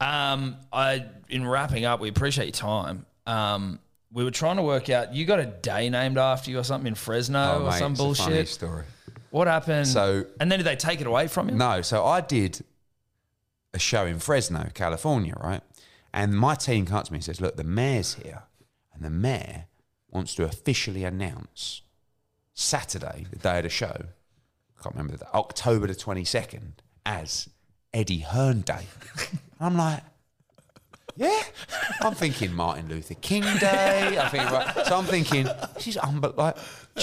Um, 0.01 0.57
I 0.73 1.05
in 1.29 1.47
wrapping 1.47 1.85
up, 1.85 2.01
we 2.01 2.09
appreciate 2.09 2.47
your 2.47 2.53
time. 2.53 3.05
Um, 3.27 3.79
we 4.13 4.25
were 4.25 4.31
trying 4.31 4.57
to 4.57 4.63
work 4.63 4.89
out. 4.91 5.15
You 5.15 5.25
got 5.25 5.39
a 5.41 5.47
day 5.47 5.91
named 5.91 6.19
after 6.19 6.51
you 6.51 6.59
or 6.59 6.65
something 6.65 6.89
in 6.89 6.95
Fresno 6.95 7.39
oh, 7.39 7.59
or 7.59 7.63
Oh, 7.63 7.71
mate, 7.71 7.79
some 7.79 7.93
it's 7.93 8.01
a 8.01 8.05
funny 8.15 8.35
bullshit. 8.37 8.49
story. 8.49 8.85
What 9.31 9.47
happened? 9.47 9.87
So- 9.87 10.25
and 10.41 10.51
then 10.51 10.59
did 10.59 10.65
they 10.67 10.77
take 10.77 11.01
it 11.01 11.07
away 11.07 11.29
from 11.29 11.51
you? 11.51 11.55
No, 11.55 11.83
so 11.83 12.05
I 12.05 12.21
did 12.23 12.65
a 13.75 13.79
show 13.79 14.07
in 14.07 14.19
Fresno, 14.19 14.71
California, 14.75 15.35
right? 15.39 15.61
And 16.15 16.35
my 16.35 16.55
team 16.55 16.87
comes 16.87 17.09
to 17.09 17.13
me 17.13 17.19
and 17.19 17.25
says, 17.25 17.41
"Look, 17.41 17.57
the 17.57 17.65
mayor's 17.65 18.15
here, 18.15 18.45
and 18.95 19.05
the 19.05 19.11
mayor 19.11 19.67
wants 20.11 20.35
to 20.37 20.45
officially 20.45 21.05
announce 21.05 21.83
Saturday, 22.55 23.27
the 23.31 23.37
day 23.37 23.59
of 23.59 23.65
the 23.65 23.69
show. 23.69 23.87
I 23.95 24.83
can't 24.83 24.95
remember 24.95 25.19
the 25.19 25.31
October 25.35 25.87
the 25.87 25.95
twenty 25.95 26.25
second 26.25 26.81
as 27.05 27.51
Eddie 27.93 28.21
Hearn 28.21 28.63
Day." 28.63 28.87
I'm 29.61 29.77
like. 29.77 30.03
Yeah, 31.17 31.43
I'm 32.03 32.15
thinking 32.15 32.53
Martin 32.53 32.89
Luther 32.89 33.15
King 33.15 33.43
Day. 33.59 34.19
I 34.19 34.29
think 34.29 34.51
right. 34.51 34.87
So 34.87 34.97
I'm 34.99 35.05
thinking 35.05 35.49
this 35.75 35.89
is 35.89 35.97
unbe- 35.97 36.37
like, 36.37 36.57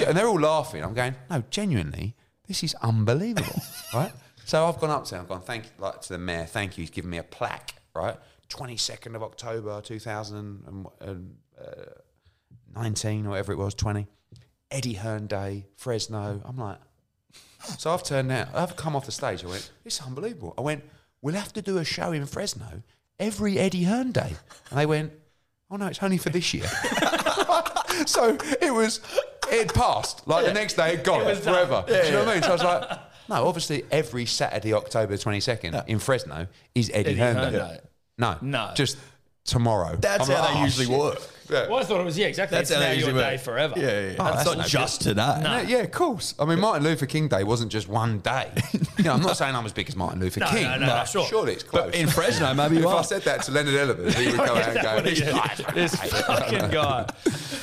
and 0.06 0.18
they're 0.18 0.28
all 0.28 0.40
laughing. 0.40 0.84
I'm 0.84 0.94
going, 0.94 1.16
no, 1.30 1.44
genuinely, 1.50 2.16
this 2.48 2.64
is 2.64 2.74
unbelievable, 2.76 3.62
right? 3.94 4.14
So 4.46 4.66
I've 4.68 4.80
gone 4.80 4.92
up 4.92 5.06
to 5.06 5.16
him. 5.16 5.22
I've 5.22 5.28
gone, 5.28 5.42
thank 5.42 5.66
you, 5.66 5.70
like 5.80 6.02
to 6.02 6.14
the 6.14 6.18
mayor. 6.20 6.46
Thank 6.46 6.78
you. 6.78 6.84
He's 6.84 6.92
given 6.92 7.10
me 7.10 7.18
a 7.18 7.24
plaque, 7.24 7.74
right? 7.94 8.16
22nd 8.50 9.16
of 9.16 9.24
October, 9.24 9.82
2019 9.82 10.86
uh, 13.26 13.28
or 13.28 13.30
whatever 13.32 13.52
it 13.52 13.58
was, 13.58 13.74
20. 13.74 14.08
Eddie 14.72 14.94
Hearn 14.94 15.28
Day, 15.28 15.68
Fresno. 15.78 16.42
I'm 16.46 16.58
like, 16.58 16.78
so 17.78 17.94
I've 17.94 18.04
turned 18.04 18.32
out. 18.32 18.50
I've 18.54 18.76
come 18.76 18.96
off 18.96 19.06
the 19.06 19.12
stage. 19.12 19.44
I 19.44 19.48
went, 19.48 19.72
it's 19.84 20.02
unbelievable. 20.02 20.54
I 20.58 20.62
went, 20.62 20.84
we'll 21.22 21.36
have 21.36 21.54
to 21.54 21.62
do 21.62 21.78
a 21.80 21.86
show 21.86 22.12
in 22.12 22.26
Fresno 22.26 22.84
every 23.20 23.58
Eddie 23.58 23.84
Hearn 23.84 24.12
Day. 24.12 24.34
And 24.70 24.80
they 24.80 24.86
went, 24.86 25.12
oh 25.72 25.78
no, 25.78 25.88
it's 25.88 26.02
only 26.04 26.18
for 26.18 26.30
this 26.30 26.54
year. 26.54 26.68
so 28.06 28.38
it 28.62 28.74
was, 28.74 29.02
it 29.50 29.74
passed. 29.74 30.28
Like 30.28 30.46
the 30.46 30.54
next 30.54 30.74
day, 30.76 30.94
it 30.96 31.04
gone 31.04 31.24
forever. 31.36 31.84
Do 31.88 31.94
you 31.94 32.12
know 32.12 32.20
what 32.20 32.30
I 32.30 32.34
mean? 32.36 32.44
So 32.44 32.50
I 32.50 32.54
was 32.54 32.64
like, 32.64 33.00
no, 33.30 33.48
obviously 33.48 33.84
every 33.92 34.26
Saturday, 34.26 34.74
October 34.74 35.16
22nd 35.16 35.88
in 35.88 36.00
Fresno 36.00 36.48
is 36.74 36.90
Eddie, 36.94 37.12
Eddie 37.12 37.20
Hearn 37.20 37.36
Hearn 37.38 37.54
Day. 37.54 37.60
Day. 37.60 37.80
No, 38.18 38.38
No. 38.42 38.72
just 38.76 38.98
tomorrow. 39.46 39.96
That's 39.96 40.28
I'm 40.30 40.36
how 40.36 40.42
like, 40.44 40.54
they 40.54 40.60
oh, 40.60 40.64
usually 40.64 40.86
shit. 40.88 40.98
work. 41.00 41.20
Well, 41.48 41.76
I 41.76 41.84
thought 41.84 42.02
it 42.02 42.06
was 42.06 42.18
yeah, 42.18 42.26
exactly. 42.26 42.58
That's 42.58 42.72
it's 42.72 42.76
how 42.76 42.84
now 42.84 42.90
they 42.90 42.96
your 42.98 43.06
usually 43.10 43.22
day 43.22 43.34
work. 43.34 43.42
forever. 43.42 43.74
Yeah, 43.78 43.84
yeah. 43.86 44.00
yeah. 44.00 44.14
that's 44.18 44.36
That's 44.38 44.46
no 44.48 44.54
not 44.54 44.64
good. 44.64 44.72
just 44.72 45.02
today. 45.02 45.40
Yeah, 45.44 45.62
yeah, 45.62 45.78
of 45.78 45.92
course. 45.92 46.34
I 46.40 46.46
mean, 46.46 46.60
Martin 46.60 46.84
Luther 46.84 47.06
King 47.06 47.28
Day 47.28 47.44
wasn't 47.44 47.72
just 47.72 47.88
one 47.88 48.18
day. 48.18 48.52
you 48.98 49.04
know, 49.04 49.14
I'm 49.14 49.22
not 49.22 49.38
saying 49.38 49.54
I'm 49.56 49.64
as 49.64 49.72
big 49.72 49.88
as 49.88 49.96
Martin 49.96 50.20
Luther 50.20 50.40
No, 50.40 50.48
King. 50.48 50.64
no, 50.64 50.78
no, 50.80 50.86
but 50.88 51.06
sure. 51.06 51.28
Surely 51.28 51.54
it's 51.54 51.62
close. 51.62 51.86
But 51.86 51.94
in 51.96 52.08
Fresno, 52.08 52.52
maybe 52.56 52.78
if 52.78 52.82
you 52.82 52.88
I 52.90 52.94
are. 52.94 53.04
said 53.04 53.22
that 53.26 53.44
to 53.44 53.52
Leonard 53.52 53.76
Ellerbe, 53.76 54.12
he 54.16 54.26
would 54.32 54.36
come 54.38 54.58
out 54.58 54.70
and 54.70 54.82
go, 54.82 55.02
This, 55.02 55.20
"This 55.76 56.00
this 56.02 56.22
fucking 56.26 56.72
guy. 56.72 57.06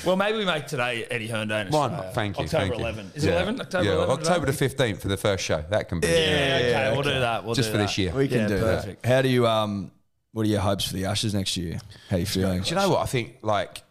Well, 0.07 0.15
maybe 0.15 0.39
we 0.39 0.45
make 0.45 0.69
today 0.69 1.05
Eddie 1.11 1.27
Hearn 1.27 1.49
Day. 1.49 1.63
in 1.63 1.69
Why 1.71 1.87
Australia. 1.87 2.05
not? 2.07 2.15
Thank 2.15 2.39
you. 2.39 2.45
October 2.45 2.65
thank 2.67 2.75
you. 2.79 2.81
11. 2.85 3.13
Is 3.17 3.25
it 3.25 3.29
Yeah. 3.31 3.35
11? 3.43 3.61
October 3.63 3.85
yeah, 3.85 3.93
11? 3.95 4.11
October 4.13 4.47
the 4.47 4.53
15th 4.69 4.99
for 5.01 5.09
the 5.09 5.17
first 5.17 5.43
show. 5.45 5.65
That 5.71 5.89
can 5.89 5.99
be. 5.99 6.07
Yeah, 6.07 6.13
okay, 6.13 6.91
we'll 6.93 7.03
do 7.03 7.19
that. 7.19 7.45
We'll 7.45 7.57
Just 7.57 7.71
do 7.71 7.73
for 7.73 7.79
that. 7.79 7.85
this 7.89 7.99
year. 7.99 8.13
We 8.13 8.29
can 8.29 8.43
Yeah, 8.43 8.47
do 8.47 8.59
perfect. 8.61 9.03
that. 9.03 9.09
How 9.09 9.23
do 9.23 9.29
you 9.29 9.49
um? 9.49 9.91
What 10.33 10.47
are 10.47 10.49
your 10.49 10.61
hopes 10.61 10.87
for 10.87 10.95
the 10.95 11.05
Ashes 11.05 11.35
next 11.35 11.57
year? 11.57 11.79
How 12.09 12.17
are 12.17 12.21
you 12.21 12.27
feeling? 12.27 12.63
Do 12.63 12.71
you 12.71 12.77
know 12.77 12.91
what? 12.91 13.01
I 13.01 13.07
think, 13.07 13.39
like, 13.43 13.83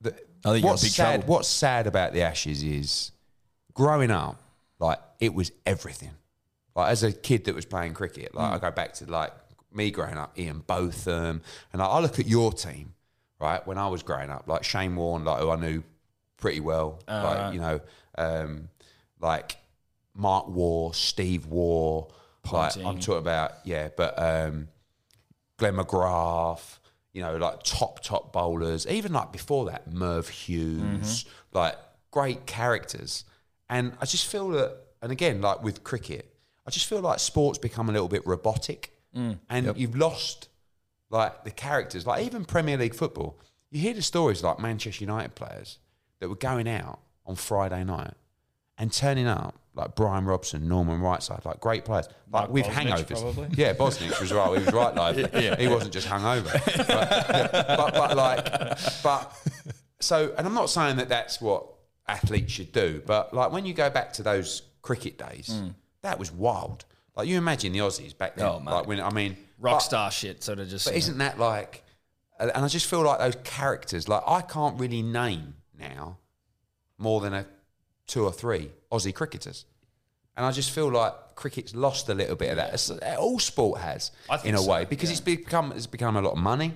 the, 0.00 0.14
I 0.44 0.52
think 0.52 0.64
what's 0.64 0.88
sad, 0.88 1.20
trouble. 1.20 1.34
what's 1.34 1.48
sad 1.48 1.86
about 1.86 2.12
the 2.12 2.22
Ashes 2.22 2.62
is 2.62 3.10
growing 3.74 4.10
up, 4.10 4.40
like, 4.78 4.98
it 5.18 5.34
was 5.34 5.50
everything. 5.66 6.12
Like, 6.74 6.90
as 6.90 7.02
a 7.02 7.12
kid 7.12 7.44
that 7.44 7.54
was 7.54 7.64
playing 7.64 7.94
cricket, 7.94 8.34
like, 8.34 8.52
I 8.52 8.58
go 8.58 8.70
back 8.70 8.94
to, 8.94 9.10
like, 9.10 9.32
me 9.72 9.90
growing 9.90 10.18
up, 10.18 10.38
Ian 10.38 10.60
Botham, 10.66 11.42
and 11.72 11.80
like, 11.80 11.88
I 11.88 11.98
look 12.00 12.18
at 12.18 12.26
your 12.26 12.52
team, 12.52 12.94
right, 13.40 13.66
when 13.66 13.78
I 13.78 13.88
was 13.88 14.02
growing 14.02 14.30
up, 14.30 14.44
like 14.46 14.64
Shane 14.64 14.94
Warne, 14.94 15.24
like, 15.24 15.40
who 15.40 15.50
I 15.50 15.56
knew 15.56 15.82
pretty 16.36 16.60
well, 16.60 17.00
like, 17.08 17.54
you 17.54 17.60
know, 17.60 17.80
um, 18.18 18.68
like 19.20 19.56
Mark 20.14 20.48
Waugh, 20.48 20.92
Steve 20.92 21.46
Waugh, 21.46 22.06
like, 22.52 22.76
I'm 22.76 23.00
talking 23.00 23.18
about, 23.18 23.52
yeah, 23.64 23.88
but 23.96 24.14
um, 24.18 24.68
Glenn 25.62 25.76
McGrath, 25.76 26.80
you 27.12 27.22
know, 27.22 27.36
like 27.36 27.62
top, 27.62 28.02
top 28.02 28.32
bowlers, 28.32 28.84
even 28.88 29.12
like 29.12 29.30
before 29.30 29.66
that, 29.66 29.92
Merv 29.92 30.28
Hughes, 30.28 31.22
mm-hmm. 31.22 31.56
like 31.56 31.76
great 32.10 32.46
characters. 32.46 33.24
And 33.70 33.92
I 34.00 34.06
just 34.06 34.26
feel 34.26 34.48
that, 34.48 34.76
and 35.00 35.12
again, 35.12 35.40
like 35.40 35.62
with 35.62 35.84
cricket, 35.84 36.34
I 36.66 36.72
just 36.72 36.88
feel 36.88 37.00
like 37.00 37.20
sports 37.20 37.58
become 37.58 37.88
a 37.88 37.92
little 37.92 38.08
bit 38.08 38.26
robotic 38.26 38.92
mm. 39.16 39.38
and 39.48 39.76
you've 39.76 39.94
lost 39.94 40.48
like 41.10 41.44
the 41.44 41.52
characters, 41.52 42.08
like 42.08 42.26
even 42.26 42.44
Premier 42.44 42.76
League 42.76 42.96
football. 42.96 43.38
You 43.70 43.80
hear 43.80 43.94
the 43.94 44.02
stories 44.02 44.42
like 44.42 44.58
Manchester 44.58 45.04
United 45.04 45.36
players 45.36 45.78
that 46.18 46.28
were 46.28 46.34
going 46.34 46.68
out 46.68 46.98
on 47.24 47.36
Friday 47.36 47.84
night 47.84 48.14
and 48.76 48.92
turning 48.92 49.28
up 49.28 49.54
like 49.74 49.94
Brian 49.94 50.24
Robson, 50.24 50.68
Norman 50.68 51.00
Whiteside, 51.00 51.44
like 51.44 51.60
great 51.60 51.84
players, 51.84 52.06
like 52.30 52.42
Mark 52.42 52.52
with 52.52 52.66
Bosnich, 52.66 53.06
hangovers. 53.06 53.20
probably. 53.20 53.48
Yeah, 53.56 53.72
Bosnich 53.74 54.20
was 54.20 54.32
right. 54.32 54.58
He 54.58 54.64
was 54.64 54.74
right. 54.74 54.94
Like 54.94 55.34
he 55.58 55.68
wasn't 55.68 55.92
just 55.92 56.06
hungover, 56.08 56.52
but, 56.86 57.52
but 57.52 57.94
but 57.94 58.16
like 58.16 59.02
but 59.02 59.36
so. 60.00 60.34
And 60.36 60.46
I'm 60.46 60.54
not 60.54 60.68
saying 60.68 60.96
that 60.96 61.08
that's 61.08 61.40
what 61.40 61.66
athletes 62.06 62.52
should 62.52 62.72
do, 62.72 63.02
but 63.06 63.32
like 63.32 63.52
when 63.52 63.64
you 63.64 63.72
go 63.72 63.88
back 63.88 64.12
to 64.14 64.22
those 64.22 64.62
cricket 64.82 65.16
days, 65.16 65.48
hmm. 65.48 65.68
that 66.02 66.18
was 66.18 66.30
wild. 66.30 66.84
Like 67.16 67.28
you 67.28 67.38
imagine 67.38 67.72
the 67.72 67.80
Aussies 67.80 68.16
back 68.16 68.36
then. 68.36 68.46
Oh, 68.46 68.62
like 68.64 68.86
when 68.86 69.00
I 69.00 69.10
mean, 69.10 69.36
Rock 69.58 69.80
star 69.80 70.10
shit, 70.10 70.42
sort 70.42 70.58
of 70.58 70.68
just. 70.68 70.86
but 70.86 70.94
isn't 70.94 71.18
that 71.18 71.38
like? 71.38 71.84
And 72.38 72.50
I 72.52 72.68
just 72.68 72.86
feel 72.86 73.02
like 73.02 73.20
those 73.20 73.36
characters. 73.44 74.08
Like 74.08 74.22
I 74.26 74.42
can't 74.42 74.78
really 74.78 75.02
name 75.02 75.54
now 75.78 76.18
more 76.98 77.20
than 77.20 77.32
a 77.34 77.46
two 78.06 78.24
or 78.24 78.32
three 78.32 78.70
Aussie 78.90 79.14
cricketers, 79.14 79.64
and 80.36 80.44
I 80.46 80.50
just 80.52 80.70
feel 80.70 80.90
like 80.90 81.14
cricket's 81.34 81.74
lost 81.74 82.08
a 82.08 82.14
little 82.14 82.36
bit 82.36 82.50
of 82.50 82.56
that. 82.56 82.74
It's- 82.74 82.90
all 83.18 83.38
sport 83.38 83.80
has 83.80 84.10
I 84.28 84.36
think 84.36 84.50
in 84.50 84.54
a 84.54 84.58
so, 84.58 84.70
way 84.70 84.84
because 84.84 85.10
it's 85.10 85.20
become 85.20 85.72
it's 85.72 85.86
become 85.86 86.16
a 86.16 86.22
lot 86.22 86.32
of 86.32 86.38
money. 86.38 86.72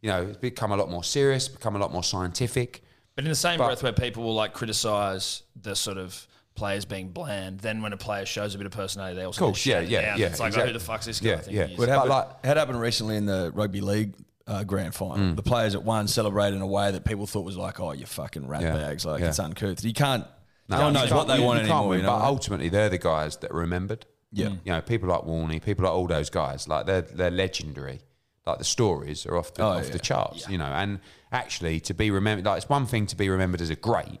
You 0.00 0.10
know, 0.10 0.22
it's 0.22 0.38
become 0.38 0.72
a 0.72 0.76
lot 0.76 0.90
more 0.90 1.04
serious, 1.04 1.46
become 1.48 1.76
a 1.76 1.78
lot 1.78 1.92
more 1.92 2.02
scientific. 2.02 2.82
But 3.14 3.24
in 3.24 3.30
the 3.30 3.36
same 3.36 3.58
But- 3.58 3.66
breath 3.66 3.82
where 3.82 3.92
people 3.92 4.22
will 4.24 4.34
like 4.34 4.52
criticize 4.54 5.42
the 5.60 5.76
sort 5.76 5.98
of 5.98 6.26
players 6.54 6.84
being 6.84 7.08
bland, 7.08 7.60
then 7.60 7.80
when 7.82 7.92
a 7.92 7.96
player 7.96 8.26
shows 8.26 8.54
a 8.54 8.58
bit 8.58 8.66
of 8.66 8.72
personality, 8.72 9.16
they 9.16 9.24
also 9.24 9.44
Of 9.44 9.48
course, 9.52 9.64
get 9.64 9.88
yeah, 9.88 10.00
yeah, 10.00 10.06
down. 10.10 10.18
yeah, 10.18 10.26
It's 10.26 10.40
like, 10.40 10.56
oh, 10.58 10.66
who 10.66 10.72
the 10.72 10.80
fuck's 10.80 11.06
this 11.06 11.18
guy? 11.20 11.28
Yeah, 11.30 11.34
I 11.36 11.38
think 11.38 11.56
yeah. 11.56 11.66
he. 11.66 11.76
What 11.76 11.88
But 11.88 11.92
happened, 11.94 12.10
like- 12.10 12.44
had 12.44 12.56
happened 12.58 12.80
recently 12.80 13.16
in 13.16 13.26
the 13.26 13.52
rugby 13.54 13.80
league 13.80 14.14
uh, 14.46 14.64
grand 14.64 14.92
final. 14.94 15.34
The 15.36 15.42
players 15.42 15.74
at 15.76 15.84
one 15.84 16.08
celebrated 16.08 16.56
in 16.56 16.62
a 16.62 16.66
way 16.66 16.90
that 16.90 17.04
people 17.04 17.26
thought 17.28 17.44
was 17.44 17.56
like, 17.56 17.78
"Oh, 17.78 17.92
you 17.92 18.06
fucking 18.06 18.48
rat 18.48 18.60
Yeah. 18.62 18.72
bags!" 18.74 19.04
Like 19.06 19.20
Yeah. 19.20 19.28
it's 19.28 19.38
uncouth. 19.38 19.84
You 19.84 19.92
can't. 19.92 20.26
No, 20.68 20.76
oh, 20.76 20.78
no 20.78 20.84
one 20.86 20.92
knows 20.94 21.10
what 21.12 21.28
they 21.28 21.40
want 21.40 21.58
you 21.58 21.64
anymore. 21.64 21.88
win, 21.88 21.98
You 22.00 22.02
know? 22.06 22.18
but 22.18 22.24
ultimately, 22.24 22.68
they're 22.68 22.88
the 22.88 22.98
guys 22.98 23.36
that 23.38 23.50
are 23.50 23.56
remembered. 23.58 24.06
Yeah. 24.34 24.50
you 24.64 24.72
know, 24.72 24.80
people 24.80 25.08
like 25.10 25.22
Warney, 25.22 25.62
people 25.62 25.84
like 25.84 25.92
all 25.92 26.06
those 26.06 26.30
guys, 26.30 26.66
like 26.66 26.86
they're 26.86 27.02
they're 27.02 27.30
legendary. 27.30 28.00
Like 28.46 28.58
the 28.58 28.64
stories 28.64 29.26
are 29.26 29.36
off 29.36 29.52
the 29.54 29.62
Oh, 29.62 29.68
off 29.68 29.86
yeah. 29.86 29.92
the 29.92 29.98
charts, 29.98 30.48
you 30.48 30.56
know. 30.58 30.64
And 30.66 31.00
actually, 31.30 31.80
to 31.80 31.94
be 31.94 32.10
remembered, 32.10 32.46
like 32.46 32.56
it's 32.58 32.68
one 32.68 32.86
thing 32.86 33.06
to 33.06 33.16
be 33.16 33.28
remembered 33.28 33.60
as 33.60 33.68
a 33.70 33.76
great, 33.76 34.20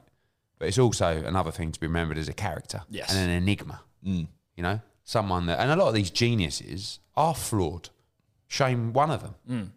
but 0.58 0.68
it's 0.68 0.78
also 0.78 1.16
another 1.24 1.50
thing 1.50 1.72
to 1.72 1.80
be 1.80 1.86
remembered 1.86 2.18
as 2.18 2.28
a 2.28 2.32
character 2.34 2.82
Yes. 2.90 3.10
and 3.12 3.18
an 3.18 3.30
enigma. 3.30 3.80
Mm. 4.06 4.28
You 4.56 4.62
know, 4.62 4.80
someone 5.04 5.46
that, 5.46 5.58
and 5.60 5.70
a 5.70 5.76
lot 5.76 5.88
of 5.88 5.94
these 5.94 6.10
geniuses 6.10 6.98
are 7.16 7.34
flawed. 7.34 7.88
Shame 8.48 8.92
one 8.92 9.10
of 9.10 9.22
them. 9.22 9.34
Mm. 9.50 9.70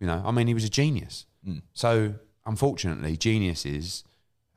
You 0.00 0.06
know, 0.06 0.22
I 0.24 0.30
mean, 0.32 0.46
he 0.48 0.54
was 0.54 0.64
a 0.64 0.68
genius. 0.70 1.24
Mm. 1.46 1.62
So 1.72 2.14
unfortunately, 2.46 3.16
geniuses 3.16 4.04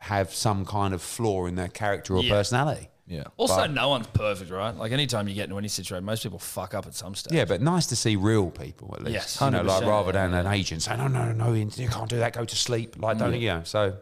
have 0.02 0.34
some 0.34 0.66
kind 0.66 0.94
of 0.94 1.02
flaw 1.02 1.46
in 1.46 1.56
their 1.56 1.68
character 1.68 2.16
or 2.16 2.24
Yeah. 2.24 2.34
personality. 2.34 2.90
yeah. 3.08 3.24
Also, 3.38 3.56
but- 3.58 3.72
no 3.72 3.90
one's 3.90 4.08
perfect, 4.08 4.50
right? 4.52 4.76
Like 4.76 4.92
anytime 4.92 5.28
you 5.28 5.36
get 5.36 5.44
into 5.46 5.58
any 5.58 5.68
situation, 5.68 6.06
most 6.06 6.24
people 6.24 6.40
fuck 6.40 6.74
up 6.74 6.86
at 6.88 6.96
some 6.96 7.14
stage. 7.14 7.34
Yeah, 7.34 7.46
but 7.46 7.62
nice 7.62 7.86
to 7.88 7.96
see 7.96 8.16
real 8.16 8.50
people 8.50 8.94
at 8.96 9.04
least. 9.04 9.14
Yes, 9.14 9.38
you 9.42 9.52
know, 9.52 9.62
like 9.64 9.86
rather 9.86 10.12
than 10.12 10.34
an 10.34 10.48
agent 10.48 10.82
saying, 10.84 11.00
oh, 11.02 11.08
"No, 11.08 11.26
no, 11.32 11.48
no, 11.48 11.54
you 11.54 11.90
can't 11.90 12.10
do 12.10 12.18
that. 12.20 12.34
Go 12.34 12.46
to 12.46 12.56
sleep." 12.56 12.96
Like, 12.98 13.18
don't 13.18 13.34
you 13.40 13.48
know? 13.50 13.62
So 13.64 13.98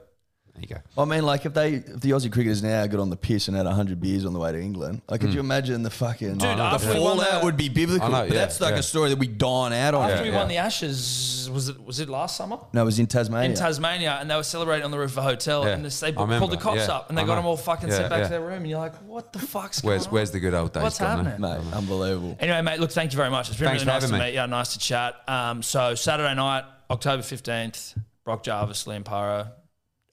there 0.62 0.68
you 0.70 0.76
go. 0.95 1.01
I 1.01 1.05
mean, 1.05 1.24
like 1.26 1.45
if 1.45 1.53
they, 1.53 1.74
if 1.76 2.01
the 2.01 2.12
Aussie 2.12 2.32
cricketers 2.32 2.62
now 2.64 2.86
got 2.88 2.99
on 2.99 3.10
the 3.10 3.16
piss 3.16 3.47
and 3.47 3.55
had 3.55 3.66
hundred 3.66 3.99
beers 4.01 4.26
on 4.26 4.34
the 4.34 4.39
way 4.39 4.51
to 4.51 4.60
England, 4.60 5.01
like, 5.10 5.22
could 5.22 5.34
you 5.34 5.39
imagine 5.39 5.84
the 5.84 5.89
fucking 5.89 6.34
Dude, 6.34 6.41
the 6.41 6.45
after 6.47 6.93
we 6.93 6.99
won 6.99 7.18
fallout 7.18 7.39
the- 7.41 7.45
would 7.45 7.57
be 7.57 7.70
biblical. 7.70 8.07
I 8.07 8.12
know, 8.12 8.28
But 8.28 8.34
yeah, 8.34 8.39
that's 8.41 8.60
like 8.62 8.74
yeah. 8.74 8.80
a 8.80 8.84
story 8.84 9.10
that 9.10 9.20
we 9.20 9.28
dine 9.28 9.74
out 9.74 9.93
on. 9.93 10.10
After 10.10 10.24
we 10.24 10.30
yeah. 10.32 10.38
won 10.38 10.47
the 10.47 10.57
Ashes, 10.57 11.49
was 11.53 11.70
it 11.70 11.84
was 11.84 11.99
it 11.99 12.10
last 12.10 12.36
summer? 12.36 12.57
No, 12.74 12.82
it 12.82 12.86
was 12.86 12.99
in 12.99 13.07
Tasmania. 13.07 13.49
in 13.49 13.55
Tasmania, 13.55 14.18
and 14.20 14.30
they 14.30 14.36
were 14.36 14.43
celebrating 14.43 14.86
on 14.86 14.91
the 14.91 14.99
roof 14.99 15.12
of 15.12 15.18
a 15.20 15.22
hotel, 15.24 15.66
Yeah. 15.66 15.74
and 15.74 15.86
this, 15.86 15.99
they 15.99 16.07
I 16.07 16.12
remember, 16.12 16.39
pulled 16.39 16.51
the 16.51 16.57
cops 16.57 16.88
yeah. 16.88 16.95
up, 16.95 17.10
and 17.10 17.18
they 17.18 17.22
I 17.22 17.26
got 17.26 17.32
know. 17.34 17.41
them 17.41 17.45
all 17.47 17.57
fucking 17.57 17.89
Yeah, 17.89 17.95
sent 17.95 18.10
back 18.10 18.20
yeah. 18.20 18.24
to 18.26 18.30
their 18.32 18.41
room, 18.41 18.57
and 18.62 18.70
you're 18.70 18.80
like, 18.80 18.95
what 19.03 19.34
the 19.34 19.39
fuck's 19.39 19.84
Where's 19.84 20.03
going 20.03 20.07
on? 20.10 20.14
Where's 20.16 20.32
the 20.32 20.39
good 20.39 20.53
old 20.53 20.74
days 20.74 20.84
What's 20.84 20.99
gone? 20.99 21.26
eh? 21.26 21.30
happening? 21.32 21.41
Mate, 21.66 21.74
unbelievable. 21.74 22.38
Anyway, 22.39 22.62
mate, 22.62 22.80
look, 22.80 22.91
thank 22.91 23.12
you 23.14 23.18
very 23.18 23.30
much. 23.30 23.49
It's 23.49 23.57
been 23.57 23.68
Thanks 23.68 23.84
really 23.86 23.91
for 23.91 24.01
nice 24.01 24.10
to 24.10 24.16
having 24.16 24.20
me. 24.28 24.32
meet 24.38 24.41
you. 24.41 24.47
Nice 24.47 24.74
to 24.74 24.80
chat. 24.80 25.16
Um, 25.28 25.64
so 25.64 25.95
Saturday 25.95 26.36
night, 26.36 26.66
October 26.91 27.24
fifteenth, 27.24 27.95
Brock 28.26 28.43
Jarvis, 28.43 28.84
Liam 28.86 29.03
Paro, 29.03 29.49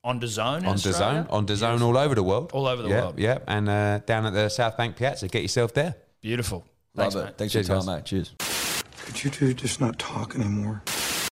on 0.07 0.21
DAZN. 0.21 0.67
On 0.67 0.77
DAZN, 0.77 1.27
on 1.31 1.47
DAZN, 1.47 1.81
all 1.83 1.99
over 1.99 2.15
the 2.15 2.23
world, 2.23 2.53
All 2.55 2.67
over 2.67 2.83
the 2.83 2.89
yeah, 2.89 3.01
world. 3.03 3.19
Yeah, 3.19 3.39
and 3.49 3.69
uh, 3.69 3.99
down 4.07 4.25
at 4.27 4.33
the 4.33 4.49
South 4.49 4.77
Bank 4.77 4.97
Piazza, 4.97 5.29
get 5.29 5.43
yourself 5.43 5.75
there. 5.75 5.97
Beautiful. 6.21 6.65
Love 6.95 7.13
Thanks, 7.13 7.15
it. 7.17 7.25
mate. 7.25 7.39
Thanks 7.39 7.53
for 7.53 7.59
your 7.59 7.65
time, 7.67 7.77
guys. 7.79 7.87
mate. 7.87 8.05
Cheers. 8.05 8.33
Could 9.05 9.25
you 9.25 9.31
two 9.31 9.53
just 9.55 9.81
not 9.81 9.99
talk 9.99 10.35
anymore? 10.37 10.83